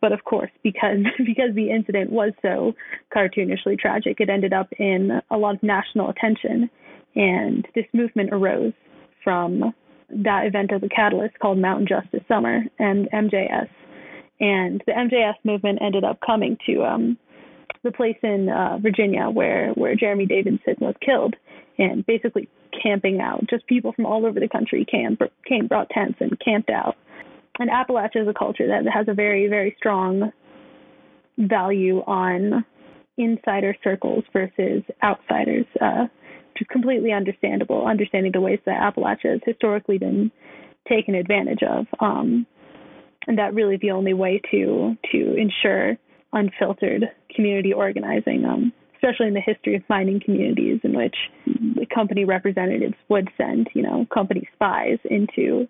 But 0.00 0.12
of 0.12 0.24
course, 0.24 0.50
because 0.62 0.98
because 1.18 1.54
the 1.54 1.70
incident 1.70 2.10
was 2.10 2.32
so 2.42 2.72
cartoonishly 3.14 3.78
tragic, 3.78 4.16
it 4.20 4.28
ended 4.28 4.52
up 4.52 4.68
in 4.78 5.20
a 5.30 5.36
lot 5.36 5.56
of 5.56 5.62
national 5.62 6.10
attention, 6.10 6.70
and 7.14 7.66
this 7.74 7.84
movement 7.92 8.30
arose 8.32 8.72
from 9.22 9.74
that 10.08 10.46
event 10.46 10.72
as 10.72 10.82
a 10.82 10.88
catalyst 10.88 11.38
called 11.38 11.58
Mountain 11.58 11.86
Justice 11.86 12.26
Summer 12.26 12.62
and 12.78 13.08
MJS. 13.12 13.68
And 14.40 14.82
the 14.86 14.92
MJS 14.92 15.34
movement 15.44 15.80
ended 15.82 16.04
up 16.04 16.18
coming 16.24 16.56
to 16.66 16.82
um, 16.82 17.18
the 17.82 17.92
place 17.92 18.16
in 18.22 18.48
uh, 18.48 18.78
Virginia 18.80 19.28
where 19.28 19.70
where 19.72 19.94
Jeremy 19.94 20.26
Davidson 20.26 20.76
was 20.80 20.94
killed, 21.04 21.36
and 21.78 22.04
basically 22.06 22.48
camping 22.82 23.20
out. 23.20 23.48
Just 23.48 23.66
people 23.66 23.92
from 23.92 24.06
all 24.06 24.26
over 24.26 24.40
the 24.40 24.48
country 24.48 24.86
came 24.90 25.18
came 25.46 25.66
brought 25.66 25.90
tents 25.90 26.18
and 26.20 26.38
camped 26.40 26.70
out. 26.70 26.96
And 27.58 27.68
Appalachia 27.68 28.22
is 28.22 28.28
a 28.28 28.34
culture 28.34 28.66
that 28.68 28.90
has 28.92 29.06
a 29.08 29.14
very 29.14 29.48
very 29.48 29.74
strong 29.78 30.32
value 31.38 31.98
on 32.06 32.64
insider 33.18 33.76
circles 33.84 34.24
versus 34.32 34.82
outsiders. 35.02 35.66
Uh, 35.80 36.06
which 36.52 36.62
is 36.62 36.66
completely 36.72 37.12
understandable, 37.12 37.86
understanding 37.86 38.32
the 38.32 38.40
ways 38.40 38.58
that 38.66 38.80
Appalachia 38.80 39.32
has 39.32 39.40
historically 39.44 39.98
been 39.98 40.30
taken 40.88 41.14
advantage 41.14 41.62
of. 41.62 41.86
Um, 42.00 42.46
and 43.26 43.38
that 43.38 43.54
really 43.54 43.76
the 43.76 43.90
only 43.90 44.14
way 44.14 44.40
to 44.50 44.96
to 45.12 45.34
ensure 45.36 45.96
unfiltered 46.32 47.04
community 47.34 47.72
organizing, 47.72 48.44
um, 48.44 48.72
especially 48.94 49.26
in 49.26 49.34
the 49.34 49.40
history 49.40 49.76
of 49.76 49.82
mining 49.88 50.20
communities, 50.24 50.80
in 50.84 50.94
which 50.94 51.16
company 51.92 52.24
representatives 52.24 52.94
would 53.08 53.28
send, 53.36 53.68
you 53.74 53.82
know, 53.82 54.06
company 54.12 54.48
spies 54.54 54.98
into 55.04 55.68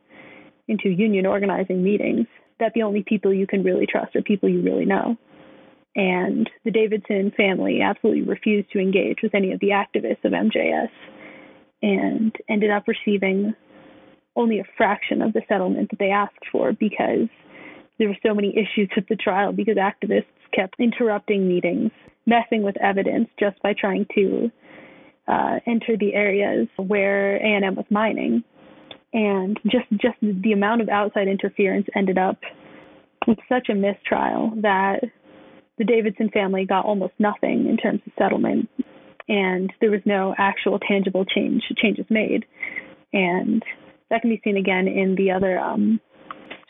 into 0.69 0.89
union 0.89 1.27
organizing 1.27 1.83
meetings. 1.83 2.27
That 2.59 2.73
the 2.75 2.83
only 2.83 3.03
people 3.03 3.33
you 3.33 3.47
can 3.47 3.63
really 3.63 3.87
trust 3.87 4.15
are 4.17 4.23
people 4.23 4.49
you 4.49 4.61
really 4.61 4.85
know. 4.85 5.17
And 5.97 6.49
the 6.65 6.71
Davidson 6.71 7.33
family 7.37 7.81
absolutely 7.83 8.23
refused 8.23 8.71
to 8.73 8.79
engage 8.79 9.19
with 9.23 9.35
any 9.35 9.53
of 9.53 9.61
the 9.61 9.71
activists 9.71 10.25
of 10.25 10.33
MJS 10.33 10.91
and 11.83 12.37
ended 12.49 12.71
up 12.71 12.85
receiving 12.87 13.55
only 14.41 14.59
a 14.59 14.65
fraction 14.77 15.23
of 15.23 15.33
the 15.33 15.43
settlement 15.49 15.91
that 15.91 15.99
they 15.99 16.11
asked 16.11 16.47
for 16.51 16.73
because 16.73 17.29
there 17.99 18.09
were 18.09 18.17
so 18.27 18.35
many 18.35 18.55
issues 18.57 18.91
with 18.97 19.07
the 19.09 19.17
trial 19.17 19.53
because 19.53 19.77
activists 19.77 20.25
kept 20.55 20.75
interrupting 20.79 21.47
meetings, 21.47 21.91
messing 22.27 22.63
with 22.63 22.77
evidence 22.81 23.29
just 23.39 23.63
by 23.63 23.75
trying 23.79 24.07
to 24.15 24.51
uh, 25.29 25.61
enter 25.67 25.97
the 25.99 26.15
areas 26.15 26.67
where 26.77 27.37
A&M 27.37 27.75
was 27.75 27.85
mining. 27.91 28.43
And 29.13 29.59
just 29.65 29.91
just 29.91 30.17
the 30.23 30.53
amount 30.53 30.83
of 30.83 30.89
outside 30.89 31.29
interference 31.29 31.87
ended 31.97 32.17
up 32.17 32.39
with 33.27 33.39
such 33.49 33.69
a 33.69 33.75
mistrial 33.75 34.53
that 34.63 35.01
the 35.79 35.85
Davidson 35.85 36.31
family 36.31 36.65
got 36.65 36.85
almost 36.85 37.15
nothing 37.19 37.67
in 37.69 37.77
terms 37.77 38.01
of 38.07 38.13
settlement, 38.19 38.69
and 39.29 39.73
there 39.81 39.91
was 39.91 40.03
no 40.05 40.35
actual 40.39 40.79
tangible 40.79 41.25
change 41.25 41.65
changes 41.77 42.07
made. 42.09 42.45
And 43.13 43.65
that 44.11 44.21
can 44.23 44.31
be 44.31 44.41
seen 44.45 44.57
again 44.57 44.89
in 44.89 45.15
the 45.17 45.31
other 45.31 45.59
um, 45.59 46.01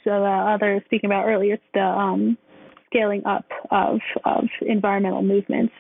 so 0.05 0.11
the 0.11 0.27
other 0.27 0.83
speaking 0.87 1.11
about 1.11 1.27
earlier, 1.27 1.55
it's 1.55 1.63
the 1.75 1.81
um, 1.81 2.39
scaling 2.87 3.23
up 3.27 3.47
of 3.71 4.01
of 4.25 4.45
environmental 4.63 5.23
movements. 5.23 5.73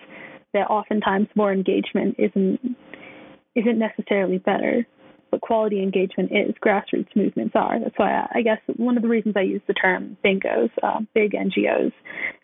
That 0.53 0.69
oftentimes 0.69 1.28
more 1.35 1.53
engagement 1.53 2.16
isn't 2.19 2.61
isn't 3.55 3.78
necessarily 3.78 4.39
better, 4.39 4.87
but 5.31 5.41
quality 5.41 5.82
engagement 5.82 6.32
is. 6.32 6.55
Grassroots 6.65 7.15
movements 7.15 7.55
are. 7.55 7.78
That's 7.81 7.97
why 7.97 8.12
I, 8.12 8.39
I 8.39 8.43
guess 8.43 8.59
one 8.77 8.97
of 8.97 9.03
the 9.03 9.09
reasons 9.09 9.35
I 9.37 9.43
use 9.43 9.62
the 9.66 9.74
term 9.74 10.16
bingos, 10.24 10.70
uh, 10.82 11.01
big 11.15 11.32
NGOs, 11.32 11.93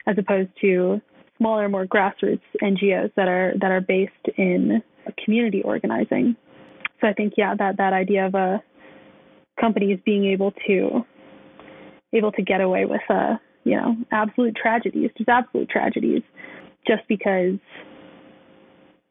as 0.06 0.16
opposed 0.18 0.50
to 0.62 1.00
smaller, 1.36 1.68
more 1.68 1.86
grassroots 1.86 2.40
NGOs 2.62 3.12
that 3.16 3.28
are 3.28 3.54
that 3.60 3.70
are 3.70 3.82
based 3.82 4.12
in 4.38 4.82
community 5.24 5.62
organizing. 5.62 6.36
So 7.00 7.08
I 7.08 7.12
think 7.12 7.34
yeah, 7.36 7.54
that 7.58 7.76
that 7.76 7.92
idea 7.92 8.26
of 8.26 8.34
a 8.34 8.62
companies 9.60 9.98
being 10.04 10.26
able 10.26 10.52
to 10.66 11.04
able 12.12 12.32
to 12.32 12.42
get 12.42 12.60
away 12.60 12.84
with 12.84 13.02
uh 13.08 13.36
you 13.64 13.76
know 13.76 13.96
absolute 14.12 14.56
tragedies 14.56 15.10
just 15.16 15.28
absolute 15.28 15.68
tragedies 15.68 16.22
just 16.86 17.02
because 17.08 17.58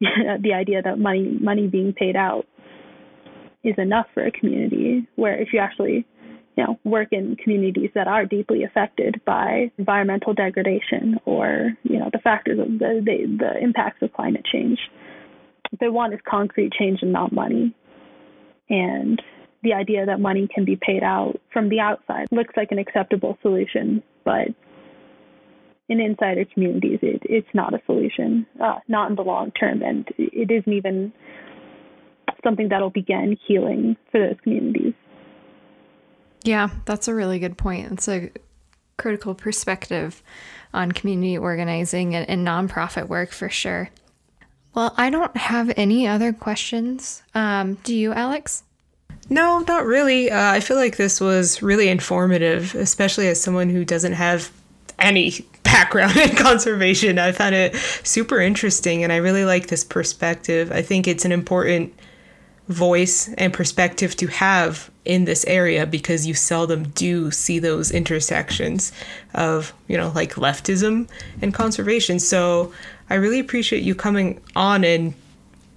the 0.00 0.52
idea 0.54 0.82
that 0.82 0.98
money 0.98 1.36
money 1.40 1.66
being 1.66 1.92
paid 1.92 2.16
out 2.16 2.46
is 3.62 3.74
enough 3.78 4.06
for 4.14 4.24
a 4.24 4.30
community 4.30 5.06
where 5.16 5.40
if 5.40 5.48
you 5.52 5.58
actually 5.58 6.06
you 6.56 6.64
know 6.64 6.78
work 6.84 7.08
in 7.12 7.36
communities 7.36 7.90
that 7.94 8.08
are 8.08 8.24
deeply 8.24 8.64
affected 8.64 9.20
by 9.26 9.70
environmental 9.78 10.32
degradation 10.32 11.18
or 11.24 11.72
you 11.82 11.98
know 11.98 12.08
the 12.12 12.18
factors 12.18 12.58
of 12.58 12.66
the 12.78 13.02
the, 13.04 13.36
the 13.38 13.62
impacts 13.62 14.00
of 14.02 14.12
climate 14.12 14.44
change 14.50 14.78
they 15.80 15.88
want 15.88 16.14
is 16.14 16.20
concrete 16.28 16.72
change 16.72 17.00
and 17.02 17.12
not 17.12 17.32
money. 17.32 17.74
And 18.68 19.20
the 19.66 19.74
idea 19.74 20.06
that 20.06 20.20
money 20.20 20.48
can 20.54 20.64
be 20.64 20.78
paid 20.80 21.02
out 21.02 21.40
from 21.52 21.68
the 21.68 21.80
outside 21.80 22.26
looks 22.30 22.54
like 22.56 22.68
an 22.70 22.78
acceptable 22.78 23.36
solution, 23.42 24.00
but 24.24 24.46
in 25.88 26.00
insider 26.00 26.44
communities, 26.54 27.00
it, 27.02 27.20
it's 27.24 27.48
not 27.52 27.74
a 27.74 27.80
solution, 27.84 28.46
uh, 28.62 28.78
not 28.86 29.10
in 29.10 29.16
the 29.16 29.22
long 29.22 29.50
term, 29.50 29.82
and 29.82 30.06
it 30.18 30.50
isn't 30.52 30.72
even 30.72 31.12
something 32.44 32.68
that'll 32.68 32.90
begin 32.90 33.36
healing 33.46 33.96
for 34.12 34.20
those 34.20 34.36
communities. 34.44 34.94
Yeah, 36.44 36.68
that's 36.84 37.08
a 37.08 37.14
really 37.14 37.40
good 37.40 37.58
point. 37.58 37.90
It's 37.90 38.08
a 38.08 38.30
critical 38.98 39.34
perspective 39.34 40.22
on 40.72 40.92
community 40.92 41.36
organizing 41.36 42.14
and, 42.14 42.28
and 42.30 42.46
nonprofit 42.46 43.08
work 43.08 43.32
for 43.32 43.48
sure. 43.48 43.90
Well, 44.74 44.94
I 44.96 45.10
don't 45.10 45.36
have 45.36 45.72
any 45.76 46.06
other 46.06 46.32
questions. 46.32 47.24
Um, 47.34 47.74
do 47.82 47.96
you, 47.96 48.12
Alex? 48.12 48.62
No, 49.28 49.60
not 49.66 49.84
really. 49.84 50.30
Uh, 50.30 50.52
I 50.52 50.60
feel 50.60 50.76
like 50.76 50.96
this 50.96 51.20
was 51.20 51.62
really 51.62 51.88
informative, 51.88 52.74
especially 52.74 53.28
as 53.28 53.40
someone 53.40 53.70
who 53.70 53.84
doesn't 53.84 54.12
have 54.12 54.52
any 54.98 55.44
background 55.62 56.16
in 56.16 56.36
conservation. 56.36 57.18
I 57.18 57.32
found 57.32 57.54
it 57.54 57.74
super 58.04 58.40
interesting 58.40 59.02
and 59.02 59.12
I 59.12 59.16
really 59.16 59.44
like 59.44 59.66
this 59.66 59.84
perspective. 59.84 60.70
I 60.72 60.82
think 60.82 61.08
it's 61.08 61.24
an 61.24 61.32
important 61.32 61.92
voice 62.68 63.32
and 63.34 63.52
perspective 63.52 64.16
to 64.16 64.26
have 64.26 64.90
in 65.04 65.24
this 65.24 65.44
area 65.46 65.86
because 65.86 66.26
you 66.26 66.34
seldom 66.34 66.88
do 66.90 67.30
see 67.30 67.58
those 67.58 67.92
intersections 67.92 68.92
of, 69.34 69.72
you 69.86 69.96
know, 69.96 70.10
like 70.14 70.34
leftism 70.34 71.08
and 71.40 71.54
conservation. 71.54 72.18
So 72.18 72.72
I 73.08 73.14
really 73.14 73.38
appreciate 73.38 73.82
you 73.82 73.94
coming 73.94 74.40
on 74.56 74.84
and 74.84 75.14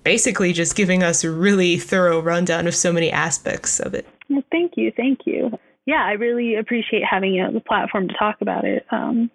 basically 0.09 0.51
just 0.51 0.75
giving 0.75 1.03
us 1.03 1.23
a 1.23 1.29
really 1.29 1.77
thorough 1.77 2.19
rundown 2.19 2.65
of 2.65 2.73
so 2.73 2.91
many 2.91 3.11
aspects 3.11 3.79
of 3.79 3.93
it. 3.93 4.07
Well, 4.27 4.41
thank 4.51 4.71
you. 4.75 4.91
Thank 4.97 5.19
you. 5.25 5.51
Yeah, 5.85 6.03
I 6.03 6.13
really 6.13 6.55
appreciate 6.55 7.03
having 7.07 7.35
you 7.35 7.43
know, 7.43 7.53
the 7.53 7.59
platform 7.59 8.07
to 8.07 8.13
talk 8.17 8.37
about 8.41 8.65
it. 8.65 8.87
Um, 8.89 9.29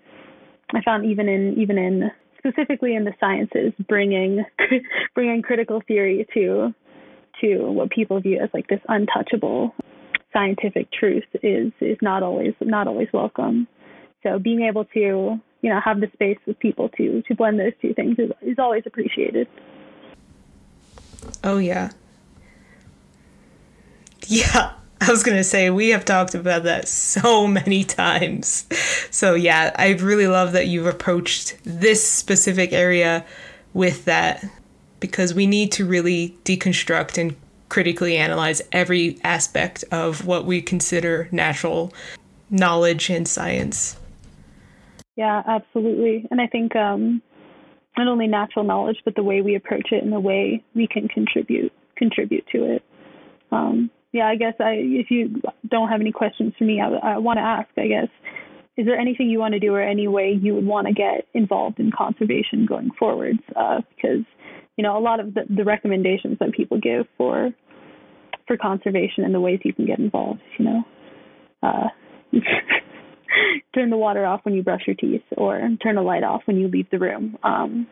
I 0.75 0.83
found 0.83 1.07
even 1.07 1.29
in 1.29 1.55
even 1.57 1.79
in 1.79 2.11
specifically 2.39 2.97
in 2.97 3.05
the 3.05 3.13
sciences, 3.21 3.73
bringing 3.87 4.45
bringing 5.15 5.43
critical 5.43 5.81
theory 5.87 6.27
to 6.35 6.75
to 7.41 7.59
what 7.71 7.91
people 7.91 8.21
view 8.21 8.41
as 8.43 8.51
like 8.53 8.67
this 8.67 8.81
untouchable 8.89 9.77
scientific 10.33 10.91
truth 10.91 11.23
is 11.45 11.71
is 11.81 11.99
not 12.03 12.25
always 12.25 12.53
not 12.61 12.89
always 12.89 13.07
welcome. 13.13 13.69
So 14.25 14.41
being 14.41 14.63
able 14.63 14.87
to 14.87 15.01
you 15.01 15.71
know 15.71 15.81
have 15.85 16.01
the 16.01 16.09
space 16.15 16.39
with 16.49 16.59
people 16.59 16.89
to 16.97 17.23
to 17.29 17.35
blend 17.37 17.61
those 17.61 17.75
two 17.81 17.95
things 17.95 18.19
is 18.19 18.33
is 18.43 18.59
always 18.59 18.83
appreciated. 18.87 19.47
Oh 21.43 21.59
yeah. 21.59 21.91
Yeah. 24.27 24.73
I 25.01 25.11
was 25.11 25.23
going 25.23 25.37
to 25.37 25.45
say, 25.45 25.69
we 25.69 25.91
have 25.91 26.05
talked 26.05 26.35
about 26.35 26.63
that 26.63 26.89
so 26.89 27.47
many 27.47 27.85
times. 27.85 28.67
So, 29.11 29.35
yeah, 29.35 29.75
I 29.79 29.91
really 29.91 30.27
love 30.27 30.53
that 30.53 30.67
you've 30.67 30.87
approached 30.87 31.59
this 31.63 32.09
specific 32.09 32.73
area 32.73 33.25
with 33.75 34.07
that 34.07 34.45
because 35.01 35.35
we 35.35 35.47
need 35.47 35.73
to 35.73 35.85
really 35.85 36.35
deconstruct 36.45 37.19
and 37.19 37.37
critically 37.69 38.17
analyze 38.17 38.63
every 38.73 39.19
aspect 39.25 39.85
of 39.91 40.27
what 40.27 40.47
we 40.47 40.63
consider 40.63 41.29
natural 41.33 41.93
knowledge 42.49 43.11
and 43.11 43.29
science. 43.29 43.97
Yeah, 45.17 45.43
absolutely. 45.47 46.27
And 46.31 46.41
I 46.41 46.47
think 46.47 46.75
um, 46.77 47.21
not 47.97 48.09
only 48.09 48.27
natural 48.27 48.65
knowledge, 48.65 48.99
but 49.05 49.15
the 49.15 49.23
way 49.23 49.41
we 49.41 49.55
approach 49.55 49.89
it 49.93 50.03
and 50.03 50.13
the 50.13 50.21
way 50.21 50.63
we 50.75 50.87
can 50.87 51.09
contribute 51.09 51.73
contribute 51.97 52.45
to 52.53 52.75
it. 52.75 52.83
Um, 53.53 53.91
yeah, 54.13 54.27
I 54.27 54.37
guess 54.37 54.55
I, 54.61 54.73
if 54.79 55.11
you 55.11 55.41
don't 55.69 55.89
have 55.89 56.01
any 56.01 56.13
questions 56.13 56.55
for 56.59 56.65
me, 56.65 56.81
I, 56.81 57.15
I 57.15 57.19
want 57.19 57.39
to 57.39 57.43
ask. 57.43 57.69
I 57.77 57.87
guess, 57.87 58.09
is 58.77 58.87
there 58.87 58.99
anything 58.99 59.29
you 59.29 59.39
want 59.39 59.55
to 59.55 59.61
do 59.61 59.73
or 59.75 59.83
any 59.83 60.09
way 60.09 60.37
you 60.41 60.55
would 60.55 60.67
want 60.67 60.87
to 60.89 60.93
get 60.93 61.27
involved 61.35 61.79
in 61.79 61.91
conservation 61.97 62.67
going 62.67 62.91
forwards? 62.99 63.41
Uh, 63.55 63.81
because 63.95 64.25
you 64.77 64.83
know, 64.83 64.99
a 64.99 65.01
lot 65.01 65.21
of 65.21 65.35
the, 65.35 65.43
the 65.49 65.65
recommendations 65.65 66.39
that 66.41 66.53
people 66.53 66.79
give 66.81 67.07
for 67.17 67.51
for 68.47 68.57
conservation 68.57 69.25
and 69.25 69.35
the 69.35 69.41
ways 69.41 69.61
you 69.65 69.73
can 69.73 69.87
get 69.87 69.99
involved. 69.99 70.41
You 70.59 70.65
know, 70.65 70.83
uh, 71.63 71.89
turn 73.75 73.91
the 73.91 73.97
water 73.97 74.25
off 74.25 74.41
when 74.45 74.55
you 74.55 74.63
brush 74.63 74.83
your 74.87 74.97
teeth, 74.97 75.23
or 75.37 75.61
turn 75.83 75.97
the 75.97 76.03
light 76.03 76.25
off 76.25 76.43
when 76.47 76.57
you 76.57 76.69
leave 76.69 76.91
the 76.91 76.99
room. 76.99 77.37
Um, 77.43 77.87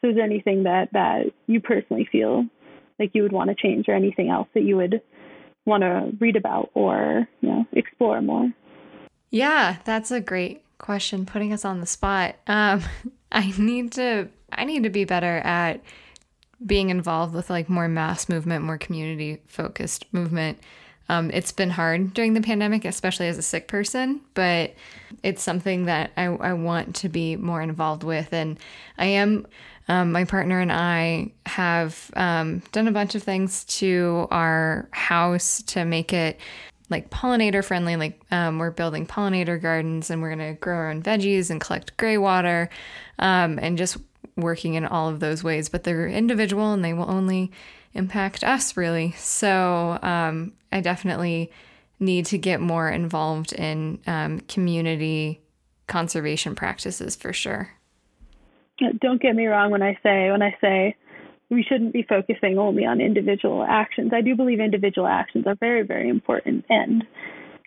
so, 0.00 0.10
is 0.10 0.16
there 0.16 0.24
anything 0.24 0.64
that 0.64 0.88
that 0.92 1.26
you 1.46 1.60
personally 1.60 2.08
feel 2.10 2.44
like 2.98 3.10
you 3.14 3.22
would 3.22 3.32
want 3.32 3.50
to 3.50 3.56
change, 3.56 3.86
or 3.88 3.94
anything 3.94 4.30
else 4.30 4.48
that 4.54 4.62
you 4.62 4.76
would 4.76 5.00
want 5.66 5.82
to 5.82 6.10
read 6.20 6.36
about 6.36 6.70
or 6.74 7.28
you 7.40 7.48
know 7.48 7.66
explore 7.72 8.20
more? 8.20 8.50
Yeah, 9.30 9.76
that's 9.84 10.10
a 10.10 10.20
great 10.20 10.64
question. 10.78 11.26
Putting 11.26 11.52
us 11.52 11.64
on 11.64 11.80
the 11.80 11.86
spot. 11.86 12.36
Um, 12.46 12.82
I 13.32 13.52
need 13.56 13.92
to 13.92 14.28
I 14.52 14.64
need 14.64 14.82
to 14.82 14.90
be 14.90 15.04
better 15.04 15.38
at 15.38 15.80
being 16.64 16.90
involved 16.90 17.34
with 17.34 17.48
like 17.48 17.68
more 17.68 17.88
mass 17.88 18.28
movement, 18.28 18.64
more 18.64 18.78
community 18.78 19.40
focused 19.46 20.12
movement. 20.12 20.58
Um, 21.10 21.32
it's 21.32 21.50
been 21.50 21.70
hard 21.70 22.14
during 22.14 22.34
the 22.34 22.40
pandemic, 22.40 22.84
especially 22.84 23.26
as 23.26 23.36
a 23.36 23.42
sick 23.42 23.66
person, 23.66 24.20
but 24.34 24.74
it's 25.24 25.42
something 25.42 25.86
that 25.86 26.12
I, 26.16 26.26
I 26.26 26.52
want 26.52 26.94
to 26.96 27.08
be 27.08 27.34
more 27.34 27.60
involved 27.60 28.04
with. 28.04 28.32
And 28.32 28.60
I 28.96 29.06
am, 29.06 29.44
um, 29.88 30.12
my 30.12 30.24
partner 30.24 30.60
and 30.60 30.70
I 30.70 31.32
have 31.46 32.12
um, 32.14 32.62
done 32.70 32.86
a 32.86 32.92
bunch 32.92 33.16
of 33.16 33.24
things 33.24 33.64
to 33.64 34.28
our 34.30 34.88
house 34.92 35.62
to 35.62 35.84
make 35.84 36.12
it 36.12 36.38
like 36.90 37.10
pollinator 37.10 37.64
friendly. 37.64 37.96
Like 37.96 38.20
um, 38.30 38.60
we're 38.60 38.70
building 38.70 39.04
pollinator 39.04 39.60
gardens 39.60 40.10
and 40.10 40.22
we're 40.22 40.36
going 40.36 40.54
to 40.54 40.60
grow 40.60 40.76
our 40.76 40.90
own 40.90 41.02
veggies 41.02 41.50
and 41.50 41.60
collect 41.60 41.96
gray 41.96 42.18
water 42.18 42.70
um, 43.18 43.58
and 43.60 43.76
just 43.76 43.96
working 44.36 44.74
in 44.74 44.86
all 44.86 45.08
of 45.08 45.18
those 45.18 45.42
ways, 45.42 45.68
but 45.68 45.82
they're 45.82 46.06
individual 46.06 46.72
and 46.72 46.84
they 46.84 46.92
will 46.92 47.10
only 47.10 47.50
impact 47.94 48.44
us 48.44 48.76
really. 48.76 49.12
So 49.12 49.98
um, 50.02 50.52
I 50.72 50.80
definitely 50.80 51.50
need 51.98 52.26
to 52.26 52.38
get 52.38 52.60
more 52.60 52.88
involved 52.88 53.52
in 53.52 54.00
um, 54.06 54.40
community 54.40 55.40
conservation 55.86 56.54
practices 56.54 57.16
for 57.16 57.32
sure. 57.32 57.70
Don't 59.00 59.20
get 59.20 59.36
me 59.36 59.46
wrong 59.46 59.70
when 59.70 59.82
I 59.82 59.98
say 60.02 60.30
when 60.30 60.40
I 60.40 60.56
say 60.60 60.96
we 61.50 61.62
shouldn't 61.62 61.92
be 61.92 62.06
focusing 62.08 62.58
only 62.58 62.86
on 62.86 63.00
individual 63.00 63.62
actions. 63.68 64.12
I 64.14 64.22
do 64.22 64.34
believe 64.34 64.60
individual 64.60 65.06
actions 65.06 65.46
are 65.46 65.56
very 65.56 65.82
very 65.82 66.08
important, 66.08 66.64
and 66.70 67.04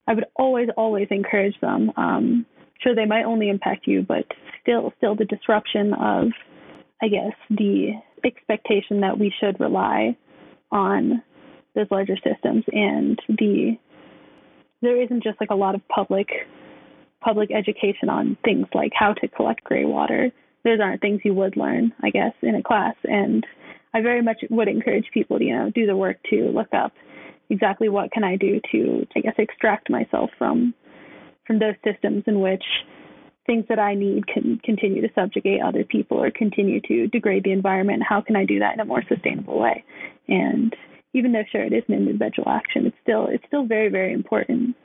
I 0.08 0.16
would 0.16 0.26
always 0.36 0.70
always 0.76 1.08
encourage 1.12 1.60
them. 1.62 1.92
Um, 1.98 2.48
sure, 2.82 2.96
they 2.96 3.06
might 3.06 3.26
only 3.26 3.50
impact 3.50 3.86
you, 3.86 4.02
but 4.02 4.26
still 4.64 4.92
still 4.98 5.16
the 5.16 5.26
disruption 5.26 5.94
of 5.94 6.32
I 7.04 7.10
guess, 7.10 7.34
the 7.50 7.92
expectation 8.26 9.02
that 9.02 9.20
we 9.20 9.34
should 9.40 9.60
rely 9.60 10.18
on 10.72 11.22
those 11.76 11.88
larger 11.92 12.16
systems 12.18 12.64
and 12.72 13.20
the 13.28 13.78
there 14.82 15.02
isn't 15.02 15.24
just 15.24 15.40
like 15.40 15.50
a 15.50 15.56
lot 15.56 15.76
of 15.76 15.82
public 15.88 16.28
public 17.24 17.50
education 17.52 18.10
on 18.10 18.38
things 18.44 18.68
like 18.74 18.92
how 18.94 19.14
to 19.14 19.28
collect 19.30 19.64
gray 19.64 19.86
water. 19.86 20.30
Those 20.66 20.80
aren't 20.82 21.02
things 21.02 21.22
you 21.24 21.34
would 21.34 21.56
learn, 21.56 21.94
I 22.04 22.10
guess, 22.10 22.34
in 22.42 22.56
a 22.56 22.62
class. 22.62 22.96
And 23.06 23.46
I 23.94 24.02
very 24.02 24.22
much 24.22 24.42
would 24.50 24.68
encourage 24.68 25.06
people 25.14 25.40
to, 25.40 25.44
you 25.44 25.56
know, 25.56 25.72
do 25.74 25.86
the 25.86 25.96
work 25.96 26.18
to 26.32 26.50
look 26.50 26.74
up 26.74 26.92
exactly 27.50 27.88
what 27.88 28.12
can 28.12 28.24
I 28.24 28.36
do 28.36 28.60
to, 28.72 29.08
I 29.16 29.22
guess, 29.22 29.36
extract 29.38 29.90
myself 29.90 30.30
from 30.38 30.74
from 31.48 31.60
those 31.60 31.76
systems 31.84 32.24
in 32.28 32.40
which 32.40 32.64
things 33.46 33.66
that 33.70 33.80
I 33.80 33.94
need 33.94 34.28
can 34.28 34.60
continue 34.64 35.02
to 35.02 35.14
subjugate 35.14 35.62
other 35.62 35.84
people 35.84 36.22
or 36.22 36.32
continue 36.32 36.80
to 36.82 37.08
degrade 37.08 37.44
the 37.44 37.52
environment. 37.52 38.04
How 38.08 38.22
can 38.22 38.36
I 38.36 38.46
do 38.46 38.60
that 38.60 38.74
in 38.74 38.80
a 38.80 38.86
more 38.86 39.04
sustainable 39.08 39.60
way? 39.60 39.84
And 40.28 40.76
even 41.14 41.32
though 41.32 41.44
sure 41.52 41.64
it 41.64 41.74
is 41.74 41.84
an 41.88 41.96
individual 41.96 42.50
action, 42.50 42.86
it's 42.86 42.98
still 43.04 43.28
it's 43.28 43.46
still 43.48 43.66
very 43.66 43.90
very 43.90 44.14
important. 44.14 44.76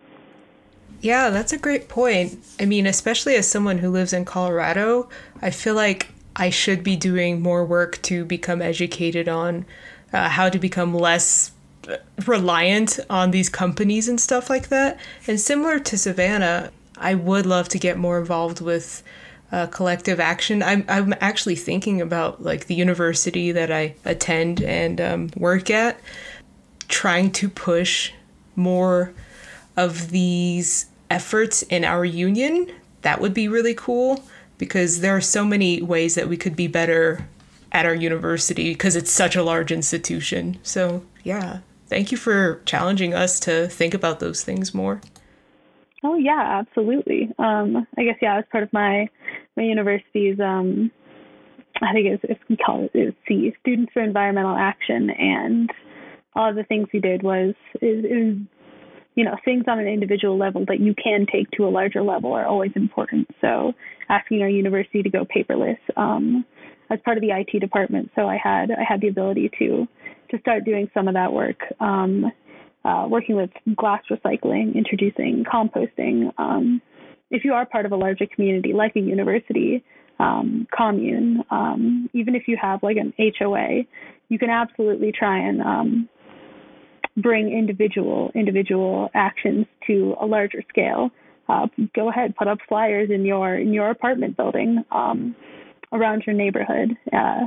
Yeah, 1.01 1.31
that's 1.31 1.53
a 1.53 1.59
great 1.59 1.89
point. 1.89 2.39
I 2.59 2.65
mean, 2.65 2.87
especially 2.87 3.37
as 3.37 3.47
someone 3.47 3.79
who 3.79 3.91
lives 3.91 4.13
in 4.13 4.25
Colorado, 4.25 5.09
I 5.41 5.51
feel 5.51 5.75
like 5.75 6.09
I 6.35 6.51
should 6.51 6.83
be 6.83 6.97
doing 6.97 7.41
more 7.41 7.65
work 7.65 8.03
to 8.03 8.25
become 8.25 8.61
educated 8.61 9.29
on 9.29 9.65
uh, 10.13 10.29
how 10.29 10.49
to 10.49 10.59
become 10.59 10.95
less 10.95 11.53
reliant 12.27 12.99
on 13.09 13.31
these 13.31 13.49
companies 13.49 14.09
and 14.09 14.21
stuff 14.21 14.51
like 14.51 14.69
that. 14.69 14.99
And 15.27 15.41
similar 15.41 15.79
to 15.79 15.97
Savannah, 15.97 16.71
I 17.01 17.15
would 17.15 17.47
love 17.47 17.69
to 17.71 17.79
get 17.79 17.99
more 17.99 18.19
involved 18.19 18.61
with 18.61 19.03
uh, 19.51 19.67
collective 19.67 20.21
action. 20.21 20.63
I'm 20.63 20.85
I'm 20.89 21.15
actually 21.21 21.57
thinking 21.57 22.01
about 22.01 22.43
like 22.43 22.67
the 22.67 22.75
university 22.75 23.53
that 23.53 23.71
I 23.71 23.95
attend 24.05 24.63
and 24.63 25.01
um, 25.01 25.31
work 25.37 25.71
at, 25.71 25.99
trying 26.89 27.31
to 27.33 27.49
push 27.49 28.13
more 28.57 29.13
of 29.77 30.11
these 30.11 30.87
efforts 31.11 31.63
in 31.63 31.85
our 31.85 32.05
union. 32.05 32.71
That 33.03 33.21
would 33.21 33.33
be 33.33 33.49
really 33.49 33.75
cool 33.75 34.23
because 34.59 35.01
there 35.01 35.17
are 35.17 35.21
so 35.21 35.45
many 35.45 35.81
ways 35.81 36.15
that 36.17 36.29
we 36.29 36.37
could 36.37 36.57
be 36.57 36.67
better 36.67 37.29
at 37.71 37.87
our 37.87 37.95
university 37.95 38.73
because 38.73 38.97
it's 38.97 39.11
such 39.11 39.37
a 39.37 39.43
large 39.43 39.71
institution. 39.71 40.59
So, 40.63 41.05
yeah, 41.23 41.61
thank 41.87 42.11
you 42.11 42.19
for 42.19 42.61
challenging 42.67 43.15
us 43.15 43.39
to 43.41 43.69
think 43.69 43.95
about 43.95 44.21
those 44.21 44.43
things 44.43 44.75
more. 44.75 45.01
Oh 46.05 46.17
yeah, 46.17 46.61
absolutely. 46.61 47.29
Um, 47.39 47.87
I 47.97 48.05
guess 48.05 48.17
yeah, 48.23 48.39
as 48.39 48.45
part 48.53 48.65
of 48.65 48.73
my 48.73 49.09
my 49.57 49.65
university's 49.65 50.39
um, 50.41 50.91
I 51.83 51.93
think 51.93 52.07
it's 52.07 52.25
it's 52.25 52.41
we 52.49 52.57
call 52.57 52.89
it 52.93 52.99
is 52.99 53.15
C 53.27 53.53
Students 53.61 53.93
for 53.93 54.03
Environmental 54.03 54.57
Action, 54.57 55.11
and 55.11 55.71
all 56.35 56.51
of 56.51 56.57
the 56.57 56.65
things 56.65 56.89
we 56.93 57.01
did 57.01 57.23
was 57.23 57.55
is, 57.83 58.05
is 58.05 58.37
you 59.15 59.25
know 59.25 59.37
things 59.45 59.65
on 59.67 59.79
an 59.79 59.89
individual 59.89 60.39
level 60.39 60.65
that 60.69 60.81
you 60.81 60.95
can 61.03 61.27
take 61.31 61.51
to 61.53 61.67
a 61.67 61.71
larger 61.71 62.03
level 62.03 62.33
are 62.33 62.47
always 62.47 62.73
important. 62.77 63.29
So 63.41 63.73
asking 64.09 64.43
our 64.43 64.49
university 64.49 65.03
to 65.03 65.11
go 65.11 65.25
paperless 65.25 65.79
um, 65.97 66.45
as 66.91 66.99
part 67.05 67.17
of 67.17 67.23
the 67.23 67.31
IT 67.31 67.59
department, 67.59 68.11
so 68.15 68.29
I 68.29 68.39
had 68.43 68.71
I 68.71 68.85
had 68.89 69.01
the 69.01 69.09
ability 69.09 69.51
to 69.59 69.87
to 70.31 70.39
start 70.41 70.65
doing 70.65 70.89
some 70.95 71.09
of 71.09 71.15
that 71.15 71.33
work. 71.33 71.61
Um, 71.81 72.31
uh, 72.89 73.07
working 73.07 73.37
with 73.37 73.51
glass 73.77 74.03
recycling, 74.11 74.75
introducing 74.75 75.45
composting. 75.45 76.33
Um, 76.39 76.81
if 77.31 77.45
you 77.45 77.53
are 77.53 77.67
part 77.67 77.85
of 77.85 77.93
a 77.93 77.97
larger 77.97 78.27
community 78.35 78.73
like 78.73 78.97
a 78.97 79.01
university, 79.01 79.85
um, 80.19 80.67
commune, 80.75 81.45
um, 81.51 82.09
even 82.15 82.35
if 82.35 82.49
you 82.49 82.57
have 82.61 82.83
like 82.83 82.97
an 82.97 83.13
HOA, 83.19 83.83
you 84.31 84.39
can 84.39 84.49
absolutely 84.49 85.13
try 85.13 85.39
and 85.39 85.61
um, 85.61 86.09
bring 87.19 87.53
individual 87.53 88.33
individual 88.35 89.11
actions 89.15 89.67
to 89.87 90.15
a 90.21 90.27
larger 90.27 90.63
scale. 90.69 91.11
Uh, 91.49 91.67
go 91.95 92.09
ahead, 92.09 92.35
put 92.37 92.49
up 92.49 92.59
flyers 92.69 93.11
in 93.11 93.25
your 93.25 93.57
in 93.57 93.75
your 93.75 93.91
apartment 93.91 94.37
building 94.37 94.83
um, 94.93 95.37
around 95.93 96.23
your 96.27 96.35
neighborhood. 96.35 96.97
Uh, 97.13 97.47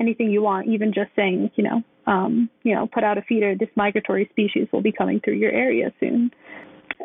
anything 0.00 0.30
you 0.30 0.42
want, 0.42 0.66
even 0.66 0.92
just 0.92 1.10
saying, 1.14 1.50
you 1.54 1.62
know, 1.62 1.82
um, 2.06 2.50
you 2.62 2.74
know, 2.74 2.86
put 2.86 3.04
out 3.04 3.18
a 3.18 3.22
feeder. 3.22 3.54
This 3.54 3.68
migratory 3.76 4.28
species 4.30 4.68
will 4.72 4.82
be 4.82 4.92
coming 4.92 5.20
through 5.20 5.34
your 5.34 5.52
area 5.52 5.92
soon. 6.00 6.30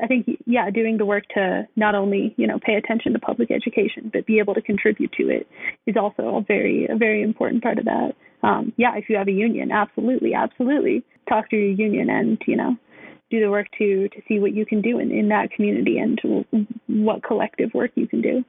I 0.01 0.05
think, 0.05 0.27
yeah, 0.45 0.69
doing 0.69 0.97
the 0.97 1.05
work 1.05 1.23
to 1.33 1.67
not 1.75 1.95
only, 1.95 2.35
you 2.37 2.45
know, 2.45 2.59
pay 2.59 2.75
attention 2.75 3.13
to 3.13 3.19
public 3.19 3.49
education, 3.49 4.11
but 4.13 4.25
be 4.27 4.37
able 4.37 4.53
to 4.53 4.61
contribute 4.61 5.11
to 5.13 5.29
it 5.29 5.47
is 5.87 5.95
also 5.97 6.37
a 6.37 6.41
very, 6.41 6.87
a 6.87 6.95
very 6.95 7.23
important 7.23 7.63
part 7.63 7.79
of 7.79 7.85
that. 7.85 8.11
Um, 8.43 8.73
yeah, 8.77 8.95
if 8.95 9.09
you 9.09 9.17
have 9.17 9.27
a 9.27 9.31
union, 9.31 9.71
absolutely, 9.71 10.35
absolutely, 10.35 11.03
talk 11.27 11.49
to 11.49 11.55
your 11.55 11.71
union 11.71 12.09
and, 12.09 12.39
you 12.45 12.55
know, 12.55 12.75
do 13.29 13.39
the 13.39 13.49
work 13.49 13.67
to 13.77 14.07
to 14.09 14.21
see 14.27 14.39
what 14.39 14.53
you 14.53 14.65
can 14.65 14.81
do 14.81 14.99
in, 14.99 15.11
in 15.11 15.29
that 15.29 15.51
community 15.51 15.97
and 15.97 16.21
what 16.87 17.23
collective 17.23 17.73
work 17.73 17.91
you 17.95 18.07
can 18.07 18.21
do. 18.21 18.43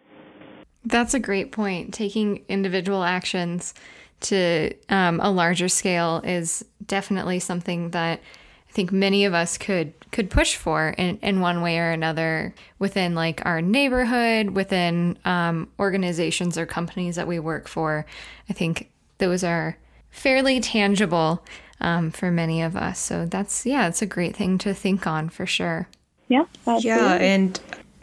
That's 0.84 1.14
a 1.14 1.18
great 1.18 1.50
point. 1.50 1.92
Taking 1.92 2.44
individual 2.48 3.04
actions 3.04 3.74
to 4.20 4.72
um, 4.88 5.20
a 5.20 5.30
larger 5.30 5.68
scale 5.68 6.20
is 6.24 6.64
definitely 6.86 7.38
something 7.38 7.90
that 7.90 8.20
I 8.68 8.72
think 8.72 8.92
many 8.92 9.24
of 9.24 9.34
us 9.34 9.56
could 9.58 9.92
could 10.10 10.30
push 10.30 10.56
for 10.56 10.90
in, 10.90 11.18
in 11.18 11.40
one 11.40 11.62
way 11.62 11.78
or 11.78 11.90
another 11.90 12.54
within 12.78 13.14
like 13.14 13.44
our 13.44 13.60
neighborhood, 13.60 14.50
within 14.50 15.18
um, 15.24 15.68
organizations 15.78 16.56
or 16.56 16.66
companies 16.66 17.16
that 17.16 17.26
we 17.26 17.38
work 17.38 17.68
for. 17.68 18.06
I 18.48 18.52
think 18.52 18.90
those 19.18 19.44
are 19.44 19.76
fairly 20.10 20.60
tangible 20.60 21.44
um, 21.80 22.10
for 22.10 22.30
many 22.30 22.62
of 22.62 22.76
us. 22.76 22.98
So 22.98 23.26
that's 23.26 23.64
yeah, 23.64 23.88
it's 23.88 24.02
a 24.02 24.06
great 24.06 24.36
thing 24.36 24.58
to 24.58 24.74
think 24.74 25.06
on 25.06 25.28
for 25.28 25.46
sure. 25.46 25.88
Yeah, 26.28 26.44
absolutely. 26.66 26.88
yeah. 26.88 27.14
And 27.14 27.60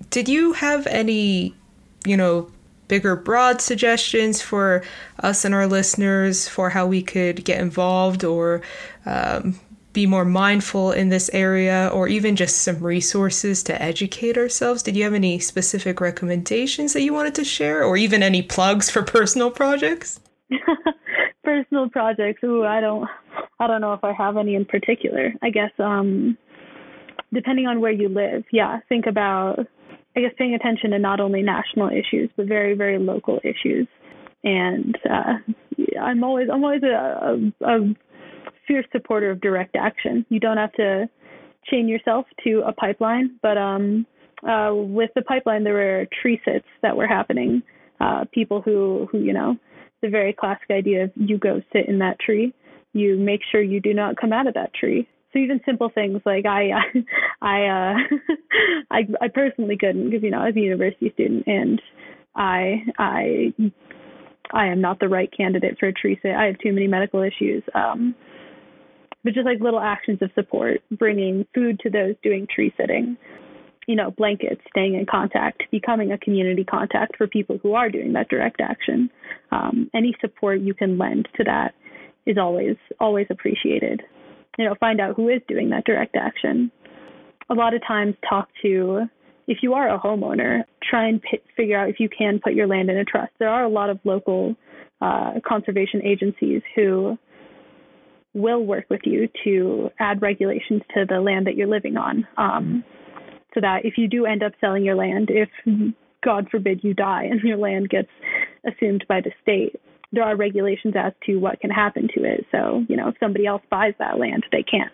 did 0.10 0.28
you 0.28 0.54
have 0.54 0.88
any, 0.88 1.54
you 2.06 2.18
know, 2.18 2.50
bigger, 2.88 3.16
broad 3.16 3.62
suggestions 3.62 4.42
for 4.42 4.84
us 5.20 5.46
and 5.46 5.54
our 5.54 5.68
listeners 5.68 6.48
for 6.48 6.70
how 6.70 6.86
we 6.86 7.02
could 7.02 7.44
get 7.46 7.60
involved 7.60 8.24
or 8.24 8.62
um, 9.06 9.60
be 9.96 10.06
more 10.06 10.26
mindful 10.26 10.92
in 10.92 11.10
this 11.10 11.30
area, 11.34 11.90
or 11.92 12.08
even 12.08 12.36
just 12.36 12.62
some 12.62 12.78
resources 12.84 13.64
to 13.64 13.82
educate 13.82 14.38
ourselves? 14.38 14.84
Did 14.84 14.96
you 14.96 15.04
have 15.06 15.14
any 15.14 15.40
specific 15.40 16.00
recommendations 16.00 16.94
that 16.94 17.02
you 17.02 17.14
wanted 17.14 17.34
to 17.36 17.44
share, 17.44 17.84
or 17.84 17.98
even 17.98 18.22
any 18.22 18.44
plugs 18.44 18.92
for 18.92 19.02
personal 19.02 19.50
projects? 19.50 20.20
personal 21.44 21.90
projects. 21.90 22.44
Ooh, 22.44 22.66
I 22.66 22.82
don't, 22.82 23.10
I 23.60 23.66
don't 23.66 23.82
know 23.82 23.94
if 23.94 24.04
I 24.04 24.12
have 24.12 24.38
any 24.38 24.54
in 24.54 24.66
particular. 24.66 25.34
I 25.42 25.50
guess, 25.50 25.72
um, 25.80 26.38
depending 27.34 27.66
on 27.66 27.80
where 27.80 27.94
you 27.94 28.10
live, 28.10 28.44
yeah, 28.52 28.82
think 28.90 29.08
about 29.08 29.66
I 30.16 30.22
guess 30.22 30.32
paying 30.38 30.56
attention 30.56 30.92
to 30.92 31.00
not 31.00 31.20
only 31.20 31.42
national 31.42 31.90
issues 31.90 32.30
but 32.36 32.48
very 32.48 32.74
very 32.76 33.00
local 33.00 33.40
issues. 33.44 33.88
And 34.44 34.96
uh, 35.10 35.34
I'm 36.02 36.24
always 36.24 36.48
I'm 36.52 36.64
always 36.64 36.84
a, 36.84 37.54
a, 37.62 37.66
a 37.66 37.96
fierce 38.68 38.86
supporter 38.92 39.32
of 39.32 39.42
direct 39.42 39.76
action. 39.76 40.26
You 40.30 40.40
don't 40.40 40.58
have 40.58 40.72
to 40.74 41.10
chain 41.70 41.88
yourself 41.88 42.26
to 42.44 42.62
a 42.66 42.72
pipeline, 42.72 43.40
but 43.42 43.58
um, 43.58 44.06
uh, 44.48 44.72
with 44.74 45.10
the 45.16 45.22
pipeline 45.24 45.64
there 45.64 45.74
were 45.74 46.06
tree 46.22 46.40
sits 46.46 46.68
that 46.82 46.96
were 46.96 47.08
happening. 47.08 47.64
Uh, 48.00 48.26
people 48.34 48.62
who 48.62 49.08
who 49.12 49.20
you 49.20 49.34
know 49.34 49.56
the 50.02 50.10
very 50.10 50.34
classic 50.34 50.70
idea 50.70 51.06
of 51.06 51.12
you 51.16 51.38
go 51.38 51.62
sit 51.74 51.88
in 51.88 52.00
that 52.00 52.20
tree, 52.20 52.54
you 52.94 53.18
make 53.18 53.42
sure 53.52 53.62
you 53.62 53.80
do 53.80 53.94
not 53.94 54.16
come 54.18 54.32
out 54.32 54.48
of 54.48 54.54
that 54.54 54.74
tree 54.74 55.08
so 55.36 55.40
even 55.40 55.60
simple 55.66 55.90
things 55.94 56.22
like 56.26 56.46
I, 56.46 56.70
I, 57.42 57.66
uh, 57.66 57.96
I, 58.92 59.08
I 59.22 59.28
personally 59.34 59.78
couldn't 59.78 60.10
because 60.10 60.24
you 60.24 60.32
know 60.32 60.40
I 60.40 60.48
was 60.48 60.56
a 60.56 60.62
university 60.62 61.12
student 61.14 61.46
and 61.48 61.82
I, 62.36 62.84
I, 62.98 63.54
I 64.52 64.68
am 64.68 64.82
not 64.82 65.00
the 65.00 65.10
right 65.10 65.30
candidate 65.36 65.78
for 65.80 65.88
a 65.88 65.94
tree 65.94 66.20
sit. 66.22 66.32
I 66.32 66.46
have 66.46 66.58
too 66.60 66.74
many 66.74 66.88
medical 66.88 67.22
issues. 67.22 67.64
Um, 67.74 68.16
but 69.24 69.34
just 69.34 69.46
like 69.46 69.60
little 69.60 69.80
actions 69.80 70.20
of 70.22 70.30
support, 70.36 70.82
bringing 70.92 71.48
food 71.56 71.80
to 71.80 71.90
those 71.90 72.16
doing 72.22 72.48
tree 72.54 72.74
sitting, 72.78 73.18
you 73.88 73.96
know, 73.96 74.12
blankets, 74.12 74.62
staying 74.70 74.94
in 74.94 75.06
contact, 75.10 75.64
becoming 75.72 76.12
a 76.12 76.18
community 76.18 76.64
contact 76.64 77.18
for 77.18 77.26
people 77.26 77.58
who 77.64 77.74
are 77.74 77.90
doing 77.90 78.14
that 78.14 78.30
direct 78.30 78.62
action. 78.62 79.10
Um, 79.52 79.90
any 79.96 80.16
support 80.22 80.62
you 80.62 80.76
can 80.76 80.98
lend 80.98 81.28
to 81.38 81.44
that 81.46 81.74
is 82.28 82.38
always 82.38 82.76
always 83.00 83.28
appreciated 83.30 84.04
you 84.58 84.66
know, 84.66 84.76
find 84.80 85.00
out 85.02 85.16
who 85.16 85.30
is 85.30 85.42
doing 85.48 85.70
that 85.70 85.86
direct 85.86 86.16
action. 86.16 86.72
A 87.50 87.54
lot 87.54 87.74
of 87.74 87.82
times, 87.86 88.16
talk 88.28 88.50
to 88.62 89.06
if 89.48 89.60
you 89.62 89.74
are 89.74 89.94
a 89.94 90.00
homeowner, 90.00 90.64
try 90.84 91.08
and 91.08 91.22
p- 91.22 91.42
figure 91.56 91.78
out 91.78 91.90
if 91.90 92.00
you 92.00 92.10
can 92.10 92.40
put 92.44 92.54
your 92.54 92.68
land 92.68 92.90
in 92.90 92.98
a 92.98 93.06
trust. 93.06 93.32
There 93.40 93.50
are 93.50 93.64
a 93.64 93.70
lot 93.70 93.90
of 93.90 94.00
local 94.04 94.56
uh, 95.02 95.34
conservation 95.46 96.02
agencies 96.04 96.62
who 96.76 97.18
will 98.34 98.66
work 98.66 98.86
with 98.90 99.02
you 99.04 99.30
to 99.44 99.90
add 100.00 100.22
regulations 100.22 100.82
to 100.94 101.06
the 101.08 101.20
land 101.22 101.48
that 101.48 101.56
you're 101.56 101.68
living 101.68 101.96
on. 101.98 102.28
Um, 102.38 102.84
so 103.54 103.62
that 103.62 103.86
if 103.86 103.98
you 103.98 104.08
do 104.08 104.26
end 104.26 104.44
up 104.44 104.52
selling 104.60 104.84
your 104.84 104.96
land, 104.96 105.30
if 105.32 105.50
God 106.24 106.48
forbid 106.52 106.82
you 106.84 106.94
die 106.94 107.24
and 107.24 107.40
your 107.42 107.58
land 107.58 107.90
gets 107.90 108.10
assumed 108.68 109.06
by 109.08 109.22
the 109.22 109.32
state, 109.42 109.80
there 110.16 110.24
are 110.24 110.36
regulations 110.36 110.96
as 110.98 111.14
to 111.26 111.38
what 111.38 111.60
can 111.60 111.70
happen 111.70 112.08
to 112.16 112.24
it. 112.24 112.46
So, 112.52 112.84
you 112.90 112.98
know, 112.98 113.10
if 113.10 113.16
somebody 113.20 113.46
else 113.46 113.62
buys 113.70 113.94
that 114.00 114.18
land, 114.20 114.46
they 114.52 114.64
can't. 114.64 114.92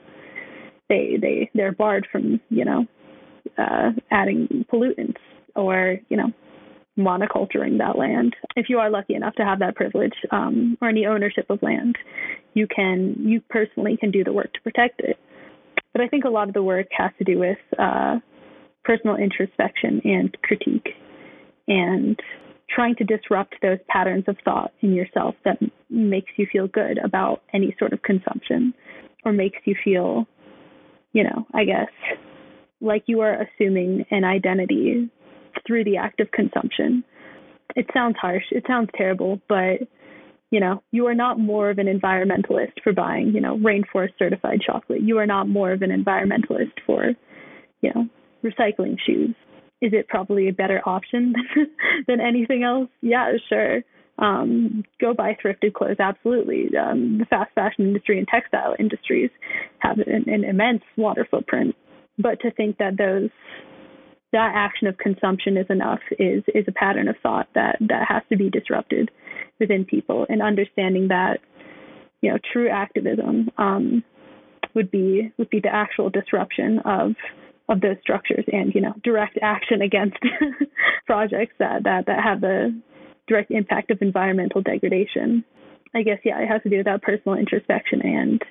They 0.89 1.17
they 1.21 1.49
they're 1.53 1.71
barred 1.71 2.07
from, 2.11 2.41
you 2.49 2.65
know, 2.65 2.85
uh, 3.57 3.91
adding 4.11 4.65
pollutants 4.71 5.21
or, 5.55 5.97
you 6.09 6.17
know, 6.17 6.31
monoculturing 6.97 7.77
that 7.77 7.97
land. 7.97 8.35
If 8.55 8.67
you 8.69 8.79
are 8.79 8.89
lucky 8.89 9.15
enough 9.15 9.35
to 9.35 9.45
have 9.45 9.59
that 9.59 9.75
privilege 9.75 10.13
um, 10.31 10.77
or 10.81 10.89
any 10.89 11.05
ownership 11.05 11.45
of 11.49 11.61
land, 11.61 11.95
you 12.53 12.67
can 12.67 13.15
you 13.19 13.41
personally 13.49 13.97
can 13.97 14.11
do 14.11 14.23
the 14.23 14.33
work 14.33 14.51
to 14.53 14.61
protect 14.61 14.99
it. 14.99 15.17
But 15.93 16.01
I 16.01 16.07
think 16.07 16.25
a 16.25 16.29
lot 16.29 16.47
of 16.47 16.53
the 16.53 16.63
work 16.63 16.87
has 16.91 17.11
to 17.17 17.23
do 17.23 17.39
with 17.39 17.57
uh, 17.79 18.19
personal 18.83 19.15
introspection 19.15 20.01
and 20.03 20.35
critique, 20.41 20.89
and 21.67 22.19
trying 22.73 22.95
to 22.95 23.03
disrupt 23.03 23.55
those 23.61 23.79
patterns 23.87 24.23
of 24.27 24.37
thought 24.43 24.71
in 24.81 24.93
yourself 24.93 25.35
that 25.45 25.57
makes 25.89 26.31
you 26.37 26.47
feel 26.51 26.67
good 26.67 26.97
about 27.03 27.41
any 27.53 27.75
sort 27.77 27.93
of 27.93 28.01
consumption 28.01 28.73
or 29.25 29.33
makes 29.33 29.59
you 29.65 29.75
feel, 29.83 30.25
you 31.13 31.23
know, 31.23 31.45
I 31.53 31.65
guess, 31.65 31.89
like 32.79 33.03
you 33.07 33.21
are 33.21 33.45
assuming 33.45 34.05
an 34.11 34.23
identity 34.23 35.09
through 35.67 35.83
the 35.83 35.97
act 35.97 36.19
of 36.19 36.31
consumption. 36.31 37.03
It 37.75 37.87
sounds 37.93 38.15
harsh, 38.19 38.45
it 38.51 38.63
sounds 38.67 38.89
terrible, 38.95 39.39
but 39.47 39.87
you 40.51 40.59
know, 40.59 40.83
you 40.91 41.07
are 41.07 41.15
not 41.15 41.39
more 41.39 41.69
of 41.69 41.77
an 41.77 41.87
environmentalist 41.87 42.73
for 42.83 42.91
buying, 42.91 43.31
you 43.33 43.39
know, 43.39 43.57
rainforest 43.57 44.17
certified 44.19 44.59
chocolate. 44.65 45.01
You 45.01 45.17
are 45.17 45.25
not 45.25 45.47
more 45.47 45.71
of 45.71 45.81
an 45.81 45.91
environmentalist 45.91 46.73
for, 46.85 47.11
you 47.79 47.91
know, 47.95 48.09
recycling 48.43 48.97
shoes 49.05 49.33
is 49.81 49.93
it 49.93 50.07
probably 50.07 50.47
a 50.47 50.53
better 50.53 50.81
option 50.85 51.33
than 52.07 52.21
anything 52.21 52.63
else? 52.63 52.89
Yeah, 53.01 53.33
sure. 53.49 53.81
Um, 54.19 54.83
go 54.99 55.13
buy 55.13 55.35
thrifted 55.43 55.73
clothes. 55.73 55.97
Absolutely. 55.99 56.69
Um, 56.77 57.17
the 57.17 57.25
fast 57.25 57.51
fashion 57.55 57.87
industry 57.87 58.19
and 58.19 58.27
textile 58.27 58.75
industries 58.77 59.31
have 59.79 59.97
an, 59.97 60.29
an 60.29 60.43
immense 60.43 60.83
water 60.95 61.27
footprint. 61.29 61.75
But 62.19 62.39
to 62.41 62.51
think 62.51 62.77
that 62.77 62.97
those 62.97 63.29
that 64.31 64.53
action 64.55 64.87
of 64.87 64.97
consumption 64.97 65.57
is 65.57 65.65
enough 65.69 65.99
is 66.19 66.43
is 66.53 66.65
a 66.67 66.71
pattern 66.71 67.07
of 67.07 67.15
thought 67.23 67.47
that 67.55 67.77
that 67.81 68.07
has 68.07 68.21
to 68.29 68.37
be 68.37 68.49
disrupted 68.49 69.09
within 69.59 69.83
people 69.83 70.25
and 70.29 70.41
understanding 70.41 71.07
that 71.09 71.39
you 72.21 72.31
know 72.31 72.37
true 72.53 72.69
activism 72.69 73.49
um, 73.57 74.03
would 74.73 74.91
be 74.91 75.31
would 75.37 75.49
be 75.49 75.59
the 75.59 75.73
actual 75.73 76.09
disruption 76.09 76.79
of 76.85 77.13
of 77.71 77.79
those 77.79 77.95
structures 78.01 78.43
and 78.51 78.75
you 78.75 78.81
know 78.81 78.93
direct 79.03 79.39
action 79.41 79.81
against 79.81 80.17
projects 81.07 81.55
that 81.57 81.83
that 81.85 82.05
that 82.05 82.21
have 82.21 82.41
the 82.41 82.77
direct 83.27 83.49
impact 83.49 83.89
of 83.89 83.97
environmental 84.01 84.61
degradation. 84.61 85.43
I 85.95 86.03
guess 86.03 86.19
yeah, 86.23 86.39
it 86.39 86.47
has 86.47 86.61
to 86.63 86.69
do 86.69 86.77
with 86.77 86.85
that 86.85 87.01
personal 87.01 87.37
introspection 87.37 88.01
and 88.01 88.41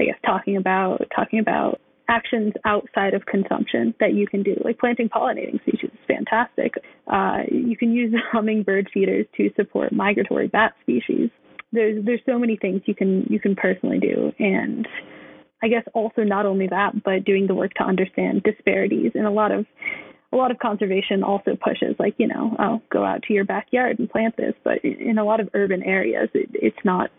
I 0.00 0.04
guess 0.04 0.18
talking 0.24 0.56
about 0.56 1.02
talking 1.14 1.38
about 1.38 1.80
actions 2.08 2.52
outside 2.64 3.14
of 3.14 3.24
consumption 3.26 3.94
that 4.00 4.14
you 4.14 4.26
can 4.26 4.42
do, 4.42 4.56
like 4.64 4.78
planting 4.78 5.08
pollinating 5.08 5.60
species 5.62 5.90
is 5.92 5.98
fantastic. 6.08 6.74
Uh, 7.06 7.40
you 7.50 7.76
can 7.76 7.92
use 7.92 8.14
hummingbird 8.32 8.88
feeders 8.92 9.26
to 9.36 9.50
support 9.56 9.92
migratory 9.92 10.48
bat 10.48 10.74
species. 10.82 11.30
There's 11.70 12.04
there's 12.04 12.20
so 12.26 12.38
many 12.38 12.56
things 12.56 12.82
you 12.86 12.94
can 12.94 13.26
you 13.30 13.40
can 13.40 13.54
personally 13.54 13.98
do, 13.98 14.32
and 14.38 14.86
I 15.62 15.68
guess 15.68 15.84
also 15.94 16.22
not 16.22 16.44
only 16.44 16.66
that, 16.68 17.02
but 17.04 17.24
doing 17.24 17.46
the 17.46 17.54
work 17.54 17.72
to 17.74 17.84
understand 17.84 18.42
disparities. 18.42 19.12
And 19.14 19.26
a 19.26 19.30
lot 19.30 19.52
of 19.52 19.66
a 20.32 20.36
lot 20.36 20.50
of 20.50 20.58
conservation 20.58 21.22
also 21.22 21.56
pushes 21.56 21.94
like 21.98 22.14
you 22.18 22.26
know 22.26 22.56
oh 22.58 22.82
go 22.90 23.04
out 23.04 23.22
to 23.24 23.34
your 23.34 23.44
backyard 23.44 23.98
and 23.98 24.10
plant 24.10 24.36
this, 24.36 24.54
but 24.64 24.84
in 24.84 25.18
a 25.18 25.24
lot 25.24 25.40
of 25.40 25.48
urban 25.54 25.82
areas 25.82 26.28
it, 26.34 26.50
it's 26.54 26.84
not 26.84 27.10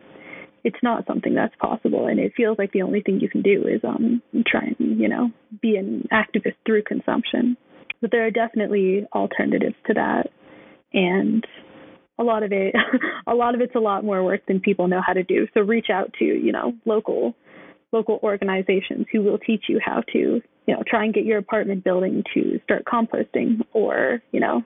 it's 0.63 0.81
not 0.81 1.05
something 1.07 1.33
that's 1.33 1.55
possible. 1.55 2.07
And 2.07 2.19
it 2.19 2.33
feels 2.35 2.57
like 2.57 2.71
the 2.71 2.81
only 2.81 3.01
thing 3.01 3.19
you 3.19 3.29
can 3.29 3.41
do 3.41 3.65
is 3.67 3.81
um 3.83 4.21
try 4.45 4.73
and 4.77 4.99
you 4.99 5.07
know 5.07 5.31
be 5.61 5.77
an 5.77 6.07
activist 6.11 6.55
through 6.65 6.83
consumption. 6.83 7.55
But 8.01 8.11
there 8.11 8.25
are 8.25 8.31
definitely 8.31 9.05
alternatives 9.13 9.75
to 9.87 9.93
that. 9.93 10.27
And 10.91 11.45
a 12.19 12.23
lot 12.23 12.43
of 12.43 12.51
it 12.51 12.75
a 13.27 13.33
lot 13.33 13.55
of 13.55 13.61
it's 13.61 13.75
a 13.75 13.79
lot 13.79 14.03
more 14.03 14.23
work 14.23 14.45
than 14.47 14.59
people 14.59 14.87
know 14.87 15.01
how 15.05 15.13
to 15.13 15.23
do. 15.23 15.47
So 15.53 15.61
reach 15.61 15.87
out 15.93 16.11
to 16.19 16.25
you 16.25 16.51
know 16.51 16.73
local 16.85 17.35
local 17.93 18.19
organizations 18.23 19.05
who 19.11 19.21
will 19.21 19.37
teach 19.37 19.65
you 19.69 19.79
how 19.83 20.01
to 20.11 20.41
you 20.65 20.73
know 20.73 20.83
try 20.87 21.05
and 21.05 21.13
get 21.13 21.25
your 21.25 21.37
apartment 21.37 21.83
building 21.83 22.23
to 22.33 22.59
start 22.63 22.83
composting 22.85 23.61
or 23.73 24.21
you 24.31 24.39
know 24.39 24.61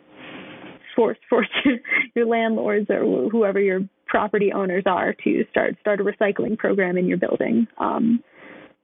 force 0.96 1.18
force 1.30 1.48
your 2.16 2.26
landlords 2.26 2.88
or 2.90 3.30
whoever 3.30 3.60
your 3.60 3.82
property 4.08 4.52
owners 4.54 4.84
are 4.86 5.14
to 5.24 5.46
start 5.52 5.76
start 5.82 6.02
a 6.02 6.04
recycling 6.04 6.58
program 6.58 6.98
in 6.98 7.08
your 7.08 7.18
building. 7.18 7.68
Um, 7.78 8.24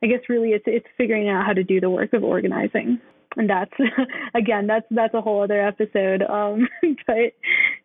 I 0.04 0.08
guess 0.08 0.20
really 0.30 0.50
it's 0.50 0.66
it's 0.68 0.86
figuring 0.98 1.30
out 1.30 1.46
how 1.46 1.54
to 1.54 1.64
do 1.64 1.80
the 1.80 1.90
work 1.90 2.14
of 2.14 2.24
organizing, 2.24 3.00
and 3.38 3.50
that's 3.50 3.74
again 4.36 4.68
that's 4.68 4.86
that's 4.92 5.14
a 5.14 5.22
whole 5.22 5.44
other 5.44 5.66
episode. 5.66 6.22
Um, 6.22 6.68
but 7.08 7.34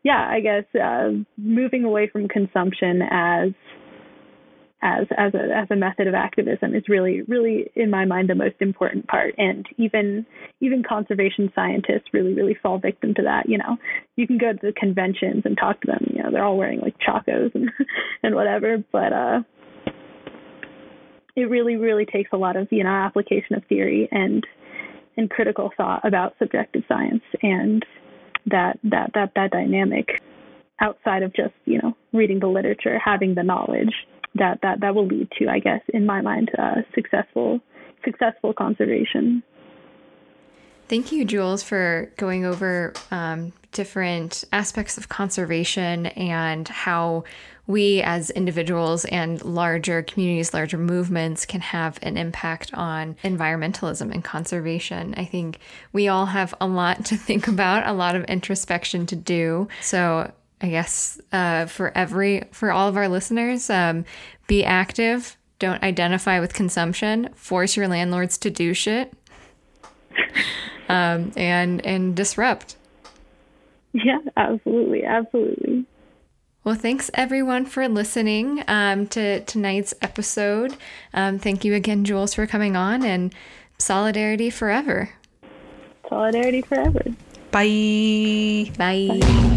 yeah, 0.02 0.28
I 0.28 0.40
guess 0.40 0.64
uh, 0.80 1.10
moving 1.36 1.84
away 1.84 2.08
from 2.12 2.28
consumption 2.28 3.02
as 3.10 3.50
as 4.82 5.06
as 5.16 5.34
a 5.34 5.56
as 5.56 5.66
a 5.70 5.76
method 5.76 6.06
of 6.06 6.14
activism 6.14 6.74
is 6.74 6.84
really 6.88 7.22
really 7.22 7.70
in 7.74 7.90
my 7.90 8.04
mind 8.04 8.28
the 8.28 8.34
most 8.34 8.56
important 8.60 9.06
part. 9.08 9.34
And 9.38 9.66
even 9.76 10.24
even 10.60 10.82
conservation 10.82 11.50
scientists 11.54 12.12
really 12.12 12.34
really 12.34 12.54
fall 12.54 12.78
victim 12.78 13.14
to 13.14 13.22
that 13.22 13.48
you 13.48 13.58
know. 13.58 13.76
You 14.16 14.26
can 14.26 14.38
go 14.38 14.52
to 14.52 14.58
the 14.60 14.72
conventions 14.72 15.42
and 15.44 15.56
talk 15.56 15.80
to 15.80 15.86
them 15.86 16.12
you 16.14 16.22
know 16.22 16.30
they're 16.30 16.44
all 16.44 16.56
wearing 16.56 16.80
like 16.80 16.96
Chacos 16.98 17.54
and 17.54 17.70
and 18.22 18.34
whatever. 18.34 18.82
But 18.92 19.12
uh 19.12 19.40
it 21.36 21.48
really 21.48 21.76
really 21.76 22.06
takes 22.06 22.30
a 22.32 22.36
lot 22.36 22.56
of 22.56 22.68
you 22.70 22.84
know 22.84 22.90
application 22.90 23.56
of 23.56 23.64
theory 23.68 24.08
and 24.10 24.46
and 25.16 25.30
critical 25.30 25.72
thought 25.76 26.06
about 26.06 26.34
subjective 26.38 26.82
science 26.88 27.22
and 27.42 27.84
that 28.46 28.78
that 28.84 29.10
that 29.14 29.32
that 29.34 29.50
dynamic 29.50 30.20
outside 30.80 31.22
of 31.22 31.34
just 31.34 31.54
you 31.64 31.78
know 31.82 31.96
reading 32.12 32.40
the 32.40 32.46
literature 32.46 32.98
having 32.98 33.34
the 33.34 33.42
knowledge 33.42 33.92
that 34.34 34.60
that 34.62 34.80
that 34.80 34.94
will 34.94 35.06
lead 35.06 35.28
to, 35.38 35.48
I 35.48 35.58
guess, 35.58 35.80
in 35.92 36.06
my 36.06 36.20
mind, 36.20 36.50
uh, 36.58 36.82
successful 36.94 37.60
successful 38.04 38.52
conservation. 38.52 39.42
Thank 40.88 41.12
you, 41.12 41.26
Jules, 41.26 41.62
for 41.62 42.10
going 42.16 42.46
over 42.46 42.94
um, 43.10 43.52
different 43.72 44.44
aspects 44.52 44.96
of 44.96 45.10
conservation 45.10 46.06
and 46.06 46.66
how 46.66 47.24
we 47.66 48.00
as 48.00 48.30
individuals 48.30 49.04
and 49.04 49.44
larger 49.44 50.02
communities, 50.02 50.54
larger 50.54 50.78
movements 50.78 51.44
can 51.44 51.60
have 51.60 51.98
an 52.02 52.16
impact 52.16 52.72
on 52.72 53.14
environmentalism 53.22 54.10
and 54.10 54.24
conservation. 54.24 55.14
I 55.18 55.26
think 55.26 55.58
we 55.92 56.08
all 56.08 56.24
have 56.24 56.54
a 56.62 56.66
lot 56.66 57.04
to 57.06 57.16
think 57.16 57.46
about, 57.46 57.86
a 57.86 57.92
lot 57.92 58.16
of 58.16 58.24
introspection 58.24 59.04
to 59.06 59.16
do. 59.16 59.68
So 59.82 60.32
I 60.60 60.68
guess 60.68 61.20
uh, 61.32 61.66
for 61.66 61.92
every 61.96 62.44
for 62.52 62.72
all 62.72 62.88
of 62.88 62.96
our 62.96 63.08
listeners, 63.08 63.70
um, 63.70 64.04
be 64.46 64.64
active. 64.64 65.36
Don't 65.58 65.82
identify 65.82 66.40
with 66.40 66.54
consumption. 66.54 67.30
Force 67.34 67.76
your 67.76 67.88
landlords 67.88 68.38
to 68.38 68.50
do 68.50 68.74
shit, 68.74 69.12
um, 70.88 71.32
and 71.36 71.84
and 71.84 72.14
disrupt. 72.16 72.76
Yeah, 73.92 74.18
absolutely, 74.36 75.04
absolutely. 75.04 75.86
Well, 76.64 76.74
thanks 76.74 77.10
everyone 77.14 77.64
for 77.64 77.88
listening 77.88 78.62
um, 78.68 79.06
to 79.08 79.40
tonight's 79.44 79.94
episode. 80.02 80.76
Um, 81.14 81.38
thank 81.38 81.64
you 81.64 81.74
again, 81.74 82.04
Jules, 82.04 82.34
for 82.34 82.46
coming 82.46 82.76
on, 82.76 83.04
and 83.04 83.34
solidarity 83.78 84.50
forever. 84.50 85.10
Solidarity 86.08 86.62
forever. 86.62 87.02
Bye. 87.50 88.70
Bye. 88.76 89.18
Bye. 89.20 89.47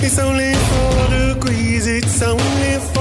It's 0.01 0.17
only 0.17 0.55
four 0.55 1.07
degrees, 1.09 1.85
it's 1.85 2.19
only 2.23 2.79
four 2.91 2.98